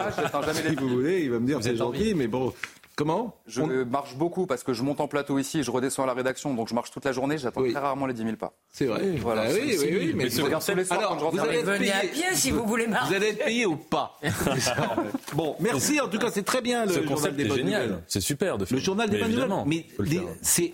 si 0.69 0.75
vous 0.75 0.89
voulez, 0.89 1.21
il 1.23 1.31
va 1.31 1.39
me 1.39 1.45
dire 1.47 1.59
c'est 1.61 1.75
gentil, 1.75 2.13
mais 2.15 2.27
bon. 2.27 2.53
Comment 2.97 3.35
Je 3.45 3.61
marche 3.61 4.15
beaucoup 4.15 4.45
parce 4.45 4.63
que 4.63 4.71
je 4.73 4.81
monte 4.81 5.01
en 5.01 5.07
plateau 5.07 5.37
ici, 5.37 5.63
je 5.63 5.69
redescends 5.71 6.03
à 6.03 6.05
la 6.05 6.13
rédaction, 6.13 6.53
donc 6.53 6.69
je 6.69 6.73
marche 6.73 6.91
toute 6.91 7.03
la 7.03 7.11
journée, 7.11 7.37
j'attends 7.37 7.61
très 7.61 7.79
rarement 7.79 8.05
les 8.05 8.13
10 8.13 8.23
000 8.23 8.35
pas. 8.37 8.53
C'est 8.71 8.85
vrai. 8.85 9.01
Voilà. 9.21 9.43
Ah 9.47 9.51
oui, 9.53 9.75
oui, 9.79 9.87
oui, 9.99 10.13
mais 10.15 10.29
je 10.29 10.41
regarde 10.41 10.63
tous 10.65 10.73
les 10.75 10.85
soirs 10.85 10.99
Alors, 10.99 11.11
quand 11.11 11.19
je 11.19 11.23
rentre 11.25 11.35
vous 11.35 11.41
à 11.41 11.45
la 11.45 11.49
allez 11.51 11.59
être 11.59 11.67
rédaction. 11.69 11.93
payé- 11.99 12.09
Venez 12.11 12.23
à 12.23 12.27
pied 12.29 12.35
si 12.37 12.51
vous 12.51 12.65
voulez 12.65 12.87
marcher. 12.87 13.09
Vous 13.09 13.15
allez 13.15 13.27
être 13.31 13.43
payé 13.45 13.65
ou 13.65 13.75
pas 13.75 14.17
Bon, 15.33 15.55
merci. 15.59 15.99
En 15.99 16.07
tout 16.07 16.17
cas, 16.19 16.29
c'est 16.31 16.43
très 16.43 16.61
bien 16.61 16.85
le 16.85 16.89
Ce 16.89 16.93
journal 16.95 17.09
concept 17.15 17.35
des 17.35 17.45
est 17.45 17.53
génial. 17.55 18.03
C'est 18.07 18.21
super 18.21 18.57
de 18.57 18.65
faire. 18.65 18.77
Le 18.77 18.83
journal 18.83 19.09
des 19.09 19.17
Mais 19.17 19.23
bonnes 19.23 19.31
nouvelles. 19.49 19.63
Mais 19.65 19.85
les- 19.99 20.21
c'est 20.41 20.71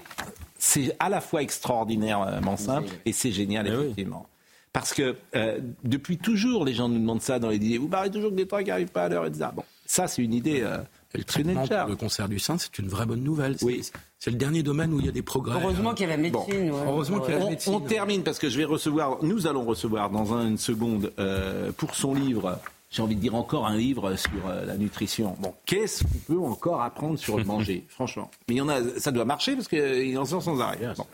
c'est 0.60 0.96
à 1.00 1.10
la 1.10 1.22
fois 1.22 1.42
extraordinairement 1.42 2.56
simple 2.58 2.90
et 3.06 3.14
c'est 3.14 3.32
génial 3.32 3.66
oui. 3.68 3.74
effectivement. 3.86 4.28
Parce 4.74 4.94
que 4.94 5.16
euh, 5.36 5.60
depuis 5.84 6.18
toujours, 6.18 6.64
les 6.66 6.74
gens 6.74 6.88
nous 6.88 7.00
demandent 7.00 7.22
ça 7.22 7.40
dans 7.40 7.50
les 7.50 7.58
dîners. 7.60 7.78
Vous 7.80 7.88
parlez 7.90 8.12
toujours 8.12 8.30
que 8.30 8.36
des 8.36 8.48
trains 8.48 8.64
qui 8.64 8.70
n'arrivent 8.70 8.92
pas 8.92 9.06
à 9.06 9.10
l'heure, 9.10 9.26
etc. 9.26 9.48
Bon, 9.56 9.64
ça 9.86 10.08
c'est 10.08 10.22
une 10.22 10.34
idée. 10.34 10.62
Euh, 10.62 10.78
Le 11.14 11.24
traitement 11.24 11.68
pour 11.68 11.88
le 11.90 11.96
cancer 11.96 12.30
du 12.30 12.40
sein, 12.40 12.58
c'est 12.58 12.78
une 12.80 12.88
vraie 12.88 13.06
bonne 13.06 13.24
nouvelle. 13.24 13.58
C'est- 13.60 13.66
Oui. 13.66 13.82
C'est 14.20 14.32
le 14.32 14.38
dernier 14.38 14.62
domaine 14.64 14.94
où 14.94 15.00
il 15.00 15.06
y 15.06 15.10
a 15.10 15.12
des 15.12 15.24
progrès. 15.24 15.60
Heureusement 15.62 15.94
qu'il 15.94 16.08
y 16.08 16.12
a 16.12 16.16
la 16.16 16.22
médecine. 16.22 16.72
ouais. 16.72 16.80
Heureusement 16.86 17.20
qu'il 17.22 17.34
y 17.34 17.36
a 17.36 17.40
la 17.40 17.46
On, 17.46 17.50
médecine. 17.50 17.74
on 17.74 17.80
termine 17.82 18.24
parce 18.24 18.38
que 18.40 18.50
je 18.50 18.58
vais 18.58 18.66
recevoir, 18.66 19.18
nous 19.24 19.48
allons 19.48 19.66
recevoir 19.66 20.10
dans 20.10 20.34
un- 20.34 20.48
une 20.48 20.58
seconde 20.58 21.12
euh, 21.20 21.72
pour 21.72 21.96
son 21.96 22.14
livre. 22.14 22.60
J'ai 22.92 23.02
envie 23.02 23.16
de 23.16 23.22
dire 23.22 23.36
encore 23.36 23.66
un 23.68 23.76
livre 23.78 24.16
sur 24.18 24.30
euh, 24.48 24.66
la 24.66 24.78
nutrition. 24.78 25.36
Bon, 25.40 25.54
qu'est-ce 25.66 26.04
qu'on 26.04 26.34
peut 26.34 26.40
encore 26.40 26.82
apprendre 26.82 27.18
sur 27.18 27.38
le 27.38 27.46
manger, 27.46 27.86
franchement? 27.90 28.30
Mais 28.48 28.56
il 28.56 28.58
y 28.58 28.62
en 28.62 28.70
a, 28.70 28.82
ça 29.00 29.12
doit 29.12 29.26
marcher 29.26 29.56
parce 29.56 29.68
qu'il 29.68 30.18
en 30.18 30.26
sort 30.26 30.44
sans 30.44 30.60
arrêt. 30.60 30.80
Bon. 30.98 31.06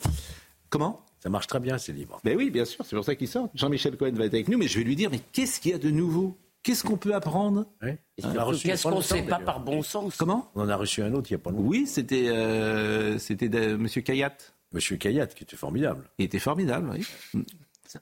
Comment? 0.70 1.02
Ça 1.20 1.30
marche 1.30 1.48
très 1.48 1.60
bien, 1.60 1.78
ces 1.78 1.94
livres. 1.94 2.20
Ben 2.24 2.36
oui, 2.38 2.50
bien 2.52 2.66
sûr, 2.66 2.84
c'est 2.86 2.96
pour 2.96 3.06
ça 3.06 3.16
qu'il 3.16 3.28
sort. 3.28 3.50
Jean-Michel 3.56 3.96
Cohen 3.98 4.12
va 4.14 4.26
être 4.26 4.34
avec 4.34 4.48
nous, 4.50 4.58
mais 4.58 4.68
je 4.68 4.78
vais 4.80 4.84
lui 4.86 4.96
dire, 4.96 5.10
mais 5.10 5.20
qu'est-ce 5.32 5.60
qu'il 5.60 5.72
y 5.72 5.74
a 5.74 5.78
de 5.80 5.90
nouveau? 5.90 6.38
Qu'est-ce 6.68 6.84
qu'on 6.84 6.98
peut 6.98 7.16
apprendre 7.16 7.66
Qu'est-ce 7.82 8.84
qu'on 8.84 8.90
longtemps, 8.90 9.02
sait 9.02 9.22
pas 9.22 9.40
par 9.40 9.62
bon 9.62 9.82
sens 9.82 10.18
Comment 10.18 10.52
On 10.54 10.62
en 10.64 10.70
a 10.70 10.76
reçu 10.76 11.02
un 11.02 11.14
autre 11.14 11.28
il 11.32 11.34
n'y 11.36 11.40
a 11.40 11.44
pas 11.44 11.52
longtemps. 11.52 11.64
Oui, 11.64 11.88
c'était 11.88 12.28
euh, 12.28 13.18
c'était 13.20 13.48
de- 13.48 13.78
Monsieur 13.78 14.02
Kayat. 14.02 14.36
Monsieur 14.74 14.98
Kayat, 14.98 15.28
qui 15.28 15.44
était 15.44 15.56
formidable. 15.56 16.04
Il 16.18 16.26
était 16.26 16.40
formidable, 16.40 16.90
oui. 16.94 17.42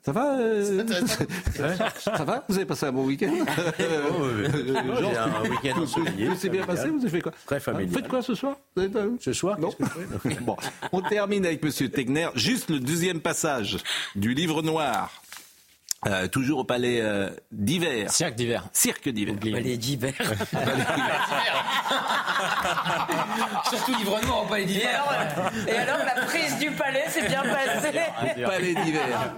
Ça 0.04 0.12
va 0.12 0.40
euh, 0.40 0.84
Ça 2.00 2.24
va 2.24 2.44
Vous 2.50 2.56
avez 2.56 2.66
passé 2.66 2.88
un 2.88 2.92
bon 2.92 3.06
week-end 3.06 3.32
Euh, 3.80 4.48
J'ai 4.52 5.02
Jean, 5.14 5.14
un 5.14 5.48
week-end 5.48 5.80
ensoleillé. 5.84 6.26
Tout 6.28 6.36
s'est 6.36 6.50
bien 6.50 6.66
passé 6.66 6.90
Vous 6.90 7.02
avez 7.02 7.10
fait 7.10 7.22
quoi 7.22 7.32
Très 7.46 7.60
familial. 7.60 7.90
Vous 7.90 7.94
faites 7.96 8.08
quoi 8.08 8.24
ce 8.24 8.34
soir 8.34 8.58
Vous 8.76 8.90
pas- 8.90 9.06
Ce 9.20 9.32
soir, 9.32 9.60
Non. 9.60 9.70
que 9.72 10.44
Bon, 10.44 10.58
on 10.92 11.02
termine 11.02 11.46
avec 11.46 11.64
Monsieur 11.64 11.90
Tegner. 11.90 12.30
Juste 12.34 12.72
le 12.72 12.80
deuxième 12.80 13.20
passage 13.20 13.78
du 14.16 14.34
livre 14.34 14.64
noir. 14.64 15.22
Euh, 16.08 16.28
toujours 16.28 16.60
au 16.60 16.64
palais 16.64 17.00
euh, 17.02 17.30
d'hiver. 17.52 18.12
Cirque 18.12 18.36
d'hiver. 18.36 18.66
Cirque 18.74 19.10
d'hiver. 19.10 19.36
Palais 19.42 19.76
d'hiver. 19.78 20.14
Surtout 23.70 23.96
livre 23.98 24.20
noir 24.26 24.44
en 24.44 24.46
palais 24.46 24.66
d'hiver. 24.66 25.04
alors, 25.10 25.52
et 25.68 25.72
alors, 25.78 25.98
la 26.06 26.22
prise 26.26 26.58
du 26.60 26.72
palais 26.72 27.06
s'est 27.10 27.28
bien 27.28 27.42
passée. 27.42 28.00
palais 28.44 28.76
d'hiver. 28.84 29.36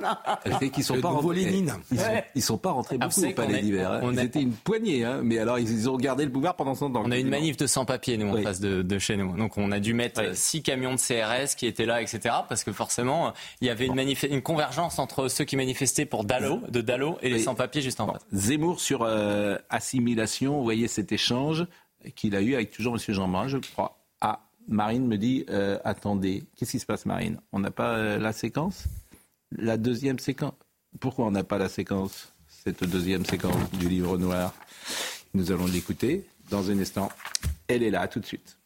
C'est 0.59 0.70
qu'ils 0.70 0.84
sont 0.84 0.95
Le 0.95 1.01
pas 1.01 1.09
nouveau 1.09 1.22
rentrés. 1.30 1.36
Lénine. 1.45 1.74
Ils 1.91 1.99
sont, 1.99 2.05
ils 2.36 2.41
sont 2.43 2.57
pas 2.57 2.72
rentrés 2.72 2.97
Ah, 2.99 3.07
beaucoup 3.07 3.26
au 3.26 3.32
palais 3.32 3.61
d'hiver. 3.61 3.91
hein. 3.91 3.99
on 4.03 4.11
Ils 4.11 4.20
est- 4.20 4.26
étaient 4.26 4.41
une 4.41 4.51
poignée, 4.53 5.05
hein. 5.05 5.22
mais 5.24 5.39
alors 5.39 5.59
ils, 5.59 5.70
ils 5.72 5.89
ont 5.89 5.97
gardé 5.97 6.26
le 6.26 6.32
pouvoir 6.32 6.55
pendant 6.55 6.76
100 6.76 6.95
ans. 6.95 7.03
On 7.05 7.11
a 7.11 7.18
une 7.18 7.30
manif 7.30 7.57
de 7.57 7.68
sans-papiers, 7.68 8.18
nous, 8.18 8.30
en 8.30 8.34
Oui. 8.34 8.43
face 8.43 8.59
de, 8.59 8.82
de 8.82 8.99
chez 8.99 9.15
nous. 9.18 9.36
Donc, 9.38 9.57
on 9.57 9.72
a 9.72 9.80
dû 9.80 9.93
mettre 9.93 10.22
Oui. 10.22 10.28
euh, 10.28 10.34
six 10.34 10.61
camions 10.61 10.95
de 10.95 10.99
CRS 10.99 11.55
qui 11.55 11.65
étaient 11.65 11.86
là, 11.86 12.01
etc. 12.01 12.36
Parce 12.49 12.63
que 12.63 12.72
forcément, 12.74 13.34
il 13.61 13.68
y 13.68 13.70
avait 13.70 13.88
une 13.88 14.41
convergence 14.41 14.99
entre 14.99 15.28
ceux 15.30 15.45
qui 15.45 15.55
manifestaient 15.55 16.05
pour 16.05 16.24
Dalo, 16.26 16.57
de 16.70 16.82
Dalo, 16.82 17.18
et 17.22 17.30
les 17.30 17.39
sans-papiers 17.39 17.82
juste 17.82 17.99
en 17.99 18.12
face. 18.12 18.26
Zemmour 18.32 18.80
sur 18.80 19.03
euh, 19.03 19.58
assimilation, 19.70 20.58
vous 20.58 20.64
voyez 20.64 20.88
cet 20.88 21.12
échange 21.12 21.66
qu'il 22.16 22.36
a 22.36 22.41
eu 22.41 22.55
avec 22.55 22.72
toujours 22.72 22.95
M. 22.95 23.01
Jean-Marin, 23.08 23.47
je 23.47 23.58
crois. 23.58 23.99
Ah, 24.22 24.47
Marine 24.68 25.08
me 25.08 25.18
dit, 25.18 25.45
euh, 25.49 25.80
attendez, 25.84 26.43
qu'est-ce 26.55 26.72
qui 26.72 26.80
se 26.80 26.86
passe 26.86 27.05
Marine? 27.05 27.39
On 27.51 27.60
n'a 27.60 27.72
pas 27.72 27.95
euh, 27.95 28.20
la 28.20 28.34
séquence? 28.34 28.86
La 29.51 29.78
deuxième 29.78 30.20
séquence? 30.20 30.53
Pourquoi 30.99 31.26
on 31.26 31.32
n'a 31.32 31.43
pas 31.43 31.58
la 31.58 31.70
séquence 31.70 32.34
Cette 32.47 32.84
deuxième 32.84 33.26
séquence 33.26 33.72
du 33.72 33.88
livre 33.89 34.18
noir? 34.18 34.53
Nous 35.34 35.51
allons 35.51 35.68
l'écouter 35.68 36.26
dans 36.49 36.70
un 36.72 36.80
instant. 36.80 37.10
Elle 37.68 37.84
est 37.84 37.91
là, 37.91 38.08
tout 38.08 38.20
de 38.20 38.26
suite. 38.26 38.58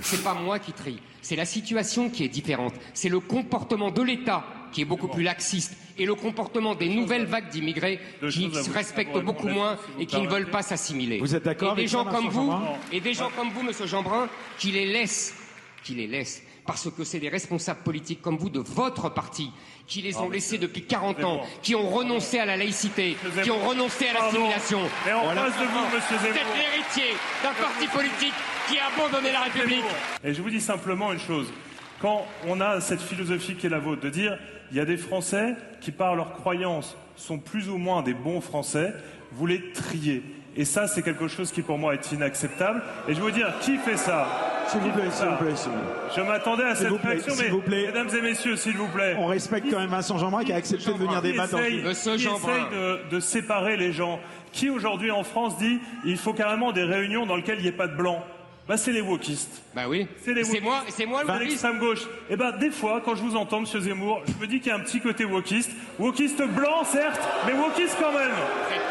C'est 0.00 0.22
pas 0.22 0.34
moi 0.34 0.58
qui 0.58 0.72
trie, 0.72 1.00
c'est 1.22 1.34
la 1.34 1.44
situation 1.44 2.08
qui 2.08 2.22
est 2.24 2.28
différente. 2.28 2.74
C'est 2.94 3.08
le 3.08 3.18
comportement 3.18 3.90
de 3.90 4.02
l'État 4.02 4.44
qui 4.72 4.82
est 4.82 4.84
beaucoup 4.84 5.08
plus 5.08 5.22
laxiste 5.22 5.76
et 5.98 6.06
le 6.06 6.14
comportement 6.14 6.74
des 6.74 6.88
nouvelles 6.88 7.26
vagues 7.26 7.48
d'immigrés 7.50 8.00
qui 8.30 8.50
se 8.52 8.70
respectent 8.70 9.18
beaucoup 9.18 9.48
moins 9.48 9.76
et 9.98 10.06
qui 10.06 10.20
ne 10.20 10.28
veulent 10.28 10.50
pas 10.50 10.62
s'assimiler. 10.62 11.18
Vous 11.18 11.34
êtes 11.34 11.44
d'accord 11.44 11.72
Et 11.72 11.76
des 11.76 11.80
avec 11.82 11.88
gens 11.90 12.04
comme 12.04 12.28
vous, 12.28 12.52
et 12.92 13.00
des 13.00 13.14
gens 13.14 13.30
comme 13.36 13.50
vous, 13.50 13.62
Monsieur 13.62 13.86
Jeanbrun, 13.86 14.28
qui 14.58 14.70
les 14.70 14.86
laissent, 14.86 15.34
qui 15.82 15.94
les 15.94 16.06
laissent, 16.06 16.42
parce 16.66 16.88
que 16.90 17.04
c'est 17.04 17.18
des 17.18 17.28
responsables 17.28 17.82
politiques 17.82 18.20
comme 18.22 18.36
vous 18.36 18.50
de 18.50 18.60
votre 18.60 19.08
parti 19.08 19.50
qui 19.86 20.02
les 20.02 20.16
ont 20.18 20.28
laissés 20.28 20.58
depuis 20.58 20.82
40 20.84 21.24
ans, 21.24 21.40
qui 21.62 21.74
ont 21.74 21.88
renoncé 21.88 22.38
à 22.38 22.44
la 22.44 22.56
laïcité, 22.58 23.16
qui 23.42 23.50
ont 23.50 23.66
renoncé 23.66 24.06
à 24.08 24.12
l'assimilation. 24.12 24.80
Et 25.08 25.12
en 25.12 25.30
face 25.30 25.58
de 25.58 25.64
vous, 25.64 25.96
monsieur 25.96 26.16
Vous 26.18 26.26
êtes 26.26 26.34
Zemmour. 26.34 26.54
l'héritier 26.54 27.16
d'un 27.42 27.54
parti 27.54 27.86
politique 27.86 28.34
qui 28.68 28.78
a 28.78 28.88
abandonné 28.94 29.32
la 29.32 29.40
République. 29.44 29.84
Et 30.22 30.34
je 30.34 30.42
vous 30.42 30.50
dis 30.50 30.60
simplement 30.60 31.10
une 31.12 31.18
chose. 31.20 31.46
Quand 32.00 32.26
on 32.46 32.60
a 32.60 32.80
cette 32.80 33.00
philosophie 33.00 33.54
qui 33.56 33.66
est 33.66 33.70
la 33.70 33.78
vôtre, 33.80 34.02
de 34.02 34.10
dire 34.10 34.38
il 34.70 34.76
y 34.76 34.80
a 34.80 34.84
des 34.84 34.96
Français 34.96 35.54
qui, 35.80 35.90
par 35.90 36.14
leurs 36.14 36.32
croyances, 36.34 36.96
sont 37.16 37.38
plus 37.38 37.68
ou 37.68 37.78
moins 37.78 38.02
des 38.02 38.14
bons 38.14 38.40
Français, 38.40 38.92
vous 39.32 39.46
les 39.46 39.72
triez. 39.72 40.22
Et 40.56 40.64
ça, 40.64 40.86
c'est 40.88 41.02
quelque 41.02 41.28
chose 41.28 41.52
qui, 41.52 41.62
pour 41.62 41.78
moi, 41.78 41.94
est 41.94 42.12
inacceptable. 42.12 42.82
Et 43.08 43.14
je 43.14 43.20
veux 43.20 43.30
dire, 43.32 43.52
qui 43.60 43.76
fait 43.78 43.96
ça? 43.96 44.26
S'il 44.66 44.80
vous 44.80 44.90
Qui 44.90 44.92
plaît, 44.92 45.10
s'il 45.10 45.26
vous 45.28 45.36
plaît, 45.36 45.56
s'il 45.56 45.70
vous 45.70 45.78
plaît. 45.78 46.12
Je 46.16 46.20
m'attendais 46.20 46.64
à 46.64 46.74
cette 46.74 46.88
vous 46.88 46.98
plaît, 46.98 47.10
réaction, 47.12 47.34
s'il 47.34 47.44
mais 47.44 47.50
vous 47.50 47.60
plaît. 47.62 47.86
mesdames 47.86 48.08
et 48.16 48.20
messieurs, 48.20 48.56
s'il 48.56 48.76
vous 48.76 48.88
plaît. 48.88 49.16
On 49.18 49.26
respecte 49.26 49.70
quand 49.70 49.78
même 49.78 49.88
Vincent 49.88 50.18
Jeanbrun 50.18 50.44
qui 50.44 50.52
a 50.52 50.56
accepté 50.56 50.92
de 50.92 50.98
venir 50.98 51.22
Qui 51.22 51.30
débattre. 51.32 51.52
dans 51.52 51.58
essaye, 51.58 52.16
qui 52.18 52.26
essaye 52.26 52.64
de, 52.72 53.08
de 53.10 53.20
séparer 53.20 53.76
les 53.76 53.92
gens? 53.92 54.20
Qui 54.52 54.68
aujourd'hui 54.68 55.10
en 55.10 55.22
France 55.24 55.56
dit 55.58 55.78
il 56.04 56.16
faut 56.16 56.32
carrément 56.34 56.72
des 56.72 56.84
réunions 56.84 57.24
dans 57.24 57.36
lesquelles 57.36 57.58
il 57.58 57.62
n'y 57.62 57.68
ait 57.68 57.72
pas 57.72 57.88
de 57.88 57.96
blanc 57.96 58.22
bah, 58.68 58.76
c'est 58.76 58.92
les 58.92 59.00
wokistes. 59.00 59.62
Bah 59.74 59.88
oui. 59.88 60.06
C'est 60.22 60.34
les 60.34 60.44
C'est 60.44 60.60
moi- 60.60 60.84
c'est 60.90 61.06
moi 61.06 61.22
le 61.22 61.28
wokiste. 61.28 61.48
l'extrême 61.48 61.78
gauche. 61.78 62.06
Et 62.30 62.36
ben 62.36 62.52
des 62.58 62.70
fois, 62.70 63.00
quand 63.04 63.14
je 63.14 63.22
vous 63.22 63.34
entends, 63.36 63.60
Monsieur 63.60 63.80
Zemmour, 63.80 64.22
je 64.26 64.34
me 64.40 64.46
dis 64.46 64.60
qu'il 64.60 64.68
y 64.68 64.70
a 64.70 64.76
un 64.76 64.80
petit 64.80 65.00
côté 65.00 65.24
wokiste. 65.24 65.70
Wokiste 65.98 66.42
blanc, 66.54 66.84
certes, 66.84 67.20
mais 67.46 67.54
wokiste 67.54 67.96
quand 67.98 68.12
même. 68.12 68.30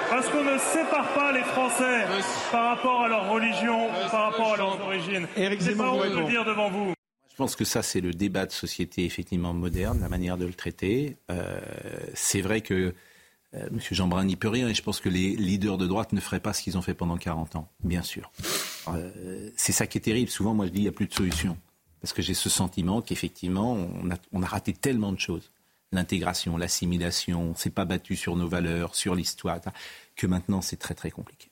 Parce 0.10 0.28
qu'on 0.30 0.44
ne 0.44 0.58
sépare 0.58 1.08
pas 1.14 1.32
les 1.32 1.42
Français 1.44 2.06
par 2.52 2.76
rapport 2.76 3.04
à 3.04 3.08
leur 3.08 3.30
religion, 3.30 3.88
par 4.12 4.32
rapport 4.32 4.54
à 4.54 4.58
leurs 4.58 4.82
origines. 4.82 5.28
Éric 5.38 5.62
C'est 5.62 5.72
pas 5.76 5.84
Zemmour 5.84 5.94
honte 5.96 6.08
vous 6.12 6.16
de 6.16 6.20
le 6.22 6.30
dire 6.30 6.46
devant 6.46 6.70
vous. 6.70 6.94
Je 7.30 7.36
pense 7.36 7.56
que 7.56 7.66
ça, 7.66 7.84
c'est 7.84 8.02
le 8.02 8.12
débat 8.14 8.48
de 8.48 8.52
société 8.52 9.06
effectivement 9.06 9.54
moderne, 9.54 10.00
la 10.02 10.10
manière 10.10 10.38
de 10.38 10.46
le 10.46 10.54
traiter. 10.56 11.18
Euh, 11.30 11.60
c'est 12.16 12.42
vrai 12.42 12.62
que 12.62 12.96
euh, 13.54 13.68
M. 13.68 13.80
Jeanbrun 13.92 14.24
n'y 14.26 14.36
peut 14.36 14.48
rien 14.50 14.68
et 14.70 14.74
je 14.74 14.82
pense 14.82 15.00
que 15.00 15.10
les 15.10 15.36
leaders 15.36 15.78
de 15.78 15.86
droite 15.86 16.14
ne 16.14 16.20
feraient 16.20 16.40
pas 16.40 16.54
ce 16.54 16.64
qu'ils 16.64 16.78
ont 16.80 16.82
fait 16.82 16.96
pendant 16.96 17.16
40 17.18 17.56
ans, 17.56 17.70
bien 17.84 18.02
sûr. 18.02 18.32
Euh, 18.96 19.50
c'est 19.56 19.72
ça 19.72 19.88
qui 19.88 19.98
est 19.98 20.02
terrible. 20.02 20.30
Souvent, 20.30 20.54
moi, 20.54 20.66
je 20.66 20.72
dis 20.72 20.80
il 20.80 20.84
n'y 20.84 20.88
a 20.88 20.92
plus 20.92 21.08
de 21.08 21.14
solution. 21.14 21.58
Parce 22.02 22.14
que 22.14 22.22
j'ai 22.22 22.34
ce 22.36 22.50
sentiment 22.50 23.02
qu'effectivement, 23.02 23.74
on 23.74 24.12
a, 24.12 24.16
on 24.32 24.44
a 24.44 24.46
raté 24.46 24.74
tellement 24.74 25.12
de 25.12 25.20
choses. 25.20 25.52
L'intégration, 25.92 26.58
l'assimilation, 26.58 27.42
on 27.42 27.50
ne 27.50 27.56
s'est 27.56 27.70
pas 27.70 27.86
battu 27.86 28.16
sur 28.16 28.36
nos 28.36 28.48
valeurs, 28.48 28.94
sur 28.96 29.16
l'histoire, 29.16 29.60
que 30.16 30.28
maintenant, 30.28 30.62
c'est 30.62 30.76
très, 30.78 30.94
très 30.94 31.12
compliqué. 31.12 31.48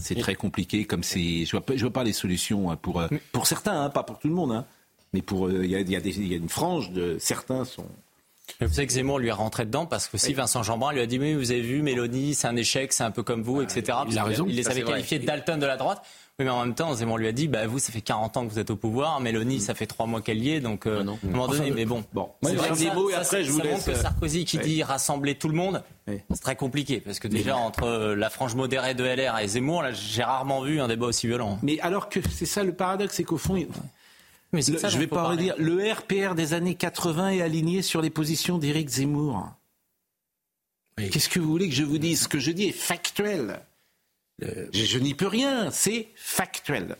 C'est 0.00 0.14
très 0.18 0.34
compliqué, 0.34 0.84
comme 0.86 1.02
c'est. 1.02 1.44
Je 1.44 1.50
vois 1.50 1.60
pas, 1.60 1.76
je 1.76 1.82
vois 1.82 1.92
pas 1.92 2.04
les 2.04 2.12
solutions 2.12 2.70
hein, 2.70 2.76
pour 2.76 3.00
euh, 3.00 3.08
pour 3.32 3.46
certains, 3.46 3.82
hein, 3.84 3.90
pas 3.90 4.04
pour 4.04 4.18
tout 4.18 4.28
le 4.28 4.34
monde, 4.34 4.52
hein, 4.52 4.64
mais 5.12 5.22
pour 5.22 5.48
euh, 5.48 5.64
il 5.64 5.70
y, 5.70 5.76
a, 5.76 5.80
il 5.80 5.90
y 5.90 5.96
a 5.96 6.00
des- 6.00 6.18
il 6.18 6.28
y 6.28 6.34
a 6.34 6.36
une 6.36 6.48
frange 6.48 6.90
de 6.92 7.16
certains 7.18 7.64
sont. 7.64 7.86
Mais 8.60 8.66
vous 8.66 8.74
savez 8.74 8.86
que 8.86 8.92
Zemmour 8.92 9.18
lui 9.18 9.28
est 9.28 9.32
rentré 9.32 9.64
dedans 9.64 9.86
parce 9.86 10.08
que 10.08 10.18
si 10.18 10.32
Vincent 10.34 10.62
Jeanbrun 10.62 10.92
lui 10.92 11.00
a 11.00 11.06
dit 11.06 11.18
mais 11.18 11.34
vous 11.34 11.50
avez 11.52 11.62
vu 11.62 11.80
Mélanie 11.82 12.34
c'est 12.34 12.46
un 12.48 12.56
échec 12.56 12.92
c'est 12.92 13.04
un 13.04 13.10
peu 13.10 13.22
comme 13.22 13.42
vous 13.42 13.62
etc. 13.62 13.98
il 14.08 14.18
a 14.18 14.24
raison. 14.24 14.46
Il 14.48 14.56
les 14.56 14.68
avait 14.68 14.82
qualifiés 14.82 15.18
de 15.18 15.26
Dalton 15.26 15.58
de 15.58 15.66
la 15.66 15.76
droite. 15.76 16.02
Oui 16.38 16.46
mais 16.46 16.50
en 16.50 16.64
même 16.64 16.74
temps 16.74 16.94
Zemmour 16.94 17.18
lui 17.18 17.28
a 17.28 17.32
dit 17.32 17.46
bah 17.46 17.66
vous 17.66 17.78
ça 17.78 17.92
fait 17.92 18.00
40 18.00 18.36
ans 18.38 18.46
que 18.46 18.52
vous 18.52 18.58
êtes 18.58 18.70
au 18.70 18.76
pouvoir 18.76 19.20
Mélanie 19.20 19.60
ça 19.60 19.74
fait 19.74 19.84
trois 19.86 20.06
mois 20.06 20.22
qu'elle 20.22 20.42
y 20.42 20.50
est 20.52 20.60
donc 20.60 20.86
euh, 20.86 20.98
à 20.98 21.00
un 21.02 21.04
moment 21.30 21.46
donné 21.46 21.66
Enfin, 21.66 21.74
mais 21.74 21.84
bon. 21.84 22.02
bon. 22.14 22.30
C'est 22.42 22.54
vrai 22.54 22.70
que 22.70 22.74
des 22.78 22.90
mots 22.90 23.10
et 23.10 23.12
ça, 23.12 23.18
après, 23.20 23.36
ça, 23.36 23.42
je 23.42 23.50
vous 23.52 23.58
ça 23.58 23.64
laisse, 23.64 23.72
montre 23.74 23.84
que 23.84 23.90
euh, 23.90 23.94
Sarkozy 24.00 24.44
qui 24.46 24.56
dit 24.58 24.82
rassembler 24.82 25.34
tout 25.34 25.48
le 25.48 25.54
monde 25.54 25.82
c'est 26.06 26.40
très 26.40 26.56
compliqué 26.56 27.00
parce 27.00 27.18
que 27.20 27.28
déjà 27.28 27.56
entre 27.56 27.84
euh, 27.84 28.16
la 28.16 28.30
frange 28.30 28.54
modérée 28.54 28.94
de 28.94 29.04
LR 29.04 29.38
et 29.40 29.46
Zemmour 29.46 29.82
là 29.82 29.92
j'ai 29.92 30.22
rarement 30.22 30.62
vu 30.62 30.80
un 30.80 30.88
débat 30.88 31.06
aussi 31.06 31.26
violent. 31.26 31.58
Mais 31.62 31.78
alors 31.80 32.08
que 32.08 32.20
c'est 32.30 32.46
ça 32.46 32.64
le 32.64 32.72
paradoxe, 32.74 33.14
c'est 33.16 33.24
qu'au 33.24 33.36
fond, 33.38 33.54
Mais 34.52 34.62
le- 34.62 34.78
ça 34.78 34.88
je 34.88 34.94
dont 34.94 35.00
vais 35.00 35.06
pas 35.06 35.24
redire, 35.24 35.54
le 35.58 35.92
RPR 35.92 36.34
des 36.34 36.54
années 36.54 36.74
80 36.76 37.28
est 37.28 37.42
aligné 37.42 37.82
sur 37.82 38.00
les 38.00 38.10
positions 38.10 38.56
d'Éric 38.56 38.88
Zemmour. 38.88 39.50
Qu'est-ce 40.96 41.28
que 41.28 41.40
vous 41.40 41.48
voulez 41.50 41.68
que 41.68 41.74
je 41.74 41.84
vous 41.84 41.98
dise? 41.98 42.22
Ce 42.22 42.28
que 42.28 42.38
je 42.38 42.50
dis 42.52 42.64
est 42.68 42.72
factuel. 42.72 43.60
Je, 44.40 44.84
je 44.84 44.98
n'y 44.98 45.14
peux 45.14 45.26
rien, 45.28 45.70
c'est 45.70 46.08
factuel. 46.16 46.96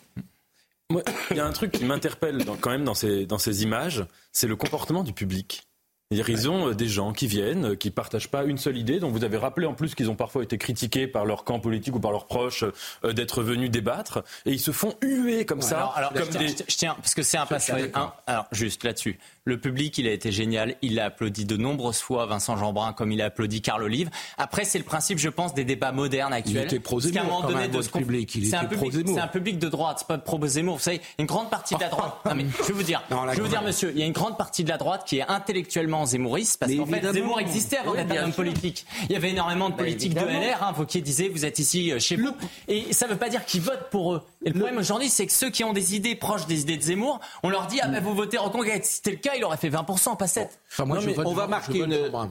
Moi, 0.91 1.03
il 1.31 1.37
y 1.39 1.41
a 1.41 1.47
un 1.47 1.53
truc 1.53 1.73
qui 1.73 1.85
m'interpelle 1.85 2.45
quand 2.61 2.71
même 2.71 2.85
dans 2.85 2.95
ces, 2.95 3.25
dans 3.27 3.39
ces 3.39 3.63
images, 3.63 4.05
c'est 4.33 4.47
le 4.47 4.57
comportement 4.57 5.03
du 5.03 5.13
public. 5.13 5.63
Ils 6.11 6.51
ont 6.51 6.69
euh, 6.69 6.75
des 6.75 6.89
gens 6.89 7.15
qui 7.15 7.27
viennent, 7.27 7.71
euh, 7.71 7.75
qui 7.75 7.91
partagent 7.91 8.29
pas 8.31 8.45
une 8.45 8.59
seule 8.59 8.77
idée, 8.77 9.01
dont 9.01 9.09
vous 9.11 9.25
avez 9.25 9.39
rappelé 9.39 9.67
en 9.67 9.73
plus 9.73 9.95
qu'ils 9.95 10.11
ont 10.11 10.15
parfois 10.15 10.43
été 10.43 10.59
critiqués 10.59 11.07
par 11.07 11.25
leur 11.25 11.45
camp 11.45 11.59
politique 11.59 11.97
ou 11.97 12.01
par 12.01 12.13
leurs 12.13 12.27
proches 12.27 12.65
euh, 13.05 13.15
d'être 13.15 13.43
venus 13.43 13.71
débattre, 13.71 14.23
et 14.45 14.53
ils 14.53 14.61
se 14.61 14.73
font 14.73 14.95
huer 15.01 15.47
comme 15.47 15.63
ça, 15.63 15.79
Alors, 15.79 15.97
alors, 15.97 16.13
comme 16.13 16.27
je, 16.27 16.31
tiens, 16.33 16.41
des... 16.43 16.49
je 16.69 16.77
tiens- 16.77 16.95
parce 16.97 17.15
que 17.15 17.23
c'est 17.23 17.39
un 17.39 17.47
passage. 17.47 17.89
un- 17.95 18.13
alors, 18.27 18.47
juste 18.53 18.85
là-dessus. 18.85 19.19
Le 19.45 19.59
public, 19.59 19.99
il 19.99 20.07
a 20.07 20.13
été 20.13 20.31
génial. 20.31 20.77
Il 20.83 21.01
a 21.01 21.07
applaudi 21.07 21.45
de 21.45 21.57
nombreuses 21.57 21.99
fois 21.99 22.27
Vincent 22.27 22.57
Jeanbrun, 22.57 22.93
comme 22.93 23.11
il 23.11 23.21
a 23.21 23.25
applaudi 23.25 23.61
Carl 23.61 23.83
Olive. 23.83 24.09
Après, 24.39 24.65
c'est 24.65 24.79
le 24.79 24.85
principe, 24.85 25.19
je 25.19 25.29
pense, 25.29 25.53
des 25.53 25.65
débats 25.65 25.91
modernes 25.91 26.33
actuels. 26.33 26.67
était 26.67 26.79
quand 26.79 27.01
donné, 27.01 27.55
même, 27.55 27.71
de 27.73 27.83
ce 27.83 27.91
public. 27.91 28.33
Il 28.37 28.47
c'est 28.47 28.55
un 28.55 28.63
était 28.63 28.77
public, 28.77 29.09
c'est 29.09 29.19
un 29.19 29.27
public 29.27 29.59
de 29.59 29.69
droite, 29.69 29.97
c'est 29.99 30.07
pas 30.07 30.19
pro-Zemmour. 30.19 30.77
Vous 30.77 30.83
savez, 30.83 31.01
une 31.19 31.27
grande 31.27 31.51
partie 31.51 31.75
de 31.75 31.81
la 31.81 31.89
droite. 31.89 32.15
Non, 32.25 32.37
mais 32.37 32.47
je 32.57 32.69
vais 32.69 32.73
vous 32.73 32.83
dire, 32.85 33.03
Non, 33.11 33.25
je 33.31 33.37
vais 33.37 33.43
vous 33.43 33.49
dire, 33.49 33.63
monsieur, 33.63 33.91
il 33.93 33.99
y 33.99 34.05
a 34.05 34.07
une 34.07 34.13
grande 34.13 34.39
partie 34.39 34.63
de 34.63 34.69
la 34.69 34.79
droite 34.79 35.03
qui 35.07 35.19
est 35.19 35.29
intellectuellement 35.29 36.07
zémouriste, 36.07 36.61
parce 36.61 36.71
Mais 36.71 36.79
qu'en 36.79 36.87
fait. 36.87 37.13
Zemmour 37.13 37.41
existait 37.41 37.79
avant 37.79 37.91
Oui, 37.91 37.97
d'être 37.97 38.09
bien 38.09 38.23
un 38.23 38.27
homme 38.27 38.33
politique. 38.33 38.87
Il 39.09 39.13
y 39.13 39.17
avait 39.17 39.31
énormément 39.31 39.71
de 39.71 39.75
politiques 39.75 40.15
de. 40.15 40.21
LR. 40.21 40.63
Hein, 40.63 40.73
Vauquier 40.73 41.01
disait, 41.01 41.29
vous 41.29 41.45
êtes 41.45 41.59
ici 41.59 41.91
euh, 41.91 41.99
chez 41.99 42.15
vous. 42.15 42.35
Et 42.69 42.93
ça 42.93 43.07
ne 43.07 43.13
veut 43.13 43.19
pas 43.19 43.29
dire 43.29 43.45
qu'ils 43.45 43.61
votent 43.61 43.91
pour 43.91 44.15
eux. 44.15 44.23
Et 44.45 44.51
le 44.51 44.55
problème 44.55 44.79
aujourd'hui, 44.79 45.09
c'est 45.09 45.27
que 45.27 45.33
ceux 45.33 45.51
qui 45.51 45.65
ont 45.65 45.73
des 45.73 45.97
idées 45.97 46.15
proches 46.15 46.47
des 46.47 46.61
idées 46.63 46.77
de 46.77 46.83
Zemmour, 46.83 47.21
on 47.43 47.51
leur 47.51 47.67
dit, 47.67 47.81
ah 47.83 47.89
ben 47.89 48.01
vous 48.03 48.15
votez 48.15 48.39
Reconquête. 48.39 48.85
C'était 48.85 49.11
le 49.13 49.17
cas, 49.17 49.32
il 49.37 49.45
aurait 49.45 49.57
fait 49.57 49.71
20%, 49.71 50.17
pas 50.17 50.27
7. 50.27 50.61
Enfin, 50.71 50.85
moi, 50.85 50.97
Non, 50.97 51.03
je 51.03 51.07
mais 51.09 51.13
vote 51.15 51.27
on 51.27 51.35
va 51.35 51.47
marquer 51.47 51.79
une- 51.81 52.09
moi. 52.11 52.29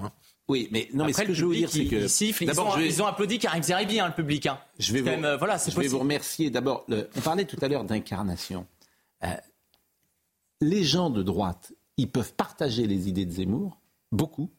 Oui, 0.47 0.67
mais 0.71 0.89
non, 0.93 1.05
mais 1.05 1.13
ce 1.13 1.17
Après, 1.17 1.23
que 1.25 1.29
le 1.29 1.33
je 1.35 1.41
veux 1.41 1.47
vous 1.47 1.53
dire, 1.55 1.69
public, 1.69 1.89
c'est 1.89 1.95
que 1.95 2.43
ils, 2.51 2.59
ont, 2.59 2.71
je 2.71 2.79
vais- 2.79 2.87
ils 2.87 3.01
ont 3.01 3.05
applaudi 3.05 3.39
Karim 3.39 3.63
Zeribi, 3.63 3.99
hein, 3.99 4.07
le 4.07 4.13
public. 4.13 4.47
hein. 4.47 4.59
Je 4.79 4.91
vais, 4.91 4.99
vous, 4.99 5.05
même, 5.05 5.23
euh, 5.23 5.37
voilà, 5.37 5.57
c'est 5.57 5.71
je 5.71 5.75
vais 5.75 5.83
possible. 5.83 5.93
vous 5.93 5.99
remercier. 5.99 6.49
D'abord, 6.49 6.83
le- 6.89 7.09
on 7.15 7.21
parlait 7.21 7.45
tout 7.45 7.57
à 7.61 7.67
l'heure 7.69 7.85
d'incarnation. 7.85 8.65
Euh, 9.23 9.27
les 10.59 10.83
gens 10.83 11.09
de 11.09 11.23
droite, 11.23 11.71
ils 11.97 12.09
peuvent 12.09 12.33
partager 12.33 12.85
les 12.87 13.07
idées 13.07 13.25
de 13.25 13.31
Zemmour, 13.31 13.77
beaucoup, 14.11 14.49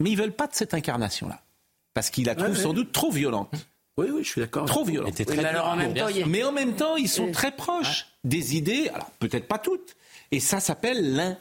mais 0.00 0.10
ils 0.10 0.16
veulent 0.16 0.32
pas 0.32 0.46
de 0.46 0.54
cette 0.54 0.74
incarnation-là. 0.74 1.40
Parce 1.94 2.10
qu'ils 2.10 2.26
la 2.26 2.34
trouvent 2.34 2.50
ouais. 2.50 2.62
sans 2.62 2.72
doute 2.72 2.92
trop 2.92 3.10
violente. 3.10 3.52
Oui, 3.96 4.06
oui, 4.12 4.22
je 4.22 4.28
suis 4.28 4.40
d'accord. 4.40 4.66
Trop 4.66 4.84
violente. 4.84 5.14
Très 5.24 5.36
mais 5.36 5.44
alors 5.44 5.66
en 5.68 5.76
même 5.76 5.92
temps, 5.94 6.06
a- 6.06 6.26
Mais 6.26 6.44
en 6.44 6.52
même 6.52 6.76
temps, 6.76 6.96
ils 6.96 7.08
sont 7.08 7.32
très 7.32 7.50
proches 7.52 8.06
des 8.24 8.56
idées, 8.56 8.88
alors 8.94 9.10
peut-être 9.18 9.48
pas 9.48 9.58
toutes, 9.58 9.96
et 10.30 10.38
ça 10.40 10.60
s'appelle 10.60 11.14
l'incarnation. 11.14 11.38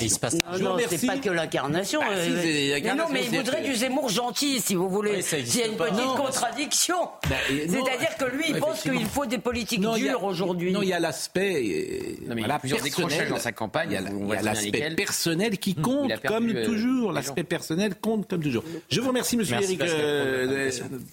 Il 0.00 0.10
se 0.10 0.18
passe- 0.18 0.36
Non, 0.60 0.76
c'est 0.88 1.06
pas 1.06 1.16
que 1.18 1.30
l'incarnation. 1.30 2.00
Bah, 2.00 2.06
euh, 2.12 2.24
si, 2.24 2.30
c'est 2.42 2.80
mais 2.82 2.94
non, 2.94 3.04
mais 3.10 3.24
il 3.24 3.36
voudrait 3.36 3.62
du 3.62 3.74
Zemmour 3.74 4.08
gentil, 4.08 4.60
si 4.60 4.74
vous 4.74 4.88
voulez. 4.88 5.16
Oui, 5.16 5.22
S'il 5.22 5.56
y 5.58 5.62
a 5.62 5.66
une 5.66 5.76
pas. 5.76 5.86
petite 5.86 5.98
Non, 6.04 6.16
contradiction. 6.16 6.96
Bah, 7.28 7.36
C'est-à-dire 7.48 8.16
que 8.18 8.24
lui, 8.36 8.44
il 8.48 8.56
pense 8.58 8.82
qu'il 8.82 9.06
faut 9.06 9.26
des 9.26 9.38
politiques 9.38 9.80
Non, 9.80 9.94
dures 9.96 10.24
aujourd'hui. 10.24 10.72
Non, 10.72 10.82
il 10.82 10.88
y 10.88 10.92
a 10.92 11.00
l'aspect 11.00 11.54
euh, 11.56 12.26
Non, 12.28 12.34
mais 12.34 12.36
il 12.36 12.38
y 12.40 12.44
a 12.44 12.46
voilà, 12.46 12.58
plusieurs 12.58 12.80
personnel. 12.82 13.08
décrochages 13.08 13.28
dans 13.30 13.38
sa 13.38 13.52
campagne, 13.52 13.88
Il 13.90 13.94
y 13.94 14.36
a, 14.36 14.42
l'aspect 14.42 14.90
personnel 14.96 15.58
qui 15.58 15.74
compte 15.74 16.12
comme 16.26 16.50
euh, 16.50 16.64
toujours. 16.64 17.12
L'aspect 17.12 17.44
personnel 17.44 17.94
compte 17.94 18.28
comme 18.28 18.42
toujours. 18.42 18.64
Je 18.90 19.00
vous 19.00 19.08
remercie, 19.08 19.36
Monsieur 19.36 19.56
Eric. 19.56 19.80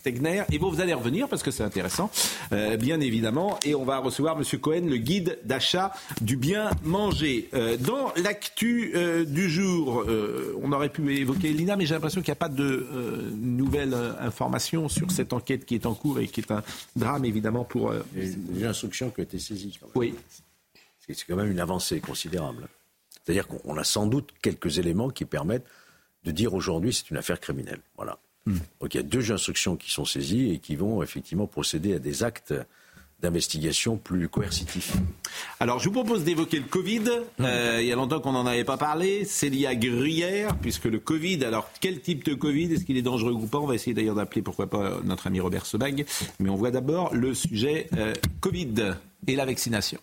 Tegner. 0.03 0.43
Et 0.51 0.57
vous, 0.57 0.69
vous 0.69 0.81
allez 0.81 0.93
revenir 0.93 1.27
parce 1.27 1.43
que 1.43 1.51
c'est 1.51 1.63
intéressant, 1.63 2.09
bien 2.79 2.99
évidemment. 2.99 3.57
Et 3.65 3.75
on 3.75 3.83
va 3.85 3.97
recevoir 3.99 4.35
Monsieur 4.37 4.57
Cohen, 4.57 4.81
le 4.87 4.97
guide 4.97 5.39
d'achat 5.43 5.91
du 6.21 6.37
bien 6.37 6.69
manger. 6.83 7.49
Dans 7.79 8.11
l'actu 8.25 8.91
euh, 8.95 9.23
du 9.23 9.49
jour, 9.49 10.01
euh, 10.01 10.57
on 10.61 10.71
aurait 10.71 10.89
pu 10.89 11.15
évoquer 11.15 11.53
Lina, 11.53 11.75
mais 11.75 11.85
j'ai 11.85 11.93
l'impression 11.93 12.21
qu'il 12.21 12.31
n'y 12.31 12.37
a 12.37 12.43
pas 12.47 12.49
de 12.49 12.87
euh, 12.91 13.29
nouvelles 13.35 13.93
informations 14.19 14.89
sur 14.89 15.11
cette 15.11 15.31
enquête 15.31 15.65
qui 15.65 15.75
est 15.75 15.85
en 15.85 15.93
cours 15.93 16.19
et 16.19 16.27
qui 16.27 16.41
est 16.41 16.51
un 16.51 16.63
drame 16.95 17.23
évidemment 17.23 17.63
pour. 17.63 17.93
des 18.13 18.65
instructions 18.65 19.11
qui 19.11 19.19
ont 19.19 19.23
été 19.23 19.39
saisies. 19.39 19.77
Quand 19.79 19.87
même. 19.87 19.93
oui. 19.95 20.15
C'est 21.07 21.27
quand 21.27 21.35
même 21.35 21.51
une 21.51 21.59
avancée 21.59 21.99
considérable. 21.99 22.67
C'est-à-dire 23.23 23.47
qu'on 23.47 23.61
on 23.63 23.77
a 23.77 23.83
sans 23.83 24.07
doute 24.07 24.29
quelques 24.41 24.79
éléments 24.79 25.11
qui 25.11 25.25
permettent 25.25 25.67
de 26.23 26.31
dire 26.31 26.55
aujourd'hui 26.55 26.93
c'est 26.93 27.11
une 27.11 27.17
affaire 27.17 27.39
criminelle. 27.39 27.81
Voilà. 27.95 28.17
Donc 28.47 28.93
il 28.93 28.97
y 28.97 28.99
a 28.99 29.03
deux 29.03 29.31
instructions 29.31 29.75
qui 29.75 29.91
sont 29.91 30.05
saisies 30.05 30.51
et 30.51 30.57
qui 30.57 30.75
vont 30.75 31.03
effectivement 31.03 31.45
procéder 31.45 31.93
à 31.93 31.99
des 31.99 32.23
actes 32.23 32.55
d'investigation 33.25 33.97
plus 33.97 34.29
coercitifs. 34.29 34.93
Alors, 35.59 35.79
je 35.79 35.85
vous 35.85 35.93
propose 35.93 36.23
d'évoquer 36.23 36.57
le 36.57 36.65
Covid. 36.65 37.03
Euh, 37.39 37.79
il 37.81 37.87
y 37.87 37.91
a 37.91 37.95
longtemps 37.95 38.19
qu'on 38.19 38.33
n'en 38.33 38.45
avait 38.45 38.63
pas 38.63 38.77
parlé. 38.77 39.25
Célia 39.25 39.73
Gruyère, 39.73 40.55
puisque 40.57 40.85
le 40.85 40.99
Covid, 40.99 41.43
alors 41.43 41.69
quel 41.81 42.01
type 42.01 42.23
de 42.23 42.35
Covid? 42.35 42.71
Est-ce 42.71 42.85
qu'il 42.85 42.97
est 42.97 43.01
dangereux 43.01 43.33
ou 43.33 43.47
pas? 43.47 43.57
On 43.57 43.65
va 43.65 43.73
essayer 43.73 43.95
d'ailleurs 43.95 44.15
d'appeler, 44.15 44.43
pourquoi 44.43 44.69
pas, 44.69 44.99
notre 45.03 45.25
ami 45.25 45.39
Robert 45.39 45.65
Sebag. 45.65 46.05
Mais 46.39 46.49
on 46.49 46.55
voit 46.55 46.69
d'abord 46.69 47.15
le 47.15 47.33
sujet 47.33 47.87
euh, 47.97 48.13
Covid 48.41 48.93
et 49.27 49.35
la 49.35 49.45
vaccination. 49.45 49.99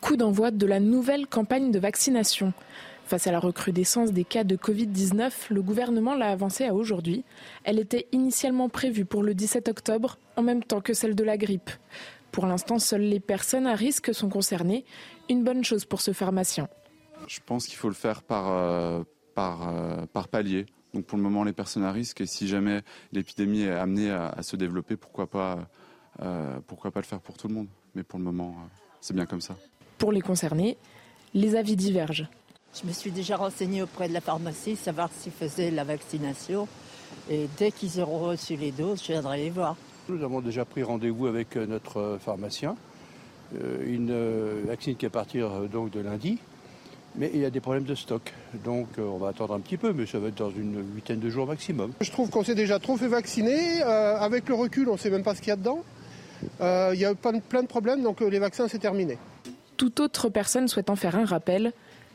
Coup 0.00 0.16
d'envoi 0.16 0.50
de 0.50 0.66
la 0.66 0.80
nouvelle 0.80 1.26
campagne 1.28 1.70
de 1.70 1.78
vaccination. 1.78 2.52
Face 3.06 3.26
à 3.26 3.32
la 3.32 3.38
recrudescence 3.38 4.12
des 4.12 4.24
cas 4.24 4.44
de 4.44 4.56
Covid-19, 4.56 5.30
le 5.50 5.60
gouvernement 5.60 6.14
l'a 6.14 6.30
avancée 6.30 6.64
à 6.64 6.74
aujourd'hui. 6.74 7.22
Elle 7.64 7.78
était 7.78 8.06
initialement 8.12 8.70
prévue 8.70 9.04
pour 9.04 9.22
le 9.22 9.34
17 9.34 9.68
octobre, 9.68 10.18
en 10.36 10.42
même 10.42 10.64
temps 10.64 10.80
que 10.80 10.94
celle 10.94 11.14
de 11.14 11.22
la 11.22 11.36
grippe. 11.36 11.70
Pour 12.32 12.46
l'instant, 12.46 12.78
seules 12.78 13.02
les 13.02 13.20
personnes 13.20 13.66
à 13.66 13.74
risque 13.74 14.14
sont 14.14 14.30
concernées. 14.30 14.86
Une 15.28 15.44
bonne 15.44 15.62
chose 15.64 15.84
pour 15.84 16.00
ce 16.00 16.14
pharmacien. 16.14 16.68
Je 17.28 17.40
pense 17.44 17.66
qu'il 17.66 17.76
faut 17.76 17.88
le 17.88 17.94
faire 17.94 18.22
par, 18.22 18.50
euh, 18.50 19.02
par, 19.34 19.68
euh, 19.68 20.06
par 20.06 20.28
palier. 20.28 20.64
Donc 20.94 21.04
pour 21.04 21.18
le 21.18 21.22
moment, 21.22 21.44
les 21.44 21.52
personnes 21.52 21.84
à 21.84 21.92
risque, 21.92 22.22
et 22.22 22.26
si 22.26 22.48
jamais 22.48 22.80
l'épidémie 23.12 23.62
est 23.62 23.70
amenée 23.70 24.10
à, 24.10 24.28
à 24.30 24.42
se 24.42 24.56
développer, 24.56 24.96
pourquoi 24.96 25.26
pas, 25.26 25.68
euh, 26.22 26.58
pourquoi 26.66 26.90
pas 26.90 27.00
le 27.00 27.06
faire 27.06 27.20
pour 27.20 27.36
tout 27.36 27.48
le 27.48 27.54
monde 27.54 27.68
Mais 27.94 28.02
pour 28.02 28.18
le 28.18 28.24
moment, 28.24 28.56
c'est 29.02 29.14
bien 29.14 29.26
comme 29.26 29.42
ça. 29.42 29.56
Pour 29.98 30.10
les 30.10 30.22
concernés, 30.22 30.78
les 31.34 31.54
avis 31.54 31.76
divergent. 31.76 32.28
Je 32.80 32.88
me 32.88 32.92
suis 32.92 33.12
déjà 33.12 33.36
renseignée 33.36 33.82
auprès 33.82 34.08
de 34.08 34.12
la 34.12 34.20
pharmacie, 34.20 34.76
savoir 34.76 35.08
s'ils 35.16 35.32
faisaient 35.32 35.70
la 35.70 35.84
vaccination. 35.84 36.66
Et 37.30 37.48
dès 37.56 37.70
qu'ils 37.70 38.00
auront 38.00 38.18
reçu 38.18 38.56
les 38.56 38.72
doses, 38.72 39.00
je 39.06 39.12
viendrai 39.12 39.38
les 39.38 39.50
voir. 39.50 39.76
Nous 40.08 40.22
avons 40.24 40.40
déjà 40.40 40.64
pris 40.64 40.82
rendez-vous 40.82 41.26
avec 41.26 41.56
euh, 41.56 41.66
notre 41.66 41.98
euh, 41.98 42.18
pharmacien. 42.18 42.76
Euh, 43.54 43.84
une 43.86 44.10
euh, 44.10 44.62
vaccine 44.66 44.96
qui 44.96 45.06
est 45.06 45.08
à 45.08 45.10
partir 45.10 45.50
euh, 45.50 45.66
donc 45.68 45.90
de 45.90 46.00
lundi. 46.00 46.38
Mais 47.16 47.30
il 47.32 47.40
y 47.40 47.44
a 47.44 47.50
des 47.50 47.60
problèmes 47.60 47.84
de 47.84 47.94
stock. 47.94 48.32
Donc 48.64 48.88
euh, 48.98 49.02
on 49.02 49.18
va 49.18 49.28
attendre 49.28 49.54
un 49.54 49.60
petit 49.60 49.76
peu, 49.76 49.92
mais 49.92 50.04
ça 50.04 50.18
va 50.18 50.28
être 50.28 50.34
dans 50.38 50.50
une 50.50 50.84
huitaine 50.94 51.20
de 51.20 51.30
jours 51.30 51.46
maximum. 51.46 51.92
Je 52.00 52.10
trouve 52.10 52.28
qu'on 52.28 52.42
s'est 52.42 52.56
déjà 52.56 52.80
trop 52.80 52.96
fait 52.96 53.06
vacciner. 53.06 53.82
Euh, 53.82 54.18
avec 54.18 54.48
le 54.48 54.56
recul, 54.56 54.88
on 54.88 54.94
ne 54.94 54.98
sait 54.98 55.10
même 55.10 55.22
pas 55.22 55.34
ce 55.36 55.40
qu'il 55.40 55.48
y 55.50 55.52
a 55.52 55.56
dedans. 55.56 55.84
Euh, 56.60 56.90
Il 56.92 57.00
y 57.00 57.04
a 57.04 57.14
plein 57.14 57.32
de, 57.34 57.40
plein 57.40 57.62
de 57.62 57.68
problèmes, 57.68 58.02
donc 58.02 58.20
euh, 58.20 58.28
les 58.28 58.40
vaccins, 58.40 58.66
c'est 58.66 58.80
terminé. 58.80 59.16
Toute 59.76 60.00
autre 60.00 60.28
personne 60.28 60.68
souhaitant 60.68 60.96
faire 60.96 61.16
un 61.16 61.24
rappel 61.24 61.72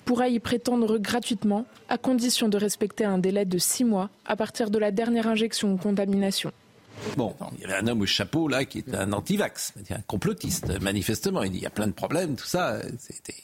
pourra 0.10 0.28
y 0.28 0.40
prétendre 0.40 0.98
gratuitement, 0.98 1.68
à 1.88 2.00
condition 2.00 2.50
de 2.50 2.58
respecter 2.58 3.06
un 3.06 3.20
délai 3.20 3.46
de 3.46 3.60
six 3.60 3.86
mois 3.86 4.10
à 4.26 4.36
partir 4.36 4.72
de 4.72 4.80
la 4.80 4.90
dernière 4.90 5.28
injection 5.28 5.72
ou 5.72 5.78
contamination. 5.78 6.52
Bon, 7.16 7.36
il 7.54 7.62
y 7.62 7.66
avait 7.66 7.76
un 7.76 7.86
homme 7.86 8.02
au 8.02 8.08
chapeau 8.08 8.48
là 8.48 8.66
qui 8.66 8.80
est 8.80 8.96
un 8.96 9.14
anti-vax, 9.14 9.76
un 9.92 10.02
complotiste, 10.02 10.82
manifestement. 10.82 11.44
Il 11.44 11.52
dit 11.52 11.58
il 11.60 11.62
y 11.62 11.68
a 11.68 11.70
plein 11.70 11.86
de 11.86 11.92
problèmes, 11.92 12.36
tout 12.36 12.48
ça. 12.48 12.82
C'était... 12.98 13.36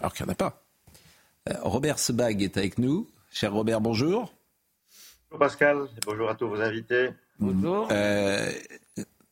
Alors 0.00 0.12
qu'il 0.12 0.26
n'y 0.26 0.30
en 0.30 0.32
a 0.32 0.34
pas. 0.34 0.64
Euh, 1.48 1.54
Robert 1.62 2.00
Sebag 2.00 2.42
est 2.42 2.56
avec 2.56 2.78
nous. 2.78 3.06
Cher 3.30 3.52
Robert, 3.52 3.80
bonjour. 3.80 4.34
Bonjour 5.30 5.38
Pascal, 5.38 5.86
bonjour 6.04 6.28
à 6.28 6.34
tous 6.34 6.48
vos 6.48 6.60
invités. 6.60 7.10
Bonjour. 7.38 7.86
Euh, 7.92 8.50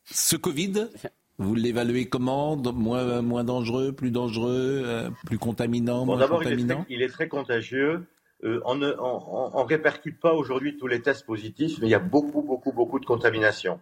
ce 0.05 0.37
Covid, 0.37 0.91
vous 1.39 1.55
l'évaluez 1.55 2.09
comment? 2.09 2.57
Moins, 2.57 3.21
moins 3.23 3.45
dangereux, 3.45 3.93
plus 3.93 4.11
dangereux, 4.11 4.83
euh, 4.85 5.11
plus 5.27 5.39
contaminant, 5.39 6.01
Bon, 6.01 6.13
moins 6.13 6.19
d'abord, 6.19 6.43
il, 6.43 6.49
est 6.53 6.67
très- 6.67 6.85
il 6.89 7.03
est 7.03 7.09
très 7.09 7.29
contagieux. 7.29 8.05
Euh, 8.45 8.61
on 8.65 8.75
ne 8.75 8.91
on, 8.99 9.03
on- 9.03 9.51
on 9.61 9.65
répercute 9.65 10.21
pas 10.21 10.35
aujourd'hui 10.35 10.77
tous 10.77 10.87
les 10.87 11.01
tests 11.03 11.25
positifs, 11.27 11.79
mais 11.81 11.87
il 11.87 11.91
y 11.91 11.95
a 11.95 11.99
beaucoup, 11.99 12.43
beaucoup, 12.43 12.73
beaucoup 12.73 12.99
de 13.01 13.07
contamination. 13.07 13.81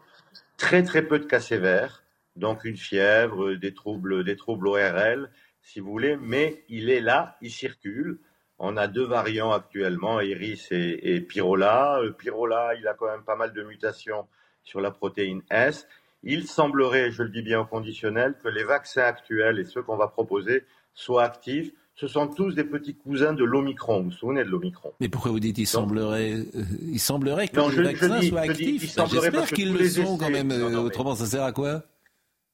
Très, 0.57 0.83
très 0.85 1.03
peu 1.03 1.19
de 1.19 1.25
cas 1.25 1.41
sévères, 1.41 2.03
donc 2.37 2.65
une 2.65 2.77
fièvre, 2.77 3.51
euh, 3.51 3.57
des 3.59 3.75
troubles, 3.75 4.23
des 4.25 4.37
troubles 4.37 4.69
ORL, 4.69 5.31
si 5.63 5.81
vous 5.81 5.91
voulez, 5.91 6.17
mais 6.21 6.63
il 6.69 6.91
est 6.91 7.01
là, 7.01 7.37
il 7.41 7.51
circule. 7.51 8.19
On 8.61 8.77
a 8.77 8.87
deux 8.87 9.05
variants 9.05 9.51
actuellement, 9.51 10.21
Iris 10.21 10.69
et, 10.71 11.15
et 11.17 11.21
Pyrola. 11.21 12.01
Pyrola, 12.19 12.75
il 12.79 12.87
a 12.87 12.95
quand 12.95 13.07
même 13.11 13.25
pas 13.25 13.35
mal 13.35 13.53
de 13.53 13.63
mutations 13.65 14.27
sur 14.63 14.81
la 14.81 14.93
protéine 14.93 15.43
S. 15.51 15.89
Il 16.25 16.47
semblerait, 16.47 17.11
je 17.11 17.22
le 17.22 17.29
dis 17.29 17.43
bien 17.43 17.61
au 17.61 17.64
conditionnel, 17.66 18.35
que 18.43 18.49
les 18.49 18.64
vaccins 18.64 19.03
actuels 19.03 19.59
et 19.59 19.64
ceux 19.64 19.83
qu'on 19.83 19.97
va 19.97 20.09
proposer 20.09 20.64
soient 20.95 21.25
actifs. 21.25 21.72
Ce 21.97 22.09
sont 22.09 22.27
tous 22.27 22.55
des 22.57 22.64
petits 22.64 22.95
cousins 22.97 23.35
de 23.35 23.45
l'Omicron. 23.45 23.99
Vous 23.99 24.05
vous 24.07 24.11
souvenez 24.11 24.43
de 24.43 24.49
l'Omicron? 24.49 24.93
Mais 25.01 25.09
pourquoi 25.09 25.31
vous 25.31 25.39
dites 25.39 25.59
il 25.59 25.66
semblerait, 25.66 26.33
euh, 26.33 26.62
il 26.83 26.99
semblerait 26.99 27.47
que 27.49 27.57
Non, 27.57 27.68
les 27.68 27.75
je- 27.75 27.83
je 27.83 27.89
vaccins 27.89 28.18
dis- 28.18 28.29
soient 28.31 28.47
je 28.47 28.53
dis 28.53 28.62
il 28.64 28.75
actifs? 28.77 28.97
Ben, 28.97 29.07
J'espère 29.07 29.47
qu'ils 29.49 29.72
le 29.72 29.89
sont 29.89 30.18
quand 30.18 30.31
même. 30.31 30.49
Non, 30.49 30.55
euh, 30.55 30.68
mais- 30.70 30.77
Autrement, 30.77 31.14
ça 31.14 31.27
sert 31.27 31.45
à 31.45 31.53
quoi? 31.53 31.85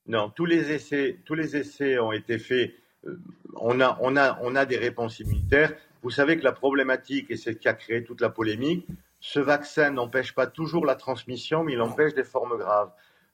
Non, 0.07 0.31
tous 0.35 0.45
les 0.45 0.73
essais, 0.73 1.18
tous 1.25 1.35
les 1.35 1.57
essais 1.57 1.99
ont 1.99 2.12
été 2.12 2.39
faits. 2.39 2.73
Euh, 3.07 3.18
on 3.57 3.81
a, 3.81 3.97
on 4.03 4.16
a, 4.16 4.39
on 4.43 4.57
a 4.57 4.66
des 4.66 4.77
réponses 4.77 5.21
immunitaires. 5.21 5.73
Vous 6.03 6.11
savez 6.11 6.39
que 6.39 6.45
la 6.45 6.53
problématique, 6.53 7.31
et 7.31 7.37
c'est 7.37 7.53
ce 7.53 7.59
qui 7.59 7.68
a 7.68 7.75
créé 7.75 8.05
toute 8.05 8.21
la 8.21 8.29
polémique, 8.31 8.87
ce 9.21 9.39
vaccin 9.41 9.91
n'empêche 9.91 10.35
pas 10.35 10.47
toujours 10.47 10.85
la 10.85 10.97
transmission, 10.97 11.62
mais 11.64 11.75
il 11.75 11.81
empêche 11.81 12.12
des 12.14 12.25
formes 12.25 12.59
graves. 12.59 12.91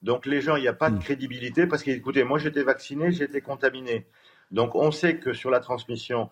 Donc 0.07 0.25
les 0.25 0.41
gens, 0.41 0.55
il 0.55 0.63
n'y 0.63 0.69
a 0.69 0.73
pas 0.73 0.89
de 0.89 1.03
crédibilité 1.03 1.67
parce 1.67 1.83
qu'écoutez, 1.83 2.23
moi 2.23 2.39
j'étais 2.39 2.63
vacciné, 2.63 3.09
été 3.09 3.41
contaminé. 3.41 4.07
Donc 4.53 4.77
on 4.77 4.93
sait 4.93 5.17
que 5.17 5.33
sur 5.33 5.51
la 5.51 5.59
transmission, 5.59 6.31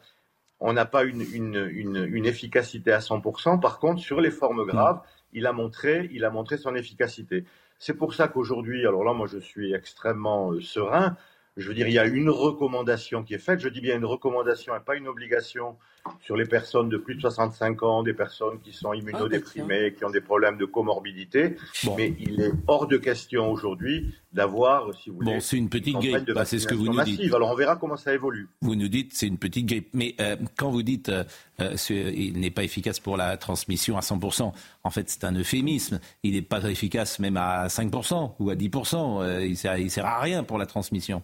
on 0.60 0.72
n'a 0.72 0.84
pas 0.84 1.02
une, 1.02 1.22
une, 1.32 1.68
une, 1.72 2.08
une, 2.08 2.24
efficacité 2.24 2.92
à 2.92 3.00
100%. 3.00 3.58
Par 3.58 3.80
contre, 3.80 4.00
sur 4.00 4.20
les 4.20 4.30
formes 4.30 4.64
graves, 4.64 5.00
il 5.32 5.44
a 5.44 5.52
montré, 5.52 6.08
il 6.12 6.24
a 6.24 6.30
montré 6.30 6.56
son 6.56 6.76
efficacité. 6.76 7.46
C'est 7.80 7.94
pour 7.94 8.14
ça 8.14 8.28
qu'aujourd'hui, 8.28 8.86
alors 8.86 9.02
là, 9.02 9.12
moi, 9.12 9.26
je 9.26 9.38
suis 9.38 9.74
extrêmement 9.74 10.52
euh, 10.52 10.60
serein. 10.60 11.16
Je 11.56 11.66
veux 11.66 11.74
dire, 11.74 11.88
il 11.88 11.94
y 11.94 11.98
a 11.98 12.06
une 12.06 12.30
recommandation 12.30 13.24
qui 13.24 13.34
est 13.34 13.38
faite. 13.38 13.58
Je 13.58 13.68
dis 13.68 13.80
bien 13.80 13.96
une 13.96 14.04
recommandation 14.04 14.76
et 14.76 14.80
pas 14.80 14.94
une 14.94 15.08
obligation 15.08 15.76
sur 16.20 16.36
les 16.36 16.46
personnes 16.46 16.88
de 16.88 16.96
plus 16.96 17.14
de 17.14 17.20
65 17.20 17.82
ans, 17.82 18.02
des 18.02 18.14
personnes 18.14 18.58
qui 18.62 18.72
sont 18.72 18.92
immunodéprimées, 18.92 19.94
qui 19.94 20.04
ont 20.04 20.10
des 20.10 20.20
problèmes 20.20 20.56
de 20.56 20.64
comorbidité. 20.64 21.56
Mais 21.96 22.14
il 22.18 22.40
est 22.40 22.52
hors 22.66 22.86
de 22.86 22.96
question 22.96 23.50
aujourd'hui 23.50 24.14
d'avoir, 24.32 24.92
si 24.94 25.10
vous 25.10 25.16
voulez, 25.16 25.34
bon, 25.34 25.40
c'est 25.40 25.56
une 25.56 25.68
petite 25.68 25.96
grippe. 25.96 26.30
Bah, 26.32 26.44
c'est 26.44 26.58
ce 26.58 26.66
que 26.66 26.74
vous 26.74 26.86
nous 26.86 27.02
dites. 27.02 27.32
Alors 27.32 27.50
on 27.50 27.54
verra 27.54 27.76
comment 27.76 27.96
ça 27.96 28.12
évolue. 28.12 28.48
Vous 28.60 28.74
nous 28.74 28.88
dites 28.88 29.12
c'est 29.14 29.26
une 29.26 29.38
petite 29.38 29.66
grippe. 29.66 29.88
Mais 29.92 30.14
euh, 30.20 30.36
quand 30.56 30.70
vous 30.70 30.82
dites 30.82 31.08
euh, 31.08 31.24
euh 31.60 31.76
il 31.88 32.40
n'est 32.40 32.50
pas 32.50 32.64
efficace 32.64 33.00
pour 33.00 33.16
la 33.16 33.36
transmission 33.36 33.96
à 33.96 34.00
100%, 34.00 34.52
en 34.82 34.90
fait 34.90 35.08
c'est 35.08 35.24
un 35.24 35.32
euphémisme. 35.32 36.00
Il 36.22 36.32
n'est 36.34 36.42
pas 36.42 36.62
efficace 36.64 37.18
même 37.18 37.36
à 37.36 37.68
5% 37.68 38.34
ou 38.38 38.50
à 38.50 38.54
10%. 38.54 39.22
Euh, 39.22 39.46
il 39.46 39.56
sert, 39.56 39.78
il 39.78 39.90
sert 39.90 40.06
à 40.06 40.20
rien 40.20 40.42
pour 40.42 40.58
la 40.58 40.66
transmission 40.66 41.22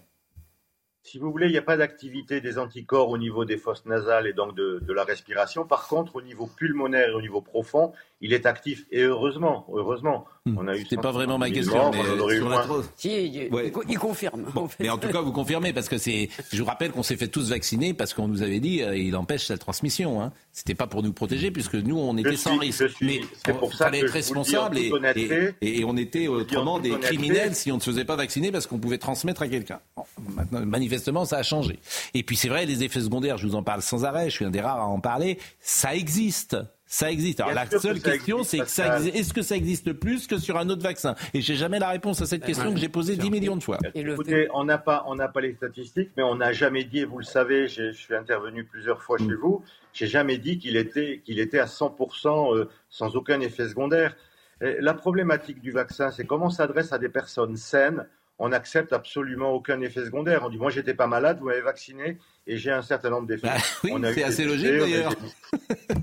si 1.02 1.18
vous 1.18 1.30
voulez, 1.30 1.46
il 1.46 1.52
n'y 1.52 1.58
a 1.58 1.62
pas 1.62 1.76
d'activité 1.76 2.40
des 2.40 2.58
anticorps 2.58 3.08
au 3.08 3.18
niveau 3.18 3.44
des 3.44 3.56
fosses 3.56 3.86
nasales 3.86 4.26
et 4.26 4.32
donc 4.32 4.54
de, 4.54 4.92
la 4.92 5.04
respiration. 5.04 5.66
Par 5.66 5.88
contre, 5.88 6.16
au 6.16 6.22
niveau 6.22 6.46
pulmonaire 6.46 7.08
et 7.08 7.14
au 7.14 7.22
niveau 7.22 7.40
profond, 7.40 7.92
il 8.20 8.32
est 8.34 8.46
actif. 8.46 8.84
Et 8.90 9.02
heureusement, 9.02 9.66
heureusement, 9.72 10.26
hmm. 10.44 10.58
on 10.58 10.68
a 10.68 10.76
eu. 10.76 10.86
C'est 10.88 11.00
pas 11.00 11.10
vraiment 11.10 11.38
ma 11.38 11.50
question, 11.50 11.90
mais 11.90 12.02
sur 12.36 12.48
la 12.48 12.66
si, 12.96 13.48
il, 13.88 13.98
confirme. 13.98 14.46
Mais 14.80 14.90
en 14.90 14.98
tout 14.98 15.08
cas, 15.08 15.20
vous 15.20 15.32
confirmez 15.32 15.72
parce 15.72 15.88
que 15.88 15.98
c'est. 15.98 16.28
Je 16.52 16.58
vous 16.60 16.66
rappelle 16.66 16.90
qu'on 16.90 17.02
s'est 17.02 17.16
fait 17.16 17.28
tous 17.28 17.50
vacciner 17.50 17.94
parce 17.94 18.12
qu'on 18.12 18.28
nous 18.28 18.42
avait 18.42 18.60
dit 18.60 18.82
euh, 18.82 18.96
il 18.96 19.16
empêche 19.16 19.48
la 19.48 19.58
transmission. 19.58 20.22
Hein. 20.22 20.32
C'était 20.52 20.74
pas 20.74 20.86
pour 20.86 21.02
nous 21.02 21.12
protéger 21.12 21.50
puisque 21.50 21.74
nous 21.74 21.98
on 21.98 22.16
était 22.16 22.36
sans 22.36 22.58
risque. 22.58 22.84
mais 23.00 23.20
il 23.46 23.76
fallait 23.76 24.00
être 24.00 24.12
responsable 24.12 24.78
et, 24.78 24.92
et, 25.62 25.84
on 25.84 25.96
était 25.96 26.28
autrement 26.28 26.78
des 26.78 26.90
criminels 26.98 27.54
si 27.54 27.72
on 27.72 27.76
ne 27.76 27.80
se 27.80 27.90
faisait 27.90 28.04
pas 28.04 28.16
vacciner 28.16 28.52
parce 28.52 28.66
qu'on 28.66 28.78
pouvait 28.78 28.98
transmettre 28.98 29.42
à 29.42 29.48
quelqu'un. 29.48 29.80
maintenant, 30.36 30.64
manifestement, 30.66 31.24
ça 31.24 31.38
a 31.38 31.42
changé. 31.42 31.78
Et 32.14 32.22
puis 32.22 32.36
c'est 32.36 32.48
vrai, 32.48 32.66
les 32.66 32.82
effets 32.84 33.00
secondaires, 33.00 33.38
je 33.38 33.46
vous 33.46 33.54
en 33.54 33.62
parle 33.62 33.82
sans 33.82 34.04
arrêt. 34.04 34.28
Je 34.28 34.34
suis 34.34 34.44
un 34.44 34.50
des 34.50 34.60
rares 34.60 34.80
à 34.80 34.86
en 34.86 35.00
parler. 35.00 35.38
Ça 35.60 35.94
existe. 35.94 36.56
Ça 36.92 37.08
existe. 37.08 37.38
Alors 37.38 37.54
la 37.54 37.70
seule 37.70 38.00
question, 38.00 38.42
c'est 38.42 38.58
que 38.58 38.66
ça 38.66 38.98
est-ce 38.98 39.32
que 39.32 39.42
ça 39.42 39.54
existe 39.54 39.92
plus 39.92 40.26
que 40.26 40.38
sur 40.38 40.58
un 40.58 40.68
autre 40.70 40.82
vaccin? 40.82 41.14
Et 41.32 41.40
j'ai 41.40 41.54
jamais 41.54 41.78
la 41.78 41.88
réponse 41.88 42.20
à 42.20 42.26
cette 42.26 42.44
question 42.44 42.74
que 42.74 42.80
j'ai 42.80 42.88
posée 42.88 43.16
10 43.16 43.30
millions 43.30 43.54
de 43.54 43.62
fois. 43.62 43.78
Écoutez, 43.94 44.48
on 44.52 44.64
n'a 44.64 44.76
pas, 44.76 45.04
on 45.06 45.14
n'a 45.14 45.28
pas 45.28 45.40
les 45.40 45.54
statistiques, 45.54 46.10
mais 46.16 46.24
on 46.24 46.34
n'a 46.34 46.52
jamais 46.52 46.82
dit, 46.82 46.98
et 46.98 47.04
vous 47.04 47.18
le 47.18 47.24
savez, 47.24 47.68
je 47.68 47.92
suis 47.92 48.12
intervenu 48.12 48.64
plusieurs 48.64 49.04
fois 49.04 49.18
chez 49.18 49.24
mm. 49.24 49.38
vous, 49.40 49.62
j'ai 49.92 50.08
jamais 50.08 50.36
dit 50.36 50.58
qu'il 50.58 50.76
était, 50.76 51.22
qu'il 51.24 51.38
était 51.38 51.60
à 51.60 51.66
100% 51.66 52.56
euh, 52.56 52.68
sans 52.88 53.14
aucun 53.14 53.40
effet 53.40 53.68
secondaire. 53.68 54.16
la 54.60 54.92
problématique 54.92 55.60
du 55.60 55.70
vaccin, 55.70 56.10
c'est 56.10 56.26
comment 56.26 56.50
s'adresse 56.50 56.92
à 56.92 56.98
des 56.98 57.08
personnes 57.08 57.56
saines? 57.56 58.04
On 58.40 58.48
n'accepte 58.48 58.92
absolument 58.92 59.52
aucun 59.52 59.80
effet 59.80 60.04
secondaire. 60.04 60.42
On 60.44 60.48
dit, 60.48 60.58
moi, 60.58 60.70
j'étais 60.70 60.94
pas 60.94 61.06
malade, 61.06 61.38
vous 61.38 61.46
m'avez 61.46 61.60
vacciné 61.60 62.18
et 62.46 62.56
j'ai 62.56 62.70
un 62.70 62.82
certain 62.82 63.10
nombre 63.10 63.26
d'effets. 63.26 63.46
Bah 63.46 63.56
oui, 63.84 63.92
c'est 64.14 64.24
assez 64.24 64.44
logique 64.44 64.70
d'ailleurs. 64.70 65.14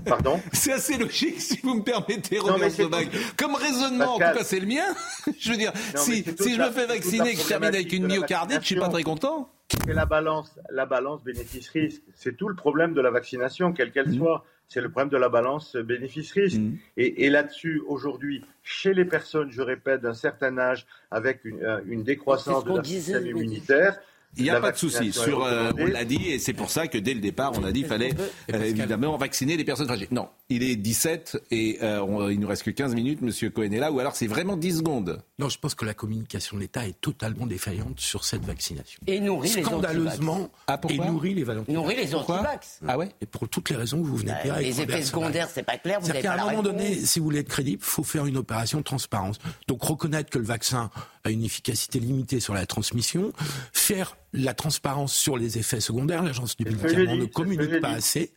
Pardon 0.06 0.40
C'est 0.52 0.72
assez 0.72 0.96
logique, 0.96 1.40
si 1.40 1.60
vous 1.62 1.74
me 1.74 1.82
permettez, 1.82 2.38
Robert 2.38 2.70
Sobag. 2.70 3.08
Comme 3.36 3.54
raisonnement, 3.54 4.14
en 4.14 4.18
tout 4.18 4.20
cas, 4.20 4.44
c'est 4.44 4.60
le 4.60 4.66
mien. 4.66 4.86
je 5.38 5.50
veux 5.50 5.56
dire, 5.56 5.72
si, 5.94 6.24
si 6.38 6.54
je 6.54 6.60
me 6.60 6.70
fais 6.70 6.86
vacciner 6.86 7.30
et 7.30 7.34
que 7.34 7.40
je 7.40 7.48
termine 7.48 7.68
avec 7.68 7.92
une 7.92 8.06
myocardite, 8.06 8.60
je 8.60 8.66
suis 8.66 8.76
pas 8.76 8.88
très 8.88 9.02
content. 9.02 9.50
C'est 9.84 9.92
la 9.92 10.06
balance, 10.06 10.58
la 10.70 10.86
balance 10.86 11.22
bénéfice-risque. 11.22 12.02
C'est 12.14 12.36
tout 12.36 12.48
le 12.48 12.54
problème 12.54 12.94
de 12.94 13.00
la 13.02 13.10
vaccination, 13.10 13.72
quelle 13.72 13.92
qu'elle 13.92 14.08
mmh. 14.08 14.18
soit 14.18 14.44
c'est 14.68 14.82
le 14.82 14.90
problème 14.90 15.08
de 15.08 15.16
la 15.16 15.30
balance 15.30 15.76
bénéfice-risque. 15.76 16.58
Mmh. 16.58 16.76
Et, 16.98 17.30
là-dessus, 17.30 17.82
aujourd'hui, 17.86 18.44
chez 18.62 18.92
les 18.92 19.06
personnes, 19.06 19.50
je 19.50 19.62
répète, 19.62 20.02
d'un 20.02 20.14
certain 20.14 20.58
âge, 20.58 20.86
avec 21.10 21.44
une, 21.44 21.62
euh, 21.64 21.80
une 21.86 22.04
décroissance 22.04 22.64
de 22.64 22.76
la 22.76 22.84
système 22.84 23.26
immunitaire, 23.26 23.98
il 24.36 24.44
n'y 24.44 24.50
a 24.50 24.60
pas 24.60 24.72
de 24.72 24.76
souci. 24.76 25.12
Sur, 25.12 25.44
euh, 25.44 25.72
on 25.78 25.86
l'a 25.86 26.04
dit, 26.04 26.28
et 26.28 26.38
c'est 26.38 26.52
pour 26.52 26.70
ça 26.70 26.86
que 26.86 26.98
dès 26.98 27.14
le 27.14 27.20
départ, 27.20 27.52
on 27.56 27.64
a 27.64 27.72
dit 27.72 27.80
qu'il 27.80 27.88
fallait 27.88 28.14
euh, 28.52 28.62
évidemment 28.62 29.16
vacciner 29.16 29.56
les 29.56 29.64
personnes 29.64 29.88
fragiles. 29.88 30.08
Non, 30.10 30.28
il 30.48 30.62
est 30.62 30.76
17 30.76 31.44
et 31.50 31.78
euh, 31.82 32.28
il 32.30 32.38
nous 32.40 32.48
reste 32.48 32.62
que 32.62 32.70
15 32.70 32.94
minutes, 32.94 33.22
Monsieur 33.22 33.50
Cohen 33.50 33.72
est 33.72 33.78
là, 33.78 33.90
ou 33.90 34.00
alors 34.00 34.16
c'est 34.16 34.26
vraiment 34.26 34.56
10 34.56 34.78
secondes. 34.78 35.22
Non, 35.38 35.48
je 35.48 35.58
pense 35.58 35.74
que 35.74 35.84
la 35.84 35.94
communication 35.94 36.56
de 36.56 36.62
l'État 36.62 36.86
est 36.86 37.00
totalement 37.00 37.46
défaillante 37.46 38.00
sur 38.00 38.24
cette 38.24 38.44
vaccination. 38.44 39.00
Et 39.06 39.20
nourrit 39.20 39.48
Scandaleusement, 39.48 40.50
ah, 40.66 40.80
et 40.88 40.98
nourrit 40.98 41.34
les 41.34 41.44
valentin. 41.44 41.72
Nourrit 41.72 41.96
les 41.96 42.14
antivax. 42.14 42.80
Ah 42.86 42.98
ouais 42.98 43.08
Et 43.20 43.26
pour 43.26 43.48
toutes 43.48 43.70
les 43.70 43.76
raisons 43.76 44.00
que 44.02 44.06
vous 44.06 44.16
venez 44.16 44.32
de 44.32 44.42
dire. 44.42 44.58
les 44.58 44.80
effets 44.80 45.02
secondaires, 45.02 45.48
c'est 45.52 45.62
pas 45.62 45.78
clair. 45.78 46.00
Vous 46.00 46.12
qu'à 46.12 46.34
un 46.34 46.50
moment 46.50 46.62
donné, 46.62 46.94
si 46.94 47.18
vous 47.18 47.26
voulez 47.26 47.40
être 47.40 47.48
crédible, 47.48 47.82
il 47.82 47.90
faut 47.90 48.04
faire 48.04 48.26
une 48.26 48.36
opération 48.36 48.78
de 48.78 48.84
transparence. 48.84 49.38
Donc 49.66 49.82
reconnaître 49.82 50.30
que 50.30 50.38
le 50.38 50.44
vaccin 50.44 50.90
une 51.30 51.44
efficacité 51.44 52.00
limitée 52.00 52.40
sur 52.40 52.54
la 52.54 52.66
transmission, 52.66 53.32
faire 53.72 54.16
la 54.32 54.54
transparence 54.54 55.14
sur 55.14 55.36
les 55.36 55.58
effets 55.58 55.80
secondaires. 55.80 56.22
L'agence 56.22 56.56
du 56.56 56.64
médicament 56.64 57.16
ne 57.16 57.24
communique 57.24 57.80
pas 57.80 57.90
assez. 57.90 58.32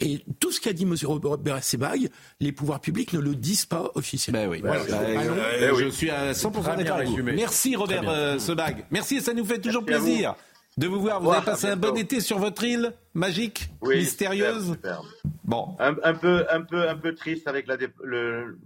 Et 0.00 0.24
tout 0.40 0.50
ce 0.50 0.60
qu'a 0.60 0.72
dit 0.72 0.84
M. 0.84 0.94
Robert 1.04 1.62
Sebag, 1.62 2.08
les 2.40 2.52
pouvoirs 2.52 2.80
publics 2.80 3.12
ne 3.12 3.20
le 3.20 3.34
disent 3.34 3.66
pas 3.66 3.90
officiellement. 3.94 4.46
Ben 4.46 4.50
oui. 4.50 4.62
Ben, 4.62 5.74
je 5.78 5.88
suis 5.90 6.10
à 6.10 6.32
100% 6.32 6.76
d'accord 6.76 6.96
avec 6.96 7.08
vous. 7.08 7.22
Merci 7.22 7.76
Robert 7.76 8.08
euh, 8.08 8.38
Sebag. 8.38 8.86
Merci 8.90 9.16
et 9.16 9.20
ça 9.20 9.34
nous 9.34 9.44
fait 9.44 9.60
toujours 9.60 9.84
plaisir 9.84 10.34
de 10.76 10.86
vous 10.86 11.00
voir. 11.00 11.20
Vous 11.20 11.32
avez 11.32 11.44
passé 11.44 11.68
un 11.68 11.76
bon 11.76 11.96
été 11.96 12.20
sur 12.20 12.38
votre 12.38 12.62
île 12.64 12.92
magique, 13.14 13.70
mystérieuse. 13.82 14.76
Bon, 15.44 15.76
un, 15.78 16.14
peu, 16.14 16.44
un 16.50 16.60
peu, 16.62 16.88
un 16.88 16.96
peu 16.96 17.14
triste 17.14 17.46
avec 17.46 17.66
la, 17.68 17.76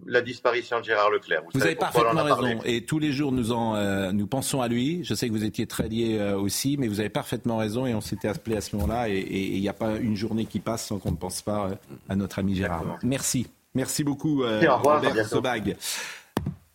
la 0.07 0.21
disparition 0.23 0.81
de 0.81 0.85
Gérard 0.85 1.11
Leclerc. 1.11 1.43
Vous, 1.53 1.63
avez 1.63 1.77
parfaitement 1.77 2.25
raison. 2.25 2.61
Et 2.65 2.85
tous 2.85 2.99
les 2.99 3.13
jours, 3.13 3.33
nous 3.33 3.53
en, 3.53 3.77
euh, 3.77 4.13
nous 4.13 4.27
pensons 4.27 4.63
à 4.63 4.69
lui. 4.69 5.05
Je 5.05 5.15
sais 5.15 5.29
que 5.29 5.33
vous 5.33 5.45
étiez 5.45 5.67
très 5.67 5.89
lié 5.89 6.17
euh, 6.19 6.39
aussi, 6.39 6.77
mais 6.79 6.89
vous 6.89 7.01
avez 7.01 7.11
parfaitement 7.11 7.59
raison. 7.59 7.87
Et 7.87 7.95
on 7.95 8.01
s'était 8.01 8.29
appelé 8.29 8.57
à 8.57 8.61
ce 8.61 8.75
moment-là. 8.77 9.09
Et 9.09 9.21
il 9.21 9.61
n'y 9.61 9.69
a 9.69 9.75
pas 9.75 9.97
une 9.97 10.17
journée 10.17 10.47
qui 10.47 10.59
passe 10.59 10.87
sans 10.87 10.99
qu'on 10.99 11.13
ne 11.13 11.17
pense 11.17 11.43
pas 11.43 11.67
euh, 11.67 11.75
à 12.09 12.17
notre 12.17 12.39
ami 12.39 12.55
Gérard. 12.55 12.99
Merci. 13.03 13.47
Merci 13.75 14.03
beaucoup, 14.03 14.43
Robert 14.43 15.27
Sobag. 15.27 15.77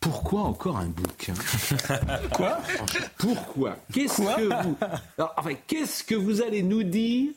Pourquoi 0.05 0.41
encore 0.43 0.77
un 0.77 0.85
bouquin 0.85 1.33
Quoi 2.31 2.59
Pourquoi 3.17 3.75
Qu'est-ce 3.91 4.21
que 4.21 4.63
vous 4.63 4.77
enfin, 5.35 5.53
qu'est-ce 5.65 6.03
que 6.03 6.13
vous 6.13 6.43
allez 6.43 6.61
nous 6.61 6.83
dire 6.83 7.31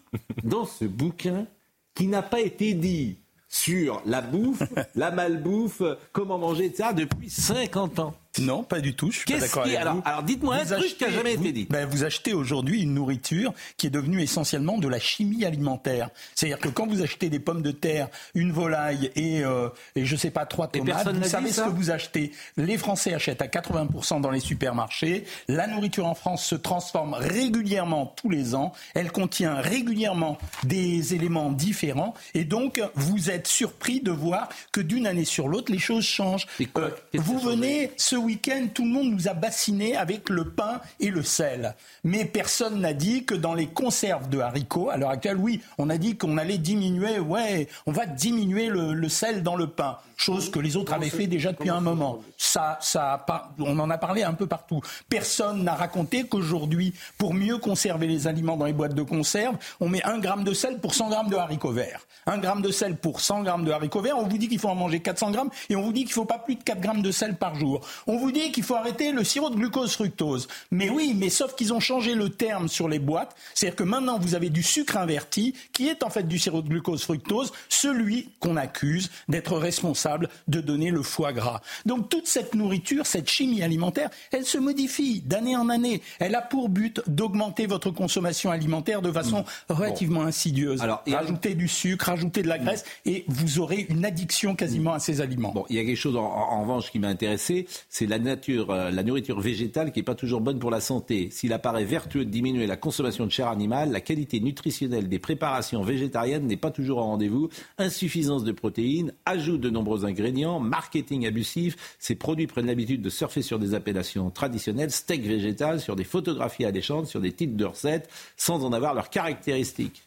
dans 0.44 0.66
ce 0.66 0.84
bouquin 0.84 1.46
qui 1.94 2.08
n'a 2.08 2.20
pas 2.20 2.40
été 2.40 2.74
dit 2.74 3.16
sur 3.48 4.02
la 4.04 4.20
bouffe, 4.20 4.62
la 4.94 5.10
malbouffe, 5.10 5.80
comment 6.12 6.36
manger, 6.36 6.66
etc. 6.66 6.90
depuis 6.94 7.30
50 7.30 8.00
ans? 8.00 8.14
Non, 8.40 8.62
pas 8.62 8.80
du 8.80 8.94
tout. 8.94 9.10
Je 9.10 9.18
suis 9.18 9.32
pas 9.32 9.38
d'accord 9.38 9.64
avec 9.64 9.76
alors, 9.76 9.94
vous. 9.96 10.02
Alors, 10.04 10.22
dites-moi 10.22 10.56
un 10.56 10.64
truc 10.64 10.96
qui 10.96 11.04
n'a 11.04 11.10
jamais 11.10 11.34
été 11.34 11.52
dit. 11.52 11.66
Ben, 11.70 11.86
vous 11.86 12.04
achetez 12.04 12.32
aujourd'hui 12.32 12.82
une 12.82 12.94
nourriture 12.94 13.52
qui 13.76 13.86
est 13.86 13.90
devenue 13.90 14.22
essentiellement 14.22 14.78
de 14.78 14.88
la 14.88 15.00
chimie 15.00 15.44
alimentaire. 15.44 16.10
C'est-à-dire 16.34 16.58
que 16.58 16.68
quand 16.68 16.86
vous 16.86 17.02
achetez 17.02 17.30
des 17.30 17.40
pommes 17.40 17.62
de 17.62 17.72
terre, 17.72 18.08
une 18.34 18.52
volaille 18.52 19.10
et, 19.16 19.44
euh, 19.44 19.68
et 19.96 20.04
je 20.04 20.16
sais 20.16 20.30
pas 20.30 20.46
trois 20.46 20.68
tomates, 20.68 21.08
vous 21.08 21.24
savez 21.24 21.52
ce 21.52 21.62
que 21.62 21.70
vous 21.70 21.90
achetez. 21.90 22.32
Les 22.56 22.78
Français 22.78 23.14
achètent 23.14 23.42
à 23.42 23.46
80% 23.46 24.20
dans 24.20 24.30
les 24.30 24.40
supermarchés. 24.40 25.24
La 25.48 25.66
nourriture 25.66 26.06
en 26.06 26.14
France 26.14 26.44
se 26.44 26.54
transforme 26.54 27.14
régulièrement 27.14 28.14
tous 28.16 28.30
les 28.30 28.54
ans. 28.54 28.72
Elle 28.94 29.10
contient 29.10 29.56
régulièrement 29.56 30.38
des 30.64 31.14
éléments 31.14 31.50
différents 31.50 32.14
et 32.34 32.44
donc 32.44 32.80
vous 32.94 33.30
êtes 33.30 33.46
surpris 33.46 34.00
de 34.00 34.10
voir 34.10 34.48
que 34.72 34.80
d'une 34.80 35.06
année 35.06 35.24
sur 35.24 35.48
l'autre 35.48 35.72
les 35.72 35.78
choses 35.78 36.04
changent. 36.04 36.46
Euh, 36.76 36.90
vous 37.14 37.38
venez 37.38 37.90
ce 37.96 38.16
week-end, 38.18 38.66
tout 38.72 38.84
le 38.84 38.90
monde 38.90 39.10
nous 39.10 39.28
a 39.28 39.34
bassinés 39.34 39.96
avec 39.96 40.28
le 40.28 40.44
pain 40.44 40.80
et 41.00 41.10
le 41.10 41.22
sel. 41.22 41.74
Mais 42.04 42.24
personne 42.24 42.80
n'a 42.80 42.92
dit 42.92 43.24
que 43.24 43.34
dans 43.34 43.54
les 43.54 43.66
conserves 43.66 44.28
de 44.28 44.38
haricots, 44.38 44.90
à 44.90 44.96
l'heure 44.96 45.10
actuelle, 45.10 45.36
oui, 45.36 45.60
on 45.78 45.90
a 45.90 45.98
dit 45.98 46.16
qu'on 46.16 46.38
allait 46.38 46.58
diminuer, 46.58 47.18
ouais, 47.18 47.68
on 47.86 47.92
va 47.92 48.06
diminuer 48.06 48.68
le, 48.68 49.08
sel 49.08 49.42
dans 49.42 49.56
le 49.56 49.68
pain, 49.68 49.98
chose 50.18 50.50
que 50.50 50.58
les 50.58 50.76
autres 50.76 50.92
avaient 50.92 51.08
fait 51.08 51.26
déjà 51.26 51.52
depuis 51.52 51.70
un 51.70 51.80
moment. 51.80 52.20
Ça, 52.36 52.78
ça, 52.80 53.24
on 53.58 53.78
en 53.78 53.88
a 53.88 53.98
parlé 53.98 54.24
un 54.24 54.34
peu 54.34 54.46
partout. 54.46 54.80
Personne 55.08 55.62
n'a 55.62 55.74
raconté 55.74 56.24
qu'aujourd'hui, 56.24 56.92
pour 57.16 57.34
mieux 57.34 57.58
conserver 57.58 58.06
les 58.06 58.26
aliments 58.26 58.56
dans 58.56 58.66
les 58.66 58.72
boîtes 58.72 58.94
de 58.94 59.02
conserve, 59.02 59.56
on 59.80 59.88
met 59.88 60.02
un 60.04 60.18
gramme 60.18 60.44
de 60.44 60.52
sel 60.52 60.78
pour 60.80 60.94
100 60.94 61.10
grammes 61.10 61.28
de 61.28 61.36
haricots 61.36 61.72
verts. 61.72 62.00
Un 62.26 62.38
gramme 62.38 62.62
de 62.62 62.70
sel 62.70 62.96
pour 62.96 63.20
100 63.20 63.42
grammes 63.44 63.64
de 63.64 63.70
haricots 63.70 64.00
verts, 64.00 64.18
on 64.18 64.26
vous 64.26 64.38
dit 64.38 64.48
qu'il 64.48 64.58
faut 64.58 64.68
en 64.68 64.74
manger 64.74 65.00
400 65.00 65.30
grammes 65.30 65.50
et 65.70 65.76
on 65.76 65.82
vous 65.82 65.92
dit 65.92 66.00
qu'il 66.00 66.10
ne 66.10 66.14
faut 66.14 66.24
pas 66.24 66.38
plus 66.38 66.56
de 66.56 66.62
4 66.62 66.80
grammes 66.80 67.02
de 67.02 67.12
sel 67.12 67.36
par 67.36 67.54
jour. 67.54 67.86
On 68.06 68.18
vous 68.18 68.32
dit 68.32 68.50
qu'il 68.50 68.64
faut 68.64 68.74
arrêter 68.74 69.12
le 69.12 69.24
sirop 69.24 69.50
de 69.50 69.56
glucose 69.56 69.94
fructose. 69.94 70.48
Mais 70.70 70.90
oui, 70.90 71.14
mais 71.16 71.30
sauf 71.30 71.54
qu'ils 71.54 71.72
ont 71.72 71.80
changé 71.80 72.14
le 72.14 72.30
terme 72.30 72.68
sur 72.68 72.88
les 72.88 72.98
boîtes. 72.98 73.36
C'est-à-dire 73.54 73.76
que 73.76 73.84
maintenant, 73.84 74.18
vous 74.18 74.34
avez 74.34 74.50
du 74.50 74.62
sucre 74.62 74.96
inverti, 74.96 75.54
qui 75.72 75.88
est 75.88 76.02
en 76.02 76.10
fait 76.10 76.24
du 76.24 76.38
sirop 76.38 76.62
de 76.62 76.68
glucose 76.68 77.04
fructose, 77.04 77.52
celui 77.68 78.30
qu'on 78.40 78.56
accuse 78.56 79.10
d'être 79.28 79.56
responsable 79.56 80.07
de 80.48 80.60
donner 80.60 80.90
le 80.90 81.02
foie 81.02 81.32
gras. 81.32 81.60
Donc 81.86 82.08
toute 82.08 82.26
cette 82.26 82.54
nourriture, 82.54 83.06
cette 83.06 83.28
chimie 83.28 83.62
alimentaire, 83.62 84.10
elle 84.32 84.44
se 84.44 84.58
modifie 84.58 85.20
d'année 85.20 85.56
en 85.56 85.68
année. 85.68 86.02
Elle 86.18 86.34
a 86.34 86.42
pour 86.42 86.68
but 86.68 87.00
d'augmenter 87.06 87.66
votre 87.66 87.90
consommation 87.90 88.50
alimentaire 88.50 89.02
de 89.02 89.12
façon 89.12 89.40
mmh. 89.40 89.72
relativement 89.72 90.22
insidieuse. 90.22 90.80
Alors, 90.80 91.02
rajouter 91.10 91.54
du 91.54 91.68
sucre, 91.68 92.06
rajouter 92.06 92.42
de 92.42 92.48
la 92.48 92.58
graisse, 92.58 92.84
et 93.04 93.24
vous 93.28 93.58
aurez 93.58 93.86
une 93.88 94.04
addiction 94.04 94.54
quasiment 94.54 94.92
à 94.92 94.98
ces 94.98 95.20
aliments. 95.20 95.52
Bon, 95.52 95.64
il 95.68 95.76
y 95.76 95.78
a 95.78 95.84
quelque 95.84 95.96
chose 95.96 96.16
en, 96.16 96.24
en 96.24 96.62
revanche 96.62 96.90
qui 96.90 96.98
m'a 96.98 97.08
intéressé, 97.08 97.66
c'est 97.88 98.06
la 98.06 98.18
nature, 98.18 98.70
euh, 98.70 98.90
la 98.90 99.02
nourriture 99.02 99.40
végétale 99.40 99.92
qui 99.92 99.98
n'est 99.98 100.04
pas 100.04 100.14
toujours 100.14 100.40
bonne 100.40 100.58
pour 100.58 100.70
la 100.70 100.80
santé. 100.80 101.28
S'il 101.30 101.52
apparaît 101.52 101.84
vertueux 101.84 102.24
de 102.24 102.30
diminuer 102.30 102.66
la 102.66 102.76
consommation 102.76 103.26
de 103.26 103.30
chair 103.30 103.48
animale, 103.48 103.90
la 103.90 104.00
qualité 104.00 104.40
nutritionnelle 104.40 105.08
des 105.08 105.18
préparations 105.18 105.82
végétariennes 105.82 106.46
n'est 106.46 106.56
pas 106.56 106.70
toujours 106.70 106.98
au 106.98 107.02
rendez-vous. 107.02 107.48
Insuffisance 107.78 108.44
de 108.44 108.52
protéines, 108.52 109.12
ajout 109.26 109.58
de 109.58 109.70
nombreux 109.70 109.97
ingrédients, 110.04 110.60
marketing 110.60 111.26
abusif. 111.26 111.96
Ces 111.98 112.14
produits 112.14 112.46
prennent 112.46 112.66
l'habitude 112.66 113.02
de 113.02 113.10
surfer 113.10 113.42
sur 113.42 113.58
des 113.58 113.74
appellations 113.74 114.30
traditionnelles, 114.30 114.90
steak 114.90 115.22
végétal, 115.22 115.80
sur 115.80 115.96
des 115.96 116.04
photographies 116.04 116.64
alléchantes, 116.64 117.06
sur 117.06 117.20
des 117.20 117.32
titres 117.32 117.56
de 117.56 117.64
recettes, 117.64 118.08
sans 118.36 118.64
en 118.64 118.72
avoir 118.72 118.94
leurs 118.94 119.10
caractéristiques. 119.10 120.02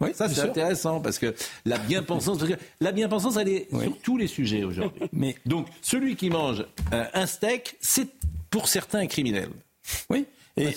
Oui, 0.00 0.10
ça 0.12 0.28
c'est 0.28 0.40
intéressant 0.40 1.00
parce 1.00 1.18
que 1.18 1.34
la 1.64 1.78
bien-pensance, 1.78 2.38
la 2.80 2.92
bien-pensance, 2.92 3.36
elle 3.36 3.48
est 3.48 3.70
sur 3.70 3.96
tous 4.02 4.16
les 4.16 4.26
sujets 4.26 4.64
aujourd'hui. 4.64 5.02
Mais 5.12 5.36
donc 5.46 5.68
celui 5.82 6.16
qui 6.16 6.30
mange 6.30 6.66
euh, 6.92 7.04
un 7.14 7.26
steak, 7.26 7.76
c'est 7.80 8.08
pour 8.50 8.68
certains 8.68 9.00
un 9.00 9.06
criminel. 9.06 9.48
Oui. 10.10 10.26
Et 10.56 10.72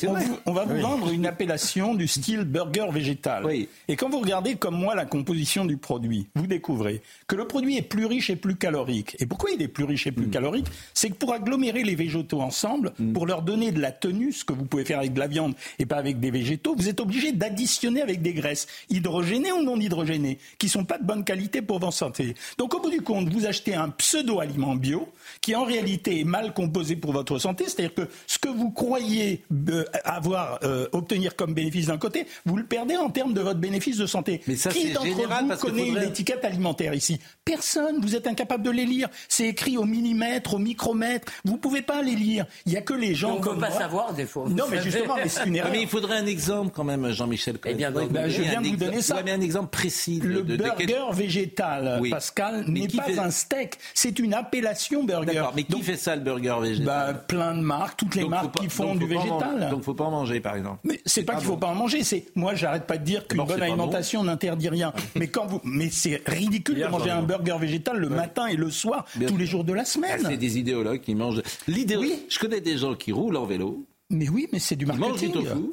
on, 0.48 0.54
va 0.54 0.66
vous 0.66 0.82
vendre 0.82 1.12
une 1.12 1.28
appellation 1.28 1.94
du 1.94 2.08
style 2.08 2.46
burger 2.46 2.88
végétal. 2.92 3.46
Et 3.88 3.96
quand 3.96 4.10
vous 4.10 4.20
regardez 4.20 4.56
comme 4.56 4.76
moi 4.76 4.96
la 4.96 5.06
composition 5.06 5.66
du 5.66 5.78
produit, 5.78 6.26
vous 6.34 6.48
découvrez 6.48 7.04
que 7.28 7.36
le 7.36 7.46
produit 7.46 7.78
est 7.78 7.84
plus 7.84 8.08
riche 8.08 8.32
et 8.32 8.36
plus 8.36 8.56
calorique. 8.56 9.16
Et 9.20 9.28
pourquoi 9.28 9.52
il 9.52 9.62
est 9.62 9.68
plus 9.68 9.84
riche 9.84 10.08
et 10.08 10.12
plus 10.12 10.26
mm. 10.26 10.32
calorique? 10.32 10.66
C'est 10.96 11.12
que 11.12 11.16
pour 11.16 11.32
agglomérer 11.32 11.84
les 11.84 11.94
végétaux 11.94 12.42
ensemble, 12.42 12.94
mm. 12.98 13.14
pour 13.14 13.28
leur 13.28 13.44
donner 13.44 13.72
de 13.72 13.80
la 13.80 13.92
tenue, 13.92 14.32
ce 14.32 14.44
que 14.44 14.54
vous 14.54 14.66
pouvez 14.66 14.84
faire 14.84 14.98
avec 14.98 15.14
de 15.14 15.20
la 15.20 15.28
viande 15.28 15.54
et 15.78 15.86
pas 15.86 15.98
avec 15.98 16.20
des 16.20 16.32
végétaux, 16.32 16.74
vous 16.76 16.90
êtes 16.90 17.00
obligé 17.00 17.32
d'additionner 17.32 18.02
avec 18.02 18.24
des 18.24 18.34
graisses 18.34 18.66
hydrogénées 18.90 19.52
ou 19.52 19.62
non 19.62 19.80
hydrogénées, 19.80 20.40
qui 20.58 20.70
sont 20.70 20.86
pas 20.86 20.98
de 20.98 21.06
bonne 21.06 21.24
qualité 21.24 21.62
pour 21.62 21.78
votre 21.78 21.94
santé. 21.94 22.34
Donc 22.58 22.74
au 22.74 22.80
bout 22.80 22.90
du 22.90 23.02
compte, 23.02 23.30
vous 23.30 23.46
achetez 23.46 23.76
un 23.76 23.90
pseudo-aliment 23.90 24.76
bio 24.76 25.08
qui 25.42 25.56
en 25.56 25.66
réalité 25.66 26.20
est 26.22 26.26
mal 26.26 26.56
composé 26.56 26.96
pour 26.96 27.14
votre 27.14 27.38
santé, 27.38 27.66
c'est-à-dire 27.66 27.94
que 27.94 28.10
ce 28.26 28.40
que 28.40 28.50
vous 28.50 28.72
croyez 28.72 29.44
avoir 30.04 30.60
euh, 30.64 30.88
obtenir 30.92 31.36
comme 31.36 31.54
bénéfice 31.54 31.88
d'un 31.88 31.98
côté, 31.98 32.28
vous 32.46 32.58
le 32.58 32.64
perdez 32.66 32.96
en 32.98 33.10
termes 33.10 33.34
de 33.34 33.42
votre 33.42 33.60
bénéfice 33.60 33.98
de 33.98 34.06
santé. 34.06 34.42
Mais 34.48 34.56
ça, 34.56 34.70
Qui 34.70 34.92
d'entre 34.92 35.08
vous 35.08 35.58
connaît 35.58 35.88
une 35.88 35.98
étiquette 36.04 36.44
alimentaire 36.46 36.94
ici? 36.94 37.20
Personne. 37.46 38.00
Vous 38.02 38.16
êtes 38.16 38.28
incapable 38.28 38.64
de 38.64 38.72
les 38.72 38.86
lire. 38.86 39.10
C'est 39.30 39.48
écrit 39.48 39.78
au 39.78 39.84
millimètre, 39.86 40.54
au 40.54 40.60
micromètre. 40.60 41.32
Vous 41.46 41.58
pouvez 41.58 41.82
pas 41.82 42.02
les 42.02 42.16
lire. 42.16 42.46
Il 42.66 42.74
y 42.74 42.78
a 42.78 42.82
que 42.82 42.94
les 42.94 43.16
gens 43.16 43.36
on 43.38 43.42
comme 43.42 43.56
peut 43.56 43.62
pas 43.62 43.72
savoir 43.72 44.14
des 44.14 44.26
fois. 44.26 44.46
Non, 44.50 44.66
mais 44.70 44.82
justement, 44.82 45.16
mais 45.16 45.30
c'est 45.30 45.46
une 45.46 45.56
erreur. 45.58 45.72
Mais 45.72 45.82
il 45.82 45.88
faudrait 45.88 46.18
un 46.18 46.26
exemple 46.26 46.72
quand 46.74 46.84
même, 46.84 47.10
Jean-Michel. 47.12 47.58
Eh 47.66 47.74
bien, 47.74 47.92
ben, 47.92 48.28
je 48.30 48.42
viens 48.42 48.62
de 48.62 48.68
vous 48.68 48.76
donner 48.76 49.02
ça. 49.02 49.22
mais 49.24 49.32
un 49.32 49.42
exemple 49.42 49.70
précis. 49.70 50.20
le 50.24 50.42
burger 50.44 51.06
végétal, 51.14 52.02
Pascal, 52.10 52.66
n'est 52.68 52.88
pas 52.88 53.22
un 53.22 53.32
steak. 53.32 53.78
C'est 53.94 54.20
une 54.20 54.34
appellation 54.34 55.04
burger. 55.04 55.46
Mais 55.56 55.64
qui 55.64 55.82
fait 55.82 55.98
ça, 55.98 56.16
le 56.16 56.22
burger 56.22 56.56
végétal? 56.62 56.86
bah, 56.86 57.14
Plein 57.28 57.56
de 57.56 57.62
marques, 57.62 57.98
toutes 57.98 58.16
les 58.16 58.28
marques 58.28 58.58
qui 58.60 58.70
font 58.70 58.96
du 58.96 59.06
végétal. 59.08 59.57
Donc, 59.58 59.84
faut 59.84 59.94
pas 59.94 60.06
en 60.06 60.12
manger, 60.12 60.40
par 60.40 60.56
exemple. 60.56 60.80
Mais 60.84 61.00
c'est 61.06 61.24
pas 61.24 61.36
qu'il 61.36 61.46
faut 61.46 61.58
pas 61.58 61.68
en 61.68 61.76
manger. 61.76 62.04
C'est 62.04 62.26
moi, 62.36 62.56
j'arrête 62.56 62.86
pas 62.86 62.98
de 62.98 63.04
dire 63.04 63.28
qu'une 63.28 63.44
bonne 63.44 63.62
alimentation 63.62 64.24
n'interdit 64.24 64.70
rien. 64.70 64.94
mais 65.16 65.28
quand 65.28 65.46
vous, 65.46 65.62
mais 65.64 65.90
c'est 65.90 66.22
ridicule 66.28 66.80
de 66.80 66.88
manger 66.88 67.12
un 67.12 67.24
burger 67.24 67.58
végétal 67.60 67.98
le 67.98 68.10
matin 68.10 68.48
et 68.48 68.56
le 68.56 68.70
soir, 68.70 69.06
tous 69.28 69.38
les 69.38 69.46
jours 69.46 69.64
de 69.64 69.74
la 69.74 69.86
semaine. 69.86 70.22
c'est 70.24 70.38
des 70.38 70.58
idéologues 70.58 71.02
qui 71.02 71.16
mangent. 71.16 71.42
L'idéologie. 71.68 72.26
Je 72.30 72.40
connais 72.40 72.62
des 72.62 72.78
gens 72.78 72.96
qui 72.96 73.12
roulent 73.12 73.38
en 73.38 73.46
vélo. 73.46 73.86
Mais 74.10 74.30
oui, 74.30 74.48
mais 74.54 74.60
c'est 74.60 74.76
du 74.76 74.86
marketing. 74.86 75.32
Ils 75.34 75.34
mangent 75.34 75.44
du 75.44 75.50
tofu. 75.50 75.72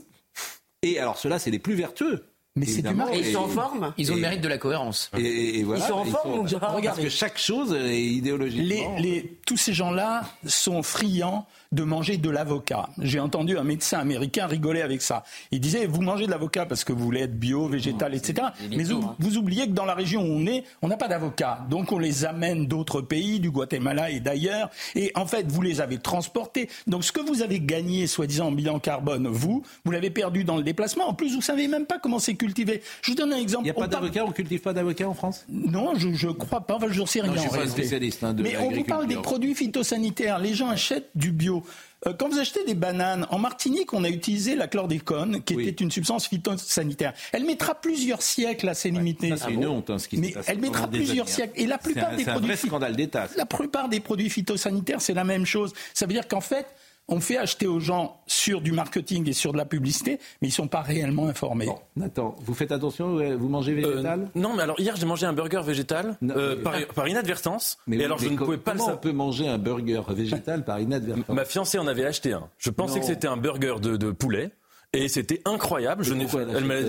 Et 0.83 0.99
alors, 0.99 1.17
ceux-là, 1.17 1.39
c'est 1.39 1.51
les 1.51 1.59
plus 1.59 1.75
vertueux. 1.75 2.25
Mais 2.57 2.67
c'est 2.67 2.83
du 2.83 2.95
marketing. 2.95 3.25
ils 3.25 3.33
sont 3.33 3.41
en 3.41 3.49
forme. 3.49 3.93
Ils 3.99 4.13
ont 4.13 4.15
le 4.15 4.21
mérite 4.21 4.41
de 4.41 4.47
la 4.47 4.59
cohérence. 4.59 5.11
Et, 5.19 5.65
voilà, 5.65 5.85
ils 5.85 5.89
sont 5.89 5.95
en 5.95 6.05
forme. 6.05 6.49
Parce 6.85 7.01
que 7.01 7.09
chaque 7.09 7.37
chose 7.37 7.75
est 7.75 8.01
idéologiquement. 8.01 8.97
Les, 8.97 9.39
tous 9.45 9.57
ces 9.57 9.73
gens-là 9.73 10.23
sont 10.47 10.85
friands 10.85 11.47
de 11.73 11.83
manger 11.83 12.17
de 12.17 12.31
l'avocat. 12.31 12.91
J'ai 13.01 13.19
entendu 13.19 13.59
un 13.59 13.65
médecin 13.65 13.99
américain 13.99 14.47
rigoler 14.47 14.83
avec 14.83 15.03
ça. 15.03 15.25
Il 15.51 15.59
disait, 15.59 15.87
vous 15.87 16.01
mangez 16.01 16.27
de 16.27 16.31
l'avocat 16.31 16.65
parce 16.65 16.85
que 16.85 16.93
vous 16.93 17.05
voulez 17.05 17.23
être 17.23 17.37
bio, 17.37 17.67
végétal, 17.67 18.15
etc. 18.15 18.49
Mais 18.71 18.85
vous, 18.85 19.03
hein. 19.03 19.17
vous, 19.19 19.37
oubliez 19.37 19.67
que 19.67 19.73
dans 19.73 19.85
la 19.85 19.95
région 19.95 20.23
où 20.23 20.27
on 20.27 20.47
est, 20.47 20.63
on 20.81 20.87
n'a 20.87 20.97
pas 20.97 21.09
d'avocats. 21.09 21.67
Donc 21.69 21.91
on 21.91 21.99
les 21.99 22.25
amène 22.25 22.67
d'autres 22.67 23.01
pays, 23.01 23.41
du 23.41 23.51
Guatemala 23.51 24.11
et 24.11 24.21
d'ailleurs. 24.21 24.71
Et 24.95 25.11
en 25.17 25.27
fait, 25.27 25.51
vous 25.51 25.63
les 25.63 25.81
avez 25.81 25.99
transportés. 25.99 26.71
Donc 26.87 27.03
ce 27.03 27.11
que 27.11 27.21
vous 27.21 27.43
avez 27.43 27.59
gagné, 27.59 28.07
soi-disant 28.07 28.47
en 28.47 28.53
bilan 28.53 28.79
carbone, 28.79 29.27
vous, 29.27 29.65
vous 29.85 29.91
l'avez 29.91 30.11
perdu 30.11 30.45
dans 30.45 30.57
le 30.57 30.63
déplacement. 30.63 31.09
En 31.09 31.15
plus, 31.15 31.35
vous 31.35 31.43
savez 31.43 31.67
même 31.67 31.87
pas 31.87 31.99
comment 31.99 32.21
c'est 32.21 32.35
Je 32.49 33.11
vous 33.11 33.17
donne 33.17 33.33
un 33.33 33.39
exemple. 33.39 33.63
Il 33.65 33.71
n'y 33.71 33.71
a 33.71 33.75
pas 33.75 33.89
d'avocat, 33.89 34.25
on 34.25 34.33
cultive 34.33 34.61
pas 34.61 34.73
d'avocat 34.73 35.09
en 35.09 35.15
France? 35.15 35.45
Non, 35.49 35.95
je 35.97 36.27
ne 36.27 36.33
crois 36.33 36.61
pas. 36.61 36.77
Enfin, 36.77 36.87
je 36.91 37.01
ne 37.01 37.07
sais 37.07 37.21
rien. 37.21 37.33
je 37.35 37.41
suis 37.41 37.51
pas 37.51 37.67
spécialiste 37.67 38.25
hein, 38.25 38.35
de 38.35 38.43
Mais 38.43 38.57
on 38.57 38.71
vous 38.71 38.85
parle 38.85 39.07
des 39.07 39.17
produits 39.17 39.55
phytosanitaires. 39.55 40.39
Les 40.39 40.55
gens 40.55 40.69
achètent 40.69 41.11
du 41.15 41.33
bio. 41.33 41.65
Euh, 42.07 42.13
quand 42.13 42.29
vous 42.29 42.39
achetez 42.39 42.65
des 42.65 42.75
bananes, 42.75 43.27
en 43.31 43.39
Martinique, 43.39 43.93
on 43.95 44.05
a 44.05 44.11
utilisé 44.11 44.57
la 44.57 44.69
chlordécone, 44.69 45.43
qui 45.43 45.55
était 45.55 45.83
une 45.83 45.91
substance 45.91 46.27
phytosanitaire. 46.27 47.15
Elle 47.33 47.45
mettra 47.45 47.75
plusieurs 47.75 48.23
siècles 48.23 48.69
à 48.69 48.75
s'éliminer. 48.75 49.37
c'est 49.37 49.53
une 49.53 49.67
honte, 49.67 49.91
hein, 49.91 49.99
ce 49.99 50.09
qui 50.09 50.19
Mais 50.19 50.35
elle 50.47 50.61
mettra 50.61 50.89
plusieurs 50.89 51.29
siècles. 51.29 51.53
Et 51.57 51.67
la 51.67 51.79
plupart 51.79 52.15
des 52.17 52.25
produits. 52.25 52.45
Un 52.45 52.55
vrai 52.55 52.57
scandale 52.57 52.97
d'État. 52.97 53.29
La 53.37 53.47
plupart 53.47 53.89
des 53.89 54.01
produits 54.01 54.31
phytosanitaires, 54.31 55.01
c'est 55.01 55.15
la 55.15 55.25
même 55.25 55.47
chose. 55.47 55.73
Ça 55.95 56.07
veut 56.07 56.13
dire 56.13 56.29
qu'en 56.29 56.41
fait, 56.41 56.67
on 57.09 57.21
fait 57.21 57.37
acheter 57.37 57.67
aux 57.67 57.81
gens 57.81 58.21
sur 58.27 58.61
du 58.61 58.73
marketing 58.73 59.29
et 59.29 59.33
sur 59.33 59.53
de 59.53 59.59
la 59.59 59.65
publicité, 59.65 60.19
mais 60.41 60.49
ils 60.49 60.51
ne 60.51 60.55
sont 60.55 60.69
pas 60.69 60.81
réellement 60.81 61.27
informés. 61.27 61.67
Bon, 61.67 61.79
Nathan, 61.97 62.35
vous 62.41 62.55
faites 62.55 62.73
attention, 62.73 63.17
vous 63.37 63.49
mangez 63.49 63.73
euh, 63.73 63.91
végétal? 63.91 64.31
Non, 64.35 64.55
mais 64.57 64.63
alors 64.63 64.81
hier 64.81 64.97
j'ai 64.97 65.07
mangé 65.07 65.27
un 65.27 65.33
burger 65.33 65.63
végétal 65.65 66.17
euh, 66.23 66.57
par, 66.63 67.09
inadvertance. 67.09 67.79
Mais 67.87 67.99
et 67.99 68.05
alors 68.05 68.19
je 68.19 68.29
ne 68.29 68.37
pouvais 68.37 68.59
pas 68.59 68.73
comment 68.73 68.93
on 68.93 68.97
peut 68.97 69.13
manger 69.13 69.49
un 69.49 69.59
burger 69.59 70.03
végétal 70.09 70.65
par 70.65 70.81
inadvertance? 70.81 71.35
Ma 71.35 71.45
fiancée 71.45 71.79
en 71.79 71.87
avait 71.87 72.07
acheté 72.07 72.33
un. 72.33 72.49
Je 72.59 72.71
pensais 72.71 73.01
que 73.01 73.07
c'était 73.07 73.29
un 73.29 73.37
burger 73.37 73.77
de 73.81 74.11
poulet. 74.11 74.51
Et 74.95 75.09
c'était 75.09 75.41
incroyable. 75.45 76.05
Je 76.05 76.15
n'ai, 76.15 76.27
elle 76.35 76.65
m'a 76.65 76.81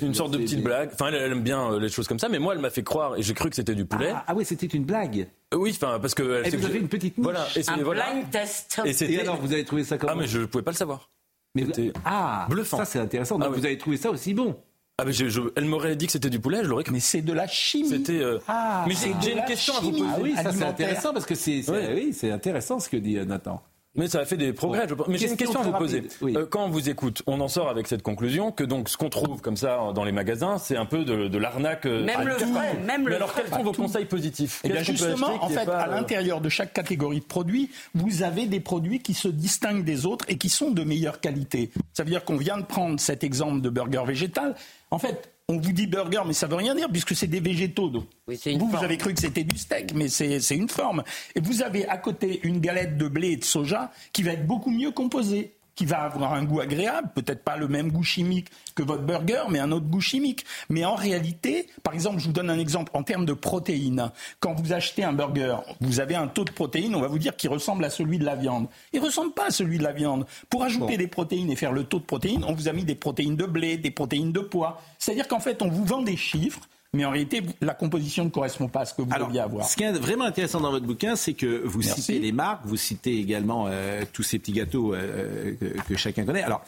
une 0.00 0.14
sorte 0.14 0.32
de 0.32 0.38
petite 0.38 0.62
blague. 0.62 0.90
Enfin, 0.92 1.08
elle, 1.08 1.32
aime 1.32 1.42
bien 1.42 1.72
euh, 1.72 1.80
les 1.80 1.88
choses 1.88 2.06
comme 2.06 2.18
ça, 2.18 2.28
mais 2.28 2.38
moi, 2.38 2.54
elle 2.54 2.60
m'a 2.60 2.70
fait 2.70 2.82
croire 2.82 3.16
et 3.16 3.22
j'ai 3.22 3.34
cru 3.34 3.50
que 3.50 3.56
c'était 3.56 3.74
du 3.74 3.84
poulet. 3.84 4.12
Ah, 4.14 4.24
ah 4.28 4.34
oui, 4.34 4.44
c'était 4.44 4.66
une 4.66 4.84
blague. 4.84 5.28
Euh, 5.54 5.58
oui, 5.58 5.72
enfin, 5.74 5.98
parce 6.00 6.14
que. 6.14 6.42
Elle, 6.44 6.56
vous 6.56 6.66
avez 6.66 6.78
une 6.78 6.88
petite 6.88 7.16
niche. 7.18 7.24
Voilà. 7.24 7.46
Et 7.56 7.68
un 7.68 7.76
blind 7.76 8.30
test. 8.30 8.80
Et, 8.84 9.20
alors, 9.20 9.36
vous 9.36 9.52
avez 9.52 9.64
trouvé 9.64 9.84
ça 9.84 9.98
comment 9.98 10.12
Ah, 10.12 10.16
mais 10.16 10.26
je 10.26 10.40
ne 10.40 10.46
pouvais 10.46 10.64
pas 10.64 10.72
le 10.72 10.76
savoir. 10.76 11.10
Mais 11.54 11.64
ah, 12.04 12.46
bluffant. 12.50 12.78
Ça, 12.78 12.84
c'est 12.84 12.98
intéressant. 12.98 13.38
Donc, 13.38 13.48
ah 13.50 13.56
vous 13.56 13.64
avez 13.64 13.78
trouvé 13.78 13.96
ça 13.96 14.10
aussi 14.10 14.34
bon. 14.34 14.56
Ah 14.98 15.04
mais 15.04 15.12
je, 15.12 15.40
elle 15.56 15.66
m'aurait 15.66 15.94
dit 15.94 16.06
que 16.06 16.12
c'était 16.12 16.30
du 16.30 16.40
poulet, 16.40 16.64
je 16.64 16.70
l'aurais. 16.70 16.84
Mais 16.90 17.00
c'est 17.00 17.20
de 17.20 17.32
la 17.34 17.46
chimie. 17.46 17.88
C'était. 17.88 18.22
Euh... 18.22 18.38
Ah, 18.48 18.84
mais 18.88 18.94
j'ai 18.94 19.32
une 19.32 19.44
question 19.44 19.74
à 19.76 19.80
vous 19.80 19.90
poser. 19.90 20.04
Ah 20.08 20.18
oui, 20.22 20.34
ça 20.34 20.52
c'est 20.52 20.64
intéressant 20.64 21.12
parce 21.12 21.26
que 21.26 21.34
c'est. 21.34 21.62
Oui, 21.68 22.14
c'est 22.14 22.30
intéressant 22.30 22.80
ce 22.80 22.88
que 22.88 22.96
dit 22.96 23.16
Nathan. 23.26 23.62
Mais 23.96 24.08
ça 24.08 24.20
a 24.20 24.24
fait 24.24 24.36
des 24.36 24.52
progrès. 24.52 24.86
Mais 25.08 25.18
j'ai 25.18 25.28
une 25.28 25.36
question 25.36 25.60
à 25.60 25.64
vous 25.64 25.72
poser. 25.72 26.04
Euh, 26.22 26.46
quand 26.46 26.64
on 26.64 26.68
vous 26.68 26.88
écoute, 26.88 27.22
on 27.26 27.40
en 27.40 27.48
sort 27.48 27.68
avec 27.68 27.86
cette 27.86 28.02
conclusion 28.02 28.52
que 28.52 28.64
donc 28.64 28.88
ce 28.88 28.96
qu'on 28.96 29.08
trouve 29.08 29.40
comme 29.40 29.56
ça 29.56 29.92
dans 29.94 30.04
les 30.04 30.12
magasins, 30.12 30.58
c'est 30.58 30.76
un 30.76 30.86
peu 30.86 31.04
de, 31.04 31.28
de 31.28 31.38
l'arnaque. 31.38 31.86
Euh, 31.86 32.04
même 32.04 32.26
le 32.26 32.34
vrai, 32.34 32.74
même 32.84 33.04
Mais 33.04 33.10
le 33.10 33.16
alors 33.16 33.34
quels 33.34 33.48
sont 33.48 33.62
vos 33.62 33.72
conseils 33.72 34.04
positifs 34.04 34.60
Eh 34.64 34.68
bien 34.68 34.82
justement, 34.82 35.42
en 35.42 35.48
fait, 35.48 35.68
à 35.68 35.88
euh, 35.88 35.94
l'intérieur 35.94 36.40
de 36.40 36.48
chaque 36.48 36.72
catégorie 36.72 37.20
de 37.20 37.24
produits, 37.24 37.70
vous 37.94 38.22
avez 38.22 38.46
des 38.46 38.60
produits 38.60 39.00
qui 39.00 39.14
se 39.14 39.28
distinguent 39.28 39.84
des 39.84 40.06
autres 40.06 40.24
et 40.28 40.36
qui 40.36 40.48
sont 40.48 40.70
de 40.70 40.84
meilleure 40.84 41.20
qualité. 41.20 41.70
Ça 41.92 42.04
veut 42.04 42.10
dire 42.10 42.24
qu'on 42.24 42.36
vient 42.36 42.58
de 42.58 42.64
prendre 42.64 43.00
cet 43.00 43.24
exemple 43.24 43.60
de 43.60 43.70
burger 43.70 44.04
végétal. 44.06 44.54
En 44.90 44.98
fait, 44.98 45.30
on 45.48 45.58
vous 45.58 45.72
dit 45.72 45.86
burger, 45.86 46.22
mais 46.26 46.32
ça 46.32 46.48
veut 46.48 46.56
rien 46.56 46.74
dire 46.74 46.88
puisque 46.90 47.14
c'est 47.14 47.28
des 47.28 47.38
végétaux. 47.38 47.88
vous, 47.88 48.68
vous 48.68 48.84
avez 48.84 48.98
cru 48.98 49.14
que 49.14 49.20
c'était 49.20 49.44
du 49.44 49.56
steak, 49.56 49.94
mais 49.94 50.08
c'est 50.08 50.56
une 50.56 50.68
forme. 50.68 51.04
Et 51.36 51.40
vous 51.40 51.62
avez 51.62 51.86
à 51.88 51.98
côté 51.98 52.40
une 52.42 52.60
galette 52.60 52.96
de 52.96 53.06
blé 53.06 53.28
et 53.28 53.36
de 53.36 53.44
soja 53.44 53.92
qui 54.12 54.24
va 54.24 54.32
être 54.32 54.44
beaucoup 54.44 54.70
mieux 54.70 54.90
composée 54.90 55.55
qui 55.76 55.84
va 55.84 56.00
avoir 56.00 56.32
un 56.32 56.44
goût 56.44 56.60
agréable, 56.60 57.10
peut-être 57.14 57.44
pas 57.44 57.56
le 57.56 57.68
même 57.68 57.92
goût 57.92 58.02
chimique 58.02 58.48
que 58.74 58.82
votre 58.82 59.02
burger, 59.02 59.42
mais 59.50 59.60
un 59.60 59.70
autre 59.70 59.86
goût 59.86 60.00
chimique. 60.00 60.44
Mais 60.70 60.84
en 60.84 60.94
réalité, 60.94 61.68
par 61.82 61.94
exemple, 61.94 62.18
je 62.18 62.26
vous 62.26 62.32
donne 62.32 62.50
un 62.50 62.58
exemple 62.58 62.90
en 62.94 63.02
termes 63.02 63.26
de 63.26 63.34
protéines. 63.34 64.10
Quand 64.40 64.54
vous 64.54 64.72
achetez 64.72 65.04
un 65.04 65.12
burger, 65.12 65.58
vous 65.80 66.00
avez 66.00 66.16
un 66.16 66.26
taux 66.26 66.44
de 66.44 66.50
protéines, 66.50 66.94
on 66.94 67.00
va 67.00 67.08
vous 67.08 67.18
dire, 67.18 67.36
qui 67.36 67.46
ressemble 67.46 67.84
à 67.84 67.90
celui 67.90 68.18
de 68.18 68.24
la 68.24 68.34
viande. 68.34 68.68
Il 68.92 69.00
ne 69.00 69.04
ressemble 69.06 69.34
pas 69.34 69.46
à 69.46 69.50
celui 69.50 69.78
de 69.78 69.84
la 69.84 69.92
viande. 69.92 70.26
Pour 70.48 70.64
ajouter 70.64 70.96
des 70.96 71.08
protéines 71.08 71.50
et 71.50 71.56
faire 71.56 71.72
le 71.72 71.84
taux 71.84 71.98
de 71.98 72.04
protéines, 72.04 72.44
on 72.44 72.54
vous 72.54 72.68
a 72.68 72.72
mis 72.72 72.84
des 72.84 72.94
protéines 72.94 73.36
de 73.36 73.44
blé, 73.44 73.76
des 73.76 73.90
protéines 73.90 74.32
de 74.32 74.40
pois. 74.40 74.80
C'est-à-dire 74.98 75.28
qu'en 75.28 75.40
fait, 75.40 75.60
on 75.60 75.68
vous 75.68 75.84
vend 75.84 76.02
des 76.02 76.16
chiffres 76.16 76.60
mais 76.96 77.04
en 77.04 77.10
réalité, 77.10 77.42
la 77.60 77.74
composition 77.74 78.24
ne 78.24 78.30
correspond 78.30 78.68
pas 78.68 78.80
à 78.80 78.84
ce 78.86 78.94
que 78.94 79.02
vous 79.02 79.12
Alors, 79.12 79.28
deviez 79.28 79.40
avoir. 79.40 79.68
Ce 79.68 79.76
qui 79.76 79.84
est 79.84 79.92
vraiment 79.92 80.24
intéressant 80.24 80.60
dans 80.60 80.70
votre 80.70 80.86
bouquin, 80.86 81.14
c'est 81.14 81.34
que 81.34 81.62
vous 81.64 81.80
Merci. 81.80 82.00
citez 82.02 82.18
les 82.18 82.32
marques, 82.32 82.64
vous 82.64 82.76
citez 82.76 83.18
également 83.18 83.66
euh, 83.68 84.02
tous 84.12 84.22
ces 84.22 84.38
petits 84.38 84.52
gâteaux 84.52 84.94
euh, 84.94 85.54
que, 85.60 85.82
que 85.82 85.96
chacun 85.96 86.24
connaît. 86.24 86.42
Alors, 86.42 86.62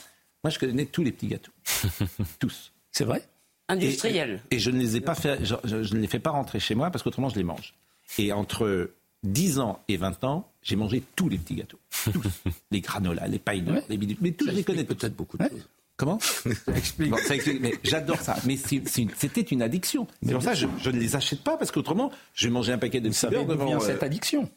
moi, 0.45 0.51
je 0.51 0.59
connais 0.59 0.87
tous 0.87 1.03
les 1.03 1.13
petits 1.13 1.27
gâteaux. 1.27 1.53
tous. 2.39 2.73
C'est 2.93 3.05
vrai? 3.05 3.23
Industriel. 3.69 4.41
Et, 4.51 4.57
et 4.57 4.59
je 4.59 4.71
ne 4.71 4.79
les 4.79 4.97
ai 4.97 5.01
pas 5.01 5.15
fait, 5.15 5.45
je, 5.45 5.95
ne 5.95 6.01
les 6.01 6.07
fais 6.07 6.19
pas 6.19 6.31
rentrer 6.31 6.61
chez 6.61 6.75
moi 6.75 6.91
parce 6.91 7.03
qu'autrement, 7.03 7.29
je 7.29 7.37
les 7.37 7.45
mange. 7.45 7.75
Et 8.19 8.33
entre 8.33 8.91
10 9.25 9.59
ans 9.59 9.81
et 9.89 9.97
20 9.97 10.25
ans, 10.25 10.51
j'ai 10.63 10.77
mangé 10.77 11.03
tous 11.17 11.29
les 11.29 11.39
petits 11.39 11.57
gâteaux. 11.57 11.79
Tous. 12.13 12.43
les 12.71 12.81
granolas, 12.81 13.27
les 13.27 13.39
pailles 13.39 13.63
d'or, 13.63 13.83
les 13.89 13.97
bidules. 13.97 14.17
Mais 14.21 14.33
tous, 14.33 14.47
je 14.47 14.53
les 14.53 14.65
connais. 14.65 14.85
Peut-être 14.85 15.17
beaucoup 15.17 15.37
de 15.37 15.49
choses. 15.49 15.69
Comment? 15.99 16.19
Ça 16.21 16.77
explique. 16.77 17.19
ça 17.19 17.35
explique. 17.35 17.61
Mais 17.61 17.75
j'adore 17.83 18.21
ça. 18.21 18.37
Mais 18.47 18.57
c'est- 18.57 18.83
c'est 18.87 19.03
une- 19.03 19.11
c'était 19.19 19.41
une 19.41 19.61
addiction. 19.63 20.07
C'est 20.25 20.33
pour 20.33 20.43
ça 20.43 20.53
que 20.53 20.59
je, 20.59 20.67
je 20.81 20.91
ne 20.91 20.99
les 20.99 21.17
achète 21.17 21.43
pas 21.43 21.57
parce 21.57 21.71
qu'autrement, 21.73 22.11
je 22.35 22.47
vais 22.47 22.53
manger 22.53 22.73
un 22.73 22.79
paquet 22.79 23.01
de 23.01 23.09
Vous 23.09 23.15
savez 23.15 23.45
d'où 23.45 23.67
vient 23.67 23.81
cette 23.81 24.03
addiction 24.05 24.49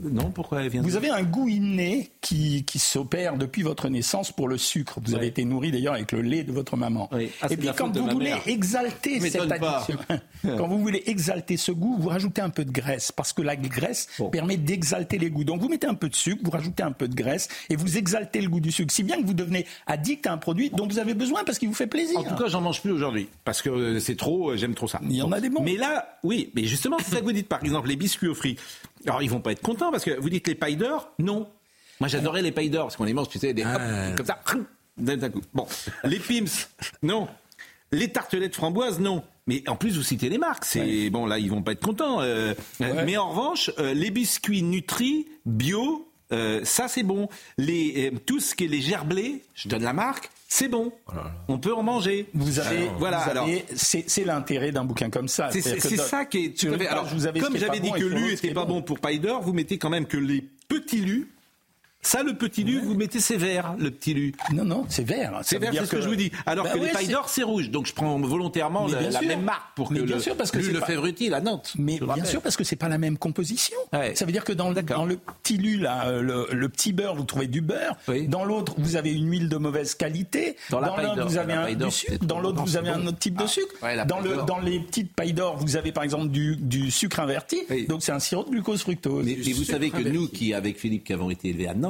Non, 0.00 0.30
pourquoi 0.30 0.62
elle 0.62 0.68
vient 0.68 0.82
Vous 0.82 0.96
avez 0.96 1.10
un 1.10 1.22
goût 1.22 1.48
inné 1.48 2.10
qui, 2.20 2.64
qui 2.64 2.78
s'opère 2.78 3.36
depuis 3.36 3.62
votre 3.62 3.88
naissance 3.88 4.30
pour 4.30 4.46
le 4.48 4.56
sucre. 4.56 5.00
Vous 5.04 5.14
avez 5.14 5.26
été 5.26 5.44
nourri 5.44 5.72
d'ailleurs 5.72 5.94
avec 5.94 6.12
le 6.12 6.22
lait 6.22 6.44
de 6.44 6.52
votre 6.52 6.76
maman. 6.76 7.10
Ah, 7.12 7.50
Et 7.50 7.56
puis 7.56 7.68
quand 7.76 7.96
vous 7.96 8.08
voulez 8.08 8.30
mère. 8.30 8.42
exalter 8.46 9.20
cette 9.20 9.50
addiction, 9.50 9.98
quand 10.42 10.68
vous 10.68 10.78
voulez 10.78 11.02
exalter 11.06 11.56
ce 11.56 11.72
goût, 11.72 11.96
vous 11.98 12.08
rajoutez 12.08 12.40
un 12.40 12.50
peu 12.50 12.64
de 12.64 12.70
graisse 12.70 13.10
parce 13.10 13.32
que 13.32 13.42
la 13.42 13.56
graisse 13.56 14.08
permet 14.30 14.56
d'exalter 14.56 15.18
les 15.18 15.30
goûts. 15.30 15.44
Donc 15.44 15.60
vous 15.60 15.68
mettez 15.68 15.86
un 15.86 15.94
peu 15.94 16.08
de 16.08 16.14
sucre, 16.14 16.40
vous 16.44 16.50
rajoutez 16.50 16.82
un 16.82 16.92
peu 16.92 17.08
de 17.08 17.14
graisse 17.14 17.48
et 17.68 17.76
vous 17.76 17.98
exaltez 17.98 18.40
le 18.40 18.48
goût 18.48 18.60
du 18.60 18.70
sucre. 18.70 18.92
Si 18.92 19.02
bien 19.02 19.20
que 19.20 19.26
vous 19.26 19.34
devenez 19.34 19.66
addict 19.86 20.26
à 20.26 20.32
un 20.32 20.38
produit 20.38 20.70
dont 20.70 20.86
vous 20.86 20.98
avez 20.98 21.14
besoin 21.14 21.44
parce 21.44 21.58
qu'il 21.58 21.68
vous 21.68 21.74
fait 21.74 21.86
plaisir. 21.86 22.18
En 22.18 22.22
tout 22.22 22.36
cas, 22.36 22.48
j'en 22.48 22.60
mange 22.60 22.80
plus 22.82 22.92
aujourd'hui 22.92 23.28
parce 23.44 23.62
que 23.62 23.70
euh, 23.70 24.00
c'est 24.00 24.16
trop, 24.16 24.50
euh, 24.50 24.56
j'aime 24.56 24.74
trop 24.74 24.86
ça. 24.86 25.00
Il 25.02 25.12
y 25.16 25.22
en 25.22 25.32
a 25.32 25.40
des 25.40 25.50
bons. 25.50 25.62
Mais 25.62 25.76
là, 25.76 26.18
oui, 26.22 26.50
mais 26.54 26.64
justement, 26.64 26.98
c'est 27.00 27.10
ça 27.14 27.20
que 27.20 27.24
vous 27.28 27.32
dites. 27.32 27.48
Par 27.48 27.62
exemple, 27.64 27.88
les 27.88 27.96
biscuits 27.96 28.28
aux 28.28 28.34
fruits. 28.34 28.56
Alors, 29.06 29.22
ils 29.22 29.30
vont 29.30 29.40
pas 29.40 29.52
être 29.52 29.62
contents 29.62 29.90
parce 29.90 30.04
que 30.04 30.18
vous 30.18 30.30
dites 30.30 30.46
les 30.48 30.54
pailles 30.54 30.76
d'or. 30.76 31.10
Non. 31.18 31.48
Moi, 32.00 32.08
j'adorais 32.08 32.42
les 32.42 32.52
pailles 32.52 32.70
d'or 32.70 32.84
parce 32.86 32.96
qu'on 32.96 33.04
les 33.04 33.14
mange, 33.14 33.28
tu 33.28 33.38
sais, 33.38 33.52
des 33.52 33.64
hop, 33.64 33.80
comme 34.16 34.26
ça, 34.26 34.38
d'un 34.96 35.30
coup. 35.30 35.40
Bon, 35.54 35.66
les 36.04 36.18
pims, 36.18 36.66
non. 37.02 37.28
Les 37.90 38.12
tartelettes 38.12 38.54
framboises, 38.54 39.00
non. 39.00 39.22
Mais 39.46 39.66
en 39.68 39.76
plus, 39.76 39.96
vous 39.96 40.02
citez 40.02 40.28
les 40.28 40.36
marques. 40.38 40.64
C'est 40.66 41.08
bon, 41.10 41.24
là, 41.26 41.38
ils 41.38 41.50
vont 41.50 41.62
pas 41.62 41.72
être 41.72 41.82
contents. 41.84 42.20
euh, 42.20 42.54
Mais 42.80 43.16
en 43.16 43.30
revanche, 43.30 43.70
euh, 43.78 43.94
les 43.94 44.10
biscuits 44.10 44.62
Nutri 44.62 45.26
bio, 45.46 46.07
euh, 46.32 46.60
ça 46.64 46.88
c'est 46.88 47.02
bon. 47.02 47.28
Les 47.56 48.10
euh, 48.12 48.18
tout 48.24 48.40
ce 48.40 48.54
qui 48.54 48.64
est 48.64 48.68
les 48.68 48.80
gerblés, 48.80 49.42
je 49.54 49.68
donne 49.68 49.82
la 49.82 49.92
marque, 49.92 50.30
c'est 50.48 50.68
bon. 50.68 50.92
On 51.48 51.58
peut 51.58 51.72
en 51.74 51.82
manger. 51.82 52.26
Vous 52.34 52.58
avez, 52.58 52.88
voilà. 52.98 53.18
vous 53.32 53.38
avez- 53.38 53.64
c'est 53.74 54.04
c'est 54.08 54.24
l'intérêt 54.24 54.72
d'un 54.72 54.84
bouquin 54.84 55.10
comme 55.10 55.28
ça. 55.28 55.50
c'est 55.50 55.80
ça 55.96 56.24
qui 56.24 56.44
est. 56.46 56.64
Alors, 56.88 57.06
vous 57.06 57.26
comme 57.40 57.56
j'avais 57.56 57.80
dit 57.80 57.90
bon 57.90 57.96
que 57.98 58.04
lu 58.04 58.30
n'était 58.30 58.52
pas 58.52 58.64
bon 58.64 58.82
pour 58.82 58.98
paille 59.00 59.18
d'or, 59.20 59.42
vous 59.42 59.52
mettez 59.52 59.78
quand 59.78 59.90
même 59.90 60.06
que 60.06 60.16
les 60.16 60.44
petits 60.68 61.00
lus. 61.00 61.28
Ça, 62.00 62.22
le 62.22 62.34
petit 62.34 62.62
lu, 62.62 62.80
vous 62.80 62.94
mettez 62.94 63.18
c'est 63.18 63.36
vert, 63.36 63.74
le 63.76 63.90
petit 63.90 64.14
lu. 64.14 64.32
Non, 64.52 64.64
non, 64.64 64.86
c'est 64.88 65.02
vert. 65.06 65.40
C'est 65.42 65.58
vert, 65.58 65.72
c'est 65.74 65.84
ce 65.84 65.90
que, 65.90 65.96
que- 65.96 66.02
je 66.02 66.08
vous 66.08 66.14
dis. 66.16 66.30
Alors 66.46 66.64
Bah 66.64 66.70
que 66.74 66.78
ouais, 66.78 66.86
les 66.86 66.92
pailles 66.92 67.08
d'or, 67.08 67.28
c'est 67.28 67.42
rouge. 67.42 67.70
Donc 67.70 67.86
je 67.86 67.92
prends 67.92 68.16
volontairement 68.20 68.86
la, 68.86 69.10
la 69.10 69.20
même 69.20 69.42
marque 69.42 69.74
pour 69.74 69.88
que 69.88 69.94
bien 69.94 70.14
le, 70.16 70.20
sûr, 70.22 70.36
parce 70.36 70.50
que 70.52 70.58
lu 70.58 70.70
le 70.72 70.78
pas- 70.80 70.86
fèvre 70.86 71.06
utile 71.06 71.34
à 71.34 71.40
Nantes. 71.40 71.72
Mais 71.76 71.98
bien 71.98 72.24
sûr, 72.24 72.40
parce 72.40 72.56
que 72.56 72.62
c'est 72.64 72.76
pas 72.76 72.88
la 72.88 72.98
même 72.98 73.18
composition. 73.18 73.76
Ça 74.14 74.24
veut 74.24 74.32
dire 74.32 74.44
que 74.44 74.52
dans 74.52 74.70
le, 74.70 74.80
dans 74.82 75.04
le 75.04 75.18
petit 75.42 75.58
lu, 75.58 75.76
là, 75.76 76.06
euh, 76.06 76.22
le, 76.22 76.46
le 76.52 76.68
petit 76.68 76.92
beurre, 76.92 77.14
vous 77.16 77.24
trouvez 77.24 77.48
du 77.48 77.60
beurre. 77.60 77.96
Dans 78.28 78.44
l'autre, 78.44 78.74
vous 78.78 78.96
avez 78.96 79.12
une 79.12 79.28
huile 79.30 79.48
de 79.48 79.56
mauvaise 79.56 79.94
qualité. 79.94 80.56
Dans 80.70 80.80
l'un, 80.80 81.24
vous 81.24 81.36
avez 81.36 81.52
un, 81.52 81.72
du 81.74 81.90
sucre. 81.90 82.24
Dans 82.24 82.38
l'autre, 82.40 82.62
vous 82.62 82.76
avez 82.76 82.90
un 82.90 83.06
autre 83.06 83.18
type 83.18 83.36
de 83.36 83.46
sucre. 83.46 83.74
ouais, 83.82 83.96
la 83.96 84.04
dans, 84.04 84.20
les 84.60 84.80
petites 84.80 85.12
pailles 85.14 85.32
d'or, 85.34 85.56
vous 85.58 85.76
avez 85.76 85.90
par 85.92 86.04
exemple 86.04 86.28
du, 86.28 86.90
sucre 86.90 87.18
inverti. 87.20 87.58
Donc 87.88 88.02
c'est 88.02 88.12
un 88.12 88.18
sirop 88.20 88.44
de 88.44 88.50
glucose 88.50 88.82
fructose. 88.82 89.26
Mais 89.26 89.34
vous 89.52 89.64
savez 89.64 89.90
que 89.90 90.00
nous, 90.08 90.28
qui 90.28 90.54
avec 90.54 90.78
Philippe, 90.78 91.04
qui 91.04 91.12
avons 91.12 91.28
été 91.28 91.48
élevés 91.48 91.68
à 91.68 91.74
Nantes, 91.74 91.87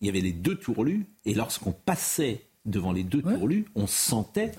il 0.00 0.06
y 0.06 0.08
avait 0.08 0.20
les 0.20 0.32
deux 0.32 0.56
tourlus, 0.56 1.06
et 1.24 1.34
lorsqu'on 1.34 1.72
passait 1.72 2.42
devant 2.66 2.92
les 2.92 3.02
deux 3.02 3.22
tourlus, 3.22 3.64
on 3.74 3.86
sentait. 3.86 4.52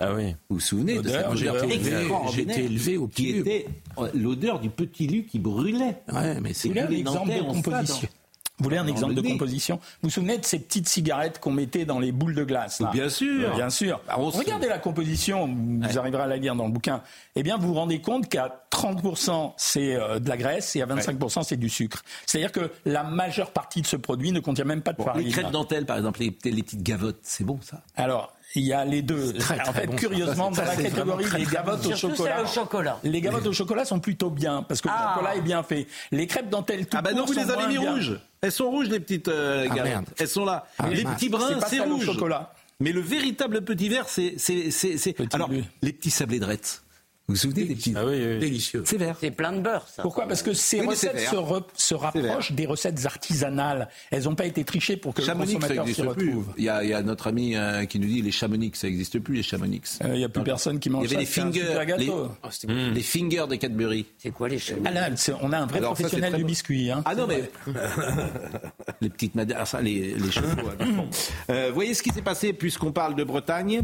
Vous 0.48 0.56
vous 0.56 0.60
souvenez 0.60 0.94
de 0.98 1.08
cette 1.08 1.26
L'odeur, 1.28 1.30
odeur 1.30 2.32
j'ai 2.32 2.42
été 2.42 2.62
élevé- 2.68 2.96
au 2.96 3.06
qui 3.06 3.22
petit 3.32 3.38
était 3.38 3.66
euh, 3.98 4.08
l'odeur 4.14 4.58
du 4.60 4.68
petit 4.70 5.06
lu 5.06 5.24
qui 5.24 5.38
brûlait. 5.38 5.96
Ouais, 6.12 6.40
mais 6.40 6.52
c'est 6.52 6.68
Vous 6.68 6.74
voulez 6.74 6.80
un 6.86 6.88
les 6.90 6.98
exemple 7.00 7.28
Nantais 7.28 7.40
de 7.40 7.46
ça 7.46 7.52
composition. 7.70 8.08
dans- 8.08 8.19
Vous 8.60 8.64
voulez 8.64 8.76
un 8.76 8.86
exemple 8.86 9.14
le 9.14 9.22
de 9.22 9.26
composition 9.28 9.76
Vous 9.76 10.08
vous 10.08 10.10
souvenez 10.10 10.36
de 10.38 10.44
ces 10.44 10.58
petites 10.58 10.88
cigarettes 10.88 11.40
qu'on 11.40 11.50
mettait 11.50 11.86
dans 11.86 11.98
les 11.98 12.12
boules 12.12 12.34
de 12.34 12.44
glace 12.44 12.80
là 12.80 12.90
Bien 12.92 13.08
sûr. 13.08 13.54
Bien 13.56 13.70
sûr. 13.70 14.00
Ah, 14.06 14.16
Regardez 14.16 14.68
la 14.68 14.78
composition, 14.78 15.48
vous 15.48 15.98
arriverez 15.98 16.22
à 16.22 16.26
la 16.26 16.36
lire 16.36 16.54
dans 16.54 16.66
le 16.66 16.72
bouquin. 16.72 17.02
Eh 17.36 17.42
bien, 17.42 17.56
vous 17.56 17.68
vous 17.68 17.74
rendez 17.74 18.00
compte 18.02 18.28
qu'à 18.28 18.64
30% 18.70 19.54
c'est 19.56 19.94
euh, 19.96 20.18
de 20.18 20.28
la 20.28 20.36
graisse 20.36 20.76
et 20.76 20.82
à 20.82 20.86
25% 20.86 21.42
c'est 21.42 21.56
du 21.56 21.68
sucre. 21.68 22.02
C'est-à-dire 22.26 22.52
que 22.52 22.70
la 22.84 23.02
majeure 23.02 23.50
partie 23.50 23.80
de 23.82 23.86
ce 23.86 23.96
produit 23.96 24.30
ne 24.32 24.40
contient 24.40 24.64
même 24.64 24.82
pas 24.82 24.92
de 24.92 24.98
Bon, 24.98 25.04
farine. 25.04 25.24
les 25.24 25.32
crêpes 25.32 25.50
dentelles, 25.50 25.86
par 25.86 25.96
exemple, 25.96 26.20
les, 26.20 26.36
les 26.44 26.62
petites 26.62 26.82
gavottes, 26.82 27.18
c'est 27.22 27.44
bon 27.44 27.58
ça? 27.62 27.82
Alors, 27.96 28.32
il 28.54 28.62
y 28.62 28.72
a 28.72 28.84
les 28.84 29.02
deux. 29.02 29.32
très, 29.34 29.60
en 29.60 29.64
très 29.64 29.72
fait, 29.82 29.86
bon, 29.86 29.96
curieusement, 29.96 30.52
Ça, 30.52 30.62
dans 30.62 30.68
la 30.70 30.76
catégorie 30.76 31.24
des 31.30 31.44
gavottes 31.46 31.82
bon. 31.82 31.92
au 31.92 32.46
chocolat. 32.46 32.98
Les 33.04 33.20
gavottes 33.20 33.46
au 33.46 33.52
chocolat 33.52 33.84
sont 33.84 34.00
plutôt 34.00 34.30
bien 34.30 34.62
parce 34.62 34.80
que 34.80 34.88
le 34.88 34.94
Ah. 34.96 35.14
chocolat 35.14 35.36
est 35.36 35.40
bien 35.40 35.62
fait. 35.62 35.86
Les 36.10 36.26
crêpes 36.26 36.48
dentelles 36.50 36.86
tout 36.86 36.96
Ah 36.98 37.02
bah 37.02 37.12
non, 37.12 37.24
vous 37.24 37.32
les 37.32 37.50
avez 37.50 37.66
mis 37.66 37.78
rouges. 37.78 38.18
Elles 38.42 38.52
sont 38.52 38.70
rouges, 38.70 38.88
les 38.88 39.00
petites 39.00 39.28
euh, 39.28 39.66
Ah, 39.70 39.74
gavottes. 39.74 39.84
merde. 39.90 40.06
Elles 40.18 40.28
sont 40.28 40.44
là. 40.44 40.66
Ah, 40.78 40.88
les 40.88 41.04
mince. 41.04 41.14
petits 41.14 41.28
brins, 41.28 41.58
C'est 41.68 41.80
au 41.80 41.84
rouge. 41.94 42.04
chocolat. 42.06 42.52
Mais 42.80 42.92
le 42.92 43.00
véritable 43.02 43.62
petit 43.62 43.88
vert, 43.90 44.08
c'est. 44.08 44.34
c'est, 44.38 44.70
c'est, 44.70 44.96
c'est- 44.96 45.14
Alors, 45.34 45.48
bleu. 45.50 45.62
les 45.82 45.92
petits 45.92 46.10
sablés 46.10 46.40
de 46.40 46.46
Retz. 46.46 46.82
Vous 47.30 47.36
vous 47.36 47.40
souvenez 47.42 47.62
des 47.64 47.76
petits 47.76 47.94
Ah 47.96 48.04
oui, 48.04 48.14
oui. 48.16 48.38
délicieux. 48.40 48.82
C'est 48.84 48.96
vert. 48.96 49.16
C'est 49.20 49.30
plein 49.30 49.52
de 49.52 49.60
beurre, 49.60 49.86
ça. 49.86 50.02
Pourquoi? 50.02 50.26
Parce 50.26 50.42
que 50.42 50.52
ces 50.52 50.80
Oui, 50.80 50.88
recettes 50.88 51.20
se, 51.20 51.36
re- 51.36 51.62
se 51.76 51.94
rapprochent 51.94 52.50
des 52.50 52.66
recettes 52.66 53.06
artisanales. 53.06 53.88
Elles 54.10 54.24
n'ont 54.24 54.34
pas 54.34 54.46
été 54.46 54.64
trichées 54.64 54.96
pour 54.96 55.14
que 55.14 55.22
Chamonix, 55.22 55.54
le 55.54 55.60
ça 55.60 55.68
consommateur 55.68 55.94
s'y 55.94 56.02
retrouve. 56.02 56.46
Il 56.58 56.64
y, 56.64 56.68
a, 56.68 56.82
il 56.82 56.90
y 56.90 56.92
a 56.92 57.02
notre 57.02 57.28
ami 57.28 57.54
euh, 57.54 57.84
qui 57.84 58.00
nous 58.00 58.08
dit 58.08 58.20
les 58.20 58.32
chamonix, 58.32 58.72
ça 58.74 58.88
n'existe 58.88 59.20
plus, 59.20 59.36
les 59.36 59.42
chamonix. 59.44 59.80
Euh, 60.02 60.08
Il 60.14 60.18
n'y 60.18 60.24
a 60.24 60.28
plus 60.28 60.42
personne 60.42 60.80
qui 60.80 60.90
mange 60.90 61.04
Il 61.06 61.12
y 61.12 61.14
avait 61.14 61.24
ça. 61.24 61.44
les 61.44 61.52
fingers, 61.52 61.96
les. 61.98 62.08
Oh, 62.08 62.30
cool. 62.66 62.74
les 62.94 63.00
fingers 63.02 63.44
de 63.48 63.54
Cadbury. 63.54 64.06
C'est 64.18 64.32
quoi 64.32 64.48
les 64.48 64.58
chaînes 64.58 64.82
Ah 64.84 64.90
là, 64.90 65.08
on 65.40 65.52
a 65.52 65.58
un 65.58 65.66
vrai 65.66 65.78
Alors 65.78 65.94
professionnel 65.94 66.34
du 66.34 66.42
bon. 66.42 66.48
biscuit. 66.48 66.90
hein. 66.90 67.02
Ah 67.04 67.14
non, 67.14 67.28
mais. 67.28 67.48
les 69.00 69.08
petites 69.08 69.36
madères, 69.36 69.66
ça, 69.68 69.80
les, 69.80 70.14
les 70.14 70.30
chevaux. 70.32 70.48
Bon. 70.78 71.08
Euh, 71.50 71.70
voyez 71.72 71.94
ce 71.94 72.02
qui 72.02 72.10
s'est 72.10 72.22
passé, 72.22 72.52
puisqu'on 72.52 72.90
parle 72.92 73.14
de 73.14 73.22
Bretagne 73.24 73.82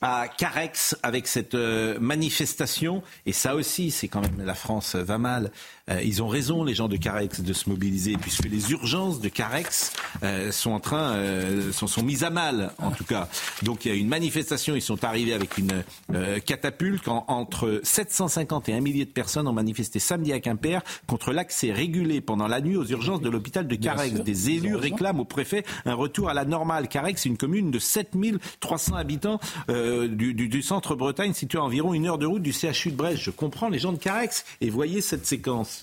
à 0.00 0.28
Carex 0.28 0.96
avec 1.02 1.26
cette 1.26 1.54
euh, 1.54 1.98
manifestation. 2.00 3.02
Et 3.26 3.32
ça 3.32 3.54
aussi 3.54 3.90
c'est 3.90 4.08
quand 4.08 4.20
même 4.20 4.44
la 4.44 4.54
France 4.54 4.94
va 4.94 5.18
mal 5.18 5.50
Euh, 5.90 6.02
ils 6.02 6.22
ont 6.22 6.28
raison 6.28 6.62
les 6.64 6.74
gens 6.74 6.88
de 6.88 6.96
Carex 6.96 7.40
de 7.40 7.52
se 7.52 7.68
mobiliser 7.68 8.16
puisque 8.20 8.44
les 8.44 8.70
urgences 8.72 9.20
de 9.20 9.28
Carex 9.28 9.92
euh, 10.22 10.52
sont 10.52 10.70
en 10.72 10.80
train 10.80 11.12
euh, 11.14 11.72
sont, 11.72 11.86
sont 11.86 12.02
mises 12.02 12.22
à 12.24 12.30
mal 12.30 12.72
en 12.78 12.90
tout 12.90 13.04
cas 13.04 13.28
donc 13.62 13.84
il 13.84 13.88
y 13.90 13.92
a 13.92 13.94
une 13.96 14.08
manifestation 14.08 14.74
ils 14.76 14.82
sont 14.82 15.02
arrivés 15.04 15.32
avec 15.32 15.58
une 15.58 15.82
euh, 16.14 16.38
catapulte 16.38 17.02
quand 17.04 17.24
entre 17.28 17.80
750 17.82 18.68
et 18.68 18.74
un 18.74 18.80
millier 18.80 19.04
de 19.04 19.10
personnes 19.10 19.48
ont 19.48 19.52
manifesté 19.52 19.98
samedi 19.98 20.32
à 20.32 20.40
Quimper 20.40 20.82
contre 21.06 21.32
l'accès 21.32 21.72
régulé 21.72 22.20
pendant 22.20 22.46
la 22.46 22.60
nuit 22.60 22.76
aux 22.76 22.86
urgences 22.86 23.20
de 23.20 23.28
l'hôpital 23.30 23.66
de 23.66 23.74
Carex 23.74 24.14
des 24.22 24.50
élus 24.50 24.76
réclament 24.76 25.20
au 25.20 25.24
préfet 25.24 25.64
un 25.86 25.94
retour 25.94 26.28
à 26.28 26.34
la 26.34 26.44
normale. 26.44 26.88
Carex, 26.88 27.22
c'est 27.22 27.28
une 27.28 27.36
commune 27.36 27.70
de 27.70 27.78
7300 27.78 28.94
habitants 28.94 29.40
euh, 29.68 30.08
du, 30.08 30.34
du- 30.34 30.48
du 30.48 30.62
centre 30.62 30.94
Bretagne, 30.94 31.32
située 31.32 31.58
à 31.58 31.62
environ 31.62 31.94
une 31.94 32.06
heure 32.06 32.18
de 32.18 32.26
route 32.26 32.42
du 32.42 32.52
CHU 32.52 32.90
de 32.90 32.96
Brest. 32.96 33.22
Je 33.22 33.30
comprends 33.30 33.68
les 33.68 33.78
gens 33.78 33.92
de 33.92 33.98
Carex. 33.98 34.44
Et 34.60 34.70
voyez 34.70 35.00
cette 35.00 35.26
séquence. 35.26 35.79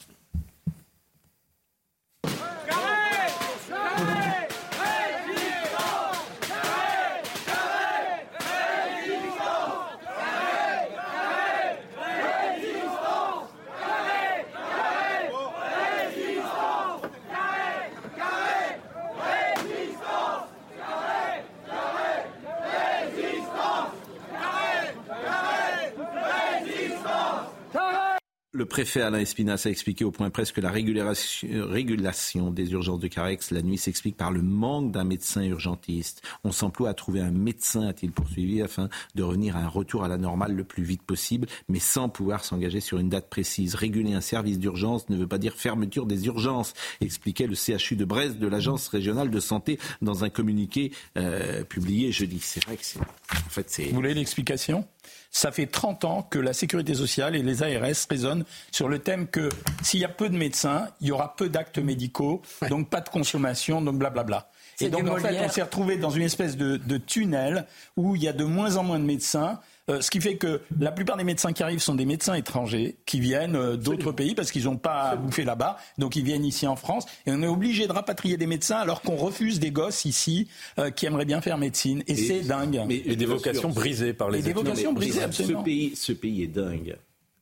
Préfet 28.77 29.01
Alain 29.01 29.17
Espinasse 29.17 29.65
a 29.65 29.71
expliqué 29.71 30.05
au 30.05 30.11
point 30.11 30.29
presque 30.29 30.57
que 30.57 30.61
la 30.61 30.69
régulation, 30.69 31.47
régulation 31.67 32.51
des 32.51 32.73
urgences 32.73 32.99
de 32.99 33.07
Carex 33.07 33.49
la 33.49 33.63
nuit 33.63 33.79
s'explique 33.79 34.15
par 34.15 34.31
le 34.31 34.43
manque 34.43 34.91
d'un 34.91 35.03
médecin 35.03 35.41
urgentiste. 35.41 36.21
On 36.43 36.51
s'emploie 36.51 36.89
à 36.89 36.93
trouver 36.93 37.21
un 37.21 37.31
médecin, 37.31 37.87
a-t-il 37.87 38.11
poursuivi, 38.11 38.61
afin 38.61 38.87
de 39.15 39.23
revenir 39.23 39.57
à 39.57 39.61
un 39.61 39.67
retour 39.67 40.03
à 40.03 40.07
la 40.07 40.19
normale 40.19 40.53
le 40.53 40.63
plus 40.63 40.83
vite 40.83 41.01
possible, 41.01 41.47
mais 41.69 41.79
sans 41.79 42.07
pouvoir 42.07 42.45
s'engager 42.45 42.79
sur 42.79 42.99
une 42.99 43.09
date 43.09 43.31
précise. 43.31 43.73
Réguler 43.73 44.13
un 44.13 44.21
service 44.21 44.59
d'urgence 44.59 45.09
ne 45.09 45.17
veut 45.17 45.25
pas 45.25 45.39
dire 45.39 45.55
fermeture 45.55 46.05
des 46.05 46.27
urgences, 46.27 46.75
expliquait 47.01 47.47
le 47.47 47.55
CHU 47.55 47.95
de 47.95 48.05
Brest 48.05 48.37
de 48.37 48.45
l'Agence 48.45 48.89
régionale 48.89 49.31
de 49.31 49.39
santé 49.39 49.79
dans 50.03 50.23
un 50.23 50.29
communiqué 50.29 50.91
euh, 51.17 51.63
publié 51.63 52.11
jeudi. 52.11 52.37
C'est 52.43 52.63
vrai 52.63 52.77
que 52.77 52.85
c'est... 52.85 52.99
En 52.99 53.49
fait. 53.49 53.89
Vous 53.89 53.95
voulez 53.95 54.13
l'explication 54.13 54.85
Ça 55.31 55.51
fait 55.51 55.67
30 55.67 56.05
ans 56.05 56.21
que 56.23 56.39
la 56.39 56.53
sécurité 56.53 56.93
sociale 56.93 57.35
et 57.35 57.43
les 57.43 57.63
ARS 57.63 58.07
raisonnent 58.09 58.45
sur 58.71 58.87
le 58.87 58.99
thème 58.99 59.27
que 59.27 59.49
s'il 59.83 59.99
y 59.99 60.05
a 60.05 60.09
peu 60.09 60.29
de 60.29 60.37
médecins, 60.37 60.87
il 61.01 61.07
y 61.07 61.11
aura 61.11 61.35
peu 61.35 61.49
d'actes 61.49 61.79
médicaux, 61.79 62.41
donc 62.69 62.89
pas 62.89 63.01
de 63.01 63.09
consommation, 63.09 63.81
donc 63.81 63.97
blablabla. 63.97 64.49
Et 64.79 64.89
donc 64.89 65.07
en 65.07 65.17
fait, 65.17 65.39
on 65.43 65.49
s'est 65.49 65.63
retrouvé 65.63 65.97
dans 65.97 66.11
une 66.11 66.23
espèce 66.23 66.55
de, 66.55 66.77
de 66.77 66.97
tunnel 66.97 67.65
où 67.95 68.15
il 68.15 68.23
y 68.23 68.27
a 68.27 68.33
de 68.33 68.43
moins 68.43 68.77
en 68.77 68.83
moins 68.83 68.99
de 68.99 69.05
médecins. 69.05 69.59
Euh, 69.89 70.01
ce 70.01 70.11
qui 70.11 70.19
fait 70.19 70.35
que 70.35 70.61
la 70.79 70.91
plupart 70.91 71.15
des 71.15 71.23
médecins 71.23 71.53
qui 71.53 71.63
arrivent 71.63 71.79
sont 71.79 71.95
des 71.95 72.05
médecins 72.05 72.33
étrangers 72.33 72.97
qui 73.05 73.21
viennent 73.21 73.55
euh, 73.55 73.77
d'autres 73.77 74.11
pays 74.11 74.35
parce 74.35 74.51
qu'ils 74.51 74.65
n'ont 74.65 74.75
pas 74.75 75.03
à 75.03 75.15
bouffer 75.15 75.45
là-bas, 75.45 75.77
donc 75.97 76.17
ils 76.17 76.25
viennent 76.25 76.43
ici 76.43 76.67
en 76.67 76.75
France 76.75 77.05
et 77.25 77.31
on 77.31 77.41
est 77.41 77.47
obligé 77.47 77.87
de 77.87 77.93
rapatrier 77.93 78.35
des 78.35 78.47
médecins 78.47 78.77
alors 78.77 79.01
qu'on 79.01 79.15
refuse 79.15 79.59
des 79.61 79.71
gosses 79.71 80.03
ici 80.03 80.49
euh, 80.77 80.91
qui 80.91 81.05
aimeraient 81.05 81.25
bien 81.25 81.39
faire 81.39 81.57
médecine 81.57 82.03
et, 82.07 82.15
c'est 82.15 82.41
dingue. 82.41 82.81
Mais, 82.85 83.01
et 83.05 83.15
des 83.15 83.25
vocations 83.25 83.69
brisées 83.69 84.13
par 84.13 84.29
les. 84.29 84.39
Et 84.39 84.41
des 84.41 84.53
vocations 84.53 84.91
brisées 84.91 85.23
absolument. 85.23 85.61
Ce 85.61 85.65
pays, 85.65 85.95
ce 85.95 86.11
pays 86.11 86.43
est 86.43 86.47
dingue 86.47 86.97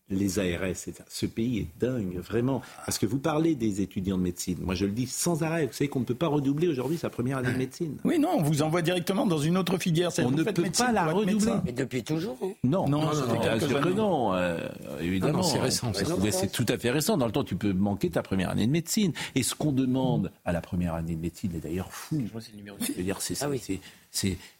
les 0.10 0.40
ARS. 0.40 0.76
Ce 1.08 1.26
pays 1.26 1.60
est 1.60 1.68
dingue, 1.80 2.18
vraiment. 2.18 2.62
Parce 2.86 2.98
que 2.98 3.06
vous 3.06 3.18
parlez 3.18 3.56
des 3.56 3.82
étudiants 3.82 4.18
de 4.18 4.24
médecine. 4.24 4.58
Moi, 4.62 4.76
je 4.76 4.86
le 4.86 4.92
dis 4.92 5.08
sans 5.08 5.44
arrêt. 5.44 5.66
Vous 5.66 5.74
savez 5.74 5.88
qu'on 5.88 6.02
ne 6.02 6.06
peut 6.06 6.16
pas 6.16 6.28
redoubler 6.28 6.68
aujourd'hui 6.68 6.98
sa 6.98 7.10
première 7.10 7.40
année 7.40 7.54
de 7.54 7.58
médecine. 7.58 7.98
Oui, 8.04 8.20
non, 8.20 8.30
on 8.38 8.44
vous 8.44 8.62
envoie 8.62 8.82
directement 8.82 9.26
dans 9.26 9.40
une 9.40 9.58
autre 9.58 9.78
filière. 9.78 10.12
On 10.20 10.32
ne 10.32 10.44
peut 10.44 10.64
pas 10.78 10.92
la 10.92 11.06
redoubler. 11.12 11.54
Mais 11.66 11.72
depuis 11.72 12.04
toujours 12.04 12.38
hein. 12.44 12.52
Non, 12.64 12.88
non, 12.88 13.02
non, 13.02 13.96
non, 13.96 14.34
euh, 14.34 14.60
évidemment. 15.02 15.44
c'est 15.44 15.60
récent. 15.60 15.92
C'est 15.94 16.52
tout 16.52 16.66
à 16.70 16.78
fait 16.78 16.92
récent. 16.92 17.18
Dans 17.18 17.26
le 17.26 17.32
temps, 17.32 17.44
tu 17.44 17.56
peux 17.56 17.74
manquer 17.74 18.10
ta 18.10 18.22
première 18.22 18.50
année 18.50 18.68
de 18.68 18.72
médecine. 18.72 19.14
Et 19.34 19.44
ce 19.44 19.56
qu'on 19.56 19.72
demande 19.72 20.32
à 20.44 20.52
la 20.52 20.62
première 20.62 20.94
année 20.94 21.16
de 21.16 21.22
médecine 21.22 21.52
est 21.56 21.60
d'ailleurs 21.60 21.92
fou. 21.92 22.22
Je 22.80 22.94
veux 22.94 23.04
dire, 23.04 23.22
c'est 23.22 23.38
ah 23.42 23.50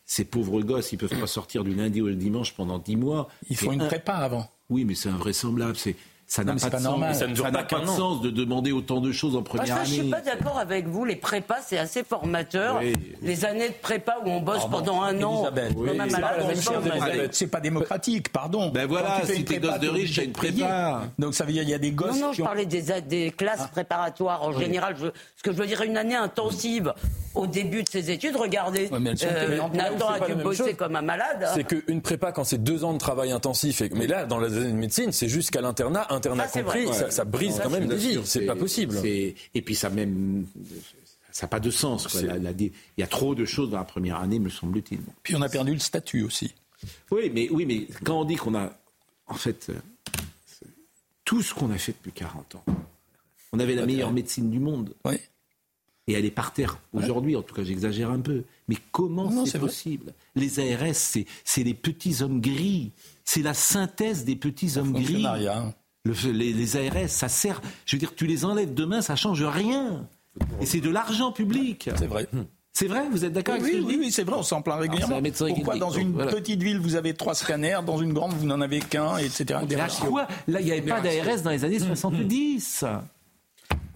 ces 0.08 0.26
pauvres 0.26 0.62
gosses, 0.62 0.92
ils 0.92 0.98
peuvent 0.98 1.20
pas 1.20 1.28
sortir 1.28 1.64
du 1.64 1.74
lundi 1.74 2.02
au 2.02 2.12
dimanche 2.12 2.54
pendant 2.54 2.78
dix 2.78 2.96
mois. 2.96 3.28
Il 3.50 3.58
faut 3.58 3.72
une 3.72 3.88
prépa 3.88 4.14
avant. 4.14 4.48
Oui, 4.70 4.86
mais 4.86 4.96
c'est 4.96 5.10
invraisemblable. 5.10 5.76
C'est 5.76 5.96
ça 6.28 6.44
n'a 6.44 6.56
pas, 6.56 6.70
de 6.70 6.82
sens. 6.82 7.18
Ça 7.18 7.52
n'a 7.52 7.64
pas, 7.64 7.80
de 7.80 7.86
sens 7.86 8.22
de 8.22 8.32
demander 8.32 8.72
autant 8.72 9.00
de 9.00 9.12
choses 9.12 9.36
en 9.36 9.44
première 9.44 9.78
année. 9.78 9.86
Je 9.86 9.94
suis 9.94 10.10
pas 10.10 10.22
d'accord 10.22 10.58
avec 10.58 10.88
vous. 10.88 11.06
Les 11.06 11.16
prépas, 11.16 11.60
c'est 11.64 11.78
assez 11.78 12.04
formateur. 12.04 12.82
Les 13.22 13.46
années 13.46 13.70
de 13.70 13.76
prépa 13.76 14.18
où 14.26 14.30
on 14.30 14.42
bosse 14.42 14.68
pendant 14.70 15.02
un 15.04 15.22
an, 15.22 15.48
c'est 17.32 17.48
pas 17.48 17.60
démocratique, 17.60 18.32
pardon. 18.32 18.72
Ben 18.72 18.88
voilà, 18.88 19.22
si 19.26 19.46
t'es 19.46 19.60
gosse 19.60 19.80
de 19.80 19.88
riche, 19.88 20.16
t'as 20.16 20.24
une 20.24 20.32
prépa. 20.32 21.04
Donc 21.20 21.36
ça 21.36 21.46
veut 21.46 21.54
dire 21.54 21.64
il 21.64 21.70
y 21.70 21.74
a 21.74 21.80
des 21.80 21.92
gosses. 21.92 22.20
Non, 22.20 22.28
non, 22.28 22.34
je 22.34 22.42
parlais 22.42 22.66
des, 22.66 23.02
des 23.02 23.32
classes 23.32 23.62
ah. 23.64 23.70
préparatoires 23.72 24.44
en 24.44 24.52
général. 24.52 24.96
Je, 24.98 25.08
ce 25.36 25.44
que 25.44 25.52
je 25.52 25.58
veux 25.58 25.68
dire, 25.68 25.82
une 25.84 25.98
année 25.98 26.16
intensive 26.16 26.94
au 27.36 27.48
début 27.48 27.84
de 27.84 27.90
ses 27.90 28.12
études. 28.12 28.36
Regardez, 28.36 28.90
euh, 28.92 29.00
Nathan 29.74 30.08
a 30.08 30.20
dû 30.28 30.36
bosser 30.36 30.74
comme 30.74 30.96
un 30.96 31.02
malade. 31.02 31.48
C'est 31.54 31.64
qu'une 31.66 32.02
prépa, 32.02 32.32
quand 32.32 32.44
c'est 32.44 32.64
deux 32.64 32.84
ans 32.84 32.94
de 32.94 32.98
travail 32.98 33.32
intensif, 33.32 33.82
mais 33.94 34.08
là, 34.08 34.26
dans 34.26 34.40
la 34.40 34.48
années 34.48 34.72
de 34.72 34.78
médecine, 34.78 35.12
c'est 35.12 35.28
jusqu'à 35.28 35.62
l'internat 35.62 36.08
internat 36.10 36.48
compris, 36.48 36.88
ça, 37.10 37.26
brise 37.26 37.60
quand 37.62 37.70
même 37.70 37.88
des 37.88 37.96
vies. 37.96 38.20
C'est 38.26 38.46
pas 38.46 38.56
possible. 38.56 38.98
Et 39.06 39.62
puis 39.62 39.76
ça 39.76 39.90
même 39.90 40.46
ça 41.36 41.48
n'a 41.48 41.50
pas 41.50 41.60
de 41.60 41.70
sens. 41.70 42.08
il 42.22 42.72
y 42.98 43.04
a 43.04 43.08
trop 43.08 43.36
de 43.36 43.44
choses 43.44 43.72
dans 43.72 43.78
la 43.78 43.84
première 43.84 44.22
année, 44.22 44.40
me 44.40 44.48
semble-t-il. 44.48 45.02
Puis 45.22 45.36
on 45.36 45.42
a 45.42 45.50
perdu 45.50 45.74
le 45.74 45.80
statut 45.80 46.24
aussi. 46.24 46.56
Oui, 47.12 47.30
mais, 47.34 47.50
oui, 47.52 47.66
mais 47.66 47.88
quand 48.06 48.22
on 48.22 48.24
dit 48.24 48.36
qu'on 48.36 48.56
a, 48.56 48.72
en 49.28 49.34
fait, 49.34 49.70
euh, 49.70 49.74
tout 51.26 51.42
ce 51.42 51.54
qu'on 51.54 51.72
a 51.72 51.78
fait 51.78 51.92
depuis 51.92 52.14
40 52.14 52.56
ans, 52.56 52.64
on 53.52 53.60
avait 53.60 53.76
la 53.76 53.86
meilleure 53.86 54.14
médecine 54.14 54.50
du 54.50 54.60
monde. 54.60 54.94
Oui. 55.04 55.16
Et 56.08 56.14
elle 56.14 56.26
est 56.26 56.32
par 56.32 56.54
terre 56.54 56.78
aujourd'hui, 56.94 57.36
en 57.36 57.42
tout 57.42 57.56
cas 57.56 57.64
j'exagère 57.64 58.12
un 58.12 58.20
peu. 58.20 58.44
Mais 58.68 58.78
comment 58.92 59.46
c'est 59.46 59.60
possible? 59.60 60.14
Les 60.36 60.60
ARS, 60.60 60.94
c'est 60.94 61.64
les 61.64 61.74
petits 61.74 62.22
hommes 62.22 62.42
gris. 62.42 62.92
C'est 63.24 63.42
la 63.42 63.56
synthèse 63.56 64.24
des 64.24 64.36
petits 64.36 64.78
hommes 64.78 64.94
gris 64.94 65.26
les, 66.26 66.78
ARS, 66.78 67.10
ça 67.10 67.28
sert. 67.28 67.62
Je 67.86 67.96
veux 67.96 68.00
dire, 68.00 68.14
tu 68.16 68.28
les 68.28 68.46
enlèves 68.46 68.74
demain, 68.74 69.02
ça 69.02 69.16
change 69.16 69.44
rien. 69.44 70.08
Et 70.62 70.66
c'est 70.66 70.82
de 70.82 70.90
l'argent 70.90 71.32
public. 71.32 71.90
C'est 71.98 72.08
vrai. 72.08 72.28
C'est 72.74 72.88
vrai, 72.88 73.04
vous 73.10 73.24
êtes 73.24 73.32
d'accord 73.32 73.56
avec 73.56 73.66
oui, 73.66 73.80
ce 73.80 73.86
oui, 73.86 73.96
oui, 73.98 74.12
c'est 74.12 74.24
vrai, 74.24 74.36
on 74.36 74.44
s'en 74.44 74.62
plaint 74.62 74.78
régulièrement. 74.78 75.22
Pourquoi 75.48 75.78
dans 75.78 75.92
une 75.92 76.14
petite 76.14 76.62
ville 76.62 76.78
vous 76.78 76.96
avez 76.96 77.14
trois 77.14 77.34
scanners, 77.34 77.80
dans 77.86 77.98
une 77.98 78.12
grande 78.12 78.34
vous 78.34 78.46
n'en 78.46 78.60
avez 78.60 78.80
qu'un, 78.80 79.18
etc. 79.18 79.62
Là, 79.70 79.88
quoi 80.06 80.28
Là, 80.50 80.60
il 80.60 80.66
n'y 80.66 80.74
avait 80.74 80.82
pas 80.82 81.00
d'ARS 81.00 81.42
dans 81.42 81.52
les 81.52 81.64
années 81.64 81.80
70. 81.80 82.84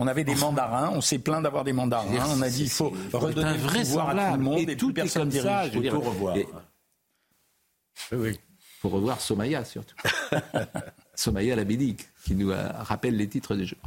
On 0.02 0.08
avait 0.08 0.24
des 0.24 0.36
mandarins, 0.36 0.92
on 0.94 1.02
s'est 1.02 1.20
plaint 1.20 1.44
d'avoir 1.44 1.66
des 1.66 1.74
mandarins. 1.74 2.26
On 2.30 2.42
a 2.42 2.50
dit 2.50 2.64
il 2.64 2.70
faut 2.70 2.94
redonner 3.12 3.50
un 3.50 3.58
vrai 3.58 3.82
pouvoir 3.82 4.10
à 4.10 4.32
tout 4.32 4.38
le 4.38 4.44
monde 4.44 4.70
et, 4.70 4.78
tout 4.78 4.94
personne 4.94 5.28
dirige. 5.28 5.46
Ça, 5.46 5.68
il 5.68 5.92
faut 5.92 6.00
revoir. 6.00 6.38
Il 6.38 6.46
faut 8.80 8.90
revoir 8.90 9.20
Somaya 9.20 9.66
surtout. 9.66 9.98
Somaya 11.16 11.58
Labédique, 11.58 12.08
qui 12.24 12.34
nous 12.34 12.54
rappelle 12.80 13.18
les 13.18 13.28
titres 13.28 13.56
des 13.56 13.66
jours. 13.66 13.78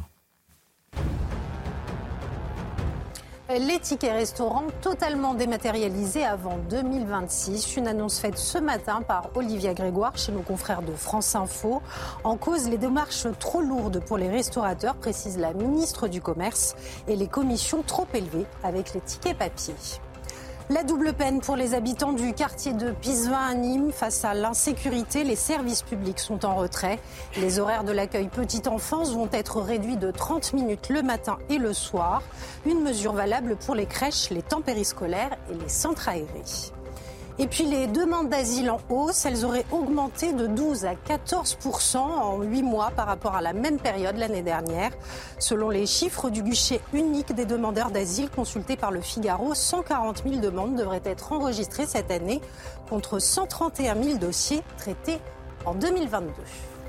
Les 3.49 3.77
tickets 3.77 4.13
restaurants 4.13 4.67
totalement 4.81 5.33
dématérialisés 5.33 6.23
avant 6.23 6.57
2026. 6.69 7.75
Une 7.75 7.89
annonce 7.89 8.17
faite 8.17 8.37
ce 8.37 8.57
matin 8.57 9.01
par 9.05 9.31
Olivia 9.35 9.73
Grégoire 9.73 10.17
chez 10.17 10.31
nos 10.31 10.43
confrères 10.43 10.81
de 10.81 10.93
France 10.93 11.35
Info. 11.35 11.81
En 12.23 12.37
cause, 12.37 12.69
les 12.69 12.77
démarches 12.77 13.27
trop 13.39 13.59
lourdes 13.59 13.99
pour 13.99 14.17
les 14.17 14.29
restaurateurs, 14.29 14.95
précise 14.95 15.37
la 15.37 15.53
ministre 15.53 16.07
du 16.07 16.21
Commerce, 16.21 16.75
et 17.09 17.17
les 17.17 17.27
commissions 17.27 17.83
trop 17.85 18.07
élevées 18.13 18.45
avec 18.63 18.93
les 18.93 19.01
tickets 19.01 19.37
papier. 19.37 19.75
La 20.69 20.83
double 20.83 21.11
peine 21.11 21.41
pour 21.41 21.57
les 21.57 21.73
habitants 21.73 22.13
du 22.13 22.33
quartier 22.33 22.71
de 22.71 22.91
Pisevin 22.91 23.37
à 23.37 23.53
Nîmes. 23.53 23.91
Face 23.91 24.23
à 24.23 24.33
l'insécurité, 24.33 25.25
les 25.25 25.35
services 25.35 25.81
publics 25.81 26.19
sont 26.19 26.45
en 26.45 26.55
retrait. 26.55 26.99
Les 27.37 27.59
horaires 27.59 27.83
de 27.83 27.91
l'accueil 27.91 28.29
petite 28.29 28.67
enfance 28.67 29.13
vont 29.13 29.27
être 29.33 29.59
réduits 29.59 29.97
de 29.97 30.09
30 30.09 30.53
minutes 30.53 30.87
le 30.87 31.01
matin 31.03 31.37
et 31.49 31.57
le 31.57 31.73
soir. 31.73 32.23
Une 32.65 32.81
mesure 32.81 33.11
valable 33.11 33.57
pour 33.57 33.75
les 33.75 33.85
crèches, 33.85 34.29
les 34.29 34.41
temps 34.41 34.61
périscolaires 34.61 35.35
et 35.51 35.55
les 35.55 35.69
centres 35.69 36.07
aérés. 36.07 36.43
Et 37.39 37.47
puis 37.47 37.65
les 37.65 37.87
demandes 37.87 38.29
d'asile 38.29 38.69
en 38.69 38.79
hausse, 38.89 39.25
elles 39.25 39.43
auraient 39.43 39.65
augmenté 39.71 40.33
de 40.33 40.45
12 40.45 40.85
à 40.85 40.93
14% 40.93 41.97
en 41.97 42.41
8 42.43 42.61
mois 42.61 42.91
par 42.91 43.07
rapport 43.07 43.33
à 43.33 43.41
la 43.41 43.53
même 43.53 43.79
période 43.79 44.17
l'année 44.17 44.43
dernière. 44.43 44.91
Selon 45.39 45.71
les 45.71 45.87
chiffres 45.87 46.29
du 46.29 46.43
guichet 46.43 46.79
unique 46.93 47.33
des 47.33 47.45
demandeurs 47.45 47.89
d'asile 47.89 48.29
consultés 48.29 48.77
par 48.77 48.91
le 48.91 49.01
Figaro, 49.01 49.55
140 49.55 50.23
000 50.27 50.41
demandes 50.41 50.75
devraient 50.75 51.01
être 51.05 51.31
enregistrées 51.31 51.87
cette 51.87 52.11
année 52.11 52.39
contre 52.87 53.17
131 53.17 54.01
000 54.01 54.17
dossiers 54.19 54.61
traités 54.77 55.17
en 55.65 55.73
2022. 55.73 56.29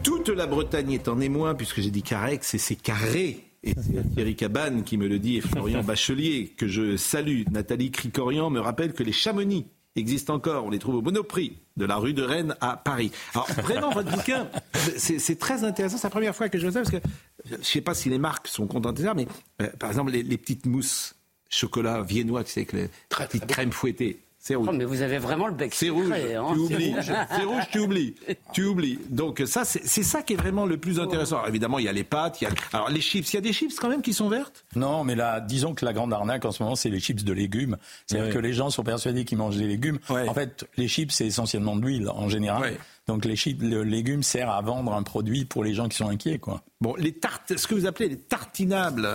Toute 0.02 0.28
la 0.28 0.46
Bretagne 0.46 0.92
est 0.92 1.08
en 1.08 1.20
émoi 1.20 1.54
puisque 1.54 1.80
j'ai 1.80 1.90
dit 1.90 2.02
Carex 2.02 2.52
et 2.52 2.58
c'est 2.58 2.76
carré. 2.76 3.50
Et 3.62 3.72
c'est 3.80 4.14
Thierry 4.14 4.36
Cabane 4.36 4.82
qui 4.82 4.98
me 4.98 5.08
le 5.08 5.18
dit 5.18 5.38
et 5.38 5.40
Florian 5.40 5.82
Bachelier 5.84 6.52
que 6.54 6.68
je 6.68 6.98
salue. 6.98 7.44
Nathalie 7.50 7.90
Cricorian 7.90 8.50
me 8.50 8.60
rappelle 8.60 8.92
que 8.92 9.02
les 9.02 9.12
Chamonix 9.12 9.66
existent 9.96 10.34
encore. 10.34 10.64
On 10.64 10.70
les 10.70 10.78
trouve 10.78 10.96
au 10.96 11.02
Monoprix 11.02 11.56
de 11.76 11.84
la 11.84 11.96
rue 11.96 12.12
de 12.12 12.22
Rennes 12.22 12.56
à 12.60 12.76
Paris. 12.76 13.10
Alors 13.34 13.50
vraiment, 13.62 13.90
votre 13.90 14.10
bouquin, 14.10 14.48
c'est 14.96 15.38
très 15.38 15.64
intéressant. 15.64 15.96
C'est 15.96 16.06
la 16.06 16.10
première 16.10 16.34
fois 16.34 16.48
que 16.48 16.58
je 16.58 16.66
vois 16.66 16.72
ça 16.72 16.80
parce 16.80 17.02
que 17.02 17.08
je 17.44 17.56
ne 17.56 17.62
sais 17.62 17.80
pas 17.80 17.94
si 17.94 18.08
les 18.08 18.18
marques 18.18 18.48
sont 18.48 18.66
contentes 18.66 18.96
de 18.96 19.02
ça, 19.02 19.14
mais 19.14 19.26
euh, 19.62 19.68
par 19.78 19.90
exemple 19.90 20.12
les, 20.12 20.22
les, 20.22 20.38
petites 20.38 20.66
mousses 20.66 21.14
chocolat 21.48 22.02
viennois, 22.02 22.44
tu 22.44 22.52
sais, 22.52 22.60
avec 22.60 22.72
les 22.72 22.88
petites 23.08 23.46
crèmes 23.46 23.72
fouettées. 23.72 24.23
C'est 24.46 24.56
rouge. 24.56 24.68
Oh, 24.70 24.74
mais 24.76 24.84
vous 24.84 25.00
avez 25.00 25.16
vraiment 25.16 25.46
le 25.46 25.54
bec 25.54 25.72
C'est 25.74 25.88
rouge. 25.88 26.12
Hein, 26.12 26.52
tu 26.52 26.58
oublies. 26.58 26.94
C'est 27.02 27.44
rouge, 27.44 27.62
tu 27.72 27.78
oublies. 27.78 28.14
Tu 28.52 28.64
oublies. 28.64 28.98
Donc 29.08 29.42
ça, 29.46 29.64
c'est 29.64 30.02
ça 30.02 30.20
qui 30.20 30.34
est 30.34 30.36
vraiment 30.36 30.66
le 30.66 30.76
plus 30.76 31.00
intéressant. 31.00 31.36
Alors, 31.36 31.48
évidemment, 31.48 31.78
il 31.78 31.86
y 31.86 31.88
a 31.88 31.92
les 31.92 32.04
pâtes, 32.04 32.42
il 32.42 32.44
y 32.44 32.46
a 32.46 32.50
alors 32.74 32.90
les 32.90 33.00
chips. 33.00 33.32
Il 33.32 33.36
y 33.36 33.38
a 33.38 33.40
des 33.40 33.54
chips 33.54 33.74
quand 33.80 33.88
même 33.88 34.02
qui 34.02 34.12
sont 34.12 34.28
vertes? 34.28 34.66
Non, 34.76 35.02
mais 35.02 35.14
là, 35.14 35.40
disons 35.40 35.74
que 35.74 35.86
la 35.86 35.94
grande 35.94 36.12
arnaque 36.12 36.44
en 36.44 36.52
ce 36.52 36.62
moment, 36.62 36.76
c'est 36.76 36.90
les 36.90 37.00
chips 37.00 37.24
de 37.24 37.32
légumes. 37.32 37.78
C'est-à-dire 38.06 38.34
que 38.34 38.38
les 38.38 38.52
gens 38.52 38.68
sont 38.68 38.84
persuadés 38.84 39.24
qu'ils 39.24 39.38
mangent 39.38 39.56
des 39.56 39.66
légumes. 39.66 39.98
En 40.10 40.34
fait, 40.34 40.68
les 40.76 40.88
chips, 40.88 41.10
c'est 41.10 41.26
essentiellement 41.26 41.74
de 41.74 41.80
l'huile 41.80 42.10
en 42.10 42.28
général. 42.28 42.74
Donc 43.06 43.24
les 43.24 43.36
chips, 43.36 43.62
le 43.62 43.82
légume 43.82 44.22
sert 44.22 44.50
à 44.50 44.60
vendre 44.60 44.92
un 44.92 45.02
produit 45.02 45.46
pour 45.46 45.64
les 45.64 45.72
gens 45.72 45.88
qui 45.88 45.96
sont 45.96 46.08
inquiets, 46.08 46.38
quoi. 46.38 46.62
Bon, 46.82 46.94
les 46.96 47.12
tartes, 47.12 47.56
ce 47.56 47.66
que 47.66 47.74
vous 47.74 47.86
appelez 47.86 48.10
les 48.10 48.18
tartinables. 48.18 49.08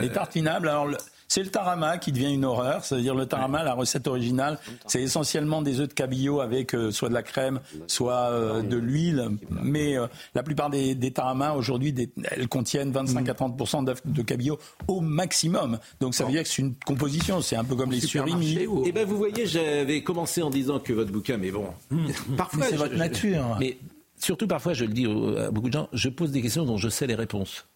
Les 0.00 0.10
tartinables. 0.10 0.68
Alors 0.68 0.88
c'est 1.34 1.42
le 1.42 1.50
tarama 1.50 1.98
qui 1.98 2.12
devient 2.12 2.32
une 2.32 2.44
horreur. 2.44 2.84
C'est-à-dire 2.84 3.16
le 3.16 3.26
tarama, 3.26 3.64
la 3.64 3.74
recette 3.74 4.06
originale, 4.06 4.56
c'est 4.86 5.02
essentiellement 5.02 5.62
des 5.62 5.80
œufs 5.80 5.88
de 5.88 5.92
cabillaud 5.92 6.38
avec 6.38 6.76
euh, 6.76 6.92
soit 6.92 7.08
de 7.08 7.14
la 7.14 7.24
crème, 7.24 7.58
soit 7.88 8.30
euh, 8.30 8.62
de 8.62 8.76
l'huile. 8.76 9.30
Mais 9.50 9.98
euh, 9.98 10.06
la 10.36 10.44
plupart 10.44 10.70
des, 10.70 10.94
des 10.94 11.10
taramas 11.10 11.54
aujourd'hui, 11.54 11.92
elles 12.30 12.46
contiennent 12.46 12.92
25 12.92 13.28
à 13.28 13.32
30% 13.32 13.84
d'œufs 13.84 14.00
de 14.04 14.22
cabillaud 14.22 14.60
au 14.86 15.00
maximum. 15.00 15.80
Donc 15.98 16.14
ça 16.14 16.24
veut 16.24 16.30
dire 16.30 16.44
que 16.44 16.48
c'est 16.48 16.62
une 16.62 16.76
composition. 16.76 17.40
C'est 17.40 17.56
un 17.56 17.64
peu 17.64 17.74
comme 17.74 17.90
les 17.90 18.00
surimi. 18.00 18.68
Eh 18.86 18.92
ben 18.92 19.04
vous 19.04 19.16
voyez, 19.16 19.44
j'avais 19.44 20.04
commencé 20.04 20.40
en 20.40 20.50
disant 20.50 20.78
que 20.78 20.92
votre 20.92 21.10
bouquin, 21.10 21.36
mais 21.36 21.50
bon, 21.50 21.66
parfois 22.36 22.66
c'est 22.66 22.76
votre 22.76 22.94
nature. 22.94 23.56
mais 23.58 23.76
surtout 24.18 24.46
parfois, 24.46 24.72
je 24.72 24.84
le 24.84 24.92
dis 24.92 25.06
à 25.36 25.50
beaucoup 25.50 25.66
de 25.66 25.72
gens, 25.72 25.88
je 25.92 26.08
pose 26.10 26.30
des 26.30 26.42
questions 26.42 26.64
dont 26.64 26.76
je 26.76 26.88
sais 26.88 27.08
les 27.08 27.16
réponses. 27.16 27.66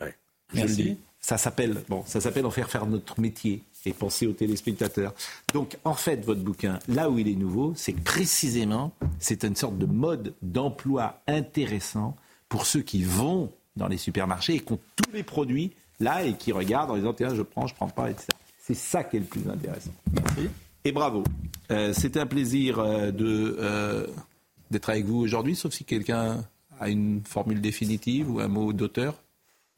Ouais. 0.00 0.14
Merci. 0.52 0.98
Ça 1.24 1.38
s'appelle, 1.38 1.82
bon, 1.88 2.02
ça 2.04 2.20
s'appelle 2.20 2.44
en 2.44 2.50
faire 2.50 2.68
faire 2.70 2.84
notre 2.84 3.18
métier. 3.18 3.62
et 3.86 3.94
pensez 3.94 4.26
aux 4.26 4.34
téléspectateurs. 4.34 5.14
Donc, 5.54 5.78
en 5.82 5.94
fait, 5.94 6.22
votre 6.22 6.42
bouquin, 6.42 6.78
là 6.86 7.08
où 7.08 7.18
il 7.18 7.28
est 7.28 7.34
nouveau, 7.34 7.72
c'est 7.76 7.94
que 7.94 8.02
précisément, 8.02 8.92
c'est 9.20 9.42
une 9.42 9.56
sorte 9.56 9.78
de 9.78 9.86
mode 9.86 10.34
d'emploi 10.42 11.22
intéressant 11.26 12.14
pour 12.50 12.66
ceux 12.66 12.82
qui 12.82 13.04
vont 13.04 13.50
dans 13.74 13.88
les 13.88 13.96
supermarchés 13.96 14.56
et 14.56 14.60
qui 14.60 14.74
ont 14.74 14.80
tous 14.96 15.12
les 15.14 15.22
produits 15.22 15.72
là 15.98 16.24
et 16.24 16.34
qui 16.34 16.52
regardent 16.52 16.90
en 16.90 16.96
disant 16.96 17.14
tiens, 17.14 17.34
je 17.34 17.40
prends, 17.40 17.66
je 17.66 17.74
prends 17.74 17.88
pas, 17.88 18.10
etc. 18.10 18.28
C'est 18.60 18.74
ça 18.74 19.02
qui 19.02 19.16
est 19.16 19.20
le 19.20 19.24
plus 19.24 19.48
intéressant. 19.48 19.94
Merci. 20.12 20.50
Et 20.84 20.92
bravo. 20.92 21.24
Euh, 21.70 21.94
C'était 21.94 22.20
un 22.20 22.26
plaisir 22.26 22.78
euh, 22.78 23.10
de 23.12 23.56
euh, 23.58 24.06
d'être 24.70 24.90
avec 24.90 25.06
vous 25.06 25.20
aujourd'hui, 25.20 25.56
sauf 25.56 25.72
si 25.72 25.84
quelqu'un 25.84 26.44
a 26.80 26.90
une 26.90 27.22
formule 27.24 27.62
définitive 27.62 28.30
ou 28.30 28.40
un 28.40 28.48
mot 28.48 28.74
d'auteur 28.74 29.23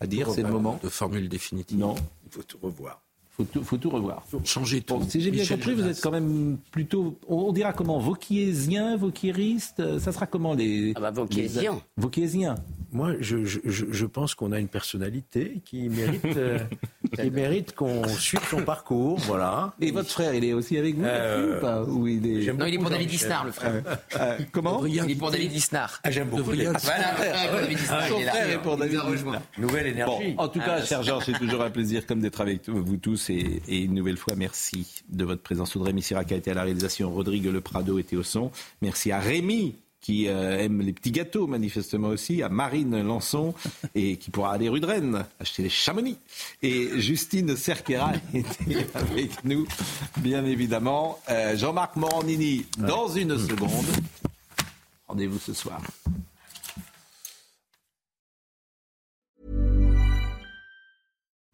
à 0.01 0.07
dire, 0.07 0.31
c'est 0.31 0.43
le 0.43 0.51
moment. 0.51 0.79
De 0.83 0.89
formule 0.89 1.29
définitive. 1.29 1.79
Non. 1.79 1.95
Il 2.25 2.33
faut 2.33 2.43
tout 2.43 2.59
revoir. 2.61 3.03
Faut 3.31 3.45
tout, 3.45 3.63
faut 3.63 3.77
tout 3.77 3.91
revoir. 3.91 4.23
Faut 4.27 4.41
changer 4.45 4.81
tout. 4.81 5.03
si 5.09 5.21
j'ai 5.21 5.31
bien 5.31 5.43
Michel 5.43 5.59
compris, 5.59 5.75
vous 5.75 5.87
êtes 5.87 6.01
quand 6.01 6.11
même 6.11 6.57
plutôt. 6.71 7.19
On 7.29 7.53
dira 7.53 7.75
comment 7.75 7.99
Vauquiésien, 7.99 8.97
Vauquieriste 8.97 9.99
Ça 9.99 10.13
sera 10.13 10.27
comment 10.27 10.55
les. 10.55 10.93
Ah 10.97 11.01
bah, 11.01 11.11
Vauquiésien. 11.11 11.79
Vauquiésien. 11.97 12.55
Moi, 12.93 13.15
je, 13.21 13.45
je, 13.45 13.59
je, 13.65 14.07
pense 14.07 14.35
qu'on 14.35 14.53
a 14.53 14.61
une 14.61 14.69
personnalité 14.69 15.61
qui 15.65 15.89
mérite, 15.89 16.25
euh, 16.37 16.59
qui 17.21 17.31
mérite 17.31 17.75
qu'on 17.75 18.07
suive 18.07 18.41
son 18.49 18.63
parcours, 18.63 19.19
voilà. 19.21 19.75
Et 19.81 19.91
votre 19.91 20.09
frère, 20.11 20.33
il 20.35 20.45
est 20.45 20.53
aussi 20.53 20.79
avec 20.79 20.95
vous 20.95 21.05
Euh, 21.05 21.59
ou 21.59 21.61
pas 21.61 21.83
Ou 21.83 22.07
il 22.07 22.27
est... 22.49 22.53
Non, 22.53 22.65
il 22.67 22.75
est 22.75 22.79
pour 22.79 22.91
David 22.91 23.11
Lisnard, 23.11 23.45
le 23.45 23.53
frère. 23.53 23.83
Euh, 24.19 24.39
comment 24.53 24.85
Il 24.87 25.11
est 25.11 25.15
pour 25.17 25.31
David 25.31 25.53
Lisnard. 25.53 26.01
Ah, 26.05 26.11
j'aime 26.11 26.29
beaucoup. 26.29 26.45
Voilà, 26.45 27.67
Lisnard. 27.69 28.09
Son 28.09 28.17
il 28.17 28.23
est 28.23 28.25
là. 28.25 28.33
frère 28.33 28.51
est 28.51 28.63
pour 28.63 28.77
David 28.77 28.99
a 28.99 29.03
rejoint. 29.03 29.43
Nouvelle 29.59 29.87
Bon, 30.05 30.19
énergie. 30.21 30.35
en 30.39 30.49
tout 30.49 30.61
cas, 30.61 30.77
Ah, 30.79 30.85
cher 30.85 31.03
Georges, 31.03 31.25
c'est 31.27 31.39
toujours 31.39 31.63
un 31.63 31.71
plaisir 31.71 32.07
comme 32.07 32.21
d'être 32.21 32.41
avec 32.41 32.69
vous 32.69 32.97
tous 32.97 33.31
et, 33.31 33.63
et 33.69 33.79
une 33.83 33.95
nouvelle 33.95 34.17
fois, 34.17 34.35
merci 34.37 35.03
de 35.09 35.25
votre 35.25 35.43
présence. 35.43 35.75
Audrey 35.77 35.93
Missiraka 35.93 36.37
était 36.37 36.53
à 36.53 36.55
la 36.55 36.63
réalisation, 36.63 37.11
Rodrigue 37.11 37.47
Le 37.47 37.61
Prado 37.61 37.99
était 37.99 38.17
au 38.17 38.23
son. 38.23 38.51
Merci 38.81 39.11
à 39.13 39.19
Rémi 39.19 39.75
qui 40.01 40.29
euh, 40.29 40.59
aime 40.59 40.83
les 40.83 40.93
petits 40.93 41.11
gâteaux 41.11 41.47
manifestement 41.47 42.09
aussi, 42.09 42.43
à 42.43 42.49
Marine 42.49 43.03
Lançon 43.03 43.55
et 43.95 44.17
qui 44.17 44.31
pourra 44.31 44.53
aller 44.53 44.69
rue 44.69 44.81
de 44.81 44.87
Rennes 44.87 45.25
acheter 45.41 45.63
les 45.63 45.69
chamonix. 45.69 46.19
Et 46.63 47.01
Justine 47.01 47.57
Cerquera 47.57 48.13
était 48.35 48.87
avec 48.95 49.45
nous, 49.45 49.67
bien 50.19 50.45
évidemment. 50.45 51.19
Euh, 51.29 51.57
Jean-Marc 51.57 51.97
Morandini 51.97 52.67
dans 52.79 53.09
une 53.09 53.39
seconde. 53.39 53.87
Rendez-vous 55.09 55.39
ce 55.39 55.55
soir. 55.55 55.81